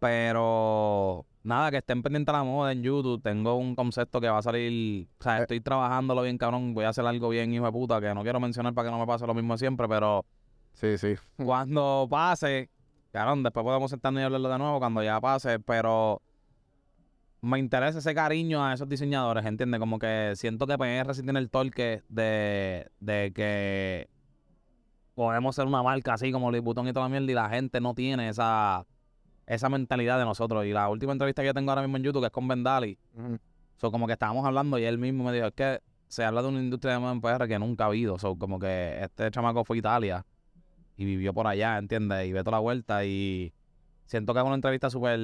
Pero 0.00 1.26
nada, 1.44 1.70
que 1.70 1.76
estén 1.76 2.02
pendientes 2.02 2.34
a 2.34 2.38
la 2.38 2.44
moda 2.44 2.72
en 2.72 2.82
YouTube. 2.82 3.22
Tengo 3.22 3.54
un 3.56 3.76
concepto 3.76 4.20
que 4.20 4.28
va 4.28 4.38
a 4.38 4.42
salir. 4.42 5.06
O 5.20 5.22
sea, 5.22 5.38
Eh. 5.38 5.42
estoy 5.42 5.60
trabajándolo 5.60 6.22
bien, 6.22 6.36
cabrón. 6.38 6.74
Voy 6.74 6.84
a 6.84 6.88
hacer 6.88 7.06
algo 7.06 7.28
bien, 7.28 7.52
hijo 7.54 7.66
de 7.66 7.72
puta, 7.72 8.00
que 8.00 8.12
no 8.14 8.22
quiero 8.22 8.40
mencionar 8.40 8.74
para 8.74 8.88
que 8.88 8.92
no 8.92 8.98
me 8.98 9.06
pase 9.06 9.26
lo 9.26 9.34
mismo 9.34 9.56
siempre, 9.56 9.86
pero 9.88 10.24
Sí, 10.72 10.98
sí. 10.98 11.14
cuando 11.36 12.08
pase, 12.10 12.70
cabrón, 13.12 13.42
después 13.42 13.62
podemos 13.62 13.90
sentarnos 13.90 14.20
y 14.20 14.24
hablarlo 14.24 14.48
de 14.48 14.58
nuevo 14.58 14.78
cuando 14.78 15.02
ya 15.02 15.20
pase, 15.20 15.60
pero 15.60 16.20
me 17.42 17.58
interesa 17.58 17.98
ese 17.98 18.14
cariño 18.14 18.64
a 18.64 18.72
esos 18.74 18.88
diseñadores, 18.88 19.44
¿entiendes? 19.46 19.80
Como 19.80 19.98
que 19.98 20.32
siento 20.36 20.66
que 20.66 20.76
PR 20.78 21.14
sí 21.14 21.22
tiene 21.22 21.38
el 21.38 21.50
torque 21.50 22.02
de, 22.08 22.90
de 23.00 23.32
que 23.34 24.08
podemos 25.14 25.54
ser 25.56 25.66
una 25.66 25.82
marca 25.82 26.14
así 26.14 26.32
como 26.32 26.50
Louis 26.50 26.62
Vuitton 26.62 26.88
y 26.88 26.92
toda 26.92 27.06
la 27.06 27.10
mierda 27.10 27.30
y 27.30 27.34
la 27.34 27.48
gente 27.50 27.80
no 27.80 27.94
tiene 27.94 28.28
esa, 28.28 28.86
esa 29.50 29.68
mentalidad 29.68 30.16
de 30.18 30.24
nosotros. 30.24 30.64
Y 30.64 30.72
la 30.72 30.88
última 30.88 31.12
entrevista 31.12 31.42
que 31.42 31.46
yo 31.46 31.54
tengo 31.54 31.72
ahora 31.72 31.82
mismo 31.82 31.96
en 31.96 32.04
YouTube, 32.04 32.22
que 32.22 32.26
es 32.26 32.32
con 32.32 32.46
Vendali. 32.46 32.96
So, 33.76 33.90
como 33.90 34.06
que 34.06 34.12
estábamos 34.12 34.46
hablando 34.46 34.78
y 34.78 34.84
él 34.84 34.96
mismo 34.96 35.24
me 35.24 35.32
dijo, 35.32 35.46
es 35.46 35.54
que 35.54 35.80
se 36.06 36.24
habla 36.24 36.42
de 36.42 36.48
una 36.48 36.60
industria 36.60 36.92
de 36.94 37.00
moda 37.00 37.12
en 37.12 37.20
PR 37.20 37.48
que 37.48 37.58
nunca 37.58 37.84
ha 37.84 37.86
habido. 37.88 38.16
So, 38.18 38.36
como 38.36 38.60
que 38.60 39.02
este 39.02 39.28
chamaco 39.32 39.64
fue 39.64 39.76
a 39.76 39.78
Italia 39.78 40.26
y 40.96 41.04
vivió 41.04 41.34
por 41.34 41.48
allá, 41.48 41.78
¿entiendes? 41.78 42.28
Y 42.28 42.32
ve 42.32 42.40
toda 42.40 42.58
la 42.58 42.60
vuelta 42.60 43.04
y 43.04 43.52
siento 44.06 44.32
que 44.32 44.38
es 44.38 44.46
una 44.46 44.54
entrevista 44.54 44.88
súper 44.88 45.18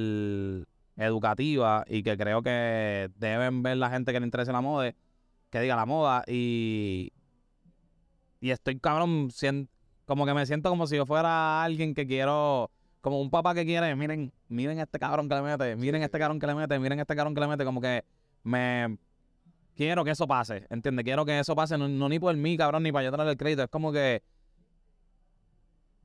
educativa 0.97 1.85
y 1.87 2.03
que 2.03 2.17
creo 2.17 2.43
que 2.43 3.11
deben 3.17 3.63
ver 3.63 3.77
la 3.77 3.91
gente 3.91 4.13
que 4.13 4.19
le 4.19 4.27
interese 4.27 4.51
la 4.51 4.61
moda, 4.61 4.93
que 5.51 5.61
diga 5.61 5.77
la 5.77 5.87
moda 5.87 6.25
y... 6.27 7.13
Y 8.41 8.51
estoy, 8.51 8.79
cabrón, 8.79 9.29
como 10.05 10.27
que 10.27 10.35
me 10.35 10.47
siento 10.47 10.69
como 10.69 10.87
si 10.87 10.97
yo 10.97 11.07
fuera 11.07 11.63
alguien 11.63 11.95
que 11.95 12.09
quiero... 12.09 12.73
Como 13.07 13.21
un 13.21 13.31
papá 13.31 13.55
que 13.55 13.65
quiere, 13.65 13.95
miren, 13.95 14.33
miren 14.49 14.81
este 14.81 14.99
cabrón 14.99 15.29
que 15.29 15.37
le 15.37 15.43
mete, 15.43 15.77
miren 15.77 16.03
este 16.03 16.19
cabrón 16.19 16.41
que 16.41 16.47
le 16.49 16.57
mete, 16.57 16.77
miren 16.77 16.99
este 16.99 17.15
cabrón 17.15 17.37
que 17.37 17.41
le 17.41 17.47
mete, 17.47 17.65
como 17.65 17.81
que 17.81 18.05
me 18.43 18.99
quiero 19.77 20.05
que 20.05 20.11
eso 20.11 20.27
pase, 20.27 20.67
¿entiendes? 20.71 21.05
Quiero 21.05 21.25
que 21.25 21.39
eso 21.39 21.55
pase, 21.55 21.79
no, 21.79 21.87
no 21.87 22.09
ni 22.09 22.19
por 22.19 22.37
mí, 22.37 22.57
cabrón, 22.57 22.83
ni 22.83 22.91
para 22.91 23.05
yo 23.05 23.13
tener 23.13 23.29
el 23.29 23.37
crédito. 23.37 23.63
Es 23.63 23.69
como 23.69 23.93
que, 23.93 24.25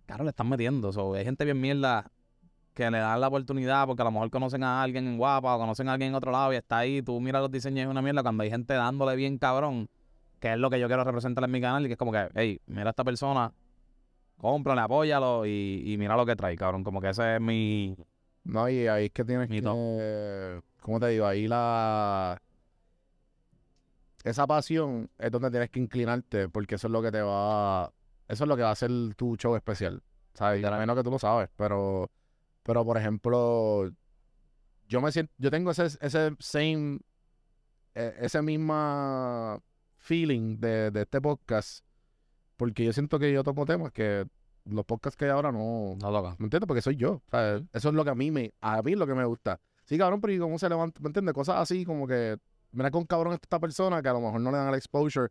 claro, 0.05 0.25
le 0.25 0.29
están 0.29 0.47
metiendo. 0.47 0.91
So, 0.91 1.15
hay 1.15 1.25
gente 1.25 1.43
bien 1.43 1.59
mierda 1.59 2.11
que 2.75 2.91
le 2.91 2.99
dan 2.99 3.19
la 3.19 3.29
oportunidad 3.29 3.87
porque 3.87 4.03
a 4.03 4.05
lo 4.05 4.11
mejor 4.11 4.29
conocen 4.29 4.63
a 4.63 4.83
alguien 4.83 5.07
en 5.07 5.17
Guapa 5.17 5.55
o 5.55 5.57
conocen 5.57 5.89
a 5.89 5.93
alguien 5.93 6.09
en 6.09 6.15
otro 6.15 6.31
lado 6.31 6.53
y 6.53 6.57
está 6.57 6.77
ahí, 6.77 7.01
tú 7.01 7.19
miras 7.19 7.41
los 7.41 7.51
diseños 7.51 7.79
y 7.79 7.81
es 7.81 7.87
una 7.87 8.03
mierda 8.03 8.21
cuando 8.21 8.43
hay 8.43 8.51
gente 8.51 8.75
dándole 8.75 9.15
bien 9.15 9.39
cabrón, 9.39 9.89
que 10.39 10.53
es 10.53 10.59
lo 10.59 10.69
que 10.69 10.79
yo 10.79 10.85
quiero 10.85 11.03
representar 11.03 11.43
en 11.45 11.49
mi 11.49 11.61
canal 11.61 11.83
y 11.83 11.87
que 11.87 11.93
es 11.93 11.97
como 11.97 12.11
que, 12.11 12.29
hey, 12.35 12.61
mira 12.67 12.85
a 12.85 12.89
esta 12.91 13.03
persona, 13.03 13.51
cómprale, 14.41 14.81
apóyalo 14.81 15.45
y, 15.45 15.83
y 15.85 15.97
mira 15.97 16.17
lo 16.17 16.25
que 16.25 16.35
trae, 16.35 16.57
cabrón. 16.57 16.83
Como 16.83 16.99
que 16.99 17.09
ese 17.09 17.35
es 17.35 17.41
mi, 17.41 17.95
No, 18.43 18.67
y 18.69 18.87
ahí 18.87 19.05
es 19.05 19.11
que 19.11 19.23
tienes 19.23 19.47
que... 19.49 19.61
¿Cómo 20.81 20.99
te 20.99 21.07
digo? 21.07 21.25
Ahí 21.27 21.47
la... 21.47 22.41
Esa 24.23 24.47
pasión 24.47 25.09
es 25.17 25.31
donde 25.31 25.51
tienes 25.51 25.69
que 25.69 25.79
inclinarte 25.79 26.49
porque 26.49 26.75
eso 26.75 26.87
es 26.87 26.91
lo 26.91 27.01
que 27.01 27.11
te 27.11 27.21
va... 27.21 27.91
Eso 28.27 28.43
es 28.45 28.47
lo 28.47 28.55
que 28.55 28.63
va 28.63 28.69
a 28.69 28.73
hacer 28.73 28.91
tu 29.15 29.35
show 29.35 29.55
especial. 29.55 30.01
¿Sabes? 30.33 30.63
A 30.63 30.77
menos 30.77 30.95
que 30.95 31.03
tú 31.03 31.11
lo 31.11 31.19
sabes, 31.19 31.49
pero... 31.55 32.09
Pero, 32.63 32.85
por 32.85 32.97
ejemplo, 32.97 33.89
yo 34.87 35.01
me 35.01 35.11
siento... 35.11 35.33
Yo 35.37 35.51
tengo 35.51 35.71
ese, 35.71 35.85
ese 35.99 36.35
same... 36.39 36.99
eh, 37.95 38.15
ese 38.21 38.41
misma 38.41 39.59
feeling 39.97 40.57
de, 40.59 40.91
de 40.91 41.01
este 41.01 41.21
podcast 41.21 41.85
porque 42.61 42.85
yo 42.85 42.93
siento 42.93 43.17
que 43.17 43.33
yo 43.33 43.43
toco 43.43 43.65
temas 43.65 43.91
que 43.91 44.23
los 44.65 44.85
podcasts 44.85 45.17
que 45.17 45.25
hay 45.25 45.31
ahora 45.31 45.51
no... 45.51 45.95
No 45.99 46.11
toca. 46.11 46.35
¿Me 46.37 46.45
entiendes? 46.45 46.67
Porque 46.67 46.83
soy 46.83 46.95
yo. 46.95 47.23
¿sabes? 47.31 47.63
Eso 47.73 47.89
es 47.89 47.95
lo 47.95 48.03
que 48.03 48.11
a 48.11 48.13
mí 48.13 48.29
me, 48.29 48.53
a 48.61 48.83
mí 48.83 48.91
es 48.91 48.99
lo 48.99 49.07
que 49.07 49.15
me 49.15 49.25
gusta. 49.25 49.59
Sí, 49.83 49.97
cabrón, 49.97 50.21
pero 50.21 50.31
¿y 50.31 50.37
cómo 50.37 50.59
se 50.59 50.69
levanta? 50.69 51.01
¿Me 51.01 51.07
entiendes? 51.07 51.33
Cosas 51.33 51.55
así 51.55 51.85
como 51.85 52.05
que, 52.05 52.37
mira 52.71 52.91
con 52.91 53.05
cabrón 53.05 53.33
esta 53.33 53.57
persona 53.57 54.03
que 54.03 54.09
a 54.09 54.13
lo 54.13 54.21
mejor 54.21 54.41
no 54.41 54.51
le 54.51 54.57
dan 54.57 54.67
el 54.67 54.75
exposure 54.75 55.29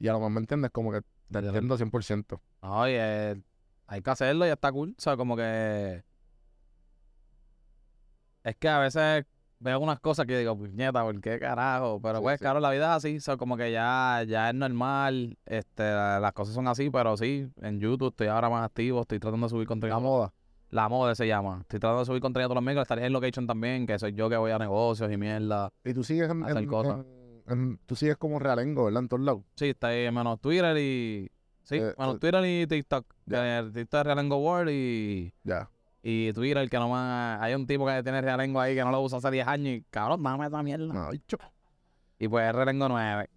y 0.00 0.08
a 0.08 0.12
lo 0.12 0.18
mejor, 0.18 0.32
¿me 0.32 0.40
entiendes? 0.40 0.72
Como 0.72 0.90
que 0.90 1.02
te 1.30 1.38
entiendo 1.38 1.78
100%. 1.78 2.40
Oye, 2.62 3.40
hay 3.86 4.02
que 4.02 4.10
hacerlo 4.10 4.44
y 4.44 4.48
está 4.48 4.72
cool. 4.72 4.96
O 4.98 5.00
sea, 5.00 5.16
como 5.16 5.36
que. 5.36 6.02
Es 8.42 8.56
que 8.56 8.68
a 8.68 8.80
veces 8.80 9.24
veo 9.62 9.78
unas 9.80 10.00
cosas 10.00 10.26
que 10.26 10.36
digo, 10.38 10.56
puñeta, 10.56 11.02
¿por 11.02 11.20
qué 11.20 11.38
carajo? 11.38 12.00
Pero 12.02 12.18
Sí, 12.18 12.22
pues, 12.22 12.38
sí. 12.38 12.42
claro, 12.44 12.60
la 12.60 12.70
vida 12.70 12.84
es 12.90 13.04
así. 13.04 13.16
O 13.16 13.20
sea, 13.20 13.36
como 13.36 13.56
que 13.56 13.70
ya, 13.72 14.22
ya 14.26 14.50
es 14.50 14.54
normal. 14.54 15.38
Este, 15.46 15.82
la- 15.84 16.20
las 16.20 16.32
cosas 16.32 16.54
son 16.54 16.68
así, 16.68 16.90
pero 16.90 17.16
sí, 17.16 17.48
en 17.60 17.80
YouTube 17.80 18.08
estoy 18.10 18.26
ahora 18.28 18.48
más 18.50 18.64
activo, 18.64 19.00
estoy 19.02 19.18
tratando 19.18 19.46
de 19.46 19.50
subir 19.50 19.66
contenido. 19.66 19.96
La 19.96 20.02
moda. 20.02 20.32
La 20.70 20.88
moda 20.88 21.14
se 21.14 21.26
llama. 21.26 21.58
Estoy 21.60 21.80
tratando 21.80 22.00
de 22.00 22.06
subir 22.06 22.20
contenido 22.22 22.48
todos 22.48 22.56
los 22.56 22.64
miércoles. 22.64 22.84
Estaría 22.84 23.06
en 23.06 23.12
Location 23.12 23.46
también, 23.46 23.86
que 23.86 23.98
soy 23.98 24.14
yo 24.14 24.28
que 24.30 24.36
voy 24.36 24.50
a 24.52 24.58
negocios 24.58 25.10
y 25.12 25.16
mierda. 25.16 25.70
Y 25.84 25.92
tú 25.94 26.02
sigues 26.02 26.30
en, 26.30 26.42
Hacer 26.44 26.56
en- 26.58 26.66
cosas. 26.66 27.04
en- 27.48 27.78
tú 27.86 27.94
sigues 27.94 28.16
como 28.16 28.38
realengo, 28.38 28.86
¿verdad? 28.86 29.02
En 29.02 29.08
todos 29.08 29.22
lados. 29.22 29.42
Sí, 29.54 29.68
está 29.70 29.88
ahí 29.88 30.10
menos 30.10 30.40
Twitter 30.40 30.76
y. 30.78 31.30
Sí, 31.64 31.76
Eh, 31.76 31.94
menos 31.98 32.16
eh, 32.16 32.18
Twitter 32.18 32.44
y 32.44 32.66
TikTok. 32.66 33.06
Que 33.28 33.58
el 33.58 33.72
TikTok 33.72 34.00
es 34.00 34.06
Realengo 34.06 34.36
World 34.38 34.70
y. 34.72 35.32
Ya. 35.44 35.68
Y 36.02 36.32
Twitter, 36.32 36.68
que 36.68 36.78
no 36.78 36.88
más. 36.88 37.40
Hay 37.40 37.54
un 37.54 37.66
tipo 37.66 37.86
que 37.86 38.02
tiene 38.02 38.20
Realengo 38.20 38.60
ahí 38.60 38.74
que 38.74 38.82
no 38.82 38.90
lo 38.90 39.00
usa 39.00 39.18
hace 39.18 39.30
10 39.30 39.46
años 39.46 39.74
y 39.74 39.82
cabrón, 39.90 40.22
dame 40.22 40.46
esa 40.46 40.62
mierda. 40.62 41.10
Bicho. 41.10 41.38
Y 42.18 42.28
pues 42.28 42.48
es 42.48 42.54
Realengo 42.54 42.88
9. 42.88 43.30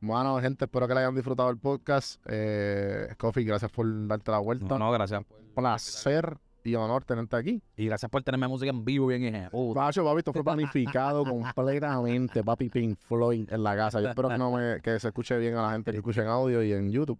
Bueno, 0.00 0.40
gente, 0.40 0.64
espero 0.64 0.88
que 0.88 0.94
le 0.94 1.00
hayan 1.00 1.14
disfrutado 1.14 1.48
el 1.48 1.58
podcast. 1.58 2.20
Eh, 2.26 3.14
Coffee, 3.16 3.44
gracias 3.44 3.70
por 3.70 3.86
darte 4.06 4.30
la 4.32 4.38
vuelta. 4.38 4.66
No, 4.66 4.78
no, 4.78 4.90
gracias. 4.90 5.22
Placer 5.54 6.38
y 6.64 6.74
honor 6.74 7.04
tenerte 7.04 7.36
aquí. 7.36 7.62
Y 7.76 7.86
gracias 7.86 8.10
por 8.10 8.22
tenerme 8.22 8.48
música 8.48 8.70
en 8.70 8.84
vivo 8.84 9.06
bien 9.06 9.22
hija. 9.22 9.50
Pacho, 9.74 10.04
papi, 10.04 10.18
esto 10.18 10.32
fue 10.32 10.44
planificado 10.44 11.24
completamente, 11.24 12.42
papi 12.42 12.68
Pink 12.68 12.98
Floyd 12.98 13.48
en 13.50 13.62
la 13.62 13.76
casa. 13.76 14.00
Yo 14.00 14.08
espero 14.08 14.28
que, 14.28 14.38
no 14.38 14.50
me, 14.50 14.80
que 14.80 14.98
se 14.98 15.08
escuche 15.08 15.38
bien 15.38 15.56
a 15.56 15.62
la 15.62 15.72
gente 15.72 15.90
que 15.90 15.98
escuche 15.98 16.20
en 16.20 16.28
audio 16.28 16.62
y 16.62 16.72
en 16.72 16.90
YouTube. 16.90 17.18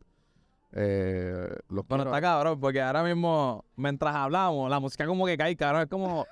Eh, 0.75 1.49
los 1.69 1.87
Bueno, 1.87 2.05
quiero- 2.05 2.17
está 2.17 2.21
cabrón, 2.21 2.59
porque 2.61 2.81
ahora 2.81 3.03
mismo, 3.03 3.65
mientras 3.77 4.15
hablamos, 4.15 4.71
la 4.71 4.81
música 4.81 5.07
como 5.07 5.27
que 5.27 5.37
cae, 5.37 5.57
cabrón. 5.57 5.83
Es 5.83 5.89
como. 5.89 6.27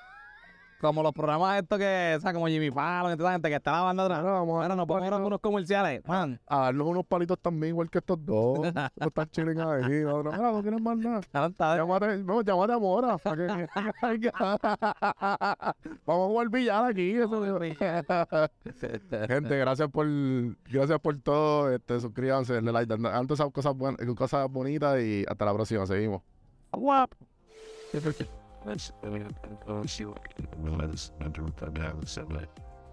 Como 0.81 1.03
los 1.03 1.13
programas 1.13 1.61
estos 1.61 1.79
que, 1.79 2.15
o 2.17 2.21
sea, 2.21 2.33
como 2.33 2.47
Jimmy 2.47 2.71
Fallon, 2.71 3.13
esa 3.13 3.33
gente 3.33 3.49
que 3.51 3.57
está 3.57 3.73
la 3.73 3.81
banda 3.83 4.05
atrás. 4.05 4.21
Claro, 4.21 4.35
vamos 4.39 4.59
a- 4.59 4.63
Ahora 4.63 4.77
nos 4.77 4.87
ponemos 4.87 5.21
unos 5.21 5.41
comerciales. 5.41 6.03
Man, 6.07 6.41
a 6.47 6.59
darnos 6.61 6.87
unos 6.87 7.05
palitos 7.07 7.39
también, 7.39 7.71
igual 7.75 7.91
que 7.91 7.99
estos 7.99 8.25
dos. 8.25 8.59
no 8.97 9.07
están 9.07 9.29
chilling 9.31 9.61
ahí. 9.61 10.01
No, 10.05 10.23
no, 10.23 10.31
no 10.33 10.63
quieres 10.63 10.81
más 10.81 10.97
nada. 10.97 11.21
Llámate, 11.77 12.19
no, 12.25 12.41
llámate 12.41 12.73
a 12.73 12.79
Mora. 12.79 13.17
que- 13.19 14.31
Vamos 16.07 16.25
a 16.25 16.29
jugar 16.29 16.49
billar 16.49 16.85
aquí. 16.87 17.11
eso- 17.13 17.59
Gente, 19.29 19.57
gracias 19.59 19.89
por 19.91 20.07
gracias 20.71 20.99
por 21.01 21.19
todo. 21.21 21.73
Este, 21.75 22.01
suscríbanse, 22.01 22.55
denle 22.55 22.73
like, 22.73 22.87
dan- 22.89 23.05
hagan 23.07 23.27
todas 23.27 23.41
esas 23.41 23.53
cosas, 23.53 23.75
buenas, 23.77 24.01
cosas 24.17 24.51
bonitas 24.51 24.99
y 25.01 25.25
hasta 25.29 25.45
la 25.45 25.53
próxima. 25.53 25.87
Seguimos. 25.87 26.23
Guap. 26.73 27.11
Thursday, 28.65 28.93